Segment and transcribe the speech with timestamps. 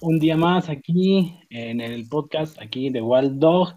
[0.00, 3.74] un día más aquí en el podcast aquí de Wild Dog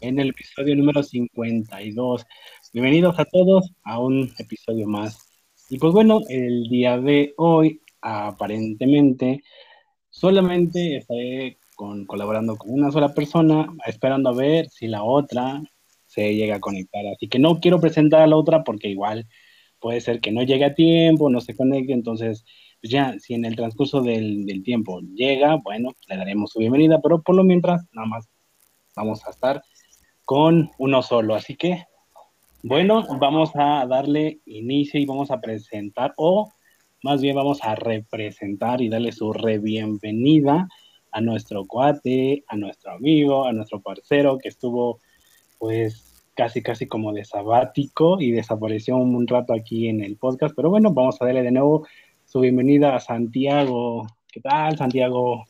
[0.00, 2.24] en el episodio número 52.
[2.72, 5.28] Bienvenidos a todos a un episodio más.
[5.68, 9.42] Y pues bueno, el día de hoy aparentemente
[10.10, 15.62] solamente estaré con, colaborando con una sola persona, esperando a ver si la otra
[16.06, 17.04] se llega a conectar.
[17.06, 19.26] Así que no quiero presentar a la otra porque igual
[19.80, 22.44] puede ser que no llegue a tiempo, no se conecte, entonces
[22.80, 27.22] pues ya si en el transcurso del, tiempo llega, bueno, le daremos su bienvenida, pero
[27.22, 28.28] por lo mientras nada más
[28.94, 29.62] vamos a estar
[30.24, 31.34] con uno solo.
[31.34, 31.84] Así que,
[32.62, 36.52] bueno, vamos a darle inicio y vamos a presentar, o
[37.02, 40.68] más bien vamos a representar y darle su re bienvenida
[41.12, 45.00] a nuestro cuate, a nuestro amigo, a nuestro parcero que estuvo
[45.58, 50.68] pues casi casi como de sabático y desapareció un rato aquí en el podcast, pero
[50.68, 51.86] bueno, vamos a darle de nuevo
[52.36, 54.06] su bienvenida a Santiago.
[54.30, 55.46] ¿Qué tal, Santiago?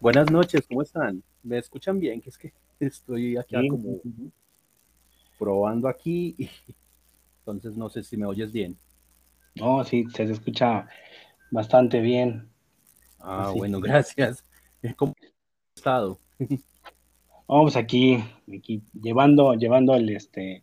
[0.00, 1.22] Buenas noches, ¿cómo están?
[1.42, 2.22] ¿Me escuchan bien?
[2.22, 4.00] Que es que estoy aquí como
[5.38, 6.48] probando aquí, y,
[7.40, 8.78] entonces no sé si me oyes bien.
[9.56, 10.88] No, sí, se escucha
[11.50, 12.48] bastante bien.
[13.20, 14.42] Ah, bueno, gracias.
[14.96, 16.18] ¿Cómo has estado?
[17.46, 18.24] Vamos aquí,
[18.56, 20.62] aquí llevando, llevando el este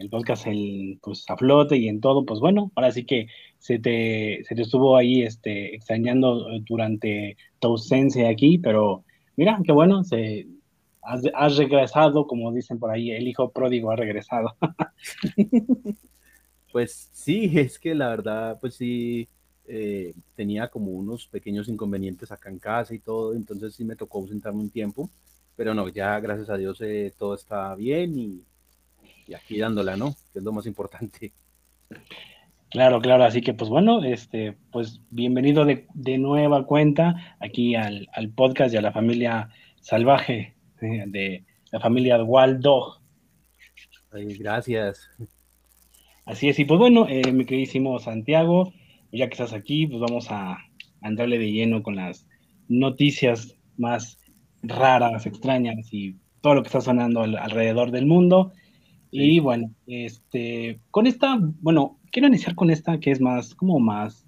[0.00, 3.28] el podcast el, pues, a flote y en todo, pues bueno, ahora sí que
[3.60, 9.04] se te, se te estuvo ahí este, extrañando durante tu ausencia aquí, pero
[9.36, 10.48] mira, qué bueno, se,
[11.02, 14.56] has, regresado, como dicen por ahí, el hijo pródigo ha regresado.
[16.72, 19.28] pues sí, es que la verdad, pues sí,
[19.68, 24.18] eh, tenía como unos pequeños inconvenientes acá en casa y todo, entonces sí me tocó
[24.18, 25.08] ausentarme un tiempo,
[25.54, 28.44] pero no, ya gracias a Dios eh, todo está bien y
[29.30, 30.16] y aquí dándola, ¿no?
[30.32, 31.32] Que es lo más importante.
[32.70, 38.72] Claro, claro, así que pues bueno, este, pues bienvenido de, nueva cuenta aquí al, podcast
[38.72, 39.48] y a la familia
[39.80, 43.00] salvaje de la familia Waldo.
[44.12, 45.10] gracias.
[46.24, 48.72] Así es, y pues bueno, eh, mi queridísimo Santiago,
[49.10, 50.58] ya que estás aquí, pues vamos a,
[51.02, 52.26] andarle de lleno con las
[52.68, 54.18] noticias más
[54.62, 58.52] raras, extrañas y todo lo que está sonando alrededor del mundo.
[59.10, 64.26] Y bueno, este, con esta, bueno, quiero iniciar con esta que es más, como más,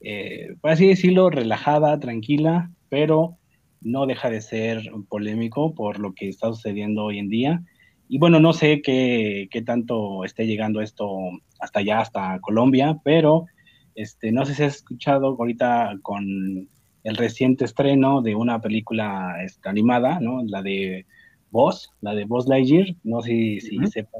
[0.00, 3.36] eh, por así decirlo, relajada, tranquila, pero
[3.80, 7.62] no deja de ser polémico por lo que está sucediendo hoy en día.
[8.08, 11.18] Y bueno, no sé qué, qué tanto esté llegando esto
[11.60, 13.46] hasta allá, hasta Colombia, pero
[13.94, 16.68] este, no sé si has escuchado ahorita con
[17.04, 20.42] el reciente estreno de una película este, animada, ¿no?
[20.44, 21.06] La de
[21.50, 24.18] Voz, la de Voz Lightyear, no sé si, sepa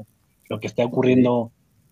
[0.49, 1.51] lo que está ocurriendo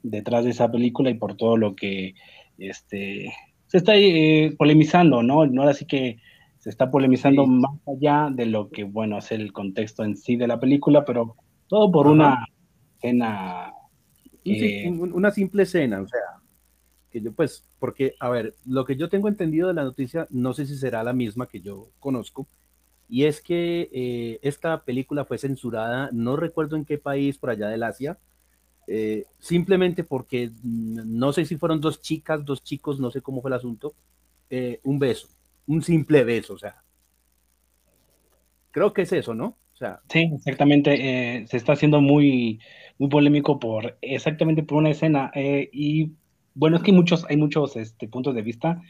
[0.10, 2.16] detrás de esa película y por todo lo que
[2.58, 3.34] este,
[3.68, 5.42] se está eh, polemizando, ¿no?
[5.42, 6.20] Ahora sí que
[6.60, 10.48] se está polemizando más allá de lo que, bueno, es el contexto en sí de
[10.48, 11.36] la película, pero
[11.68, 12.46] todo por una
[12.96, 13.72] escena.
[15.14, 16.20] una simple escena, o sea,
[17.12, 20.54] que yo pues, porque, a ver, lo que yo tengo entendido de la noticia, no
[20.54, 22.48] sé si será la misma que yo conozco,
[23.10, 27.70] y es que eh, esta película fue censurada, no recuerdo en qué país por allá
[27.70, 28.18] del Asia,
[28.88, 33.50] eh, simplemente porque no sé si fueron dos chicas, dos chicos, no sé cómo fue
[33.50, 33.94] el asunto,
[34.50, 35.28] eh, un beso,
[35.68, 36.84] un simple beso, o sea.
[38.72, 39.58] Creo que es eso, ¿no?
[39.74, 41.46] O sea, sí, exactamente.
[41.48, 42.60] se está haciendo muy,
[42.98, 45.32] muy polémico por exactamente por una escena.
[45.36, 46.14] y
[46.56, 48.82] bueno, es que hay muchos, hay muchos este, puntos de vista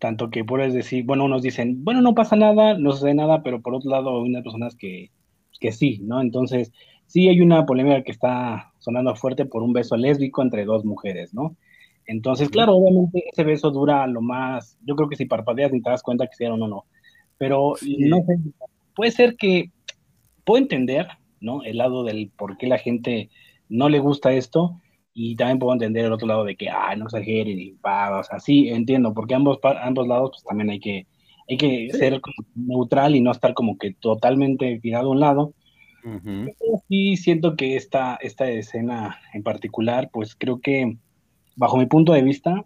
[0.00, 3.60] tanto que puedes decir, bueno, unos dicen, bueno, no pasa nada, no sucede nada, pero
[3.60, 5.12] por otro lado hay unas personas que,
[5.60, 6.20] que sí, ¿no?
[6.22, 6.72] Entonces,
[7.10, 11.34] sí hay una polémica que está sonando fuerte por un beso lésbico entre dos mujeres,
[11.34, 11.56] ¿no?
[12.06, 15.90] Entonces, claro, obviamente ese beso dura lo más, yo creo que si parpadeas ni te
[15.90, 16.84] das cuenta que hicieron o no,
[17.36, 18.38] pero no sé,
[18.94, 19.70] puede ser que,
[20.44, 21.08] puedo entender,
[21.40, 21.64] ¿no?
[21.64, 23.28] El lado del por qué la gente
[23.68, 24.80] no le gusta esto,
[25.12, 28.22] y también puedo entender el otro lado de que, ah, no exageren y va, o
[28.22, 31.06] sea, sí, entiendo, porque ambos, ambos lados, pues también hay que,
[31.48, 32.20] hay que ser
[32.54, 35.52] neutral y no estar como que totalmente tirado a un lado.
[36.88, 40.96] Sí siento que esta, esta escena en particular, pues creo que,
[41.56, 42.64] bajo mi punto de vista,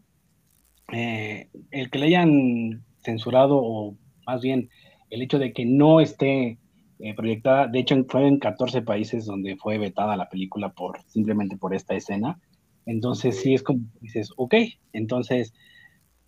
[0.92, 3.96] eh, el que le hayan censurado, o
[4.26, 4.70] más bien
[5.10, 6.58] el hecho de que no esté
[6.98, 11.56] eh, proyectada, de hecho fue en 14 países donde fue vetada la película por simplemente
[11.56, 12.38] por esta escena.
[12.86, 14.54] Entonces sí es como dices, ok,
[14.92, 15.54] entonces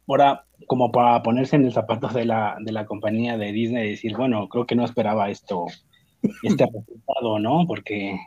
[0.09, 3.91] ahora como para ponerse en el zapato de la, de la compañía de Disney y
[3.91, 5.67] decir, bueno, creo que no esperaba esto,
[6.43, 7.67] este resultado, ¿no?
[7.67, 8.19] Porque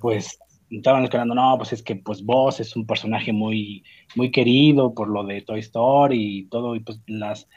[0.00, 0.38] pues
[0.70, 3.84] estaban esperando, no, pues es que pues vos es un personaje muy,
[4.14, 7.48] muy querido por lo de Toy Story y todo, y pues las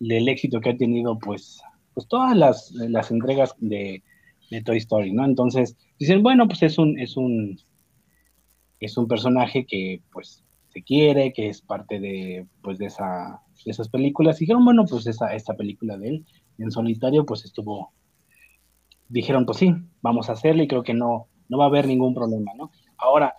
[0.00, 1.62] del éxito que ha tenido, pues,
[1.94, 4.02] pues todas las, las entregas de,
[4.50, 5.24] de, Toy Story, ¿no?
[5.24, 7.58] Entonces, dicen, bueno, pues es un, es un,
[8.80, 13.70] es un personaje que, pues, se quiere, que es parte de, pues, de, esa, de
[13.70, 14.36] esas películas.
[14.36, 16.26] Y dijeron, bueno, pues esa, esta película de él
[16.58, 17.92] en solitario, pues estuvo,
[19.08, 22.14] dijeron, pues sí, vamos a hacerla y creo que no, no va a haber ningún
[22.14, 22.70] problema, ¿no?
[22.96, 23.34] Ahora,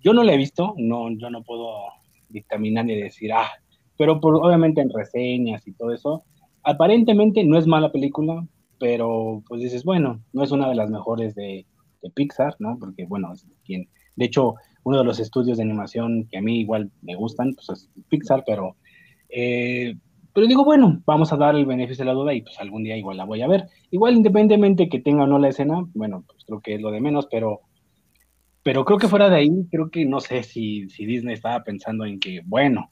[0.00, 1.74] yo no la he visto, no, yo no puedo
[2.28, 3.50] dictaminar ni decir, ah,
[3.96, 6.24] pero por, obviamente en reseñas y todo eso,
[6.62, 8.46] aparentemente no es mala película,
[8.78, 11.66] pero pues dices, bueno, no es una de las mejores de,
[12.02, 12.78] de Pixar, ¿no?
[12.78, 14.54] Porque, bueno, es quien, de hecho,
[14.84, 18.44] uno de los estudios de animación que a mí igual me gustan, pues es Pixar,
[18.46, 18.76] pero,
[19.28, 19.96] eh,
[20.36, 22.94] pero digo, bueno, vamos a dar el beneficio de la duda y pues algún día
[22.94, 23.68] igual la voy a ver.
[23.90, 27.00] Igual independientemente que tenga o no la escena, bueno, pues creo que es lo de
[27.00, 27.62] menos, pero
[28.62, 32.04] pero creo que fuera de ahí, creo que no sé si, si Disney estaba pensando
[32.04, 32.90] en que, bueno,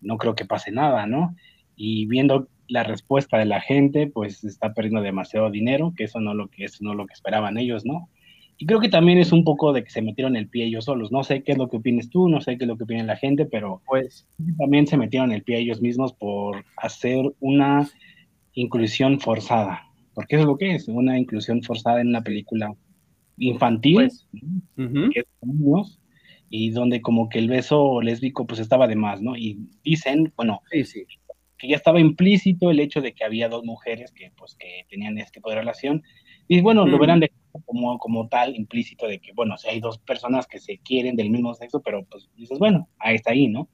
[0.00, 1.36] no creo que pase nada, ¿no?
[1.76, 6.32] Y viendo la respuesta de la gente, pues está perdiendo demasiado dinero, que eso no
[6.32, 8.08] lo que es no lo que esperaban ellos, ¿no?
[8.58, 11.12] Y creo que también es un poco de que se metieron el pie ellos solos.
[11.12, 13.02] No sé qué es lo que opines tú, no sé qué es lo que opina
[13.04, 14.26] la gente, pero pues
[14.56, 17.88] también se metieron el pie ellos mismos por hacer una
[18.54, 19.82] inclusión forzada.
[20.14, 22.74] Porque eso es lo que es, una inclusión forzada en una película
[23.36, 24.26] infantil, pues,
[26.48, 29.36] y donde como que el beso lésbico pues estaba de más, ¿no?
[29.36, 34.32] Y dicen, bueno, que ya estaba implícito el hecho de que había dos mujeres que
[34.36, 36.02] pues que tenían este tipo de relación,
[36.48, 37.30] y bueno, lo verán de,
[37.64, 41.30] como, como tal, implícito de que, bueno, si hay dos personas que se quieren del
[41.30, 43.68] mismo sexo, pero pues dices, bueno, ahí está ahí, ¿no?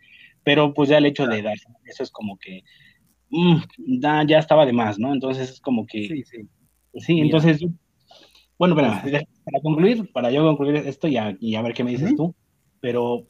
[0.44, 2.64] Pero pues ya el hecho de dar, eso es como que,
[3.30, 3.56] mm,
[4.26, 5.12] ya estaba de más, ¿no?
[5.12, 6.08] Entonces es como que...
[6.08, 6.48] Sí, sí.
[6.94, 7.64] Sí, entonces
[8.62, 9.02] bueno, para,
[9.44, 12.32] para concluir, para yo concluir esto y a, y a ver qué me dices tú,
[12.80, 13.26] pero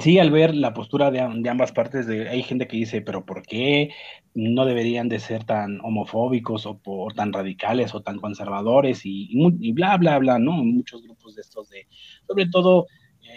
[0.00, 3.42] sí, al ver la postura de, ambas partes, de, hay gente que dice, pero ¿por
[3.42, 3.90] qué
[4.34, 9.72] no deberían de ser tan homofóbicos o, por, tan radicales o tan conservadores y, y,
[9.72, 10.52] bla, bla, bla, ¿no?
[10.52, 11.86] Muchos grupos de estos de,
[12.26, 12.86] sobre todo,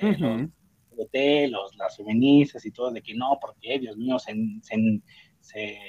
[0.02, 4.34] eh, los, los, las feministas y todo, de que no, porque, Dios mío, se,
[5.42, 5.80] se,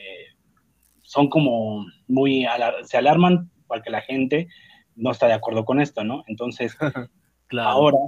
[1.03, 2.47] son como muy,
[2.85, 4.49] se alarman porque la gente
[4.97, 6.25] no está de acuerdo con esto, ¿no?
[6.27, 6.77] Entonces,
[7.59, 7.99] ahora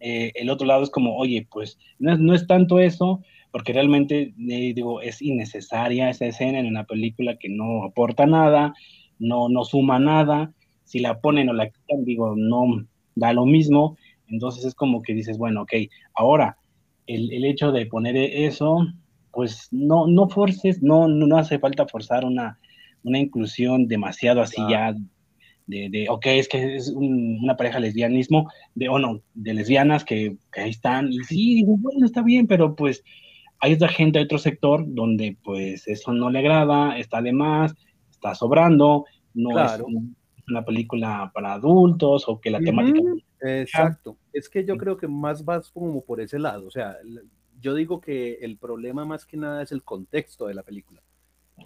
[0.00, 4.72] eh, el otro lado es como, oye, pues no es, tanto eso, porque realmente, eh,
[4.74, 8.74] digo, es innecesaria esa escena en una película que no aporta nada,
[9.18, 10.52] no, no suma nada,
[10.84, 13.96] si la ponen o la quitan, digo, no da lo mismo,
[14.28, 15.72] entonces es como que dices, bueno, ok,
[16.14, 16.56] ahora,
[17.06, 18.86] el, hecho de poner eso,
[19.32, 22.58] pues no, no forces, no, no hace falta forzar una,
[23.02, 24.94] una inclusión demasiado así ya
[25.68, 30.36] de, de, ok, es que es una pareja lesbianismo, de, o no, de lesbianas que,
[30.56, 33.04] ahí están, y sí, bueno, está bien, pero pues
[33.60, 37.74] hay otra gente, hay otro sector donde pues eso no le agrada, está de más,
[38.10, 39.04] está sobrando,
[39.34, 39.80] no es
[40.48, 43.00] una película para adultos o que la temática...
[43.40, 46.96] Exacto, es que yo creo que más vas como por ese lado, o sea,
[47.60, 51.02] yo digo que el problema más que nada es el contexto de la película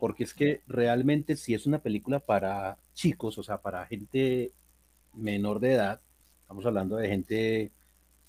[0.01, 4.53] porque es que realmente si es una película para chicos, o sea, para gente
[5.15, 6.01] menor de edad,
[6.43, 7.71] estamos hablando de gente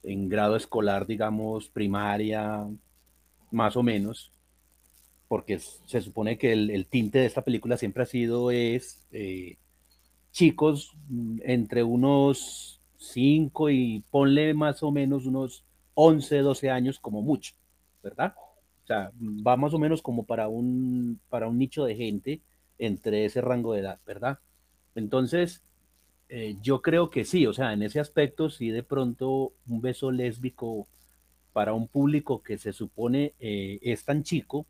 [0.04, 2.68] en grado escolar, digamos, primaria,
[3.52, 4.32] más o menos,
[5.28, 9.58] porque se supone que el, tinte de esta película siempre ha sido es eh,
[10.32, 15.64] chicos mm, entre unos 5 y ponle más o menos unos
[15.96, 17.54] 11, 12 años como mucho,
[18.02, 18.36] ¿verdad?
[18.84, 22.42] O sea, va más o menos como para un, para un nicho de gente
[22.78, 24.40] entre ese rango de edad, ¿verdad?
[24.96, 25.64] Entonces,
[26.30, 30.12] eh, yo creo que sí, o sea, en ese aspecto, sí de pronto un beso
[30.12, 30.88] lésbico
[31.54, 34.66] para un público que se supone eh, es tan chico,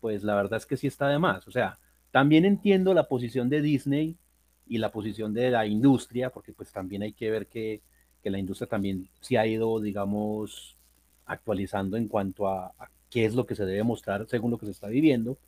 [0.00, 1.46] pues la verdad es que sí está de más.
[1.48, 1.78] O sea,
[2.10, 4.16] también entiendo la posición de Disney
[4.66, 7.80] y la posición de la industria, porque pues también hay que ver que,
[8.22, 10.76] que la industria también se ha ido, digamos,
[11.26, 14.66] actualizando en cuanto a, a qué es lo que se debe mostrar según lo que
[14.66, 15.38] se está viviendo.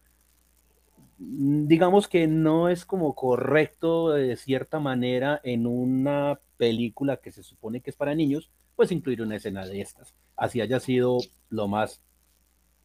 [1.19, 7.43] Mm, digamos que no es como correcto de cierta manera en una película que se
[7.43, 10.15] supone que es para niños, pues incluir una escena de estas.
[10.37, 11.19] Así haya sido
[11.51, 12.01] lo más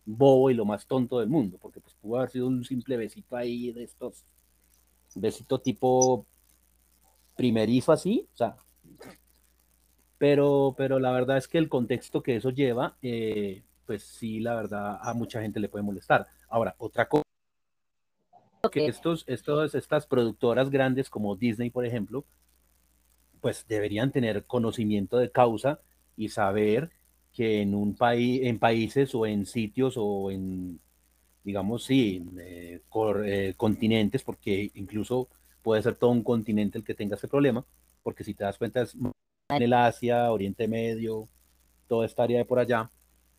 [0.04, 3.36] bobo y lo más tonto del mundo, porque pues pudo haber sido un simple besito
[3.36, 4.26] ahí de estos,
[5.14, 6.26] besito tipo
[7.36, 8.56] primerizo así, o sea,
[10.18, 13.62] pero, pero la verdad es que el contexto que eso lleva, eh,
[13.92, 16.26] pues sí, la verdad, a mucha gente le puede molestar.
[16.48, 17.26] Ahora, otra cosa
[18.72, 22.24] que estos, estos, estas productoras grandes como Disney, por ejemplo,
[23.42, 25.82] pues deberían tener conocimiento de causa
[26.16, 26.90] y saber
[27.34, 30.80] que en un país, en países o en sitios o en,
[31.44, 32.80] digamos, sí, eh,
[33.26, 35.28] eh, continentes, porque incluso
[35.62, 37.66] puede ser todo un continente el que tenga ese problema,
[38.04, 41.28] porque si te das cuenta es en el Asia, Oriente Medio,
[41.90, 42.90] toda esta área de por allá.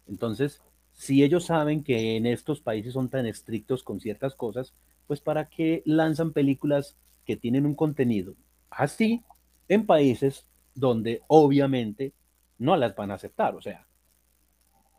[0.06, 0.60] Entonces,
[0.92, 4.74] si ellos saben que en estos países son tan estrictos con ciertas cosas,
[5.06, 8.34] pues para qué lanzan películas que tienen un contenido
[8.70, 9.22] así
[9.68, 12.12] en países donde obviamente
[12.58, 13.54] no las van a aceptar.
[13.54, 13.86] O sea,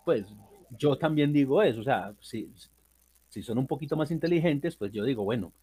[0.05, 0.25] pues
[0.77, 2.51] yo también digo eso, o sea, si,
[3.29, 5.53] si son un poquito más inteligentes, pues yo digo, bueno,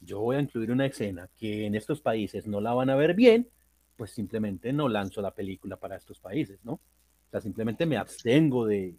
[0.00, 3.14] yo voy a incluir una escena que en estos países no la van a ver
[3.14, 3.48] bien,
[3.96, 6.80] pues simplemente no lanzo la película para estos países, ¿no?
[7.26, 8.94] O sea, simplemente me abstengo de,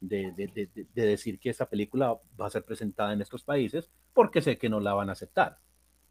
[0.00, 4.40] de, de, de, decir que esa película va a ser presentada en estos países porque
[4.40, 5.58] sé que no la van a aceptar,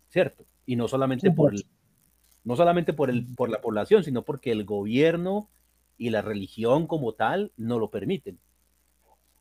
[0.09, 0.45] ¿cierto?
[0.65, 1.65] Y no solamente por pues.
[2.43, 5.49] no solamente por, el, por la población, sino porque el gobierno
[5.97, 8.39] y la religión como tal no lo permiten.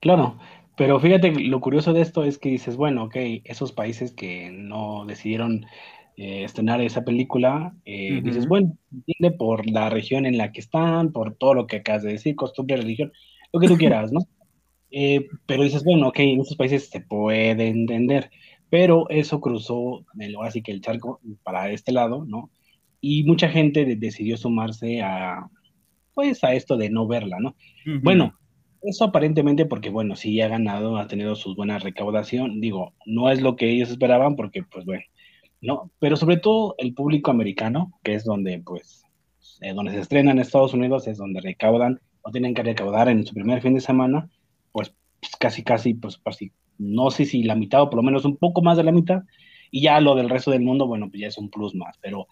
[0.00, 0.38] Claro,
[0.76, 5.04] pero fíjate, lo curioso de esto es que dices, bueno, ok, esos países que no
[5.06, 5.66] decidieron
[6.20, 11.12] eh, estrenar esa película, eh, dices, bueno, entiende por la región en la que están,
[11.12, 13.12] por todo lo que acabas de decir, costumbre, religión,
[13.52, 14.20] lo que tú quieras, ¿no?
[14.90, 18.30] Eh, pero dices, bueno, ok, en esos países se puede entender,
[18.70, 22.50] pero eso cruzó, el, ahora sí que el charco para este lado, ¿no?
[22.98, 25.46] Y mucha gente decidió sumarse a,
[26.14, 27.54] pues, a esto de no verla, ¿no?
[28.02, 28.32] Bueno,
[28.80, 33.42] eso aparentemente porque, bueno, sí ha ganado, ha tenido sus buenas recaudación, digo, no es
[33.42, 35.02] lo que ellos esperaban porque, pues, bueno,
[35.60, 35.90] ¿no?
[35.98, 39.04] Pero sobre todo el público americano, que es donde, pues,
[39.60, 43.26] eh, donde se estrena en Estados Unidos, es donde recaudan o tienen que recaudar en
[43.26, 44.28] su primer fin de semana,
[44.72, 48.24] pues, pues casi, casi, pues, casi, no sé si la mitad o por lo menos
[48.24, 49.22] un poco más de la mitad,
[49.70, 52.26] y ya lo del resto del mundo, bueno, pues ya es un plus más, pero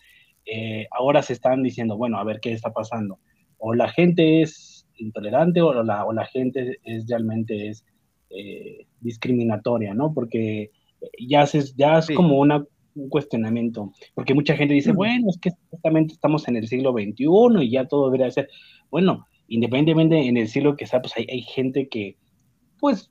[0.46, 3.18] eh, ahora se están diciendo, bueno, a ver qué está pasando.
[3.58, 7.84] O la gente es intolerante o la, o la gente es realmente es
[8.30, 10.14] eh, discriminatoria, ¿no?
[10.14, 10.70] Porque
[11.18, 12.64] ya, es, ya es como una
[12.96, 17.62] un cuestionamiento, porque mucha gente dice, bueno, es que justamente estamos en el siglo XXI
[17.62, 18.48] y ya todo debería ser,
[18.90, 22.16] bueno, independientemente en el siglo que sea, pues hay, hay gente que,
[22.80, 23.10] pues,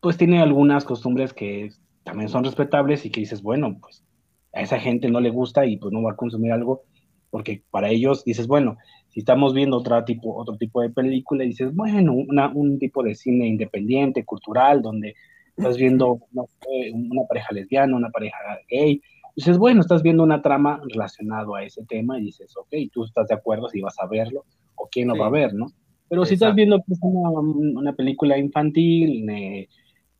[0.00, 1.70] pues tiene algunas costumbres que
[2.04, 4.04] también son respetables y que dices, bueno, pues
[4.52, 6.82] a esa gente no le gusta y pues no va a consumir algo,
[7.30, 8.76] porque para ellos dices, bueno,
[9.08, 13.14] si estamos viendo otro tipo, otro tipo de película, dices, bueno, una, un tipo de
[13.14, 15.14] cine independiente, cultural, donde
[15.56, 19.00] estás viendo una pareja lesbiana, una pareja gay,
[19.40, 23.28] dices, bueno, estás viendo una trama relacionado a ese tema y dices, ok, tú estás
[23.28, 24.44] de acuerdo si vas a verlo
[24.76, 25.66] o quién lo va a ver, ¿no?
[26.08, 29.24] Pero si estás viendo pues, una, película infantil,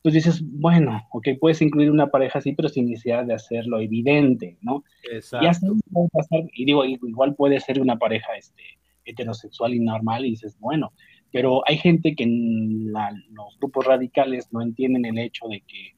[0.02, 4.56] pues dices, bueno, ok, puedes incluir una pareja así, pero sin necesidad de hacerlo evidente,
[4.62, 4.84] ¿no?
[5.12, 5.44] Exacto.
[5.44, 8.62] Y así puede pasar, y digo, igual puede ser una pareja este,
[9.04, 10.92] heterosexual y normal, y dices, bueno,
[11.32, 15.94] pero hay gente que en los grupos radicales no entienden el hecho de que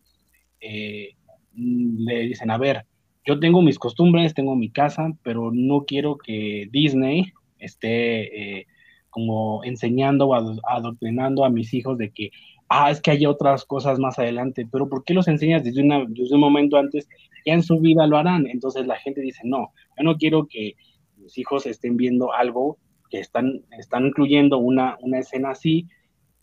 [0.60, 1.16] eh,
[1.54, 2.86] le dicen, a ver,
[3.24, 8.66] yo tengo mis costumbres, tengo mi casa, pero no quiero que Disney esté eh,
[9.10, 12.30] como enseñando o adoctrinando a mis hijos de que,
[12.68, 16.04] ah, es que hay otras cosas más adelante, pero ¿por qué los enseñas desde, una,
[16.08, 17.08] desde un momento antes?
[17.46, 18.46] Ya en su vida lo harán.
[18.46, 20.74] Entonces la gente dice, no, yo no quiero que
[21.16, 22.78] mis hijos estén viendo algo
[23.10, 25.86] que están, están incluyendo una, una escena así,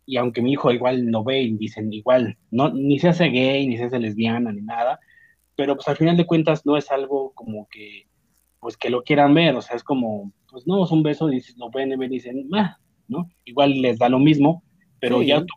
[0.05, 3.67] y aunque mi hijo igual no ve y dicen igual, no, ni se hace gay,
[3.67, 4.99] ni se hace lesbiana, ni nada,
[5.59, 8.07] pero pues al final de cuentas no es algo como que,
[8.61, 11.57] pues que lo quieran ver, o sea, es como, pues no, es un beso, dices,
[11.57, 12.77] lo pueden ver y dicen, ah",
[13.09, 13.29] ¿no?
[13.43, 14.63] Igual les da lo mismo,
[15.01, 15.53] pero ya tú,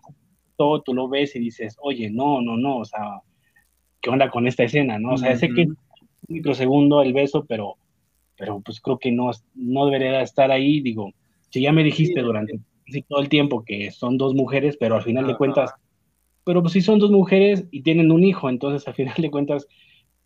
[0.56, 3.21] todo tú lo ves y dices, oye, no, no, no, o sea,
[4.00, 5.12] ¿qué onda con esta escena, no?
[5.12, 5.76] O sea, sé que es un
[6.26, 7.76] microsegundo el beso, pero,
[8.37, 11.12] pero pues creo que no, no debería estar ahí, digo,
[11.50, 12.59] si ya me dijiste durante
[13.09, 15.73] todo el tiempo que son dos mujeres, pero al final de cuentas,
[16.42, 19.68] pero pues si son dos mujeres y tienen un hijo, entonces al final de cuentas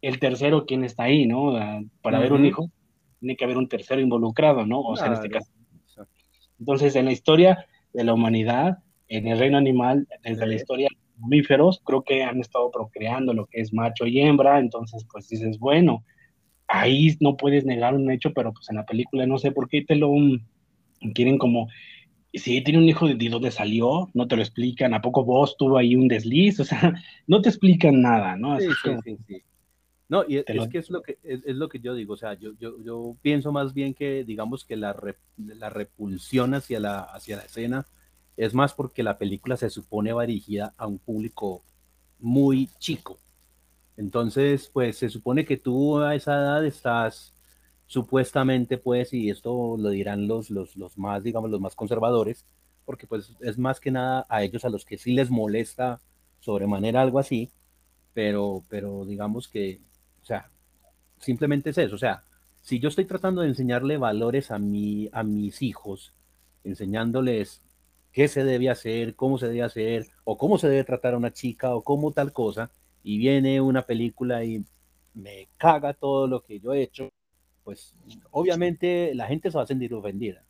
[0.07, 1.55] el tercero, ¿quién está ahí, no?
[2.01, 2.71] Para ver un hijo,
[3.19, 4.81] tiene que haber un tercero involucrado, ¿no?
[4.81, 5.51] O sea, en este caso.
[6.59, 11.21] Entonces, en la historia de la humanidad, en el reino animal, desde la historia de
[11.21, 15.59] mamíferos, creo que han estado procreando lo que es macho y hembra, entonces, pues dices,
[15.59, 16.05] bueno,
[16.69, 19.83] ahí no puedes negar un hecho, pero pues en la película no sé por qué
[19.83, 20.13] te lo
[21.15, 21.69] quieren como
[22.33, 25.57] si tiene un hijo de, de dónde salió, no te lo explican, ¿a poco vos
[25.57, 26.61] tuvo ahí un desliz?
[26.61, 26.95] O sea,
[27.27, 28.59] no te explican nada, ¿no?
[28.61, 28.69] sí,
[29.05, 29.43] sí, sí.
[30.09, 32.53] No, y es, que es lo que es, lo que yo digo, o sea, yo,
[32.61, 34.97] yo, yo pienso más bien que digamos que la,
[35.37, 37.87] la repulsión hacia la, hacia la escena
[38.37, 41.65] es más porque la película se supone va dirigida a un público
[42.21, 43.19] muy chico.
[43.97, 47.35] Entonces, pues se supone que tú a esa edad estás
[47.87, 52.45] supuestamente, pues, y esto lo dirán los, los, los más, digamos, los más conservadores,
[52.85, 56.01] porque pues es más que nada a ellos a los que sí les molesta
[56.41, 57.51] sobremanera algo así,
[58.13, 59.81] pero, pero digamos que,
[60.27, 60.51] o sea,
[61.21, 62.25] simplemente es eso, o sea,
[62.61, 66.13] si yo estoy tratando de enseñarle valores a, mi, a mis hijos,
[66.65, 67.63] enseñándoles
[68.11, 71.33] qué se debe hacer, cómo se debe hacer, o cómo se debe tratar a una
[71.33, 72.73] chica, o cómo tal cosa,
[73.05, 74.65] y viene una película y
[75.15, 77.09] me caga todo lo que yo he hecho,
[77.63, 77.95] pues
[78.33, 80.45] obviamente la gente se va a sentir ofendida.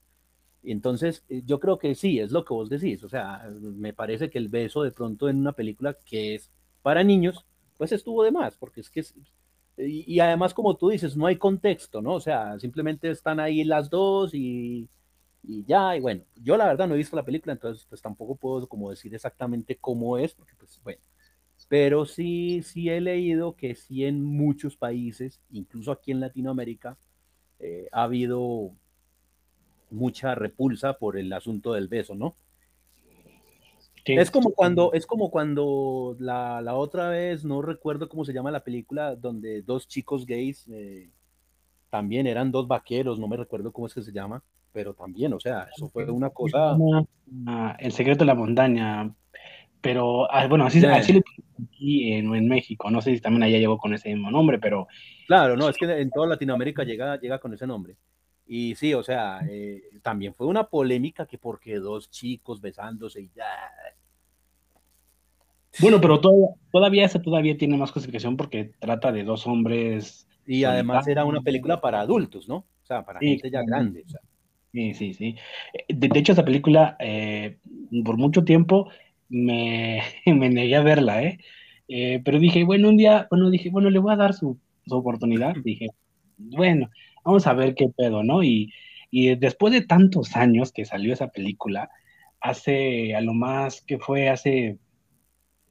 [0.63, 3.05] Entonces, eh, yo creo que sí, es lo que vos decís.
[3.05, 7.05] O sea, me parece que el beso de pronto en una película que es para
[7.05, 7.45] niños,
[7.77, 9.05] pues estuvo de más, porque es que
[9.77, 12.15] y, además, como tú dices, no hay contexto, ¿no?
[12.15, 14.89] O sea, simplemente están ahí las dos y,
[15.43, 18.37] y, ya, y bueno, yo la verdad no he visto la película, entonces pues tampoco
[18.37, 21.01] puedo como decir exactamente cómo es, porque pues bueno,
[21.69, 26.97] pero sí, sí he leído que sí en muchos países, incluso aquí en Latinoamérica,
[27.59, 28.73] eh, ha habido
[29.91, 32.37] mucha repulsa por el asunto del beso, ¿no?
[34.07, 38.51] Es como cuando, es como cuando la, la, otra vez, no recuerdo cómo se llama
[38.51, 41.11] la película, donde dos chicos gays eh,
[41.91, 45.41] también eran dos vaqueros, no me recuerdo cómo es que se llama, pero también, o
[45.41, 46.77] sea, eso fue una cosa.
[47.79, 49.13] El secreto de la montaña,
[49.81, 51.23] pero ah, bueno, así, así lo
[51.65, 54.87] aquí en, en, México, no sé si también allá llegó con ese mismo nombre, pero.
[55.27, 57.97] Claro, no, es que en toda Latinoamérica llega, llega con ese nombre.
[58.47, 63.31] Y sí, o sea, eh, también fue una polémica que porque dos chicos besándose y
[63.35, 63.45] ya.
[65.81, 70.29] Bueno, pero todavía, todavía esa todavía tiene más clasificación porque trata de dos hombres.
[70.47, 72.59] Y además era una película para adultos, ¿no?
[72.59, 74.05] O sea, para gente ya grande.
[74.73, 75.37] Sí, sí, sí.
[75.73, 77.59] Eh, de, hecho, esa película, eh,
[78.05, 78.91] por mucho tiempo,
[79.29, 81.39] me, me, negué a verla, ¿eh?
[81.89, 85.55] Pero dije, bueno, un día, bueno, dije, bueno, le voy a dar su, su oportunidad.
[85.65, 85.89] Dije,
[86.39, 86.91] bueno,
[87.27, 88.43] vamos a ver qué pedo, ¿no?
[88.43, 88.73] Y,
[89.39, 91.91] después de tantos años que salió esa película,
[92.41, 94.79] hace a lo más que fue hace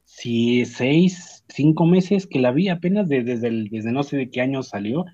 [0.04, 4.62] sí, seis, cinco meses que la vi apenas desde, desde no sé de qué año
[4.62, 5.04] salió.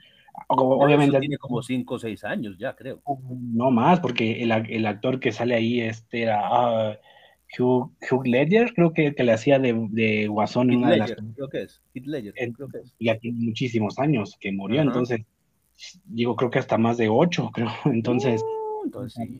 [0.49, 3.03] Obviamente tiene como cinco o seis años ya, creo.
[3.31, 6.99] No más, porque el, actor que sale ahí este era ah,
[7.59, 11.15] Hugh, Ledger, creo que, que le hacía de, de Guasón en una de las...
[11.35, 12.95] Creo que es, Ledger, creo que es.
[12.99, 15.21] Ya tiene muchísimos años que murió, entonces
[16.05, 17.71] digo, creo que hasta más de ocho, creo.
[17.87, 18.43] Entonces,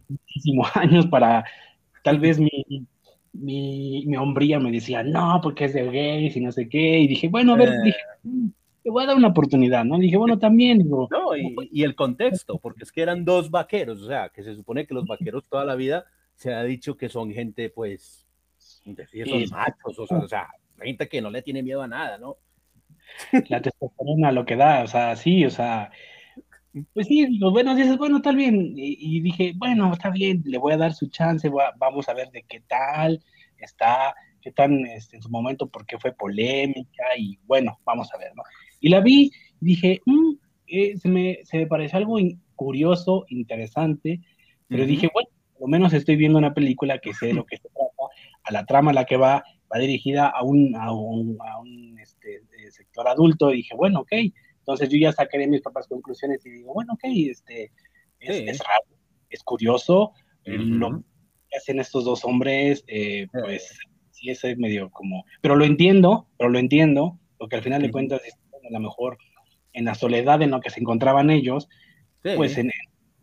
[0.09, 1.45] muchísimos años para,
[2.03, 2.65] tal vez mi,
[3.33, 7.07] mi, mi, hombría me decía, no, porque es de gays y no sé qué, y
[7.07, 7.81] dije, bueno, a ver, eh.
[7.85, 8.49] dije, mm,
[8.83, 9.99] te voy a dar una oportunidad, ¿no?
[9.99, 14.03] dije, bueno, también, digo, no, y, y, el contexto, porque es que eran dos vaqueros,
[14.03, 17.09] o sea, que se supone que los vaqueros toda la vida se ha dicho que
[17.09, 18.27] son gente, pues,
[18.85, 18.97] son
[19.51, 20.49] machos, o sea,
[20.81, 22.39] gente que no le tiene miedo a nada, ¿no?
[23.49, 25.91] La testosterona lo que da, o sea, sí, o sea,
[26.95, 28.73] pues sí, los buenos dices, bueno, está bien.
[28.77, 32.45] Y, dije, bueno, está bien, le voy a dar su chance, vamos a ver de
[32.45, 33.23] qué tal
[33.59, 38.33] está, qué tan este, en su momento, porque fue polémica, y bueno, vamos a ver,
[38.35, 38.43] ¿no?
[38.81, 39.31] Y la vi,
[39.61, 40.33] y dije, mm,
[40.67, 42.17] eh, se, me, se me pareció algo
[42.57, 44.21] curioso, interesante,
[44.67, 47.59] pero dije, bueno, por lo menos estoy viendo una película que sé de lo que
[47.59, 47.93] se trata,
[48.45, 51.99] a la trama a la que va, va dirigida a un, a un, a un
[51.99, 54.13] este, sector adulto, y dije, bueno, ok
[54.63, 57.73] entonces yo ya sacaré mis propias conclusiones y digo, bueno, ok, este,
[58.21, 58.97] es, raro,
[59.29, 60.13] es curioso,
[60.45, 61.03] lo
[61.51, 63.77] que hacen estos dos hombres, eh, pues
[64.13, 68.23] sí es medio como, pero lo entiendo, pero lo entiendo, porque al final de cuentas,
[68.23, 69.19] a lo mejor
[69.73, 71.69] en la soledad en la que se encontraban ellos,
[72.37, 72.71] pues en,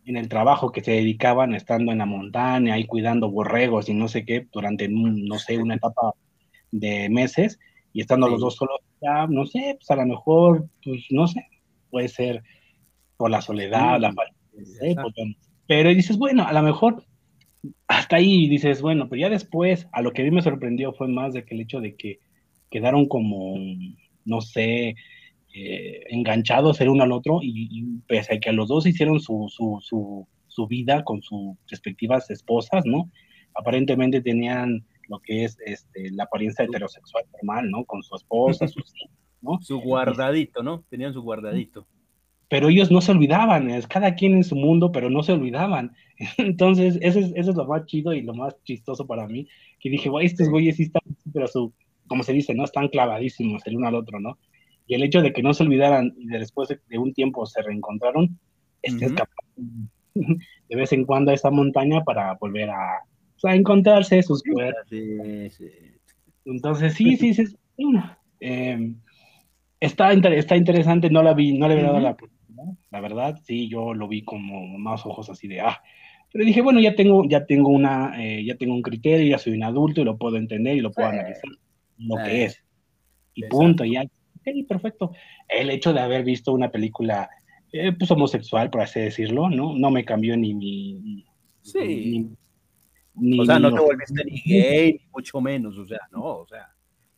[0.04, 4.08] en, el trabajo que se dedicaban, estando en la montaña, ahí cuidando borregos y no
[4.08, 6.12] sé qué, durante, no sé, una etapa
[6.70, 7.58] de meses,
[7.92, 11.46] y estando los dos solos, ya, no sé, pues a lo mejor, pues no sé,
[11.90, 12.42] puede ser
[13.16, 14.34] por la soledad, la falta
[15.66, 17.04] pero dices, bueno, a lo mejor
[17.86, 21.08] hasta ahí dices, bueno, pero ya después, a lo que a mí me sorprendió fue
[21.08, 22.18] más de que el hecho de que
[22.70, 23.54] quedaron como,
[24.24, 24.96] no sé,
[25.54, 29.46] eh, enganchados el uno al otro y, pese a que a los dos hicieron su,
[29.48, 33.10] su, su, su vida con sus respectivas esposas, ¿no?
[33.54, 37.84] Aparentemente tenían lo que es este, la apariencia heterosexual normal, ¿no?
[37.84, 39.60] Con su esposa, sus hijos, ¿no?
[39.60, 40.84] Su guardadito, ¿no?
[40.88, 41.86] Tenían su guardadito.
[42.48, 45.92] Pero ellos no se olvidaban, es cada quien en su mundo, pero no se olvidaban.
[46.38, 49.48] Entonces, eso es, eso es lo más chido y lo más chistoso para mí,
[49.80, 51.72] que dije, guay, estos güeyes sí están, pero su,
[52.06, 52.64] como se dice, ¿no?
[52.64, 54.38] Están clavadísimos el uno al otro, ¿no?
[54.86, 58.38] Y el hecho de que no se olvidaran y después de, un tiempo se reencontraron,
[58.82, 59.44] este es capaz
[60.14, 63.04] de vez en cuando a esa montaña para volver a,
[63.44, 64.86] a encontrarse sus cuerpos.
[66.44, 67.44] Entonces, sí, sí, sí.
[68.40, 68.92] Eh,
[69.78, 72.16] está, está interesante, no la vi, no le había dado la
[72.90, 75.80] la verdad, sí, yo lo vi como más ojos así de, ah,
[76.32, 79.54] pero dije, bueno, ya tengo, ya tengo una, eh, ya tengo un criterio, ya soy
[79.54, 81.50] un adulto y lo puedo entender y lo puedo analizar.
[81.98, 82.62] lo que es.
[83.34, 84.02] Y punto, ya.
[84.02, 85.12] Ok, perfecto.
[85.48, 87.28] El hecho de haber visto una película
[87.72, 89.74] eh, pues homosexual, por así decirlo, ¿no?
[89.76, 91.24] No me cambió ni mi...
[91.62, 92.28] Sí.
[93.20, 96.46] Ni, o sea, no te volviste ni gay, ni mucho menos, o sea, no, o
[96.46, 96.68] sea.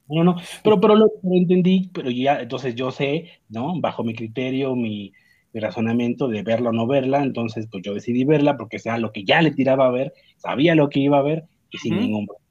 [0.08, 3.80] No, no, pero, pero lo, entendí, pero ya, entonces yo sé, ¿no?
[3.80, 5.12] Bajo mi criterio, mi,
[5.52, 9.12] mi, razonamiento de verla o no verla, entonces pues yo decidí verla porque sea lo
[9.12, 12.26] que ya le tiraba a ver, sabía lo que iba a ver y sin ningún
[12.26, 12.42] problema.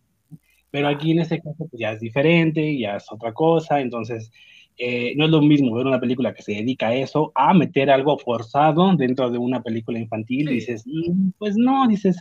[0.71, 4.31] Pero aquí en este caso pues ya es diferente, ya es otra cosa, entonces
[4.77, 7.91] eh, no es lo mismo ver una película que se dedica a eso, a meter
[7.91, 12.17] algo forzado dentro de una película infantil, dices, mm, pues no, dices,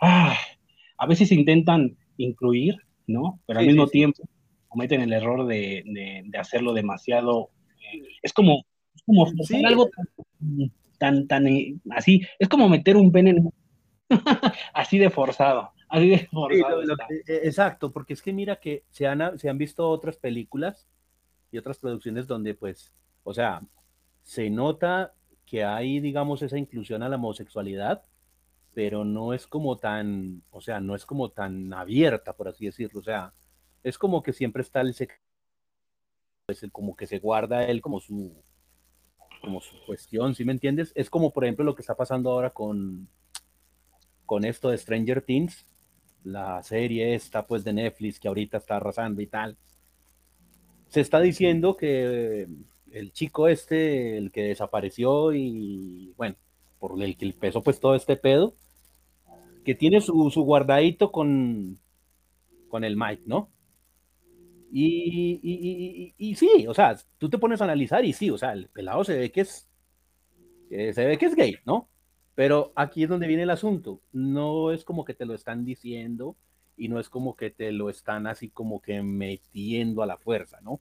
[0.00, 0.36] ah,
[0.98, 3.40] a veces intentan incluir, ¿no?
[3.46, 4.22] Pero al mismo tiempo
[4.68, 5.82] cometen el error de,
[6.26, 9.26] de, hacerlo demasiado, eh, es como, es como
[9.66, 9.88] algo
[10.98, 13.42] tan, tan, eh, así, es como meter un pene
[14.74, 15.70] así de forzado.
[15.88, 16.82] Así de forzado
[17.26, 20.86] exacto, porque es que mira que se han, se han visto otras películas
[21.50, 22.92] y otras producciones donde pues,
[23.24, 23.62] o sea,
[24.22, 25.14] se nota
[25.46, 28.02] que hay, digamos, esa inclusión a la homosexualidad,
[28.76, 33.00] pero no es como tan, o sea, no es como tan abierta, por así decirlo,
[33.00, 33.32] o sea,
[33.82, 35.24] es como que siempre está el secreto,
[36.44, 38.34] pues como que se guarda él como su,
[39.40, 40.92] como su cuestión, ¿sí me entiendes?
[40.94, 43.08] Es como, por ejemplo, lo que está pasando ahora con,
[44.26, 45.64] con esto de Stranger Things,
[46.22, 49.56] la serie esta, pues, de Netflix, que ahorita está arrasando y tal,
[50.88, 52.46] se está diciendo que
[52.92, 56.36] el chico este, el que desapareció y bueno,
[56.78, 58.52] por el que empezó pues todo este pedo,
[59.66, 61.80] que tiene su, guardadito con,
[62.68, 63.50] con el Mike, ¿no?
[64.70, 68.52] Y, y, y, sí, o sea, tú te pones a analizar y sí, o sea,
[68.52, 69.68] el pelado se ve que es,
[70.70, 71.88] se ve que es gay, ¿no?
[72.36, 74.00] Pero aquí es donde viene el asunto.
[74.12, 76.36] No es como que te lo están diciendo
[76.76, 80.60] y no es como que te lo están así como que metiendo a la fuerza,
[80.60, 80.80] ¿no?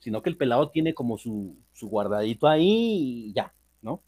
[0.00, 4.02] Sino que el pelado tiene como su, su guardadito ahí y ya, ¿no?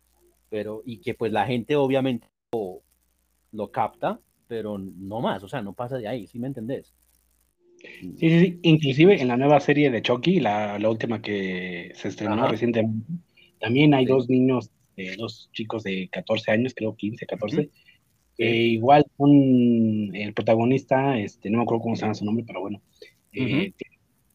[0.48, 2.26] Pero, y que pues la gente obviamente
[3.52, 6.94] lo, capta, pero no más, o sea, no pasa de ahí, ¿sí me entendés?
[7.78, 12.08] Sí, sí, sí, inclusive en la nueva serie de Chucky, la, la última que se
[12.08, 13.06] estrenó recientemente,
[13.58, 17.70] también hay dos niños, eh, dos chicos de 14 años, creo 15, 14,
[18.38, 22.80] igual un, el protagonista, este, no me acuerdo cómo se llama su nombre, pero bueno,
[23.32, 23.72] eh,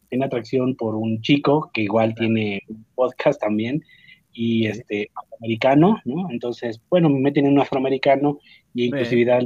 [0.09, 3.83] tiene, atracción por un chico que igual tiene un podcast también
[4.31, 6.29] y este afroamericano, ¿no?
[6.31, 8.39] Entonces, bueno, me meten en un afroamericano
[8.75, 9.41] y inclusividad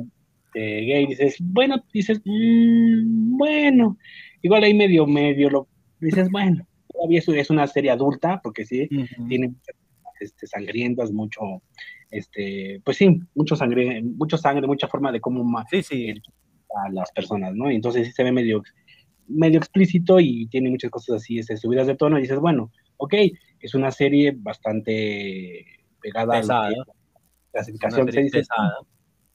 [0.53, 3.97] gay, dices, bueno, dices, mm, bueno,
[4.41, 5.67] igual ahí medio, medio, lo
[5.99, 8.89] dices, bueno, todavía es una serie adulta, porque sí,
[9.27, 9.53] tiene
[10.19, 11.41] este, sangrientas, mucho,
[12.11, 16.13] este, pues sí, mucho sangre, mucho sangre, mucha forma de cómo sí, sí.
[16.75, 17.71] a las personas, ¿no?
[17.71, 18.63] Y entonces sí se ve medio,
[19.27, 23.13] medio explícito y tiene muchas cosas así, este, subidas de tono, y dices, bueno, ok,
[23.59, 25.65] es una serie bastante
[26.01, 26.73] pegada a la
[27.51, 28.11] clasificación.
[28.11, 28.43] Se dice,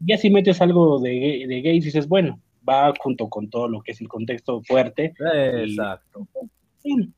[0.06, 3.80] y así metes algo de, de gays y dices, bueno, va junto con todo lo
[3.82, 5.14] que es el contexto fuerte.
[5.18, 6.28] Exacto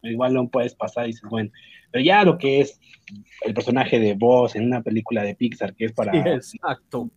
[0.03, 1.51] igual no puedes pasar y dices, bueno,
[1.91, 2.79] pero ya lo que es
[3.43, 6.17] el personaje de voz en una película de Pixar que es para...
[6.35, 7.11] exacto.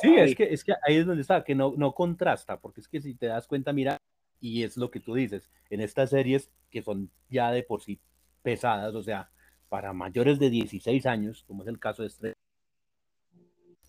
[0.00, 2.88] Sí, es que, es que ahí es donde está, que no, no contrasta, porque es
[2.88, 3.98] que si te das cuenta, mira,
[4.40, 7.98] y es lo que tú dices, en estas series que son ya de por sí
[8.42, 9.30] pesadas, o sea,
[9.68, 12.36] para mayores de 16 años, como es el caso de Estrella,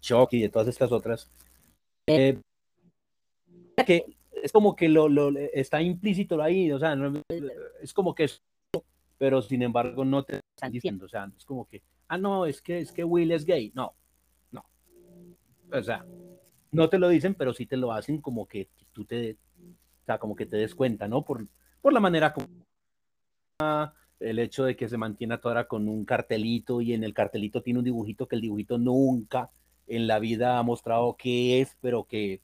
[0.01, 1.29] Shock y de todas estas otras,
[2.07, 2.39] eh,
[3.85, 4.05] que
[4.43, 6.95] es como que lo, lo, está implícito ahí, o sea,
[7.81, 8.41] es como que es,
[9.17, 12.61] pero sin embargo no te están diciendo, o sea, es como que, ah, no, es
[12.61, 13.93] que, es que Will es gay, no,
[14.51, 14.65] no,
[15.71, 16.05] o sea,
[16.71, 20.17] no te lo dicen, pero sí te lo hacen como que tú te, o sea,
[20.17, 21.23] como que te des cuenta, ¿no?
[21.23, 21.47] Por,
[21.81, 22.47] por la manera como
[24.19, 27.79] el hecho de que se mantiene toda con un cartelito y en el cartelito tiene
[27.79, 29.49] un dibujito que el dibujito nunca
[29.87, 32.41] en la vida ha mostrado qué es, pero que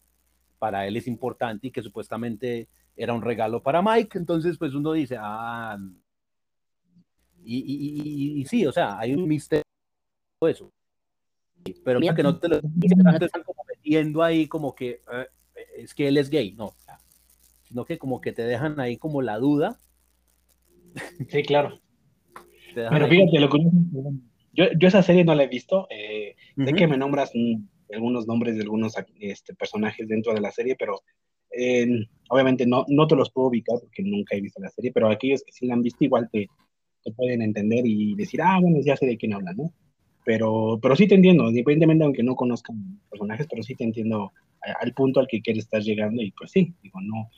[0.59, 4.93] para él es importante y que supuestamente era un regalo para Mike, entonces pues uno
[4.93, 5.77] dice, ah,
[7.45, 9.63] y, sí, o sea, hay un misterio
[10.47, 10.71] eso.
[11.83, 12.57] Pero mira que no te lo
[13.21, 15.27] están como metiendo ahí como que eh,
[15.77, 16.73] es que él es gay, no,
[17.63, 19.79] sino que como que te dejan ahí como la duda.
[21.29, 21.79] Sí, claro.
[22.75, 23.49] Pero fíjate, lo
[24.53, 27.31] yo, yo esa serie no la he visto, eh, de que me nombras
[27.91, 31.01] algunos nombres de algunos este, personajes dentro de la serie, pero
[31.51, 31.87] eh,
[32.29, 35.43] obviamente no, no te los puedo ubicar porque nunca he visto la serie, pero aquellos
[35.43, 36.47] que sí la han visto igual te,
[37.03, 39.73] te pueden entender y decir, ah, bueno, ya sé de quién hablan, ¿no?
[40.25, 44.31] Pero, pero sí te entiendo, independientemente aunque no conozcan personajes, pero sí te entiendo
[44.79, 47.29] al punto al que quieres estar llegando y pues sí, digo, no,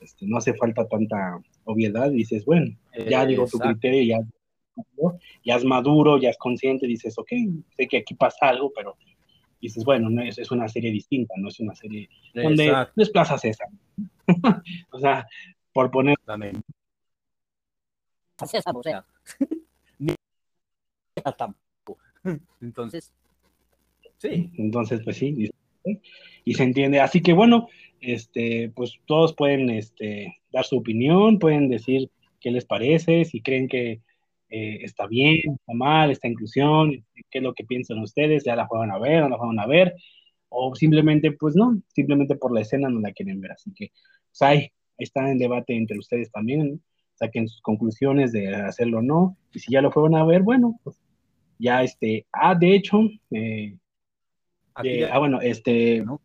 [0.00, 2.74] este, no hace falta tanta obviedad, dices, bueno,
[3.08, 4.26] ya digo tu criterio, ya,
[5.44, 7.30] ya es maduro, ya es consciente, dices, ok,
[7.76, 8.96] sé que aquí pasa algo, pero
[9.60, 13.66] dices, bueno, no es, es una serie distinta, no es una serie donde desplazas esa.
[14.90, 15.26] o sea,
[15.72, 16.16] por poner...
[16.24, 16.62] También.
[18.40, 18.62] O sea,
[21.36, 21.98] tampoco.
[22.60, 23.12] Entonces,
[24.16, 24.50] sí.
[24.56, 25.50] Entonces, pues sí,
[26.44, 27.00] y se entiende.
[27.00, 27.68] Así que bueno,
[28.00, 33.68] este, pues todos pueden este, dar su opinión, pueden decir qué les parece, si creen
[33.68, 34.00] que
[34.50, 38.66] eh, está bien, está mal, esta inclusión, qué es lo que piensan ustedes, ya la
[38.66, 39.94] fueron a ver, no la fueron a ver,
[40.48, 43.52] o simplemente, pues no, simplemente por la escena no la quieren ver.
[43.52, 43.92] Así que,
[44.28, 46.82] pues ahí, está en debate entre ustedes también,
[47.14, 50.80] saquen sus conclusiones de hacerlo o no, y si ya lo fueron a ver, bueno,
[50.82, 51.00] pues
[51.58, 53.76] ya este, ah, de hecho, eh,
[54.74, 56.20] ah, bueno, este, ¿no?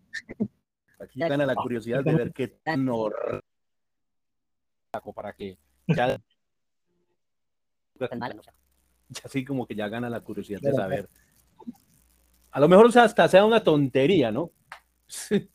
[1.00, 2.88] Aquí gana la curiosidad de ver qué tan
[5.14, 5.58] para que
[5.88, 6.18] ya,
[9.24, 11.10] así como que ya gana la curiosidad de saber.
[12.52, 14.52] A lo mejor hasta sea una tontería, ¿no?
[15.08, 15.50] Sí,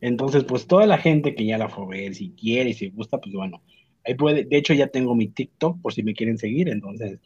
[0.00, 2.90] entonces pues toda la gente que ya la fue a ver, si quiere y si
[2.90, 3.62] gusta, pues bueno,
[4.04, 7.18] ahí puede, de hecho ya tengo mi TikTok por si me quieren seguir, entonces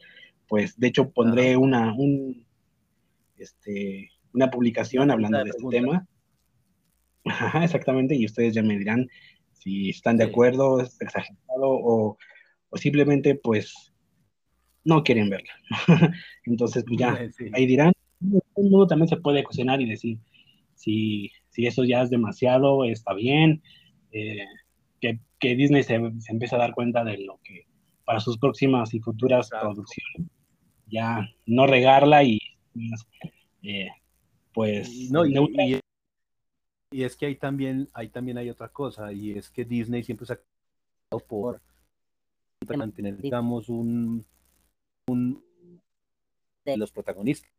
[0.47, 2.45] pues de hecho pondré una, un,
[3.37, 6.07] este, una publicación hablando de este tema.
[7.61, 9.07] Exactamente, y ustedes ya me dirán
[9.53, 12.17] si están de acuerdo, es exagerado o,
[12.73, 13.93] simplemente pues
[14.83, 15.53] no quieren verla.
[16.45, 17.19] Entonces, pues ya,
[17.53, 17.93] ahí dirán,
[18.87, 20.19] también se puede cocinar y decir
[20.75, 23.61] si, si eso ya es demasiado, está bien,
[24.11, 24.45] eh,
[24.99, 25.19] que,
[25.55, 27.67] Disney se, se empieza a dar cuenta de lo que
[28.05, 30.31] para sus próximas y futuras producciones,
[30.87, 32.39] ya no regarla y
[33.61, 33.89] eh,
[34.53, 35.79] pues no, y,
[36.91, 40.25] y es que ahí también, ahí también hay otra cosa, y es que Disney siempre
[40.25, 41.61] se ha por
[42.75, 44.25] mantener, digamos, un,
[45.07, 45.43] un
[46.65, 47.51] de los protagonistas.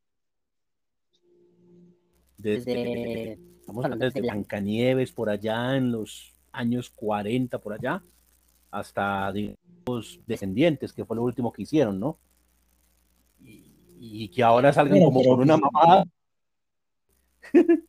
[2.37, 8.03] Desde, estamos hablando desde Blancanieves por allá en los años 40 por allá,
[8.71, 12.19] hasta digamos, Descendientes, que fue lo último que hicieron, ¿no?
[14.01, 16.05] Y, que ahora salgan como por una mamada.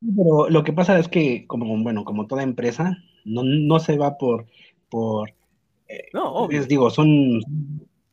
[0.00, 4.18] Pero lo que pasa es que, como bueno, como toda empresa, no, no se va
[4.18, 4.46] por,
[4.90, 5.32] por
[5.88, 7.40] eh, no, les digo, son,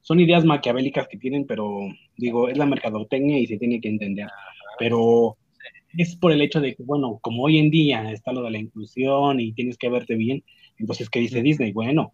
[0.01, 1.79] son ideas maquiavélicas que tienen, pero
[2.17, 4.27] digo, es la mercadotecnia y se tiene que entender.
[4.79, 5.37] Pero
[5.97, 8.59] es por el hecho de que, bueno, como hoy en día está lo de la
[8.59, 10.43] inclusión y tienes que verte bien,
[10.77, 11.71] entonces, ¿qué dice Disney?
[11.71, 12.13] Bueno,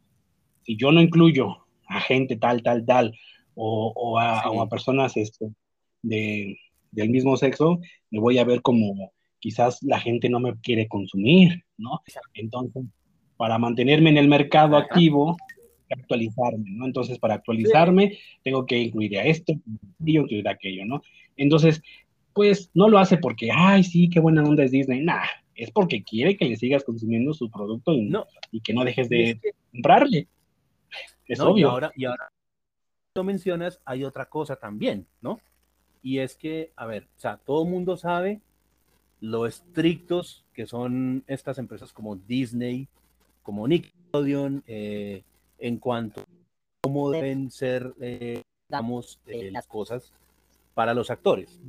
[0.64, 3.14] si yo no incluyo a gente tal, tal, tal,
[3.56, 5.52] o, o, a, o a, personas este,
[6.02, 6.58] de,
[6.92, 7.80] del mismo sexo,
[8.12, 12.02] me voy a ver como quizás la gente no me quiere consumir, ¿no?
[12.34, 12.84] Entonces,
[13.38, 15.36] para mantenerme en el mercado activo,
[15.94, 16.86] actualizarme, ¿no?
[16.86, 19.54] Entonces, para actualizarme, tengo que incluir a esto,
[20.06, 21.02] y incluir a aquello, ¿no?
[21.38, 21.82] Entonces,
[22.34, 25.26] pues no lo hace porque, ay, sí, qué buena onda es Disney, nah,
[25.56, 28.26] es porque quiere que le sigas consumiendo su producto y, no.
[28.52, 29.40] y que no dejes de
[29.72, 30.28] comprarle.
[31.28, 31.68] Es obvio.
[31.68, 32.32] Y ahora, y ahora,
[33.14, 35.40] tú mencionas, hay otra cosa también, ¿no?
[36.02, 38.42] Y es que, a ver, o sea, todo el mundo sabe
[39.20, 42.88] lo estrictos que son estas empresas como Disney,
[43.44, 45.24] como Nickelodeon, eh,
[45.62, 46.26] en cuanto a
[46.82, 48.42] cómo deben ser, eh,
[49.28, 50.12] eh, las cosas
[50.74, 51.60] para los actores.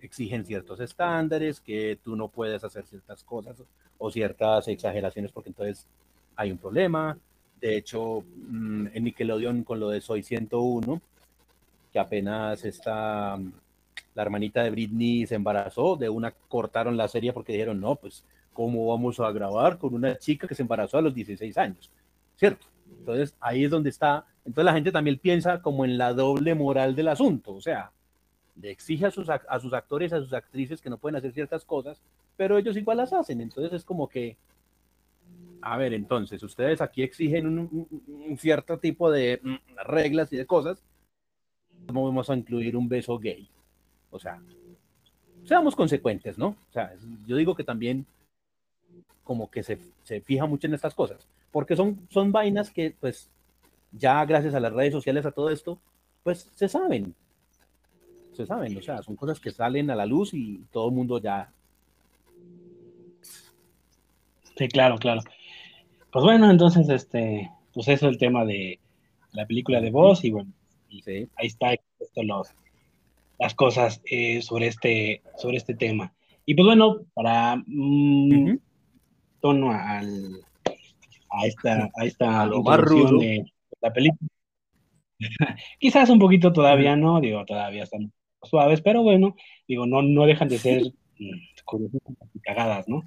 [0.00, 3.62] Exigen ciertos estándares, que tú no puedes hacer ciertas cosas
[3.98, 5.86] o ciertas exageraciones porque entonces
[6.34, 7.18] hay un problema.
[7.60, 11.00] De hecho, mm, en Nickelodeon con lo de Soy 101,
[11.92, 13.38] que apenas está
[14.14, 18.24] la hermanita de Britney se embarazó, de una cortaron la serie porque dijeron, no, pues,
[18.52, 21.90] ¿cómo vamos a grabar con una chica que se embarazó a los 16 años?
[22.36, 22.66] ¿Cierto?
[22.98, 26.94] Entonces, ahí es donde está, entonces la gente también piensa como en la doble moral
[26.94, 27.92] del asunto, o sea,
[28.60, 31.64] le exige a sus, a sus actores, a sus actrices que no pueden hacer ciertas
[31.64, 32.00] cosas,
[32.36, 34.36] pero ellos igual las hacen, entonces es como que,
[35.62, 40.82] a ver, entonces, ustedes aquí exigen un, cierto tipo de mm, reglas y de cosas,
[41.86, 43.48] ¿cómo vamos a incluir un beso gay?
[44.10, 44.40] O sea,
[45.44, 46.48] seamos consecuentes, ¿no?
[46.48, 46.94] O sea,
[47.26, 48.06] yo digo que también
[49.24, 49.78] como que se,
[50.22, 53.30] fija mucho en estas cosas, porque son, son vainas que pues
[53.92, 55.80] ya gracias a las redes sociales, a todo esto,
[56.22, 57.14] pues se saben,
[58.32, 61.18] se saben, o sea, son cosas que salen a la luz y todo el mundo
[61.18, 61.52] ya...
[64.56, 65.22] Sí, claro, claro.
[66.12, 68.78] Pues bueno, entonces, este, pues eso es el tema de
[69.32, 70.52] la película de voz y bueno,
[71.36, 72.48] ahí está esto los,
[73.38, 76.12] las cosas eh, sobre, este, sobre este tema.
[76.44, 78.58] Y pues bueno, para mm,
[79.40, 80.40] tono al,
[81.30, 83.44] a esta, a esta de
[83.80, 84.28] la película.
[85.78, 88.12] Quizás un poquito todavía no, digo, todavía están
[88.42, 89.36] suaves, pero bueno,
[89.68, 90.82] digo, no, no dejan de ser
[91.18, 93.04] mm, cagadas, ¿no?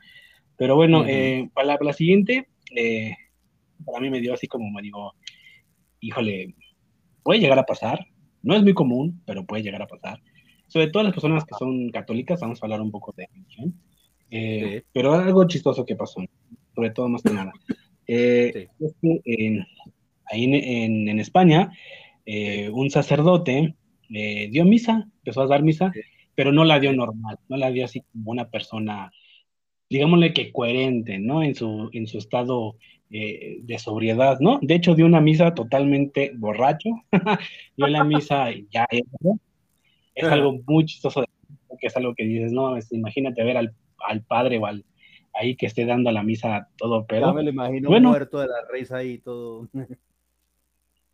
[0.57, 3.15] Pero bueno, eh, para, la, siguiente, eh,
[3.85, 5.13] para mí me dio así como me digo,
[5.99, 6.55] híjole,
[7.23, 8.05] puede llegar a pasar,
[8.43, 10.21] no es muy común, pero puede llegar a pasar.
[10.67, 13.73] Sobre todo las personas que son católicas, vamos a hablar un poco de religión,
[14.29, 16.21] eh, pero algo chistoso que pasó,
[16.75, 17.51] sobre todo más que nada.
[18.07, 18.67] Eh,
[20.25, 21.71] ahí en, España,
[22.25, 23.75] eh, un sacerdote
[24.09, 25.91] dio misa, empezó a dar misa,
[26.35, 29.11] pero no la dio normal, no la dio así como una persona,
[29.89, 31.43] digámosle que coherente, ¿no?
[31.43, 32.77] En su, en su estado
[33.15, 34.57] eh, de sobriedad, ¿no?
[34.61, 36.89] De hecho, dio una misa totalmente borracho,
[37.77, 38.87] dio la misa ya
[40.15, 41.23] es algo muy chistoso,
[41.79, 43.75] que es algo que dices, no, imagínate ver al,
[44.27, 44.83] padre o al
[45.33, 48.47] ahí que esté dando la misa todo pero Ya me lo imagino bueno, muerto de
[48.47, 49.67] la risa ahí todo.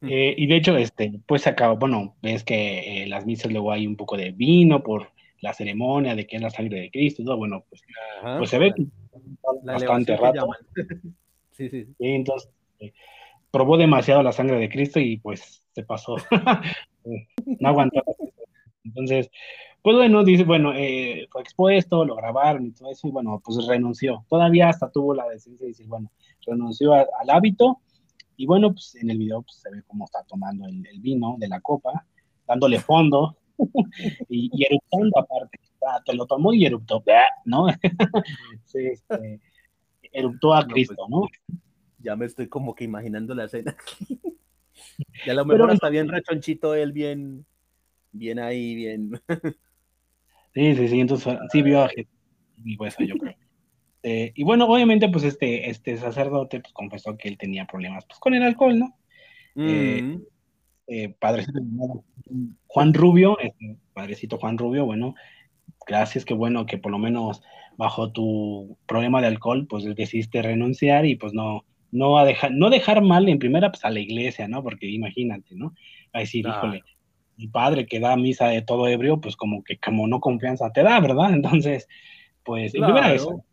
[0.01, 3.85] Eh, y de hecho, este, pues acaba, bueno, ves que eh, las misas luego hay
[3.85, 7.25] un poco de vino por la ceremonia de que es la sangre de Cristo y
[7.25, 7.81] todo, bueno, pues,
[8.37, 8.73] pues se ve
[9.63, 10.47] bastante rato.
[11.51, 11.87] Sí, sí.
[11.99, 12.93] entonces, eh,
[13.51, 16.15] probó demasiado la sangre de Cristo y pues se pasó.
[17.59, 18.01] no aguantó.
[18.85, 19.29] Entonces,
[19.81, 23.65] pues bueno, dice, bueno, eh, fue expuesto, lo grabaron y todo eso, y bueno, pues
[23.65, 24.25] renunció.
[24.29, 26.11] Todavía hasta tuvo la decencia de decir, bueno,
[26.45, 27.79] renunció al hábito,
[28.39, 31.49] y bueno, pues en el video pues, se ve cómo está tomando el, vino de
[31.49, 32.05] la copa,
[32.47, 33.37] dándole fondo
[34.29, 35.59] y, y, eructando aparte.
[36.05, 37.03] te lo tomó y eruptó,
[37.43, 37.67] ¿no?
[38.63, 39.41] sí, este,
[40.13, 41.27] eruptó a pues, Cristo, ¿no?
[41.97, 43.75] Ya me estoy como que imaginando la escena.
[45.25, 47.45] ya a lo mejor está bien rechonchito él, bien,
[48.13, 49.21] bien ahí, bien.
[50.53, 52.11] sí, sí, sí, entonces sí vio a Jesús
[52.63, 53.35] y eso yo creo.
[54.03, 58.19] Eh, y bueno, obviamente, pues este, este sacerdote pues, confesó que él tenía problemas pues,
[58.19, 58.95] con el alcohol, ¿no?
[59.55, 60.21] Eh, mm.
[60.87, 61.59] eh, padrecito
[62.67, 65.15] Juan Rubio, este, padrecito Juan Rubio, bueno,
[65.85, 67.41] gracias, que bueno que por lo menos
[67.75, 72.69] bajo tu problema de alcohol, pues decidiste renunciar y pues no, no, a dejar, no
[72.69, 74.63] dejar mal en primera pues a la iglesia, ¿no?
[74.63, 75.73] Porque imagínate, ¿no?
[76.13, 76.83] A decir, híjole,
[77.39, 80.83] mi padre que da misa de todo ebrio, pues como que como no confianza te
[80.83, 81.33] da, ¿verdad?
[81.33, 81.87] Entonces,
[82.43, 83.43] pues en primera eso,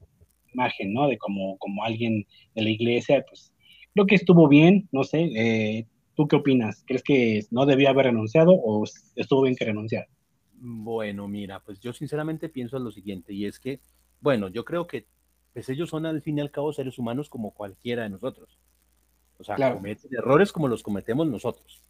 [0.52, 1.06] imagen, ¿no?
[1.06, 3.52] De como, como alguien de la iglesia, pues
[3.94, 6.82] creo que estuvo bien, no sé, eh, ¿tú qué opinas?
[6.86, 10.08] ¿Crees que no debía haber renunciado o estuvo bien que renunciara?
[10.58, 13.80] Bueno, mira, pues yo sinceramente pienso en lo siguiente, y es que
[14.20, 15.06] bueno, yo creo que
[15.52, 18.58] pues ellos son al fin y al cabo seres humanos como cualquiera de nosotros.
[19.38, 21.82] O sea, cometen errores como los cometemos nosotros.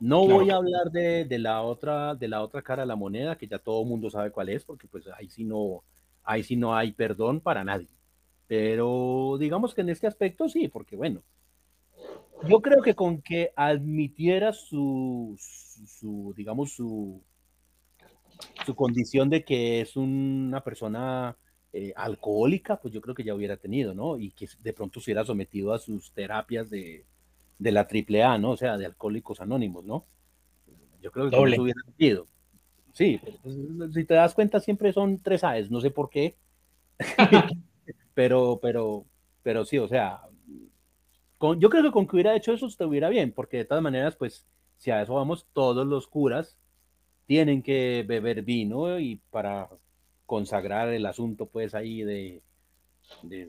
[0.00, 3.46] No voy a hablar de, la otra, de la otra cara de la moneda, que
[3.46, 5.82] ya todo el mundo sabe cuál es, porque pues ahí sí no,
[6.24, 7.88] ahí sí no hay perdón para nadie.
[8.46, 11.22] Pero digamos que en este aspecto sí, porque bueno,
[12.48, 17.22] yo creo que con que admitiera su, su digamos, su,
[18.66, 21.36] su condición de que es una persona
[21.72, 24.18] eh, alcohólica, pues yo creo que ya hubiera tenido, ¿no?
[24.18, 27.04] Y que de pronto se hubiera sometido a sus terapias de,
[27.58, 28.52] de la AAA, ¿no?
[28.52, 30.04] O sea, de alcohólicos anónimos, ¿no?
[31.00, 32.26] Yo creo que se hubiera tenido.
[32.92, 33.56] Sí, pues,
[33.92, 36.36] si te das cuenta, siempre son tres A's, no sé por qué.
[38.14, 39.04] pero, pero,
[39.42, 40.22] pero sí, o sea,
[41.58, 44.46] yo creo que con que hubiera hecho eso estuviera bien, porque de todas maneras, pues,
[44.78, 46.56] si a eso vamos, todos los curas
[47.26, 49.68] tienen que beber vino y para
[50.26, 52.42] consagrar el asunto, pues ahí de,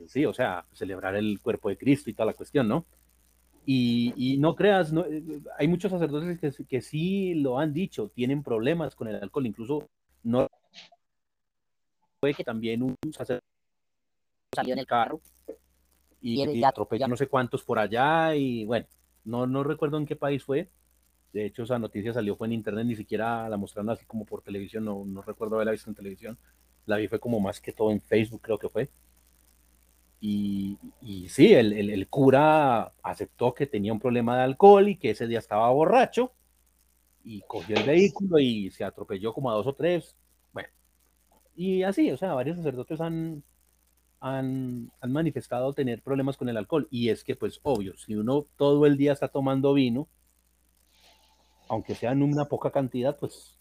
[0.08, 2.84] sí, o sea, celebrar el cuerpo de Cristo y toda la cuestión, ¿no?
[3.68, 5.24] Y, no creas, no, eh,
[5.58, 9.88] hay muchos sacerdotes que, que, sí lo han dicho, tienen problemas con el alcohol, incluso
[10.22, 10.46] no
[12.20, 13.44] fue que también un sacerdote
[14.54, 15.20] salió en el carro
[16.20, 18.86] y, atropelló no sé cuántos por allá y bueno,
[19.24, 20.70] no, no recuerdo en qué país fue,
[21.36, 24.40] de hecho, esa noticia salió fue en internet, ni siquiera la mostraron así como por
[24.40, 26.38] televisión, no, no recuerdo haberla visto en televisión.
[26.86, 28.88] La vi fue como más que todo en Facebook, creo que fue.
[30.28, 35.28] Y, sí, el, el, cura aceptó que tenía un problema de alcohol y que ese
[35.28, 36.32] día estaba borracho
[37.22, 40.16] y cogió el vehículo y se atropelló como a dos o tres.
[40.52, 40.68] Bueno,
[41.54, 43.44] y así, o sea, varios sacerdotes han,
[44.18, 46.88] han, han, manifestado tener problemas con el alcohol.
[46.90, 50.08] Y es que, pues, obvio, si uno todo el día está tomando vino,
[51.68, 53.58] aunque sea en una poca cantidad, pues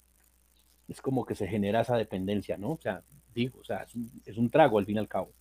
[0.88, 2.72] es como que se genera esa dependencia, ¿no?
[2.72, 3.04] O sea,
[3.36, 3.86] digo, o sea,
[4.26, 5.32] es un, trago al fin y al cabo.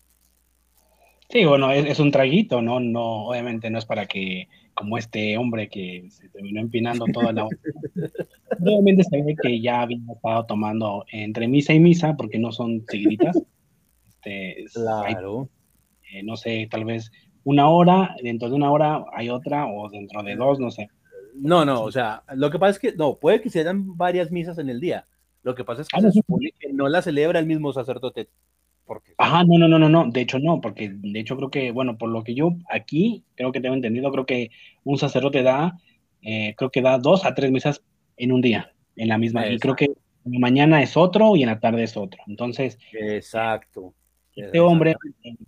[1.30, 2.80] Sí, bueno, es, un traguito, ¿no?
[2.80, 7.44] No, obviamente no es para que, como este hombre que se terminó empinando toda la...
[8.60, 12.84] obviamente se ve que ya había estado tomando entre misa y misa, porque no son
[12.88, 13.40] seguiditas.
[14.24, 15.48] Este, claro.
[16.12, 17.10] eh, no sé, tal vez
[17.44, 20.88] una hora, dentro de una hora hay otra, o dentro de dos, no sé.
[21.34, 24.30] No, no, o sea, lo que pasa es que, no, puede que se hayan varias
[24.30, 25.06] misas en el día.
[25.42, 28.28] Lo que pasa es que ah, se supone que no la celebra el mismo sacerdote.
[28.94, 29.12] Porque...
[29.18, 31.98] Ajá, no, no, no, no, no, de hecho no, porque de hecho creo que, bueno,
[31.98, 34.50] por lo que yo aquí creo que tengo entendido, creo que
[34.84, 35.76] un sacerdote da,
[36.22, 37.82] eh, creo que da dos a tres misas
[38.16, 39.90] en un día, en la misma, y creo que
[40.24, 42.22] mañana es otro y en la tarde es otro.
[42.28, 43.94] Entonces, exacto.
[44.36, 44.96] Este hombre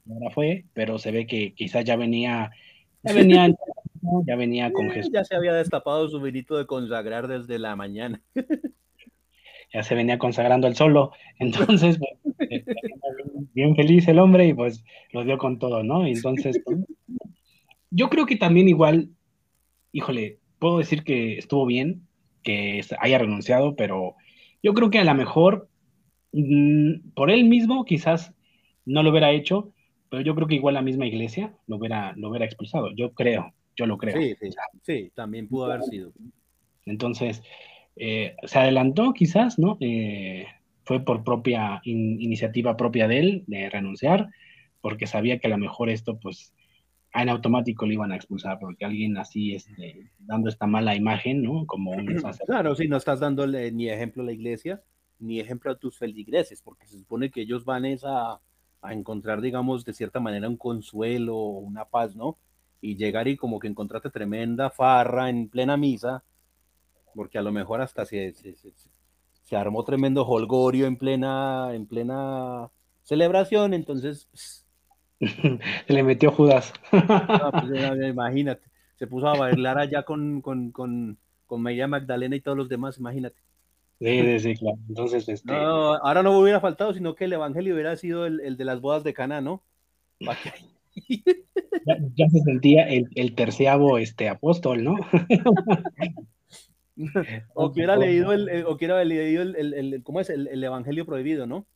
[0.08, 2.50] ahora fue, pero se ve que quizás ya venía,
[3.02, 3.48] ya venía,
[4.26, 5.12] ya venía con Jesús.
[5.12, 8.20] Ya se había destapado su vinito de consagrar desde la mañana.
[9.76, 11.12] ya se venía consagrando el solo.
[11.38, 12.64] Entonces, pues,
[13.54, 16.06] bien feliz el hombre y pues lo dio con todo, ¿no?
[16.06, 16.78] entonces, pues,
[17.90, 19.10] yo creo que también igual,
[19.92, 22.06] híjole, puedo decir que estuvo bien
[22.42, 24.14] que haya renunciado, pero
[24.62, 25.68] yo creo que a lo mejor
[26.32, 28.32] mm, por él mismo quizás
[28.86, 29.72] no lo hubiera hecho,
[30.08, 32.90] pero yo creo que igual la misma iglesia lo hubiera, lo hubiera expulsado.
[32.94, 34.16] Yo creo, yo lo creo.
[34.16, 34.50] Sí, sí,
[34.82, 36.12] sí también pudo haber sido.
[36.86, 37.42] Entonces,
[37.96, 39.78] eh, se adelantó quizás, ¿no?
[39.80, 40.46] Eh,
[40.84, 44.28] fue por propia iniciativa propia de él de renunciar,
[44.80, 46.52] porque sabía que a lo mejor esto, pues,
[47.12, 51.66] en automático le iban a expulsar, porque alguien así, este, dando esta mala imagen, ¿no?
[51.66, 52.06] Como un
[52.46, 54.82] Claro, sí, no estás dándole ni ejemplo a la iglesia,
[55.18, 58.40] ni ejemplo a tus feligreses, porque se supone que ellos van a,
[58.82, 62.36] a encontrar, digamos, de cierta manera un consuelo, una paz, ¿no?
[62.82, 66.22] Y llegar y como que encontrarte tremenda farra en plena misa,
[67.16, 68.54] porque a lo mejor hasta se, se,
[69.42, 72.68] se, armó tremendo holgorio en plena, en plena
[73.02, 74.28] celebración, entonces...
[74.30, 74.62] Pues,
[75.86, 76.72] se le metió Judas.
[76.90, 78.62] Pues, imagínate,
[78.96, 82.98] se puso a bailar allá con, con, con, con María Magdalena y todos los demás,
[82.98, 83.40] imagínate.
[83.98, 84.78] Sí, sí, claro.
[84.88, 85.50] Entonces, este...
[85.50, 88.64] no, ahora no me hubiera faltado, sino que el evangelio hubiera sido el, el de
[88.66, 89.62] las bodas de Cana, ¿no?
[90.20, 94.96] ya, se sentía el, el terciavo este, apóstol, ¿no?
[97.54, 100.30] o que hubiera leído el, o que leído el, el, el, ¿cómo es?
[100.30, 101.66] El, evangelio prohibido, ¿no?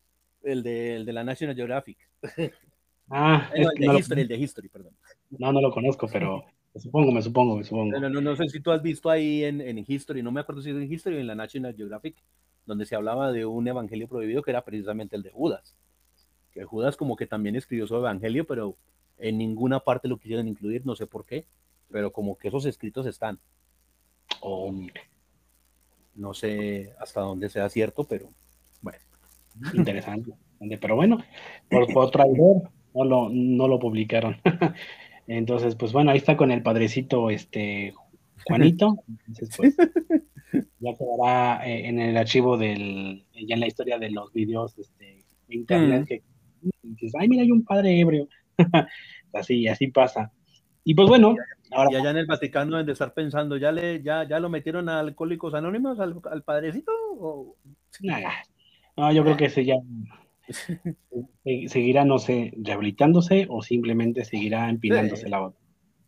[0.43, 1.99] El de, el de la National Geographic.
[3.13, 4.95] Ah, el, de History, el de History, perdón.
[5.31, 7.99] No, no lo conozco, pero me supongo, me supongo, me supongo.
[7.99, 10.63] No, no, no, sé si tú has visto ahí en, en History, no me acuerdo
[10.63, 12.23] si es en History o en la National Geographic,
[12.67, 15.75] donde se hablaba de un evangelio prohibido que era precisamente el de Judas.
[16.53, 18.77] Que Judas como que también escribió su evangelio, pero
[19.19, 21.47] en ninguna parte lo quisieron incluir, no sé por qué,
[21.91, 23.41] pero como que esos escritos están.
[24.41, 24.73] Oh.
[26.15, 28.29] No sé hasta dónde sea cierto, pero
[28.83, 28.99] bueno.
[29.75, 30.33] Interesante.
[30.81, 31.23] Pero bueno,
[31.71, 34.37] por, por traidor no lo, no lo publicaron.
[35.27, 37.95] Entonces, pues bueno, ahí está con el padrecito este
[38.47, 39.03] Juanito.
[39.09, 39.77] Entonces, pues,
[40.81, 45.25] ya quedará eh, en el archivo del, ya en la historia de los videos este,
[45.49, 46.05] de internet, mm.
[46.05, 46.23] que,
[46.83, 48.29] dices, ay, mira, hay un padre ebrio.
[49.33, 50.33] así, así pasa.
[50.85, 51.37] Y pues bueno,
[51.71, 51.91] ahora...
[51.93, 54.89] Y allá en el Vaticano deben de estar pensando, ¿ya, le, ya, ya lo metieron
[54.89, 56.93] a Alcohólicos Anónimos, al, al padrecito?
[57.19, 57.57] O...
[58.97, 59.77] no, yo creo que ese ya
[61.69, 65.61] seguirá, no sé, rehabilitándose o simplemente seguirá empinándose la otra.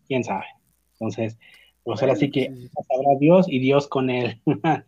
[0.06, 0.46] ¿Quién sabe?
[0.94, 1.38] Entonces,
[1.82, 4.40] pues ahora sí que sabrá Dios y Dios con él.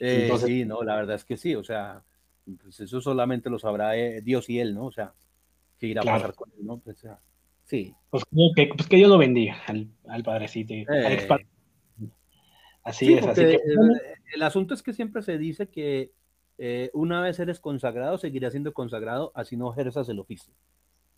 [0.00, 2.04] Eh, sí, no, la verdad es que sí, o sea,
[2.62, 4.86] pues eso solamente lo sabrá eh, Dios y él, ¿no?
[4.86, 5.12] O sea,
[5.76, 6.78] qué irá a pasar con él, ¿no?
[6.78, 7.04] Pues,
[7.68, 7.94] sí.
[8.10, 8.24] Pues
[8.56, 11.28] que, pues que Dios lo bendiga al, al padrecito, al eh.
[12.82, 13.60] Así es, así que...
[14.34, 16.10] el asunto es que siempre se dice que
[16.56, 20.54] eh, una vez eres consagrado, seguirás siendo consagrado, así no ejerzas el oficio.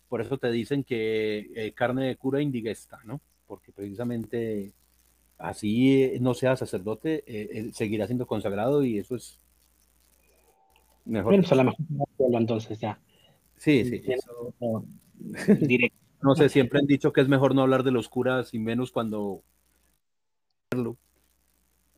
[0.09, 3.21] Por eso te dicen que eh, carne de cura indigesta, ¿no?
[3.47, 4.73] Porque precisamente
[5.37, 7.23] así eh, no seas sacerdote,
[7.73, 9.39] seguirás siendo consagrado y eso es
[11.05, 11.31] mejor.
[11.31, 11.77] Bueno, pues a mejor
[12.41, 12.99] entonces ya.
[13.55, 14.03] Sí, sí.
[16.21, 18.91] No sé, siempre han dicho que es mejor no hablar de los curas y menos
[18.91, 19.43] cuando.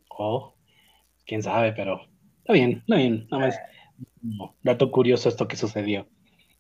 [0.10, 0.54] Oh,
[1.26, 2.02] quién sabe, pero
[2.44, 3.28] Está bien, está bien.
[3.32, 3.60] Nada más
[4.64, 6.08] dato curioso esto que sucedió.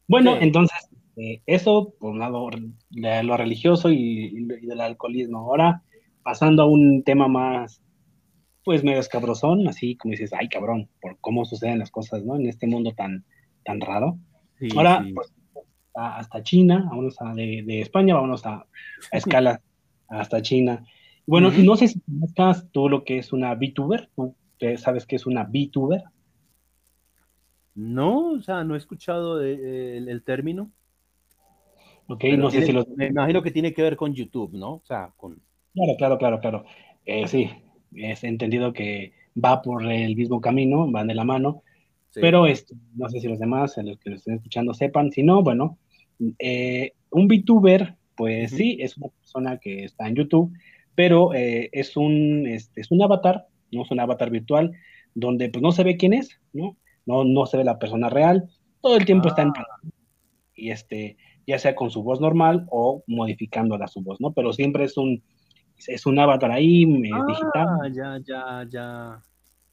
[0.07, 0.77] Bueno, entonces,
[1.17, 2.49] eh, eso por un lado
[2.89, 5.39] de lo religioso y, del alcoholismo.
[5.39, 5.83] Ahora,
[6.23, 7.81] pasando a un tema más,
[8.63, 12.37] pues medio escabrosón, así como dices, ay cabrón, por cómo suceden las cosas, ¿no?
[12.37, 13.25] En este mundo tan,
[13.65, 14.17] tan raro.
[14.77, 15.33] Ahora, pues,
[15.93, 18.65] hasta China, vámonos a de, España, vámonos a,
[19.11, 19.61] a escala
[20.07, 20.85] hasta China.
[21.25, 24.35] Bueno, no sé si estás tú lo que es una VTuber, ¿no?
[24.77, 26.03] sabes qué es una VTuber?
[27.75, 30.71] No, o sea, no he escuchado el, término.
[32.07, 32.87] Ok, no sé si los...
[32.89, 34.75] Me imagino que tiene que ver con YouTube, ¿no?
[34.75, 35.41] O sea, con...
[35.73, 36.65] Claro, claro, claro, claro.
[37.05, 37.49] Eh, sí,
[37.95, 39.13] es entendido que
[39.43, 41.63] va por el mismo camino, van de la mano,
[42.13, 45.41] pero esto, no sé si los demás, los que lo estén escuchando, sepan, si no,
[45.41, 45.79] bueno,
[46.39, 50.53] eh, un VTuber, pues sí, es una persona que está en YouTube,
[50.95, 54.71] pero eh, es, un, este, es un avatar, no es un avatar virtual,
[55.15, 56.77] donde pues no se ve quién es, ¿no?
[57.05, 58.49] No, no se ve la persona real,
[58.81, 59.65] todo el tiempo está en ah.
[60.55, 64.33] y este, ya sea con su voz normal o modificándola su voz, ¿no?
[64.33, 65.23] Pero siempre es un,
[65.87, 67.93] es un avatar ahí ah, digital.
[67.93, 69.21] Ya, ya, ya.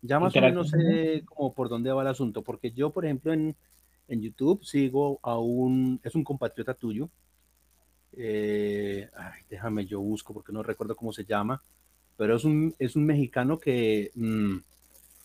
[0.03, 3.35] Ya más o menos sé como por dónde va el asunto, porque yo, por ejemplo,
[3.35, 3.55] en,
[4.11, 7.09] en YouTube sigo a un, es un compatriota tuyo,
[8.17, 9.09] eh,
[9.49, 11.63] déjame yo busco porque no recuerdo cómo se llama,
[12.17, 14.57] pero es un, es un mexicano que mm,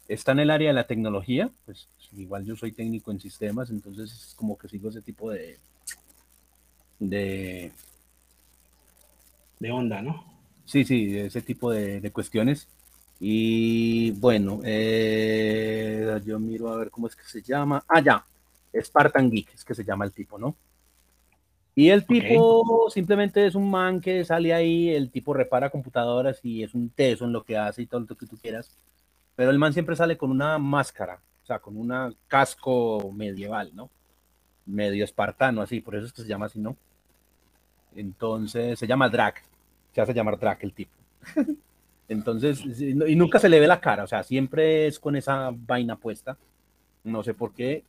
[0.08, 4.12] está en el área de la tecnología, pues igual yo soy técnico en sistemas, entonces
[4.12, 5.58] es como que sigo ese tipo de,
[7.00, 7.72] de,
[9.60, 10.36] de onda, ¿no?
[10.66, 12.68] Sí, sí, ese tipo de, cuestiones.
[13.20, 17.84] Y bueno, eh, yo miro a ver cómo es que se llama.
[17.88, 18.26] Ah, ya,
[18.84, 20.56] Spartan Geek, es que se llama el tipo, ¿no?
[21.78, 26.64] Y el tipo simplemente es un man que sale ahí, el tipo repara computadoras y
[26.64, 28.72] es un teso en lo que hace y todo lo que tú quieras.
[29.36, 33.90] Pero el man siempre sale con una máscara, o sea, con un casco medieval, ¿no?
[34.66, 36.78] Medio espartano, así, por eso es que se llama así, ¿no?
[37.94, 39.44] Entonces se llama Drac,
[39.94, 40.94] se hace llamar Drac el tipo.
[42.08, 45.98] Entonces, y nunca se le ve la cara, o sea, siempre es con esa vaina
[45.98, 46.38] puesta.
[47.04, 47.84] No sé por qué.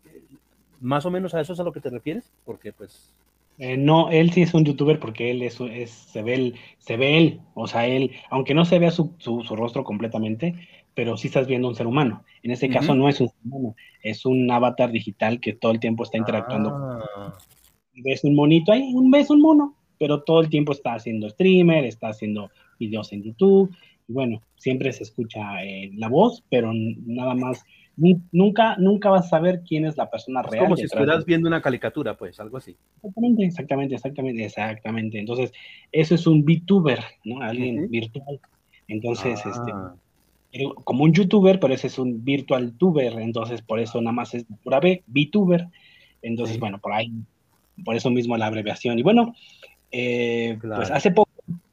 [0.81, 3.12] Más o menos a eso es a lo que te refieres, porque pues
[3.59, 6.97] eh, no, él sí es un youtuber porque él es, es se ve él, se
[6.97, 10.55] ve él, o sea, él, aunque no se vea su, su, rostro completamente,
[10.95, 12.22] pero sí estás viendo un ser humano.
[12.43, 15.81] En este caso no es un ser humano, es un avatar digital que todo el
[15.81, 16.70] tiempo está interactuando.
[16.74, 17.39] Ah.
[17.95, 21.85] Ves un monito ahí, un ves un mono, pero todo el tiempo está haciendo streamer,
[21.85, 23.74] está haciendo videos en YouTube,
[24.07, 27.64] y bueno, siempre se escucha eh, la voz, pero nada más
[27.97, 30.64] nunca, nunca vas a saber quién es la persona real.
[30.64, 32.76] como si estuvieras viendo una calicatura, pues, algo así.
[32.97, 35.18] Exactamente, exactamente, exactamente, exactamente.
[35.18, 35.53] Entonces,
[35.92, 37.40] eso es un VTuber, ¿no?
[37.40, 38.40] Alguien virtual.
[38.88, 39.94] Entonces, este, ah.
[40.84, 44.47] como un youtuber, pero ese es un virtual tuber, entonces por eso nada más es
[44.62, 45.66] pura B, VTuber.
[46.22, 47.12] Entonces, bueno, por ahí,
[47.84, 48.99] por eso mismo la abreviación.
[48.99, 49.34] Y bueno,
[49.90, 51.30] eh, pues hace poco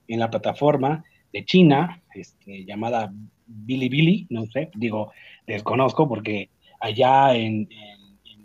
[0.07, 3.11] en la plataforma de China, este, llamada
[3.53, 5.11] Bilibili, no sé, digo,
[5.45, 6.49] desconozco porque
[6.79, 7.67] allá en,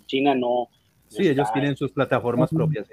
[0.06, 0.68] China no...
[1.08, 2.86] Sí, ellos tienen sus plataformas propias.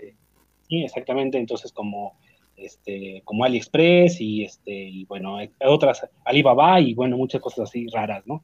[0.67, 0.83] Sí.
[0.83, 2.17] exactamente, entonces como
[2.57, 8.25] este, como AliExpress y este, y bueno, otras, Alibaba y bueno, muchas cosas así raras,
[8.25, 8.43] ¿no?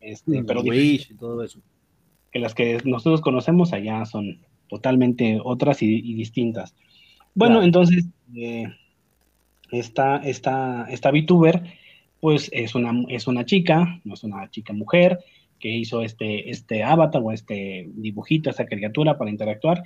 [0.00, 1.60] Este, mm, pero y todo eso.
[2.30, 6.74] Que las que nosotros conocemos allá son totalmente otras y, distintas.
[7.34, 8.06] Bueno, entonces,
[8.36, 8.66] eh,
[9.70, 11.62] esta, esta, esta VTuber
[12.20, 15.18] pues es una, es una chica, no es una chica mujer,
[15.58, 19.82] que hizo este, este avatar o este dibujito, esta caricatura para interactuar.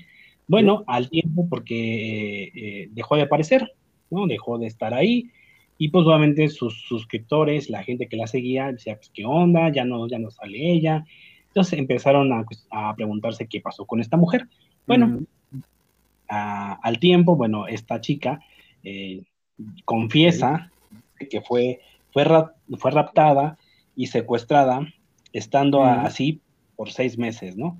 [0.47, 3.73] Bueno, al tiempo porque eh, dejó de aparecer,
[4.11, 4.27] ¿no?
[4.27, 5.31] Dejó de estar ahí.
[5.79, 9.85] Y pues obviamente sus suscriptores, la gente que la seguía, decía, pues qué onda, ya
[9.85, 11.05] no, ya no sale ella.
[11.49, 12.67] Entonces empezaron a, pues,
[12.97, 14.49] preguntarse qué pasó con esta mujer.
[14.87, 15.21] Bueno,
[16.29, 18.41] al tiempo, bueno, esta chica
[18.83, 19.23] eh,
[19.85, 20.71] confiesa
[21.31, 21.81] que fue
[22.13, 22.25] fue,
[22.79, 23.59] fue raptada
[23.97, 24.87] y secuestrada,
[25.33, 26.41] estando así
[26.77, 27.79] por seis meses, ¿no?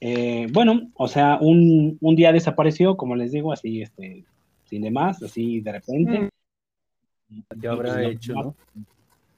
[0.00, 4.24] Eh, bueno, o sea, un, día desapareció, como les digo, así, este,
[4.64, 6.28] sin demás, así de repente.
[7.60, 8.54] ¿Qué habrá pues, hecho, no?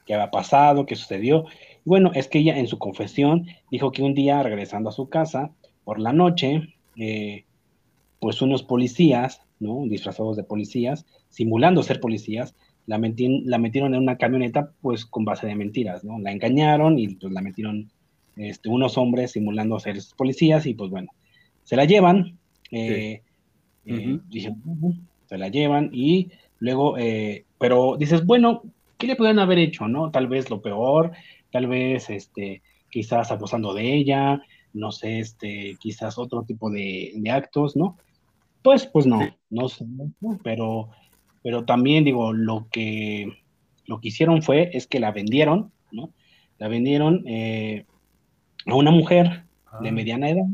[0.04, 0.86] ¿Qué había pasado?
[0.86, 1.46] ¿Qué sucedió?
[1.84, 5.50] Bueno, es que ella en su confesión dijo que un día, regresando a su casa,
[5.84, 7.44] por la noche, eh,
[8.18, 9.84] pues unos policías, ¿no?
[9.86, 12.54] Disfrazados de policías, simulando ser policías,
[12.86, 16.18] la, la metieron en una camioneta pues con base de mentiras, ¿no?
[16.18, 17.90] La engañaron y pues la metieron
[18.36, 21.10] este, unos hombres simulando ser policías y pues bueno,
[21.64, 22.38] se la llevan,
[22.70, 23.22] eh,
[23.86, 24.18] eh,
[25.26, 28.62] se la llevan y luego, eh, pero dices, bueno,
[28.98, 30.10] ¿qué le pueden haber hecho, no?
[30.10, 31.12] Tal vez lo peor,
[31.50, 37.76] tal vez, este, quizás abusando de ella, no sé, este, quizás otro tipo de, actos,
[37.76, 37.96] ¿no?
[38.62, 39.86] Pues, pues no, no sé,
[40.42, 40.90] pero
[41.42, 43.32] pero también digo, lo que,
[43.86, 46.12] lo que hicieron fue, es que la vendieron, ¿no?
[46.58, 47.86] La vendieron eh,
[48.66, 49.44] a una mujer
[49.80, 49.92] de ah.
[49.92, 50.46] mediana edad,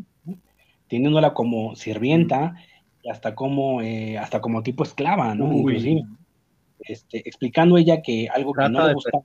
[0.89, 2.55] teniéndola como sirvienta
[3.03, 5.53] y hasta como, eh, hasta como tipo esclava, ¿no?
[5.53, 6.05] Inclusive,
[6.81, 9.25] este, explicando ella que algo que no le gustaba.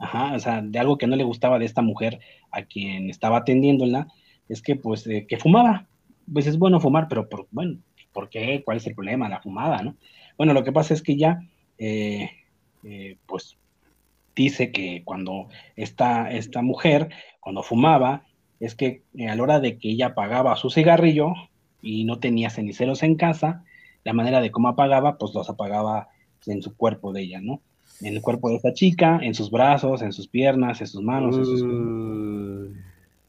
[0.00, 2.20] Ajá, o sea, de algo que no le gustaba de esta mujer
[2.52, 4.06] a quien estaba atendiéndola,
[4.48, 5.88] es que pues eh, que fumaba.
[6.32, 7.80] Pues es bueno fumar, pero por, bueno,
[8.12, 8.62] ¿por qué?
[8.64, 9.28] ¿Cuál es el problema?
[9.28, 9.96] La fumada, ¿no?
[10.38, 11.42] Bueno, lo que pasa es que ya,
[11.78, 12.30] eh,
[12.84, 13.58] eh, pues,
[14.34, 17.10] dice que cuando esta, esta mujer,
[17.40, 18.24] cuando fumaba,
[18.60, 21.34] es que eh, a la hora de que ella apagaba su cigarrillo,
[21.82, 23.64] y no tenía ceniceros en casa,
[24.04, 26.08] la manera de cómo apagaba, pues los apagaba
[26.46, 27.60] en su cuerpo de ella, ¿no?
[28.00, 31.36] En el cuerpo de esta chica, en sus brazos, en sus piernas, en sus manos,
[31.36, 31.62] en sus...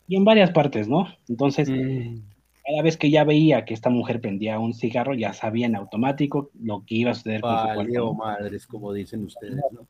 [0.08, 1.08] y en varias partes, ¿no?
[1.28, 2.22] Entonces, mm.
[2.70, 6.52] Cada vez que ya veía que esta mujer prendía un cigarro, ya sabía en automático
[6.62, 8.14] lo que iba a suceder con su cuerpo.
[8.14, 9.88] madres, como dicen ustedes, ¿no?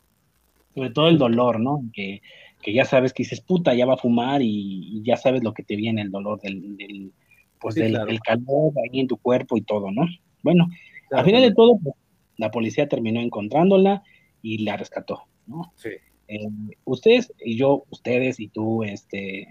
[0.74, 1.84] Sobre todo el dolor, ¿no?
[1.92, 2.22] Que,
[2.62, 5.64] que, ya sabes que dices, puta, ya va a fumar y, ya sabes lo que
[5.64, 7.12] te viene el dolor del,
[7.60, 10.06] pues del, calor ahí en tu cuerpo y todo, ¿no?
[10.42, 10.70] Bueno,
[11.12, 11.96] al final de todo, pues,
[12.38, 14.04] la policía terminó encontrándola
[14.42, 15.74] y la rescató, ¿no?
[15.76, 15.90] Sí.
[16.30, 16.48] Eh,
[16.86, 19.50] ustedes y yo, ustedes y tú, este,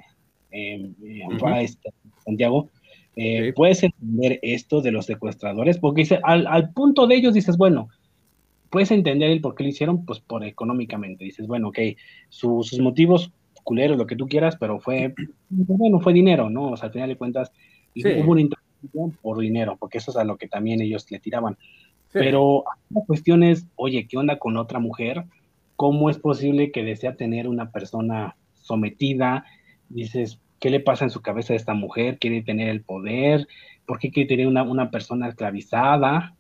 [0.51, 0.93] eh,
[1.61, 1.93] este
[2.24, 2.70] Santiago,
[3.21, 7.89] eh, puedes entender esto de los secuestradores, porque dice, al, punto de ellos dices, bueno,
[8.71, 11.79] puedes entender el por qué lo hicieron, pues por económicamente, dices, bueno, ok,
[12.29, 13.33] sus motivos
[13.64, 15.14] culeros, lo que tú quieras, pero fue,
[15.49, 16.71] bueno, fue dinero, ¿no?
[16.71, 17.51] O sea, al final de cuentas,
[17.97, 21.59] hubo una intervención por dinero, porque eso es a lo que también ellos le tiraban.
[22.12, 25.25] Pero la cuestión es, oye, ¿qué onda con otra mujer?
[25.75, 29.45] ¿Cómo es posible que desea tener una persona sometida?
[29.89, 32.18] Dices, ¿qué le pasa en su cabeza a esta mujer?
[32.18, 33.46] ¿Quiere tener el poder?
[33.86, 36.34] ¿Por qué quiere tener una, persona esclavizada?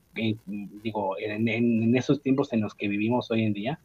[0.82, 3.78] digo, en, esos tiempos en los que vivimos hoy en día,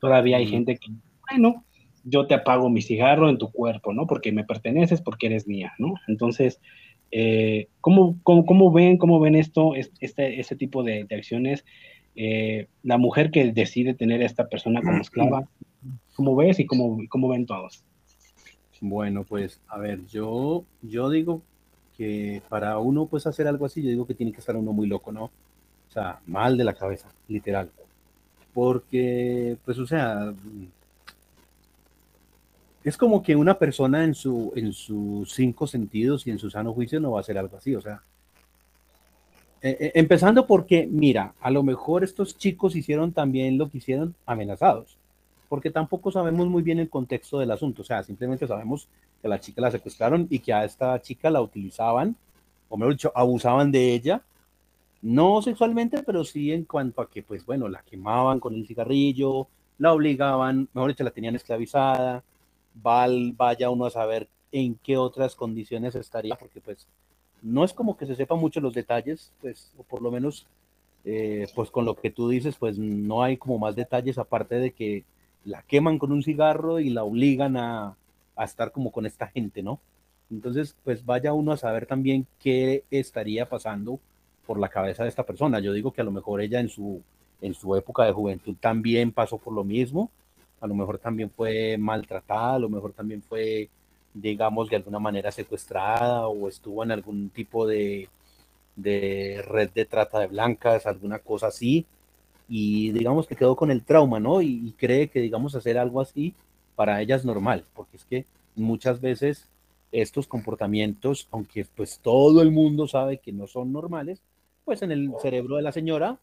[0.00, 0.90] todavía hay gente que,
[1.30, 1.62] bueno,
[2.04, 4.06] yo te apago mi cigarro en tu cuerpo, ¿no?
[4.06, 5.94] Porque me perteneces, porque eres mía, ¿no?
[6.08, 6.60] Entonces,
[7.10, 11.64] eh, ¿cómo, cómo, ven, ¿Cómo ven esto, este, este tipo de, acciones?
[12.16, 15.48] Eh, la mujer que decide tener a esta persona como esclava,
[16.14, 17.84] ¿cómo ves y cómo, cómo ven todos?
[18.86, 21.40] Bueno, pues a ver, yo, yo digo
[21.96, 24.86] que para uno pues hacer algo así, yo digo que tiene que estar uno muy
[24.86, 25.24] loco, ¿no?
[25.24, 27.70] O sea, mal de la cabeza, literal.
[28.52, 30.34] Porque, pues, o sea,
[32.84, 36.74] es como que una persona en, su, en sus cinco sentidos y en su sano
[36.74, 38.02] juicio no va a hacer algo así, o sea.
[39.62, 44.14] Eh, eh, empezando porque, mira, a lo mejor estos chicos hicieron también lo que hicieron
[44.26, 44.98] amenazados,
[45.48, 48.88] porque tampoco sabemos muy bien el contexto del asunto, o sea, simplemente sabemos
[49.20, 52.16] que la chica la secuestraron y que a esta chica la utilizaban,
[52.68, 54.22] o mejor dicho, abusaban de ella,
[55.02, 59.48] no sexualmente, pero sí en cuanto a que, pues bueno, la quemaban con el cigarrillo,
[59.78, 62.22] la obligaban, mejor dicho, la tenían esclavizada,
[62.74, 66.86] vaya uno a saber en qué otras condiciones estaría, porque pues
[67.42, 70.46] no es como que se sepa mucho los detalles, pues, o por lo menos,
[71.04, 74.70] eh, pues con lo que tú dices, pues no hay como más detalles aparte de
[74.72, 75.04] que
[75.44, 77.96] la queman con un cigarro y la obligan a,
[78.36, 79.80] a estar como con esta gente, ¿no?
[80.30, 84.00] Entonces, pues vaya uno a saber también qué estaría pasando
[84.46, 85.60] por la cabeza de esta persona.
[85.60, 87.02] Yo digo que a lo mejor ella en su,
[87.40, 90.10] en su época de juventud también pasó por lo mismo
[90.64, 93.68] a lo mejor también fue maltratada, a lo mejor también fue,
[94.14, 98.08] digamos, de alguna manera secuestrada o estuvo en algún tipo de,
[98.74, 101.84] de red de trata de blancas, alguna cosa así,
[102.48, 104.42] y digamos que quedó con el trauma, ¿no?
[104.42, 106.34] Y, cree que, digamos, hacer algo así
[106.76, 108.26] para ella es normal, porque es que
[108.56, 109.48] muchas veces
[109.92, 114.20] estos comportamientos, aunque pues todo el mundo sabe que no son normales,
[114.64, 116.18] pues en el cerebro de la señora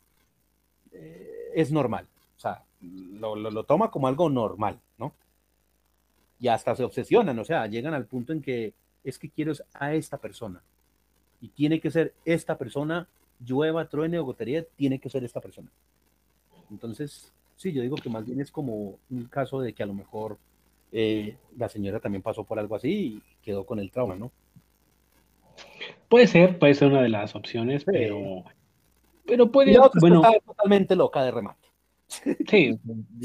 [0.92, 2.06] eh, es normal.
[2.38, 5.14] O sea, lo, toma como algo normal, ¿no?
[6.40, 9.94] Y hasta se obsesionan, o sea, llegan al punto en que es que quiero a
[9.94, 10.62] esta persona.
[11.40, 13.08] Y tiene que ser esta persona,
[13.40, 15.70] llueva, truene o gotería, tiene que ser esta persona.
[16.72, 19.94] Entonces, sí, yo digo que más bien es como un caso de que a lo
[19.94, 20.38] mejor
[20.92, 24.32] eh, la señora también pasó por algo así y quedó con el trauma, ¿no?
[26.10, 28.44] Puede ser, puede ser una de las opciones, pero,
[29.26, 31.68] pero puede, bueno, totalmente loca de remate.
[32.50, 32.78] Sí,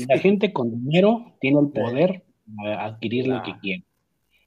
[0.09, 3.85] la gente con dinero tiene el poder de adquirir lo que quiere.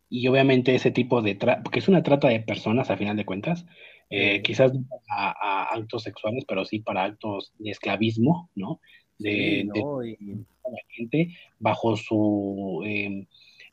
[0.10, 3.26] Y obviamente ese tipo de trata, porque es una trata de personas a final de
[3.26, 3.66] cuentas,
[4.10, 4.72] eh, quizás
[5.10, 8.80] a, actos sexuales, pero sí para actos de esclavismo, ¿no?
[9.18, 13.26] De, la gente bajo su em,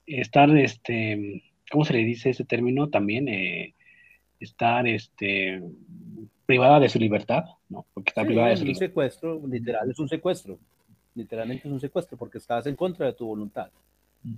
[0.06, 2.88] estar, este, ¿cómo se le dice ese término?
[2.88, 3.74] También eh,
[4.40, 5.62] estar, este,
[6.46, 7.86] privada de su libertad, ¿no?
[7.92, 8.82] Porque está privada de su libertad.
[8.82, 10.58] un secuestro, literal, es un secuestro.
[11.14, 13.70] Literalmente es un secuestro porque estás en contra de tu voluntad.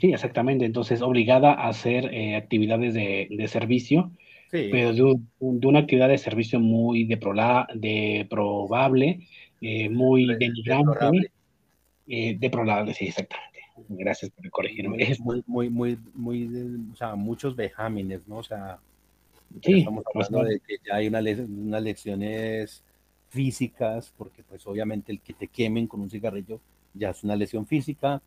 [0.01, 0.65] Sí, exactamente.
[0.65, 4.13] Entonces, obligada a hacer eh, actividades de, de servicio,
[4.51, 7.17] pero de, una actividad de servicio muy de,
[7.75, 9.21] de probable,
[9.61, 11.31] eh, muy denigrante.
[12.07, 12.39] Eh,
[12.95, 13.59] sí, exactamente.
[13.89, 15.03] Gracias por corregirme.
[15.03, 18.39] Es muy, muy, muy, muy, o sea, muchos vejámenes, ¿no?
[18.39, 18.79] O sea,
[19.61, 22.83] estamos hablando de que ya hay unas lecciones
[23.29, 26.61] físicas, porque pues obviamente el que te quemen con un cigarrillo
[26.95, 28.23] ya es una lesión física,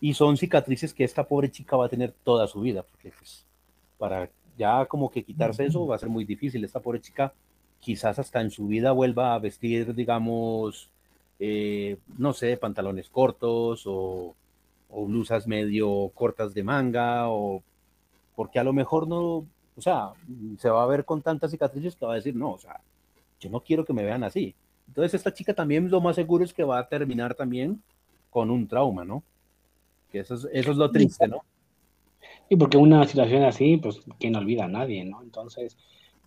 [0.00, 3.44] y son cicatrices que esta pobre chica va a tener toda su vida, porque pues
[3.98, 6.64] para ya como que quitarse eso va a ser muy difícil.
[6.64, 7.32] Esta pobre chica
[7.80, 10.90] quizás hasta en su vida vuelva a vestir, digamos,
[11.38, 14.34] eh, no sé, pantalones cortos o,
[14.90, 17.62] o, blusas medio cortas de manga, o
[18.34, 19.46] porque a lo mejor no,
[19.76, 20.10] o sea,
[20.58, 22.80] se va a ver con tantas cicatrices que va a decir, no, o sea,
[23.40, 24.54] yo no quiero que me vean así.
[24.88, 27.80] Entonces esta chica también lo más seguro es que va a terminar también
[28.30, 29.22] con un trauma, ¿no?
[30.10, 31.42] Que eso es, eso es lo triste, ¿no?
[32.48, 35.22] Y porque una situación así, pues, ¿quién olvida a nadie, no?
[35.22, 35.76] Entonces,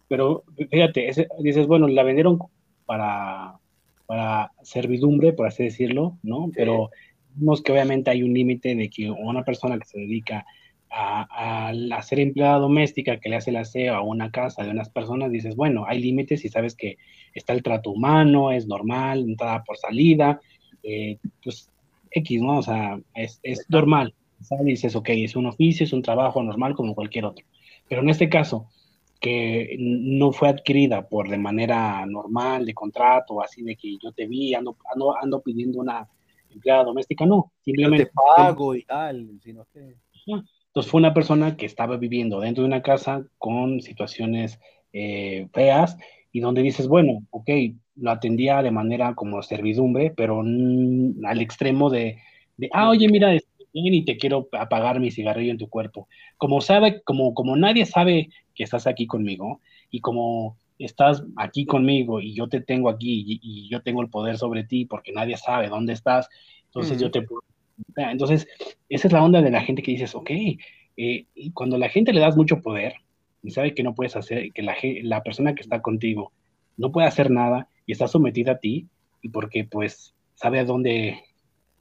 [0.08, 1.10] pero fíjate,
[1.40, 2.40] dices, bueno, la vendieron
[2.86, 3.58] para,
[4.06, 6.52] para servidumbre, por así decirlo, ¿no?
[6.54, 6.90] Pero
[7.36, 10.46] vemos que obviamente hay un límite de que una persona que se dedica
[10.90, 14.90] a, a, hacer empleada doméstica, que le hace el aseo a una casa de unas
[14.90, 16.98] personas, dices, bueno, hay límites y sabes que
[17.34, 20.42] está el trato humano, es normal, entrada por salida,
[20.84, 21.70] eh, pues
[22.12, 22.58] X, ¿no?
[22.58, 24.14] O sea, es, es normal.
[24.44, 24.66] ¿Sabes?
[24.66, 27.46] Dices, ok, es un oficio, es un trabajo normal como cualquier otro.
[27.88, 28.68] Pero en este caso,
[29.20, 34.28] que no fue adquirida por de manera normal, de contrato, así de que yo te
[34.28, 36.08] vi, ando, ando, ando pidiendo una
[36.50, 38.06] empleada doméstica, no, simplemente...
[38.06, 39.96] te pago y tal, sino que...
[40.26, 44.60] Entonces fue una persona que estaba viviendo dentro de una casa con situaciones
[44.94, 45.98] eh, feas
[46.32, 47.50] y donde dices, bueno, ok,
[47.98, 52.18] lo atendía de manera como servidumbre, pero al extremo de,
[52.58, 53.38] de, ah, oye, mira,
[53.74, 56.08] y te quiero apagar mi cigarrillo en tu cuerpo.
[56.38, 62.20] Como sabe, como, como nadie sabe que estás aquí conmigo y como estás aquí conmigo
[62.20, 65.70] y yo te tengo aquí y, yo tengo el poder sobre ti porque nadie sabe
[65.70, 66.28] dónde estás,
[66.66, 67.44] entonces yo te puedo...
[67.96, 68.48] Entonces,
[68.90, 72.14] esa es la onda de la gente que dices, ok, eh, y cuando la gente
[72.14, 72.96] le das mucho poder
[73.44, 76.32] y sabe que no puedes hacer, que la, la persona que está contigo
[76.78, 78.88] no puede hacer nada y está sometida a ti,
[79.22, 81.20] y porque pues sabe a dónde,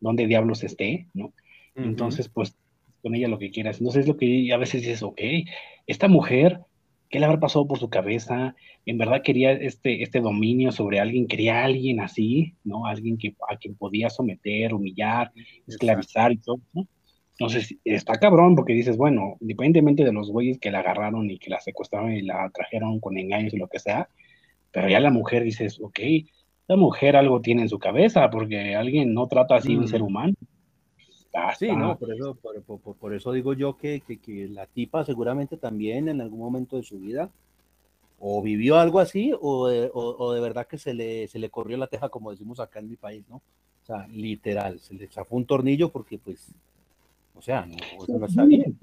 [0.01, 1.32] dónde diablos esté, ¿no?
[1.75, 2.57] Entonces, pues,
[3.03, 3.79] con ella lo que quieras.
[3.79, 5.21] Entonces, es lo que a veces dices, ok,
[5.87, 6.61] esta mujer,
[7.09, 8.55] ¿qué le habrá pasado por su cabeza?
[8.87, 12.87] En verdad quería este, este dominio sobre alguien, quería a alguien así, ¿no?
[12.87, 15.33] Alguien que, a quien podía someter, humillar,
[15.66, 16.87] esclavizar y todo, ¿no?
[17.33, 21.49] Entonces, está cabrón porque dices, bueno, independientemente de los güeyes que la agarraron y que
[21.49, 24.11] la secuestraron y la trajeron con engaños y lo que sea,
[24.71, 25.99] pero ya la mujer dices, ok,
[26.68, 30.35] la mujer algo tiene en su cabeza porque alguien no trata así un ser humano.
[31.59, 32.37] Sí, no, por eso,
[32.99, 36.99] por, eso digo yo que, que, la tipa seguramente también en algún momento de su
[36.99, 37.31] vida
[38.18, 41.76] o vivió algo así o de, o, de verdad que se le, se le corrió
[41.76, 43.37] la teja, como decimos acá en mi país, ¿no?
[43.37, 46.53] O sea, literal, se le chafó un tornillo porque pues,
[47.37, 48.76] o sea, no, eso no está bien.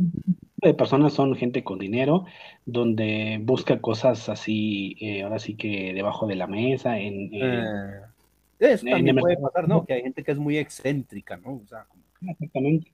[0.55, 2.25] De personas son gente con dinero,
[2.65, 7.29] donde busca cosas así, eh, ahora sí que debajo de la mesa, en...
[7.33, 8.01] Eh,
[8.59, 9.85] eso también puede pasar, ¿no?
[9.85, 11.61] Que hay gente que es muy excéntrica, ¿no?
[11.63, 12.91] O sea, como Exactamente.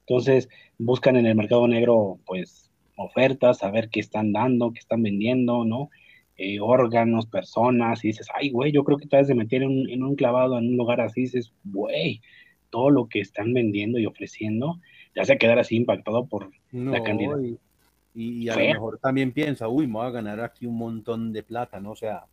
[0.00, 0.48] Entonces,
[0.78, 5.64] buscan en el mercado negro, pues, ofertas, a ver qué están dando, qué están vendiendo,
[5.64, 5.90] ¿no?
[6.36, 10.02] Eh, órganos, personas, y dices, ay, güey, yo creo que te has de meter en,
[10.02, 12.20] un clavado en un lugar así, dices, güey,
[12.70, 14.80] todo lo que están vendiendo y ofreciendo,
[15.14, 17.38] ya se quedar así impactado por la cantidad.
[18.14, 21.42] Y, a lo mejor también piensa, uy, me voy a ganar aquí un montón de
[21.42, 21.92] plata, ¿no?
[21.92, 22.24] O sea.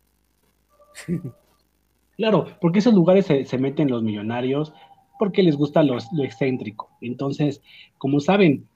[2.16, 4.72] claro, porque esos lugares se, se meten los millonarios,
[5.18, 6.90] porque les gusta lo excéntrico.
[7.00, 7.62] Entonces,
[7.98, 8.66] como saben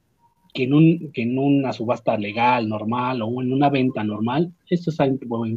[0.55, 4.91] que en, un, que en una subasta legal, normal o en una venta normal, esto
[4.91, 4.99] es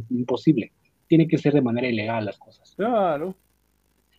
[0.10, 0.72] imposible.
[1.08, 2.74] Tiene que ser de manera ilegal las cosas.
[2.76, 3.36] Claro.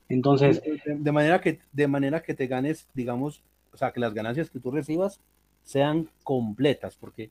[0.08, 0.62] Entonces.
[0.84, 3.42] De, manera que, de manera que te ganes, digamos,
[3.72, 5.20] o sea, que las ganancias que tú recibas
[5.62, 7.30] sean completas, porque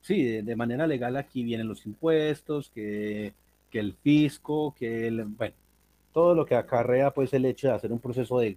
[0.00, 3.32] sí, de, manera legal aquí vienen los impuestos, que,
[3.70, 5.54] que el fisco, que el, bueno,
[6.12, 8.56] todo lo que acarrea pues el hecho de hacer un proceso de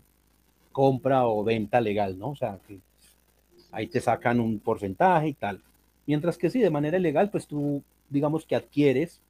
[0.76, 2.32] compra o venta legal, ¿no?
[2.32, 2.80] O sea, que
[3.71, 5.61] ahí te sacan un porcentaje y tal.
[6.05, 9.21] Mientras que sí, de manera ilegal, pues tú, digamos que adquieres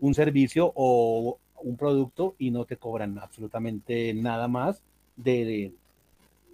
[0.00, 4.82] un servicio o un producto y no te cobran absolutamente nada más
[5.14, 5.72] de,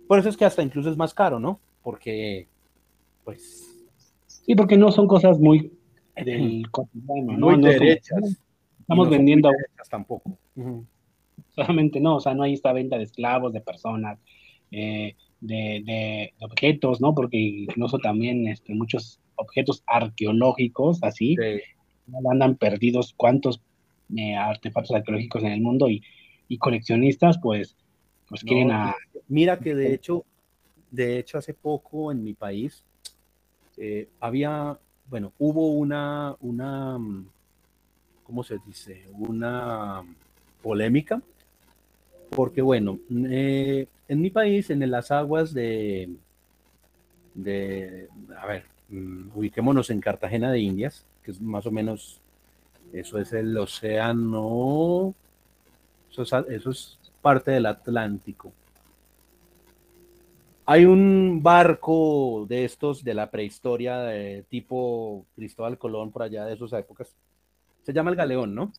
[0.07, 1.59] Por eso es que hasta incluso es más caro, ¿no?
[1.83, 2.47] Porque,
[3.25, 3.83] pues...
[4.27, 5.73] Sí, porque no son cosas muy
[6.23, 7.47] del cotidiano, ¿no?
[7.53, 8.37] Muy derechas.
[8.79, 9.51] estamos vendiendo...
[9.89, 10.37] tampoco
[11.55, 14.19] solamente no, o sea, no hay esta venta de esclavos, de personas,
[14.71, 17.15] eh, de, objetos, ¿no?
[17.15, 21.37] Porque incluso también este, muchos objetos arqueológicos, así,
[22.31, 23.61] andan perdidos cuántos
[24.17, 26.03] eh, artefactos arqueológicos en el mundo y,
[26.59, 27.77] coleccionistas, pues,
[28.29, 28.97] pues quieren a...
[29.29, 30.25] Mira que de hecho,
[30.91, 32.85] de hecho hace poco en mi país
[33.77, 34.77] eh, había,
[35.09, 36.99] bueno, hubo una, una,
[38.25, 39.05] ¿cómo se dice?
[39.13, 40.03] Una
[40.61, 41.23] polémica,
[42.31, 46.11] porque bueno, eh, en mi país, en las aguas de,
[47.35, 52.21] de, a ver, mm, ubiquémonos en Cartagena de Indias, que es más o menos,
[52.93, 55.15] eso es el océano,
[56.11, 58.53] eso es parte del Atlántico.
[60.67, 66.55] Hay un barco de estos de la prehistoria de tipo Cristóbal Colón por allá de
[66.55, 67.13] esas épocas.
[67.83, 68.73] Se llama el Galeón, ¿no?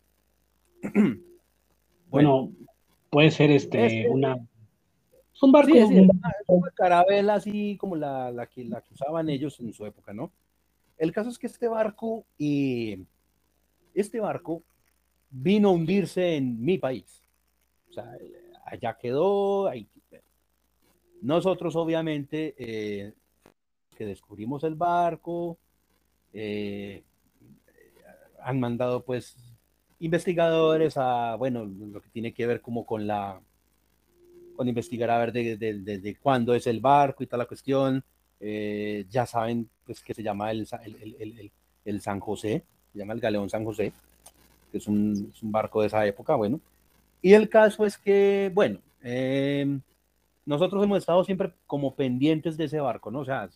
[2.09, 2.51] bueno,
[3.11, 4.35] puede ser este, una...
[5.33, 9.59] Es un barco, sí, una, carabela así como la, la, que, la que usaban ellos
[9.59, 10.31] en su época, ¿no?
[10.97, 12.97] El caso es que este barco, y
[13.93, 14.63] este barco
[15.29, 17.23] vino a hundirse en mi país.
[17.89, 18.11] O sea,
[18.65, 19.87] allá quedó, ahí
[21.21, 23.13] nosotros, obviamente, eh,
[23.95, 25.57] que descubrimos el barco,
[26.33, 27.03] eh,
[28.41, 29.37] han mandado pues
[30.01, 33.39] investigadores a, bueno, lo que tiene que ver como con la,
[34.55, 38.03] con investigar a ver de, cuándo es el barco y toda la cuestión.
[38.39, 40.67] Eh, ya saben pues que se llama el,
[41.85, 43.93] el, San José, se llama el Galeón San José,
[44.71, 46.59] que es un, un barco de esa época, bueno.
[47.21, 49.79] Y el caso es que, bueno, eh,
[50.45, 53.19] nosotros hemos estado siempre como pendientes de ese barco, ¿no?
[53.19, 53.47] O sea,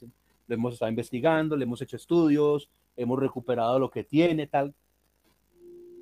[0.47, 4.73] lo hemos estado investigando, le hemos hecho estudios, hemos recuperado lo que tiene, tal.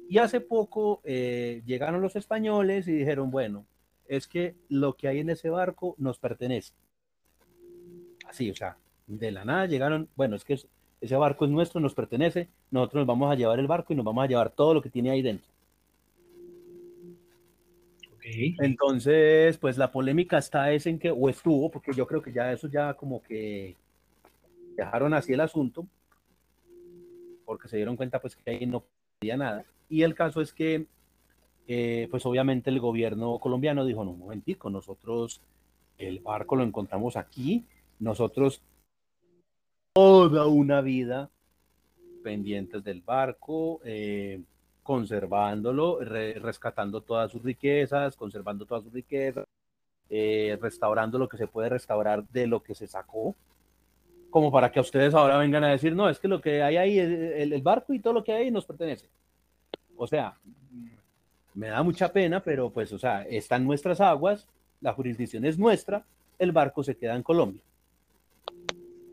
[0.09, 3.65] Y hace poco eh, llegaron los españoles y dijeron, bueno,
[4.07, 6.73] es que lo que hay en ese barco nos pertenece.
[8.27, 8.77] Así, o sea,
[9.07, 10.59] de la nada llegaron, bueno, es que
[11.01, 14.05] ese barco es nuestro, nos pertenece, nosotros nos vamos a llevar el barco y nos
[14.05, 15.51] vamos a llevar todo lo que tiene ahí dentro.
[18.25, 22.51] Entonces, pues la polémica está es en que, o estuvo, porque yo creo que ya
[22.53, 23.75] eso ya como que
[24.77, 25.85] dejaron así el asunto,
[27.45, 28.85] porque se dieron cuenta pues que ahí no
[29.37, 29.65] nada.
[29.89, 30.87] Y el caso es que,
[31.67, 35.41] eh, pues obviamente el gobierno colombiano dijo, no, un momentico, nosotros
[35.97, 37.65] el barco lo encontramos aquí,
[37.99, 38.61] nosotros
[39.93, 41.29] toda una vida
[42.23, 44.41] pendientes del barco, eh,
[44.81, 49.45] conservándolo, rescatando todas sus riquezas, conservando todas sus riquezas,
[50.09, 53.35] eh, restaurando lo que se puede restaurar de lo que se sacó,
[54.33, 56.97] como para que ustedes ahora vengan a decir, no, es que lo que hay ahí,
[56.97, 59.07] el, el barco y todo lo que hay nos pertenece.
[59.95, 60.35] O sea,
[61.53, 64.47] me da mucha pena, pero pues, o sea, están nuestras aguas,
[64.81, 66.03] la jurisdicción es nuestra,
[66.39, 67.61] el barco se queda en Colombia.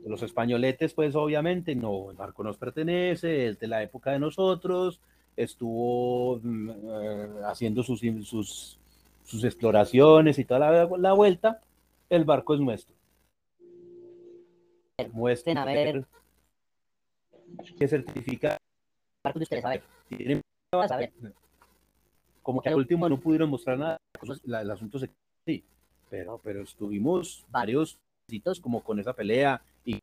[0.07, 5.01] Los españoletes, pues obviamente, no, el barco nos pertenece, es de la época de nosotros,
[5.37, 8.79] estuvo mm, eh, haciendo sus, sus,
[9.23, 11.61] sus, exploraciones y toda la, la, vuelta,
[12.09, 12.97] el barco es nuestro.
[15.09, 16.05] Muestren a ver
[17.79, 18.57] qué certifica
[19.25, 19.83] barco de ustedes, a ver.
[20.73, 21.13] A ver.
[22.43, 23.99] Como que al último no pudieron mostrar nada,
[24.45, 25.11] el asunto se
[25.47, 25.63] sí,
[26.09, 27.99] pero, pero estuvimos varios
[28.29, 29.99] sitios como con esa pelea y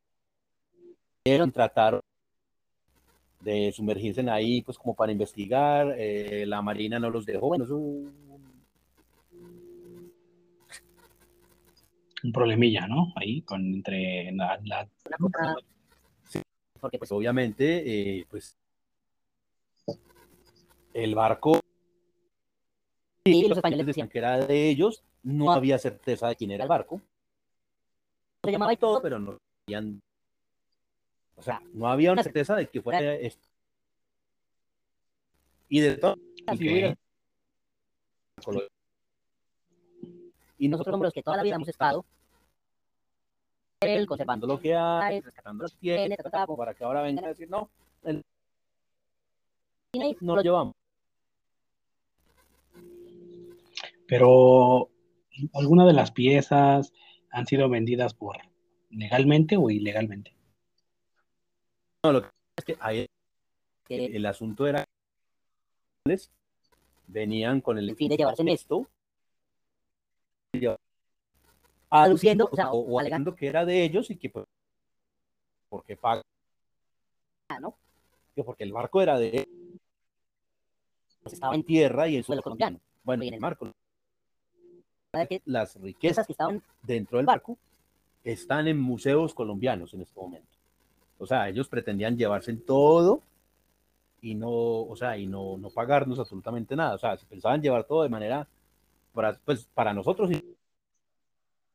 [1.53, 2.01] trataron
[3.41, 5.95] de sumergirse en ahí, pues como para investigar.
[5.97, 7.47] Eh, la Marina no los dejó.
[7.47, 7.69] Bueno, es
[12.23, 12.31] un...
[12.31, 13.13] problemilla, ¿no?
[13.15, 14.87] Ahí con entre la,
[16.27, 16.41] Sí,
[16.79, 18.55] porque pues obviamente, eh, pues
[20.93, 21.59] el barco
[23.23, 26.69] y los españoles decían que era de ellos, no había certeza de quién era el
[26.69, 27.01] barco.
[28.43, 30.01] Se llamaba y todo, pero no sabían
[31.37, 33.47] o sea, no había una certeza de que fuera esto.
[35.69, 36.15] Y de todo.
[40.57, 42.05] Y nosotros somos los que toda la vida hemos estado
[44.07, 46.17] conservando lo que hay, rescatando los tienes,
[46.57, 47.69] para que ahora vengan a decir, no,
[48.03, 48.23] el...
[50.21, 50.75] no lo llevamos.
[54.07, 54.89] Pero,
[55.53, 56.91] ¿alguna de las piezas
[57.29, 58.37] han sido vendidas por
[58.89, 60.33] legalmente o ilegalmente?
[62.03, 63.05] lo que es que ahí
[63.89, 64.85] el asunto era
[67.07, 68.87] venían con el fin de llevarse en esto,
[71.89, 74.45] aduciendo, o, sea, o, alegando que era de ellos y que pues,
[75.69, 75.97] porque.
[78.35, 79.81] Que porque el barco era de ellos,
[81.23, 82.79] pues estaba en tierra y el suelo colombiano.
[83.03, 83.71] Bueno, en el marco.
[85.45, 87.57] Las riquezas que estaban dentro del barco
[88.23, 90.47] están en museos colombianos en este momento.
[91.17, 93.23] O sea, ellos pretendían llevarse en todo
[94.21, 96.95] y no, o sea, y no, no pagarnos absolutamente nada.
[96.95, 98.47] O sea, se pensaban llevar todo de manera,
[99.13, 100.43] para, pues para nosotros y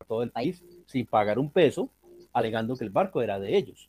[0.06, 1.88] todo el país, sin pagar un peso,
[2.32, 3.88] alegando que el barco era de ellos,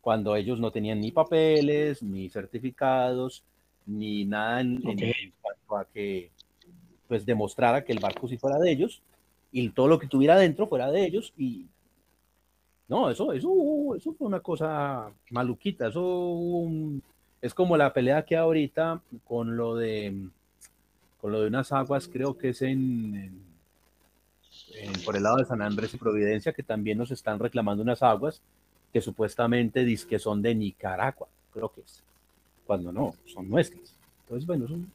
[0.00, 3.42] cuando ellos no tenían ni papeles, ni certificados,
[3.86, 6.30] ni nada en, cuanto a que
[7.08, 9.02] pues demostrara que el barco sí fuera de ellos
[9.52, 11.66] y todo lo que tuviera dentro fuera de ellos y
[12.88, 15.88] No, eso, eso, eso fue una cosa maluquita.
[15.88, 16.70] Eso
[17.40, 20.28] es como la pelea que ahorita con lo de
[21.24, 23.42] con lo de unas aguas, creo que es en,
[25.06, 28.42] por el lado de San Andrés y Providencia, que también nos están reclamando unas aguas
[28.92, 32.02] que supuestamente dicen que son de Nicaragua, creo que es,
[32.66, 33.96] cuando no, son nuestras.
[34.20, 34.92] Entonces, bueno, son,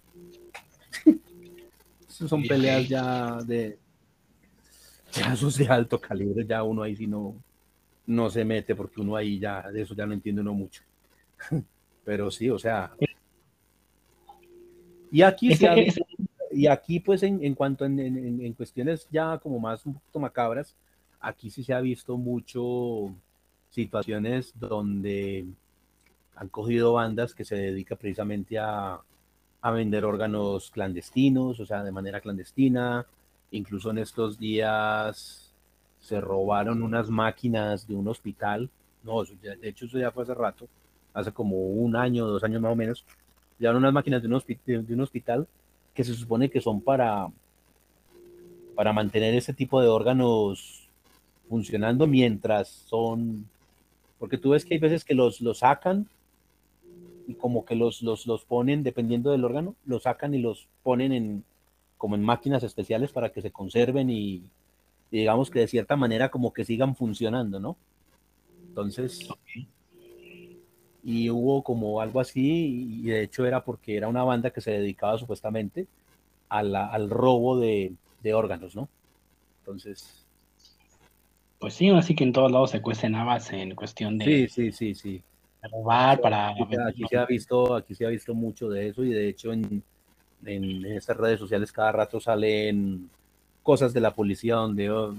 [2.27, 3.79] son peleas ya de,
[5.11, 7.33] ya esos de alto calibre, ya uno ahí sí no,
[8.05, 10.83] no se mete porque uno ahí ya, de eso ya no entiende uno mucho.
[12.05, 12.91] Pero sí, o sea.
[15.11, 15.55] Y aquí,
[16.51, 20.75] y aquí pues en, en cuanto en, en, cuestiones ya como más un poquito macabras,
[21.19, 23.13] aquí sí se ha visto mucho
[23.69, 25.45] situaciones donde
[26.35, 28.99] han cogido bandas que se dedican precisamente a,
[29.61, 33.05] a vender órganos clandestinos, o sea, de manera clandestina.
[33.51, 35.53] Incluso en estos días
[35.99, 38.69] se robaron unas máquinas de un hospital.
[39.03, 40.67] No, de hecho eso ya fue hace rato,
[41.13, 43.05] hace como un año, dos años más o menos.
[43.57, 45.47] Llevaron unas máquinas de un, de un hospital
[45.99, 47.27] que se supone que son para,
[48.73, 50.87] para mantener ese tipo de órganos
[51.49, 53.49] funcionando mientras son...
[54.17, 56.07] Porque tú ves que hay veces que los, los sacan
[57.27, 61.11] y como que los, los, los ponen, dependiendo del órgano, los sacan y los ponen
[61.11, 61.43] en,
[61.97, 64.43] como en máquinas especiales para que se conserven y,
[65.11, 67.75] digamos que de cierta manera como que sigan funcionando, ¿no?
[68.69, 69.27] Entonces,
[71.03, 74.71] y hubo como algo así, y de hecho era porque era una banda que se
[74.71, 75.87] dedicaba supuestamente
[76.49, 77.95] al robo de,
[78.33, 78.89] órganos, ¿no?
[79.59, 80.25] Entonces...
[81.59, 84.25] Pues sí, así que en todos lados se cuecen habas en cuestión de...
[84.25, 85.23] Sí, sí, sí, sí.
[85.71, 86.49] robar para...
[86.87, 89.83] Aquí, se ha visto, aquí se ha visto mucho de eso y de hecho en,
[90.45, 93.09] en estas redes sociales cada rato salen
[93.61, 95.15] cosas de la policía donde oh,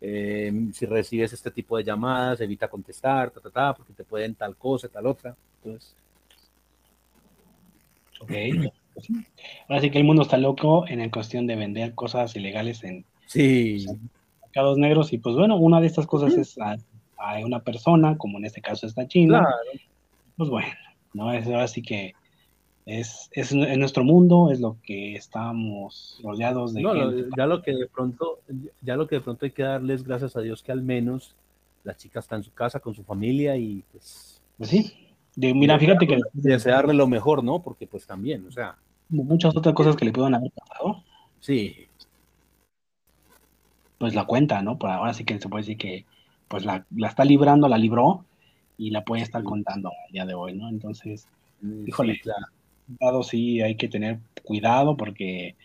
[0.00, 4.34] eh, si recibes este tipo de llamadas, evita contestar, ta, ta, ta, porque te pueden
[4.34, 5.34] tal cosa, tal otra.
[5.62, 5.94] Entonces.
[8.20, 8.32] Ok.
[9.68, 13.04] Ahora sí que el mundo está loco en la cuestión de vender cosas ilegales en
[13.26, 13.86] sí.
[14.42, 15.12] mercados negros.
[15.12, 16.76] Y pues bueno, una de estas cosas es a,
[17.44, 19.46] una persona, como en este caso esta China.
[20.36, 20.72] Pues bueno,
[21.12, 21.32] ¿no?
[21.32, 22.14] Es ahora sí que
[22.88, 26.80] es, es en nuestro mundo, es lo que estamos rodeados de.
[26.80, 26.94] No,
[27.36, 28.40] ya lo que de pronto,
[28.80, 31.36] ya lo que de pronto hay que darles gracias a Dios que al menos
[31.84, 34.40] la chica está en su casa con su familia y pues.
[34.56, 34.94] Pues sí.
[35.36, 36.18] mira, fíjate que.
[36.32, 37.60] Desearle lo mejor, ¿no?
[37.60, 38.78] Porque pues también, o sea.
[39.10, 41.04] Muchas otras cosas que le puedan haber pasado.
[41.40, 41.88] Sí.
[43.98, 44.78] Pues la cuenta, ¿no?
[44.78, 46.06] Por ahora sí que se puede decir que
[46.48, 48.24] pues la, la está librando, la libró
[48.78, 50.70] y la puede estar contando al día de hoy, ¿no?
[50.70, 51.26] Entonces,
[51.86, 52.30] híjole, sí
[53.00, 55.56] hay que tener cuidado porque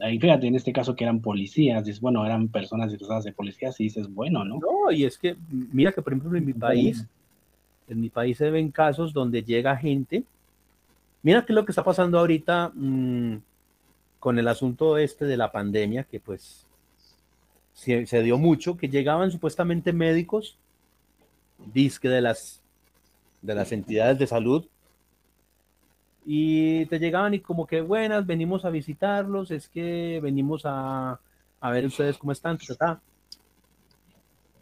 [0.00, 3.78] ahí fíjate, en este caso que eran policías, dices, bueno, eran personas disfrazadas de policías
[3.80, 4.58] y dices, bueno, ¿no?
[4.58, 7.06] No, y es que, mira que por ejemplo en mi país,
[7.88, 10.24] en mi país se ven casos donde llega gente,
[11.22, 13.36] mira qué es lo que está pasando ahorita mm,
[14.18, 16.66] con el asunto este de la pandemia, que pues
[17.74, 20.56] se, se dio mucho, que llegaban supuestamente médicos,
[21.72, 22.62] disque de las,
[23.42, 24.66] de las entidades de salud,
[26.30, 31.18] y te llegaban y como que buenas, venimos a visitarlos, es que venimos a,
[31.58, 32.58] a ver ustedes cómo están,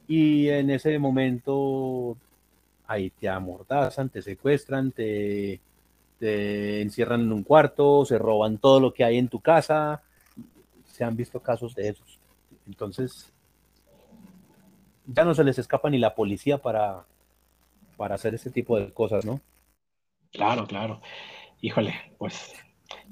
[0.06, 2.16] y en ese momento
[2.86, 5.60] ahí te amordazan, te secuestran, te,
[6.20, 10.04] te encierran en un cuarto, se roban todo lo que hay en tu casa,
[10.84, 12.20] se han visto casos de esos.
[12.68, 13.32] Entonces,
[15.04, 17.04] ya no se les escapa ni la policía para,
[17.96, 19.40] para hacer ese tipo de cosas, ¿no?
[20.30, 21.00] Claro, claro
[21.66, 22.52] híjole, pues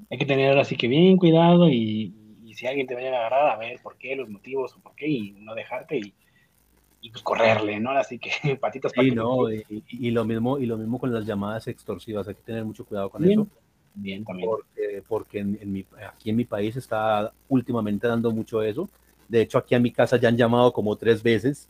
[0.09, 2.15] hay que tener así que bien cuidado y,
[2.55, 5.09] si alguien te vaya a agarrar, a ver por qué, los motivos o por qué,
[5.09, 7.91] y no dejarte y, pues correrle, ¿no?
[7.91, 8.93] Así que patitas, patitas.
[8.93, 12.65] Sí, no, y, lo mismo, y lo mismo con las llamadas extorsivas, hay que tener
[12.65, 13.49] mucho cuidado con eso.
[13.95, 14.49] Bien, también.
[14.49, 18.89] Porque, porque en, mi, aquí en mi país está últimamente dando mucho eso.
[19.29, 21.69] De hecho, aquí a mi casa ya han llamado como tres veces.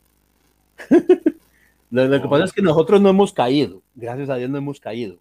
[1.89, 5.17] lo, que pasa es que nosotros no hemos caído, gracias a Dios no hemos caído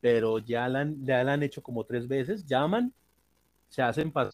[0.00, 2.92] pero ya la, ya la han hecho como tres veces, llaman,
[3.68, 4.32] se hacen pasar.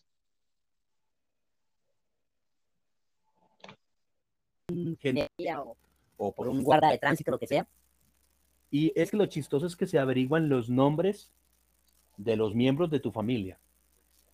[4.68, 5.76] O,
[6.16, 7.66] o por un guarda de tránsito, lo que sea.
[8.70, 11.30] Y es que lo chistoso es que se averiguan los nombres
[12.16, 13.58] de los miembros de tu familia.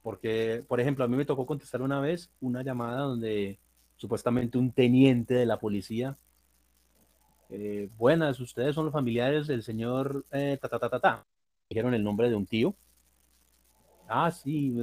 [0.03, 3.59] Porque, por ejemplo, a mí me tocó contestar una vez una llamada donde
[3.97, 6.16] supuestamente un teniente de la policía
[7.55, 10.59] eh, buenas, ustedes son los familiares del señor eh.
[11.68, 12.74] Dijeron el nombre de un tío.
[14.09, 14.74] Ah, sí.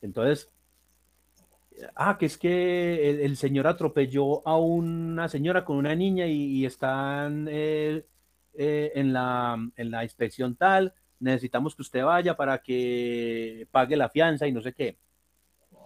[0.00, 0.48] Entonces,
[1.96, 7.48] ah, que es que el, señor atropelló a una señora con una niña y, están
[7.50, 8.04] eh,
[8.54, 14.08] eh, en, la, en la inspección tal, necesitamos que usted vaya para que pague la
[14.08, 14.98] fianza y no sé qué.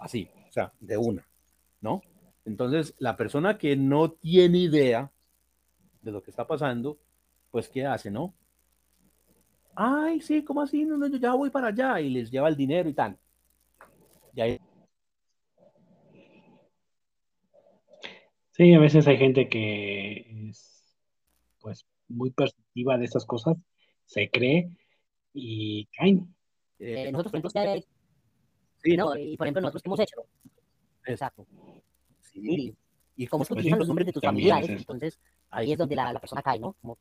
[0.01, 1.27] Así, o sea, de una,
[1.81, 2.03] ¿no?
[2.45, 5.11] Entonces, la persona que no tiene idea
[6.05, 6.99] de lo que está pasando,
[7.51, 8.35] pues, ¿qué hace, no?
[9.75, 10.85] Ay, sí, ¿cómo así?
[10.85, 13.19] No, no, yo ya voy para allá y les lleva el dinero y tal.
[14.35, 14.61] Y ahí
[18.57, 20.97] Sí, a veces hay gente que es
[21.61, 23.57] pues muy perceptiva de estas cosas,
[24.05, 24.71] se cree
[25.33, 26.33] y caen.
[26.79, 27.87] Eh, nosotros, por ejemplo,
[28.77, 29.17] sí, ¿no?
[29.17, 30.25] y por ejemplo, nosotros que hemos hecho.
[31.05, 31.47] Exacto.
[32.21, 32.77] Sí.
[33.17, 35.19] Y como se utilizan los nombres de tus familiares, entonces
[35.51, 36.75] ahí es donde la, la persona cae, ¿no?
[36.81, 36.99] Como,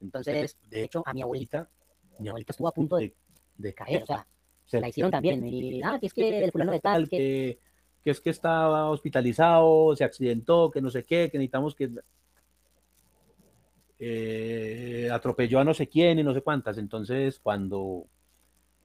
[0.00, 1.68] entonces, de hecho, a mi abuelita,
[2.18, 3.14] mi abuelita estuvo a punto de,
[3.56, 4.26] de caer, o sea,
[4.64, 5.46] se la hicieron también.
[5.46, 7.58] Y, ah, que es que el fulano de tal, que
[8.02, 11.90] que es que estaba hospitalizado, se accidentó, que no sé qué, que necesitamos que
[13.98, 16.78] eh, atropelló a no sé quién y no sé cuántas.
[16.78, 18.06] Entonces, cuando,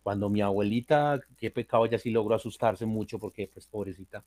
[0.04, 4.24] cuando mi abuelita, qué pecado, ya sí logró asustarse mucho porque, pues, pobrecita.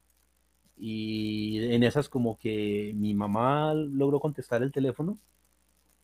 [0.83, 5.19] Y en esas como que mi mamá logró contestar el teléfono.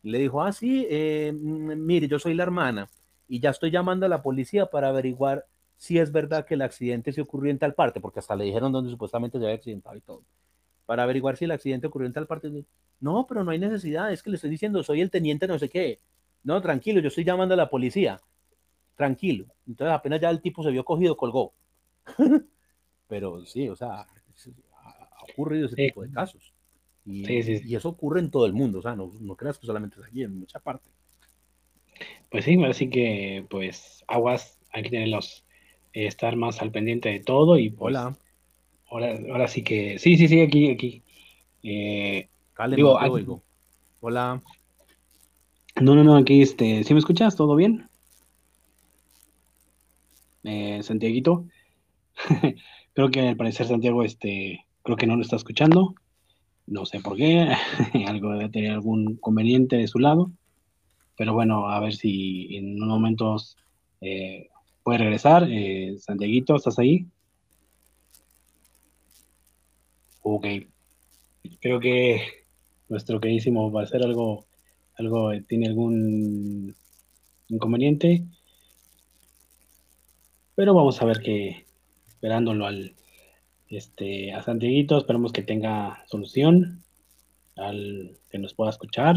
[0.03, 2.89] Le dijo, ah, sí, eh, mire, yo soy la hermana
[3.27, 5.47] y ya estoy llamando a la policía para averiguar
[5.77, 8.70] si es verdad que el accidente se ocurrió en tal parte, porque hasta le dijeron
[8.70, 10.22] dónde supuestamente se había accidentado y todo,
[10.85, 12.51] para averiguar si el accidente ocurrió en tal parte.
[13.01, 15.68] No, pero no hay necesidad, es que le estoy diciendo, soy el teniente no sé
[15.68, 15.99] qué.
[16.45, 18.20] No, tranquilo, yo estoy llamando a la policía.
[18.95, 19.47] Tranquilo.
[19.66, 21.53] Entonces apenas ya el tipo se vio cogido, colgó.
[23.09, 24.07] pero sí, o sea,
[25.29, 26.53] ha ocurrido ese tipo de casos.
[27.05, 30.01] Y, y, eso ocurre en todo el mundo, o sea, no, no creas que solamente
[30.01, 30.91] es aquí, en mucha parte.
[32.31, 35.45] Pues sí, así que, pues, aguas, hay que tener los,
[35.93, 38.16] estar más al pendiente de todo y pues, Hola.
[38.89, 41.03] Ahora, ahora sí que, sí, sí, sí, aquí, aquí.
[41.62, 42.29] Eh,
[42.77, 43.43] digo, no
[44.01, 44.43] Hola.
[45.81, 47.37] No, no, no, aquí, este, ¿sí me escuchas?
[47.37, 47.89] ¿Todo bien?
[50.45, 51.47] Eh, Santiaguito.
[52.95, 55.97] creo que al parecer Santiago, este, creo que no lo está escuchando.
[56.66, 57.53] No sé por qué.
[58.07, 60.30] Algo debe tener algún conveniente de su lado.
[61.18, 63.57] Pero bueno, a ver si en unos momentos
[64.01, 64.49] eh,
[64.84, 65.49] puede regresar.
[65.51, 67.05] Eh, Santiaguito, ¿estás ahí?
[70.22, 70.47] Ok.
[71.61, 72.22] Creo que
[72.89, 74.47] nuestro queridísimo va a ser algo,
[74.99, 76.76] algo, eh, tiene algún
[77.49, 78.24] inconveniente.
[80.55, 81.66] Pero vamos a ver que,
[82.07, 82.95] esperándolo al,
[83.69, 86.83] este, a Santiaguito, esperamos que tenga solución,
[87.57, 89.17] al que nos pueda escuchar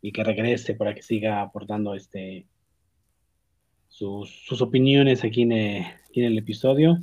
[0.00, 2.46] y que regrese para que siga aportando este,
[3.88, 6.98] sus, opiniones aquí en, el episodio.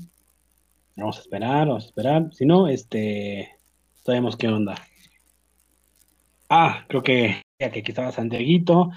[0.98, 2.34] Vamos a esperar, vamos a esperar.
[2.34, 3.50] Si no, este,
[4.04, 4.76] sabemos qué onda.
[6.50, 8.92] Ah, creo que ya que aquí estaba Santiaguito.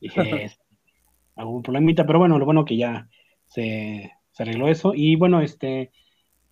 [0.00, 0.50] Dije,
[1.36, 3.08] algún problemita, pero bueno, lo bueno que ya
[3.46, 4.92] se, arregló eso.
[4.94, 5.92] Y bueno, este,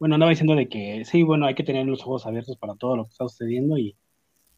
[0.03, 2.97] bueno, andaba diciendo de que sí, bueno, hay que tener los ojos abiertos para todo
[2.97, 3.97] lo que está sucediendo y,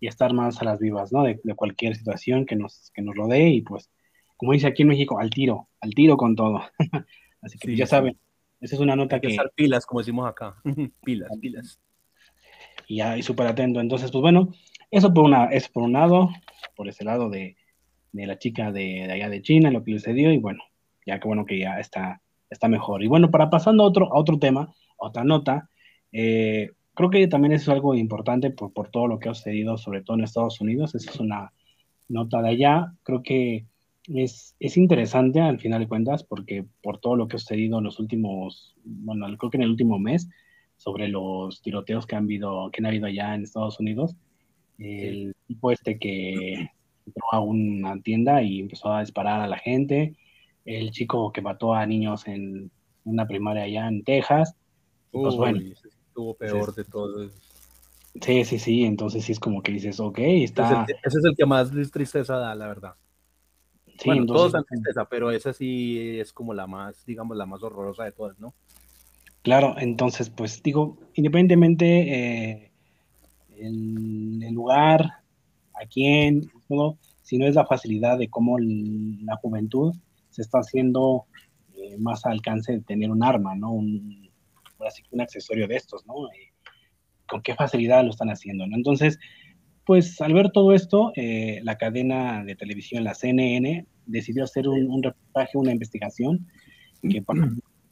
[0.01, 1.23] estar más a las vivas, ¿no?
[1.23, 3.91] De, de, cualquier situación que nos, que nos rodee y pues
[4.39, 6.63] como dice aquí en México, al tiro, al tiro con todo.
[7.43, 8.19] Así que ya saben,
[8.61, 9.29] esa es una nota que...
[9.29, 10.57] que pilas, como decimos acá.
[11.05, 11.81] pilas, pilas.
[12.87, 13.81] Y ya, y súper atento.
[13.81, 14.49] Entonces, pues bueno,
[14.91, 16.31] eso por, una, es por un lado,
[16.75, 17.57] por ese lado de,
[18.13, 20.63] la chica de, allá de China, lo que le sucedió, y bueno,
[21.07, 23.03] ya que bueno que ya está, está mejor.
[23.03, 24.75] Y bueno, para pasando a otro, a otro tema,
[25.05, 25.69] otra nota,
[26.13, 30.03] eh, creo que también es algo importante por, por todo lo que ha sucedido, sobre
[30.03, 30.95] todo en Estados Unidos.
[30.95, 31.53] Esa es una
[32.09, 32.95] nota de allá.
[33.03, 33.67] Creo que
[34.07, 37.85] es, es, interesante al final de cuentas porque por todo lo que ha sucedido en
[37.85, 40.29] los últimos, bueno, creo que en el último mes,
[40.77, 44.17] sobre los tiroteos que han habido, que han habido allá en Estados Unidos,
[44.79, 46.71] el tipo este que
[47.07, 50.15] entró a una tienda y empezó a disparar a la gente,
[50.65, 52.71] el chico que mató a niños en
[53.05, 54.57] una primaria allá en Texas,
[55.23, 55.61] pues bueno.
[55.61, 57.31] Estuvo peor de todo.
[58.21, 60.87] Sí, sí, sí, entonces sí es como que dices, ok, está...
[61.03, 62.95] ese es el que más tristeza da, la verdad.
[63.99, 67.63] Sí, bueno, todos dan tristeza, pero esa sí es como la más, digamos, la más
[67.63, 68.55] horrorosa de todas, ¿no?
[69.43, 72.73] Claro, entonces, pues digo, independientemente eh,
[73.59, 75.03] el, lugar,
[75.75, 79.95] a quién, todo, si no es la facilidad de cómo la juventud
[80.31, 81.25] se está haciendo
[81.77, 83.73] eh, más al alcance de tener un arma, ¿no?
[83.73, 84.24] Un,
[84.81, 86.15] así un accesorio de estos, ¿no?
[86.33, 86.53] Eh,
[87.27, 88.77] con qué facilidad lo están haciendo, ¿no?
[88.77, 89.19] Entonces,
[89.85, 95.03] pues al ver todo esto, eh, la cadena de televisión, la CNN, decidió hacer un,
[95.03, 96.47] reportaje, una investigación
[97.03, 97.23] que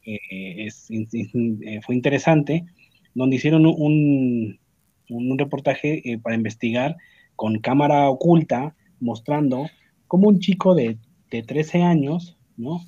[0.05, 2.65] eh, es, eh, fue interesante
[3.13, 4.59] donde hicieron un,
[5.09, 6.97] un, reportaje eh, para investigar
[7.35, 9.67] con cámara oculta, mostrando
[10.07, 10.97] cómo un chico de,
[11.29, 12.81] de 13 años, ¿no?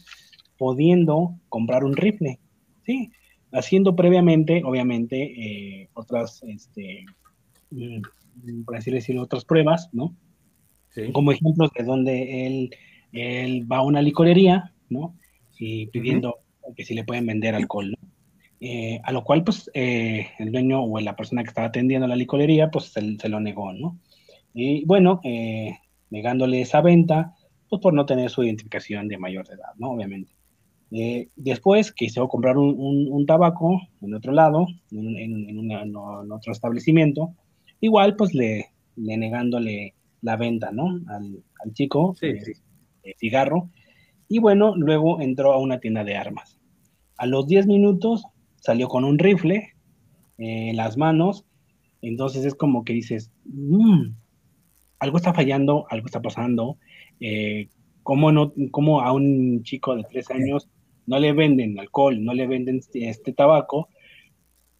[0.57, 2.39] Pudiendo comprar un rifle,
[2.85, 3.11] ¿sí?
[3.55, 7.05] Haciendo previamente, obviamente, eh, otras, este,
[7.71, 8.01] mm,
[8.65, 10.15] por así decirlo, otras pruebas, ¿no?
[11.11, 12.69] Como ejemplos de donde él,
[13.11, 15.15] él va a una licorería, ¿no?
[15.59, 16.37] Y pidiendo
[16.75, 18.05] que si le pueden vender alcohol, ¿no?
[18.59, 22.15] Eh, a lo cual, pues, eh, el dueño o la persona que estaba atendiendo la
[22.15, 23.99] licorería, pues, se, lo negó, ¿no?
[24.53, 25.77] Y bueno, eh,
[26.09, 27.35] negándole esa venta,
[27.69, 29.91] pues, por no tener su identificación de mayor de edad, ¿no?
[29.91, 30.34] Obviamente.
[30.89, 35.95] Después quiso comprar un, tabaco en otro lado, en,
[36.31, 37.33] otro establecimiento,
[37.81, 41.01] igual, pues, le, negándole la venta, ¿no?
[41.07, 41.43] Al,
[41.73, 42.33] chico, sí,
[43.17, 43.69] cigarro.
[44.27, 46.59] Y bueno, luego entró a una tienda de armas.
[47.17, 48.25] A los 10 minutos
[48.57, 49.73] salió con un rifle
[50.37, 51.45] en las manos,
[52.01, 54.11] entonces es como que dices, mm,
[54.99, 56.77] algo está fallando, algo está pasando,
[57.19, 57.69] eh,
[58.03, 60.69] ¿cómo, no, ¿cómo a un chico de tres años
[61.05, 63.89] no le venden alcohol, no le venden este tabaco,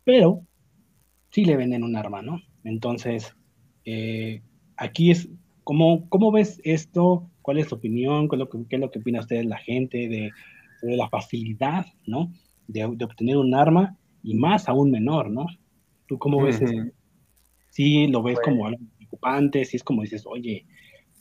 [0.04, 0.42] pero
[1.32, 2.42] sí le venden un arma, ¿no?
[2.64, 3.36] Entonces,
[3.86, 4.42] eh,
[4.78, 5.30] aquí es,
[5.64, 7.30] ¿cómo, ¿cómo ves esto?
[7.42, 8.28] ¿Cuál es tu opinión?
[8.28, 10.32] ¿Qué es lo que, qué es lo que opina usted la gente de,
[10.82, 12.32] de la facilidad, ¿no?
[12.68, 15.46] de, obtener un arma y más a un menor, ¿no?
[16.08, 16.92] ¿Tú cómo ves eso?
[17.70, 20.66] Sí, lo ves como algo preocupante, sí es como dices, oye,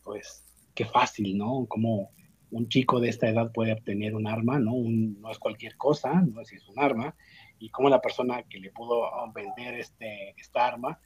[0.03, 0.45] pues
[0.75, 1.67] qué fácil, ¿no?
[1.67, 2.11] Como
[2.55, 4.73] un chico de esta edad puede obtener un arma, ¿no?
[4.77, 7.15] no es cualquier cosa, no es, es un arma,
[7.59, 9.03] y cómo la persona que le pudo
[9.35, 10.99] vender este, esta arma,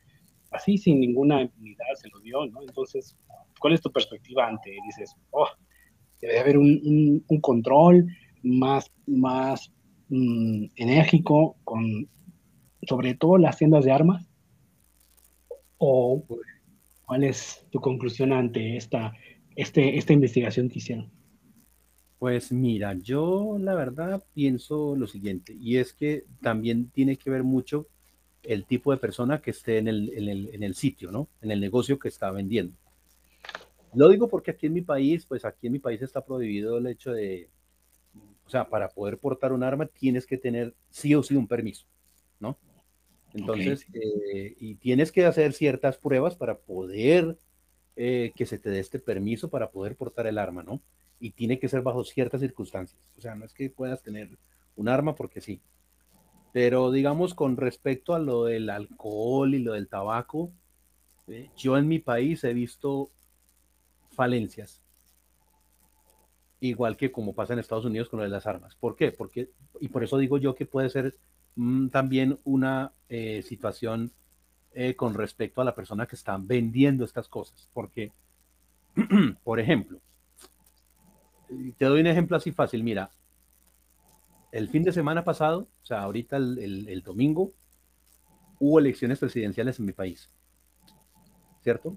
[0.51, 2.63] así sin ninguna impunidad se lo dio, ¿no?
[2.63, 3.17] Entonces,
[3.61, 5.49] ¿cuál es tu perspectiva ante, dices, oh,
[6.21, 8.07] debe haber un, un control
[8.43, 9.73] más, más
[10.11, 12.09] Mm, enérgico con
[12.89, 14.27] sobre todo las tiendas de armas?
[15.77, 16.25] ¿O
[17.05, 19.13] cuál es tu conclusión ante esta,
[19.55, 21.13] este, esta investigación que hicieron?
[22.19, 27.45] Pues mira, yo la verdad pienso lo siguiente, y es que también tiene que ver
[27.45, 27.87] mucho
[28.43, 31.29] el tipo de persona que esté en el, en el, en el sitio, ¿no?
[31.41, 32.75] En el negocio que está vendiendo.
[33.95, 36.87] Lo digo porque aquí en mi país, pues aquí en mi país está prohibido el
[36.87, 37.49] hecho de,
[38.47, 41.87] o sea, para poder portar un arma tienes que tener sí o sí un permiso,
[42.41, 42.57] ¿no?
[43.35, 47.37] Entonces, eh, y tienes que hacer ciertas pruebas para poder
[47.97, 50.81] eh, que se te dé este permiso para poder portar el arma, ¿no?
[51.21, 53.01] Y tiene que ser bajo ciertas circunstancias.
[53.17, 54.39] O sea, no es que puedas tener
[54.77, 55.61] un arma porque sí.
[56.53, 60.53] Pero digamos, con respecto a lo del alcohol y lo del tabaco,
[61.57, 63.11] yo en mi país he visto
[64.11, 64.83] falencias
[66.61, 68.75] igual que como pasa en Estados Unidos con lo de las armas.
[68.75, 69.13] ¿Por qué?
[69.13, 69.51] Porque,
[69.81, 71.17] y por eso digo yo que puede ser
[71.57, 74.13] mm, también una eh, situación
[74.73, 77.69] eh, con respecto a la persona que está vendiendo estas cosas.
[77.73, 78.13] Porque,
[79.45, 80.01] por ejemplo,
[81.77, 82.83] te doy un ejemplo así fácil.
[82.83, 83.11] Mira,
[84.53, 87.53] el fin de semana pasado, o sea, ahorita el domingo,
[88.59, 90.31] hubo elecciones presidenciales en mi país.
[91.63, 91.97] ¿Cierto?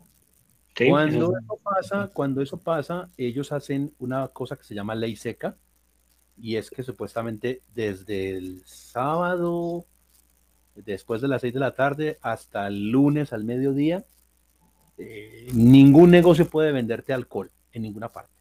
[0.89, 5.57] cuando eso pasa, cuando eso pasa, ellos hacen una cosa que se llama ley seca,
[6.37, 9.85] y es que supuestamente desde el sábado,
[10.75, 14.05] después de las seis de la tarde, hasta el lunes al mediodía,
[14.97, 18.33] eh, ningún negocio puede venderte alcohol en ninguna parte.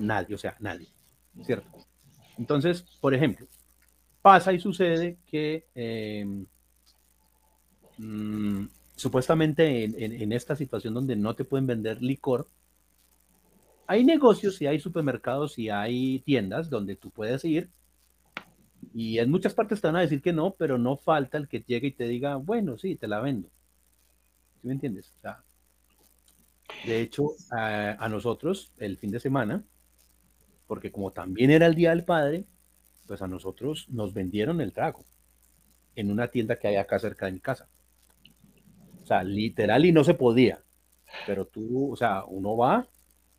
[0.00, 0.88] Nadie, o sea, nadie.
[1.44, 1.68] ¿Cierto?
[2.38, 3.46] Entonces, por ejemplo,
[4.22, 6.26] pasa y sucede que eh,
[7.98, 8.64] mm,
[8.96, 12.46] supuestamente en, esta situación donde no te pueden vender licor,
[13.86, 17.70] hay negocios y hay supermercados y hay tiendas donde tú puedes ir
[18.94, 21.60] y en muchas partes te van a decir que no, pero no falta el que
[21.60, 23.48] llegue y te diga, bueno, sí, te la vendo.
[24.60, 25.12] ¿Sí me entiendes?
[26.86, 29.62] de hecho, a, a, nosotros el fin de semana,
[30.70, 32.44] porque como también era el Día del Padre,
[33.08, 35.04] pues a nosotros nos vendieron el trago
[35.96, 37.68] en una tienda que hay acá cerca de mi casa
[39.10, 40.62] sea, literal y no se podía.
[41.26, 42.86] Pero tú, o sea, uno va,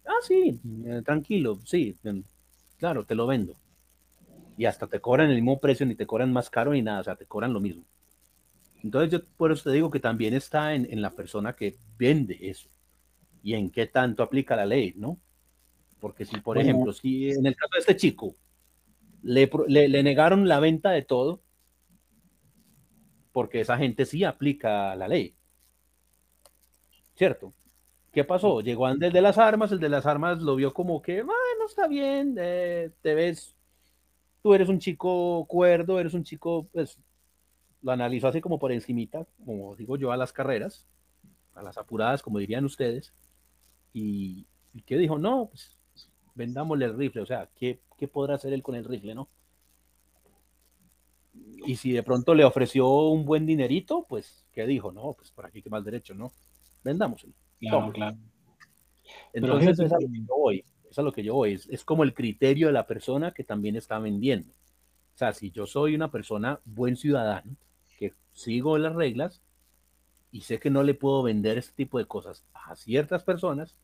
[0.06, 1.98] ah, sí, eh, tranquilo, sí,
[2.78, 3.56] claro, te lo vendo.
[4.58, 7.04] Y hasta te cobran el mismo precio, ni te cobran más caro ni nada, o
[7.04, 7.84] sea, te cobran lo mismo.
[8.84, 12.38] Entonces yo por eso te digo que también está en, en la persona que vende
[12.42, 12.68] eso
[13.42, 15.18] y en qué tanto aplica la ley, ¿no?
[16.02, 18.36] Porque si, por ejemplo, si en el caso de este chico
[19.24, 21.42] le, le, le, negaron la venta de todo,
[23.32, 25.36] porque esa gente sí aplica la ley.
[27.22, 27.54] ¿cierto?
[28.12, 28.62] ¿Qué pasó?
[28.62, 31.88] Llegó el de las armas, el de las armas lo vio como que, bueno, está
[31.88, 33.56] bien, eh, te ves,
[34.42, 36.98] tú eres un chico cuerdo, eres un chico, pues,
[37.84, 40.88] lo analizó así como por encimita, como digo yo, a las carreras,
[41.54, 43.14] a las apuradas, como dirían ustedes,
[43.94, 45.78] y, y que dijo, no, pues
[46.36, 49.30] vendámosle el rifle, o sea, ¿qué, ¿qué podrá hacer él con el rifle, no?
[51.66, 54.92] Y si de pronto le ofreció un buen dinerito, pues, ¿qué dijo?
[54.92, 56.32] No, pues por aquí que más derecho, ¿no?
[56.84, 57.34] Vendámoselo.
[57.60, 58.18] Claro, claro.
[59.34, 60.66] Entonces, eso es a lo que yo voy.
[60.90, 61.60] es lo que yo voy.
[61.70, 64.52] Es, como el criterio de la persona que también está vendiendo.
[64.52, 67.56] O sea, si yo soy una persona buen ciudadano,
[67.98, 69.42] que sigo las reglas
[70.32, 73.78] y sé que no le puedo vender este tipo de cosas a ciertas personas,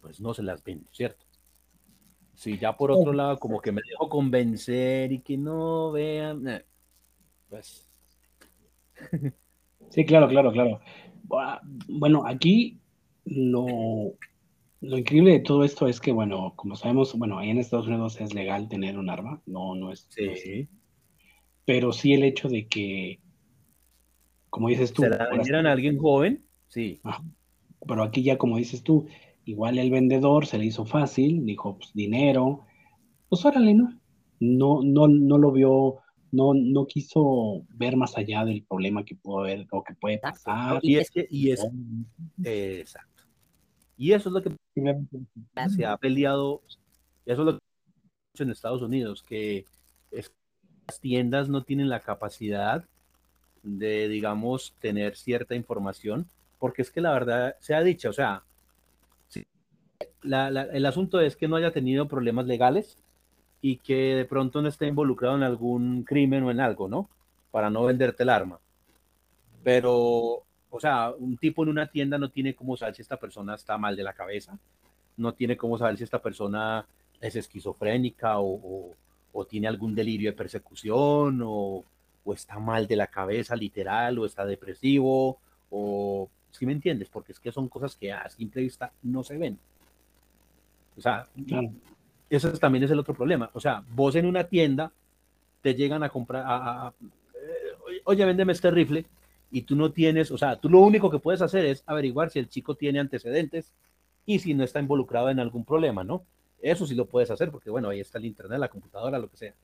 [0.00, 1.26] pues no se las vendo, ¿cierto?
[2.40, 6.64] Si ya por otro lado, como que me dejo convencer y que no vean, eh,
[7.50, 7.86] pues.
[9.90, 10.80] Sí, claro, claro, claro.
[11.88, 12.80] Bueno, aquí
[13.26, 13.66] lo,
[14.80, 18.18] lo increíble de todo esto es que, bueno, como sabemos, bueno, ahí en Estados Unidos
[18.22, 20.06] es legal tener un arma, no, no es.
[20.08, 20.66] Sí.
[21.66, 23.20] pero sí el hecho de que,
[24.48, 25.02] como dices tú.
[25.02, 26.46] ¿Se la vendieran a alguien joven?
[26.68, 27.02] Sí.
[27.86, 29.08] pero aquí ya, como dices tú,
[29.50, 32.64] igual el vendedor se le hizo fácil, dijo, pues dinero,
[33.28, 33.98] pues órale, ¿no?
[34.38, 35.96] No, no, no lo vio,
[36.32, 40.78] no, no quiso ver más allá del problema que pudo haber o que puede pasar.
[40.82, 41.66] Y es que, y es,
[42.42, 43.24] exacto.
[43.96, 44.56] Y eso es lo que
[45.68, 46.62] se ha peleado,
[47.26, 49.66] eso es lo que en Estados Unidos, que
[50.10, 52.84] las tiendas no tienen la capacidad
[53.62, 56.26] de, digamos, tener cierta información,
[56.58, 58.44] porque es que la verdad se ha dicho, o sea,
[60.22, 62.98] el asunto es que no haya tenido problemas legales
[63.62, 67.08] y que de pronto no esté involucrado en algún crimen o en algo, ¿no?
[67.50, 68.58] Para no venderte el arma.
[69.62, 73.56] Pero o sea, un tipo en una tienda no tiene cómo saber si esta persona
[73.56, 74.56] está mal de la cabeza,
[75.16, 76.86] no tiene cómo saber si esta persona
[77.20, 78.94] es esquizofrénica o,
[79.48, 81.84] tiene algún delirio de persecución o,
[82.32, 85.38] está mal de la cabeza literal o está depresivo
[85.68, 89.36] o si me entiendes, porque es que son cosas que a simple vista no se
[89.36, 89.58] ven.
[91.00, 91.26] O sea,
[92.28, 93.50] eso también es el otro problema.
[93.54, 94.92] O sea, vos en una tienda
[95.62, 96.92] te llegan a comprar,
[97.34, 99.06] eh, oye, véndeme este rifle,
[99.50, 102.38] y tú no tienes, o sea, tú lo único que puedes hacer es averiguar si
[102.38, 103.72] el chico tiene antecedentes
[104.26, 106.22] y si no está involucrado en algún problema, ¿no?
[106.60, 109.38] Eso sí lo puedes hacer porque, bueno, ahí está el internet, la computadora, lo que
[109.38, 109.54] sea.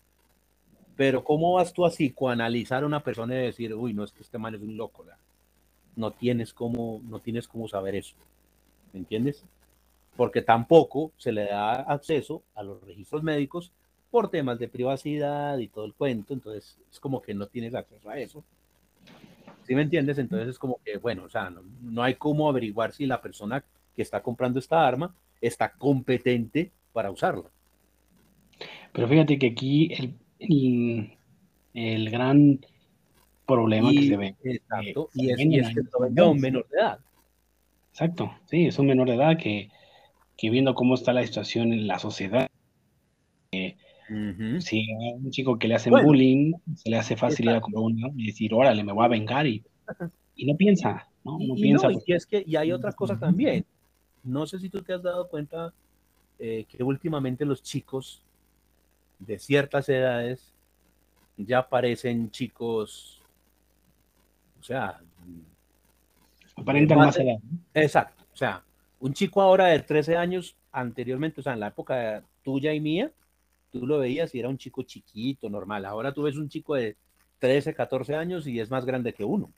[0.96, 4.22] Pero ¿cómo vas tú a psicoanalizar a una persona y decir, uy, no, es que
[4.22, 5.04] este mal es un loco?
[5.96, 8.16] No tienes cómo, no tienes cómo saber eso.
[8.94, 9.44] ¿Me entiendes?
[10.16, 13.72] Porque tampoco se le da acceso a los registros médicos
[14.10, 16.32] por temas de privacidad y todo el cuento.
[16.32, 18.42] Entonces, es como que no tienes acceso a eso.
[19.66, 20.18] ¿Sí me entiendes?
[20.18, 21.52] Entonces es como que, bueno, o sea,
[21.82, 23.64] no, hay cómo averiguar si la persona
[23.94, 27.50] que está comprando esta arma está competente para usarla.
[28.92, 29.92] Pero fíjate que aquí
[30.38, 31.12] el,
[31.74, 32.60] el, gran
[33.44, 34.34] problema que se ve.
[34.44, 35.36] Exacto, y, es,
[35.74, 35.82] que
[36.16, 37.00] lo un menor de edad.
[37.90, 39.68] Exacto, sí, es un menor de edad que,
[40.36, 42.48] que viendo cómo está la situación en la sociedad,
[43.52, 43.76] eh,
[44.60, 48.12] si a un chico que le hacen bullying, se le hace fácil ir a comprar
[48.16, 49.64] y decir, órale, me voy a vengar y,
[50.36, 51.38] y no piensa, ¿no?
[51.40, 51.88] No piensa.
[51.90, 53.64] y, es que, y hay otra cosa también.
[54.22, 55.72] No sé si tú te has dado cuenta
[56.38, 58.22] eh, que últimamente los chicos
[59.18, 60.52] de ciertas edades
[61.36, 63.22] ya parecen chicos,
[64.60, 65.00] o sea,
[66.56, 67.38] aparentan más edad.
[67.74, 68.62] Exacto, o sea,
[69.00, 73.10] un chico ahora de 13 años, anteriormente, o sea, en la época tuya y mía,
[73.70, 75.84] tú lo veías y era un chico chiquito, normal.
[75.84, 76.96] Ahora tú ves un chico de
[77.38, 79.50] 13, 14 años y es más grande que uno.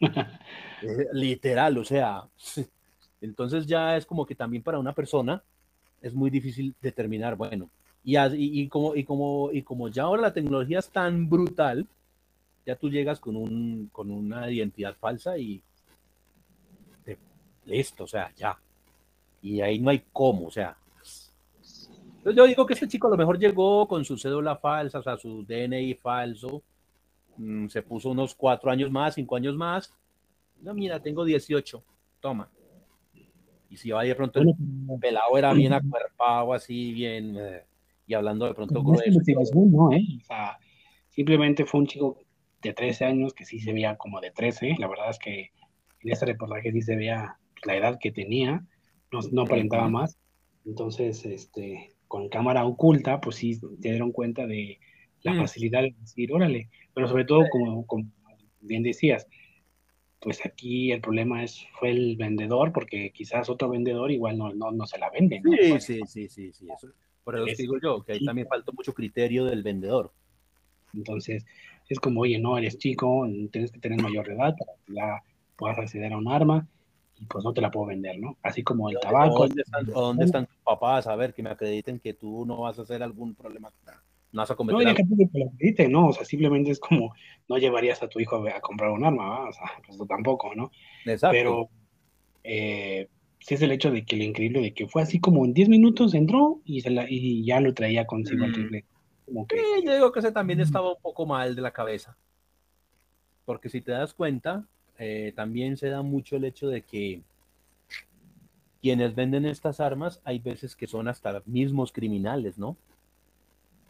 [0.80, 2.22] Eh, literal, o sea,
[3.20, 5.42] entonces ya es como que también para una persona
[6.00, 7.68] es muy difícil determinar, bueno,
[8.04, 11.84] y, y, como, y, como, y como ya ahora la tecnología es tan brutal,
[12.64, 15.62] ya tú llegas con, un, con una identidad falsa y
[17.68, 18.58] listo, o sea, ya.
[19.42, 20.76] Y ahí no hay cómo, o sea,
[22.32, 25.16] yo digo que este chico a lo mejor llegó con su cédula falsa, o sea,
[25.16, 26.62] su DNI falso,
[27.36, 29.92] mm, se puso unos cuatro años más, cinco años más.
[30.60, 31.82] No, mira, tengo 18,
[32.20, 32.50] toma.
[33.70, 34.54] Y si va de pronto el
[35.00, 37.64] pelado era bien acuerpado, así, bien, eh,
[38.06, 40.02] y hablando de pronto No, ¿eh?
[40.20, 40.58] O sea,
[41.08, 42.18] simplemente fue un chico
[42.62, 44.76] de 13 años que sí se veía como de 13.
[44.78, 45.52] La verdad es que
[46.00, 48.64] en este reportaje sí se veía la edad que tenía,
[49.12, 50.18] no, no aparentaba más.
[50.64, 54.78] Entonces, este, con cámara oculta, pues sí se dieron cuenta de
[55.22, 55.38] la mm.
[55.38, 57.44] facilidad de decir, órale, pero sobre todo,
[57.86, 58.10] como,
[58.60, 59.26] bien decías,
[60.20, 64.86] pues aquí el problema es fue el vendedor, porque quizás otro vendedor igual no, no,
[64.86, 65.40] se la vende.
[65.44, 66.66] Sí, sí, sí, sí, sí,
[67.22, 70.12] Por eso digo yo, que ahí también falta mucho criterio del vendedor.
[70.94, 71.44] Entonces,
[71.88, 75.22] es como, oye, no, eres chico, tienes que tener mayor edad para que ya
[75.56, 76.66] puedas acceder a un arma
[77.20, 78.36] y pues no te la puedo vender, ¿no?
[78.42, 79.46] Así como el tabaco.
[79.46, 81.06] ¿Dónde están, ¿dónde están tus papás?
[81.06, 83.70] A ver, que me acrediten que tú no vas a hacer algún problema.
[84.30, 86.08] No vas a cometer No, que te lo acrediten, ¿no?
[86.08, 87.14] O sea, simplemente es como,
[87.48, 89.48] no llevarías a tu hijo a, comprar un arma, ¿va?
[89.48, 90.70] O sea, pues tampoco, ¿no?
[91.06, 91.32] Exacto.
[91.32, 91.68] Pero
[92.44, 93.08] eh,
[93.40, 95.68] sí es el hecho de que lo increíble de que fue así como en 10
[95.68, 98.84] minutos entró y, se la, y ya lo traía consigo el rifle.
[99.24, 99.56] Como que...
[99.56, 102.16] Sí, yo digo que ese también estaba un poco mal de la cabeza.
[103.44, 104.66] Porque si te das cuenta,
[104.98, 107.22] eh, también se da mucho el hecho de que
[108.80, 112.76] quienes venden estas armas hay veces que son hasta mismos criminales, ¿no?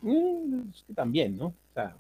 [0.02, 1.46] Mm, es que también, ¿no?
[1.46, 1.96] O sea,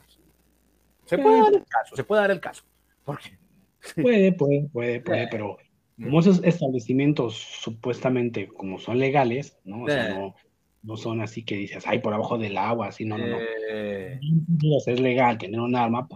[1.04, 2.64] se puede dar el caso, se puede dar el caso.
[3.04, 3.38] Porque...
[3.94, 5.56] Puede, puede, puede, puede, pero
[6.02, 9.84] como esos establecimientos supuestamente como son legales, ¿no?
[9.84, 10.34] O sea, no,
[10.82, 13.38] no, son así que dices, ay, por abajo del agua, así, no, no, no.
[13.70, 14.18] Eh...
[14.84, 16.08] Es legal tener un arma,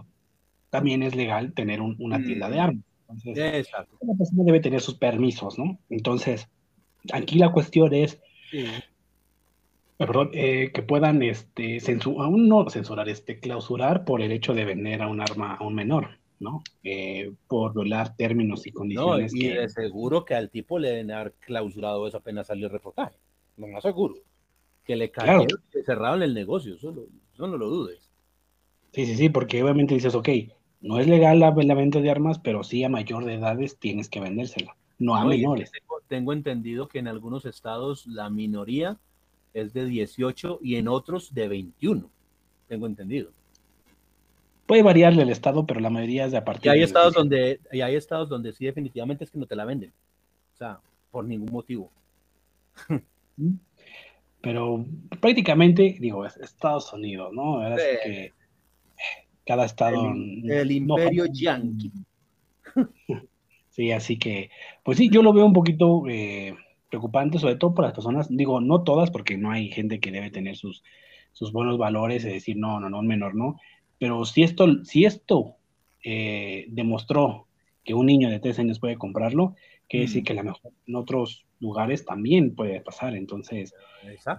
[0.73, 2.59] también es legal tener una tienda de mm.
[2.59, 2.83] armas.
[3.07, 3.95] Entonces, Exacto.
[4.01, 5.77] la persona debe tener sus permisos, ¿no?
[5.91, 6.49] Entonces,
[7.11, 8.19] aquí la cuestión es
[9.97, 11.77] perdón, eh, que puedan este,
[12.17, 15.75] aún no censurar, este, clausurar por el hecho de vender a un arma a un
[15.75, 16.63] menor, ¿no?
[16.83, 19.31] Eh, por violar términos y condiciones.
[19.31, 22.73] No, y de seguro que al tipo le deben haber clausurado eso apenas salió el
[22.73, 23.15] reportaje.
[23.57, 24.15] No más seguro.
[24.83, 25.45] Que le claro.
[25.71, 26.95] que cerraron el negocio, eso,
[27.37, 28.09] no lo dudes.
[28.91, 30.29] Sí, sí, sí, porque obviamente dices, ok,
[30.83, 34.19] no es legal la, venta de armas, pero sí a mayor de edades tienes que
[34.19, 35.71] vendérsela, no a menores.
[36.09, 38.99] Tengo, entendido que en algunos estados la minoría
[39.53, 42.09] es de 18 y en otros de 21.
[42.67, 43.31] Tengo entendido.
[44.67, 47.59] Puede variar el estado, pero la mayoría es de a partir y hay estados donde
[47.71, 49.91] y hay estados donde sí definitivamente es que no te la venden.
[50.53, 50.79] O sea,
[51.11, 51.91] por ningún motivo.
[54.41, 54.85] Pero
[55.21, 57.61] prácticamente, digo, es Estados Unidos, ¿no?
[57.77, 58.33] que
[59.45, 60.11] cada estado.
[60.11, 61.91] El, imperio yankee.
[63.69, 64.51] Sí, así que,
[64.83, 66.53] pues sí, yo lo veo un poquito eh,
[66.89, 70.29] preocupante, sobre todo para las personas, digo, no todas, porque no hay gente que debe
[70.29, 70.83] tener sus,
[71.31, 73.55] sus buenos valores y decir, no, no, no, menor no,
[73.97, 75.55] pero si esto, si esto
[76.03, 77.47] eh, demostró
[77.83, 79.55] que un niño de tres años puede comprarlo,
[79.93, 83.15] quiere decir que a lo mejor en otros lugares también puede pasar.
[83.15, 83.75] Entonces,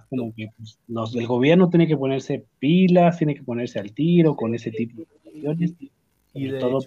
[0.09, 4.35] como que pues, los, el gobierno tiene que ponerse pilas, tiene que ponerse al tiro
[4.35, 5.73] con ese tipo de cuestiones
[6.33, 6.79] y de todo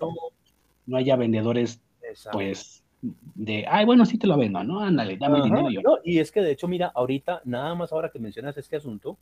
[0.87, 1.81] no haya vendedores,
[2.31, 2.85] pues,
[3.35, 4.81] de, ay, bueno, sí te lo vendo, ¿no?
[4.81, 5.71] Ándale, dame dinero.
[5.71, 5.99] Yo.
[6.05, 9.17] y es que de hecho, mira, ahorita, nada más ahora que mencionas este asunto,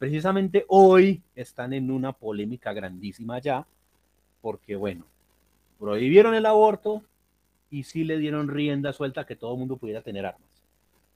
[0.00, 3.64] precisamente hoy están en una polémica grandísima ya,
[4.40, 5.04] porque bueno,
[5.78, 7.04] prohibieron el aborto
[7.70, 10.48] y sí le dieron rienda suelta a que todo el mundo pudiera tener armas.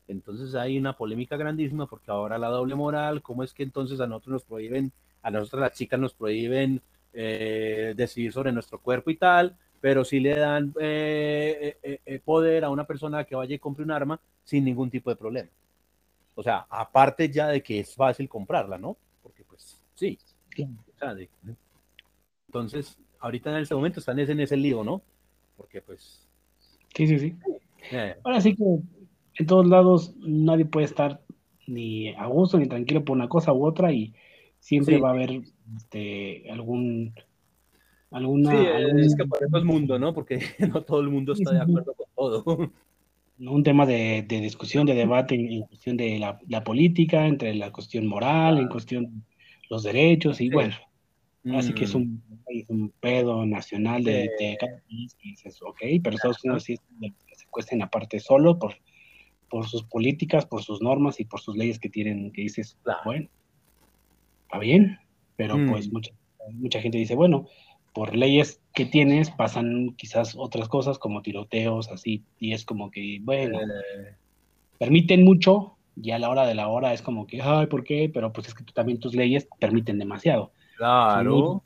[0.08, 4.06] Entonces hay una polémica grandísima porque ahora la doble moral, ¿cómo es que entonces a
[4.06, 4.92] nosotros nos prohíben,
[5.22, 10.20] a nosotros las chicas nos prohíben eh, decidir sobre nuestro cuerpo y tal, pero sí
[10.20, 14.64] le dan eh, eh, poder a una persona que vaya y compre un arma sin
[14.64, 15.48] ningún tipo de problema?
[16.34, 18.96] O sea, aparte ya de que es fácil comprarla, ¿no?
[19.22, 20.18] Porque pues sí.
[22.46, 25.02] entonces, ahorita en este momento están en ese lío, ¿no?
[25.56, 26.28] Porque pues...
[26.94, 27.34] Sí, sí, sí.
[28.24, 28.64] Ahora sí que
[29.38, 31.20] en todos lados nadie puede estar
[31.66, 34.14] ni a gusto ni tranquilo por una cosa u otra y
[34.58, 35.42] siempre va a haber
[35.76, 37.14] este, algún
[38.10, 38.66] alguna sí,
[38.98, 40.12] es que por eso es mundo, ¿no?
[40.12, 42.72] Porque no todo el mundo está de acuerdo con todo.
[43.38, 48.58] Un tema de, discusión, de debate en, cuestión de la, política, entre la cuestión moral,
[48.58, 49.24] en cuestión
[49.68, 50.76] los derechos, y bueno,
[51.56, 52.20] así que es mm.
[52.68, 56.76] un, pedo nacional de, cada país, y dices, ok, pero Estados Unidos sí
[57.32, 58.74] se cuesta aparte solo por
[59.52, 63.28] por sus políticas, por sus normas y por sus leyes que tienen, que dices, bueno,
[64.44, 64.98] está bien,
[65.36, 65.70] pero mm.
[65.70, 66.10] pues mucha,
[66.52, 67.46] mucha gente dice, bueno,
[67.92, 73.18] por leyes que tienes pasan quizás otras cosas como tiroteos, así, y es como que,
[73.20, 74.16] bueno, eh.
[74.78, 78.10] permiten mucho y a la hora de la hora es como que, ay, ¿por qué?
[78.12, 80.52] Pero pues es que también tus leyes permiten demasiado.
[80.76, 81.62] Claro.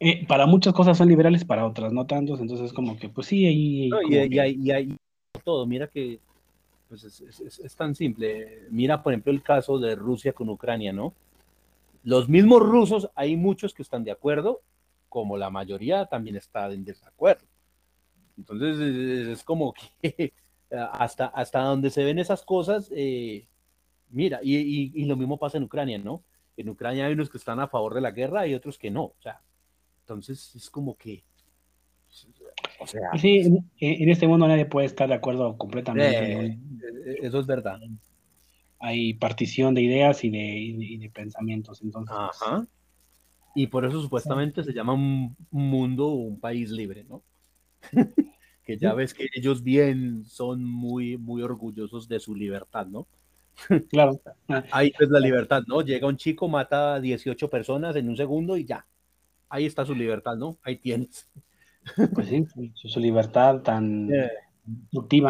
[0.00, 3.46] Eh, para muchas cosas son liberales, para otras no tantos, entonces como que, pues sí,
[3.46, 3.90] ahí...
[4.10, 4.96] y, hay,
[5.44, 5.66] todo.
[5.66, 6.20] Mira que
[6.88, 8.66] pues es, tan simple.
[8.70, 11.14] Mira, por ejemplo, el caso de Rusia con Ucrania, ¿no?
[12.02, 14.60] Los mismos rusos, hay muchos que están de acuerdo,
[15.08, 17.44] como la mayoría también está en desacuerdo.
[18.36, 18.78] Entonces,
[19.28, 20.32] es, como que
[20.92, 23.46] hasta, hasta donde se ven esas cosas, eh,
[24.10, 26.22] mira, y, lo mismo pasa en Ucrania, ¿no?
[26.56, 29.04] En Ucrania hay unos que están a favor de la guerra y otros que no.
[29.04, 29.40] O sea,
[30.00, 31.24] entonces es como que
[33.16, 36.46] sí, en, este mundo nadie puede estar de acuerdo completamente.
[36.46, 36.58] Eh,
[37.22, 37.80] eso es verdad.
[38.78, 42.16] Hay partición de ideas y de, pensamientos, entonces.
[42.16, 42.66] Ajá.
[43.54, 47.22] Y por eso supuestamente se llama un mundo o un país libre, ¿no?
[48.64, 53.06] que ya ves que ellos bien son muy, muy orgullosos de su libertad, ¿no?
[53.90, 54.20] Claro.
[54.70, 55.82] Ahí es la libertad, ¿no?
[55.82, 58.86] Llega un chico, mata a 18 personas en un segundo y ya.
[59.48, 60.58] Ahí está su libertad, ¿no?
[60.62, 61.28] Ahí tienes.
[62.14, 64.30] Pues sí, su, libertad tan eh,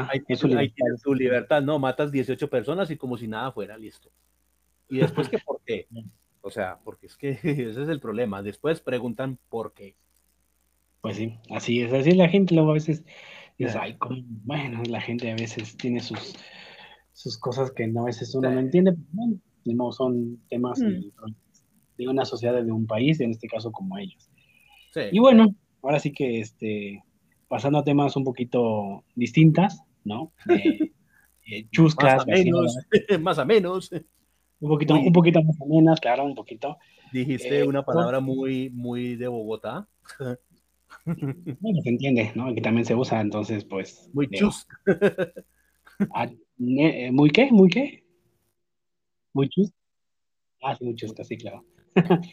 [0.08, 0.74] Ahí, su libertad.
[0.76, 1.78] tienes tu libertad, ¿no?
[1.78, 4.10] Matas 18 personas y como si nada fuera, listo.
[4.88, 5.88] ¿Y después qué por qué?
[6.40, 8.42] O sea, porque es que ese es el problema.
[8.42, 9.96] Después preguntan por qué.
[11.00, 11.92] Pues sí, así es.
[11.92, 13.04] Así la gente luego a veces
[13.58, 16.36] dice, ay, como, bueno, la gente a veces tiene sus,
[17.14, 18.94] sus cosas que no, a veces uno no entiende.
[19.12, 21.32] Bueno, no son temas mm.
[21.96, 24.28] de una sociedad, de un país, en este caso como ellos.
[25.10, 27.02] Y bueno, ahora sí que este,
[27.48, 30.32] pasando a temas un poquito distintas, ¿no?
[31.70, 32.78] chuscas, más a menos,
[33.20, 33.90] más a menos.
[34.60, 36.78] Un poquito, un poquito más o menos, claro, un poquito.
[37.12, 39.88] Dijiste eh, una palabra muy, muy de Bogotá.
[41.06, 42.54] Bueno, se entiende, ¿no?
[42.54, 44.08] Que también se usa, entonces, pues.
[44.12, 44.66] Muy chus.
[46.14, 47.50] Ah, eh, ¿Muy qué?
[47.50, 48.04] ¿Muy qué?
[49.32, 49.72] ¿Muy chus?
[50.62, 51.64] Ah, sí, muy chusca, sí, claro.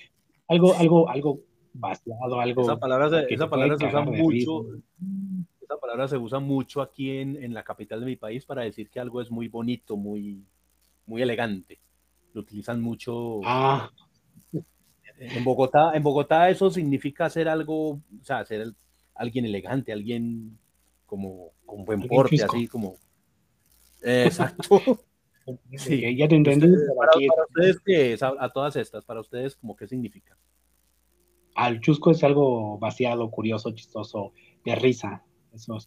[0.48, 1.40] algo, algo, algo
[1.74, 2.62] vaciado, algo.
[2.62, 4.66] Esa palabra se, esa palabra se usa mucho.
[5.62, 8.90] Esa palabra se usa mucho aquí en, en la capital de mi país para decir
[8.90, 10.46] que algo es muy bonito, muy,
[11.06, 11.80] muy elegante
[12.34, 13.42] lo utilizan mucho.
[13.46, 13.90] Ah.
[15.18, 18.74] En Bogotá, en Bogotá eso significa ser algo, o sea, ser
[19.14, 20.58] alguien elegante, alguien
[21.06, 22.96] como con buen porte, así como.
[24.02, 24.82] Exacto.
[25.78, 26.68] sí, ya te entendí.
[26.98, 27.12] para,
[27.48, 28.24] ustedes, ¿qué es?
[28.24, 30.38] A, todas estas, para ustedes, como qué significa?
[31.56, 34.34] Al chusco es algo vaciado, curioso, chistoso,
[34.64, 35.24] de risa.
[35.54, 35.78] Eso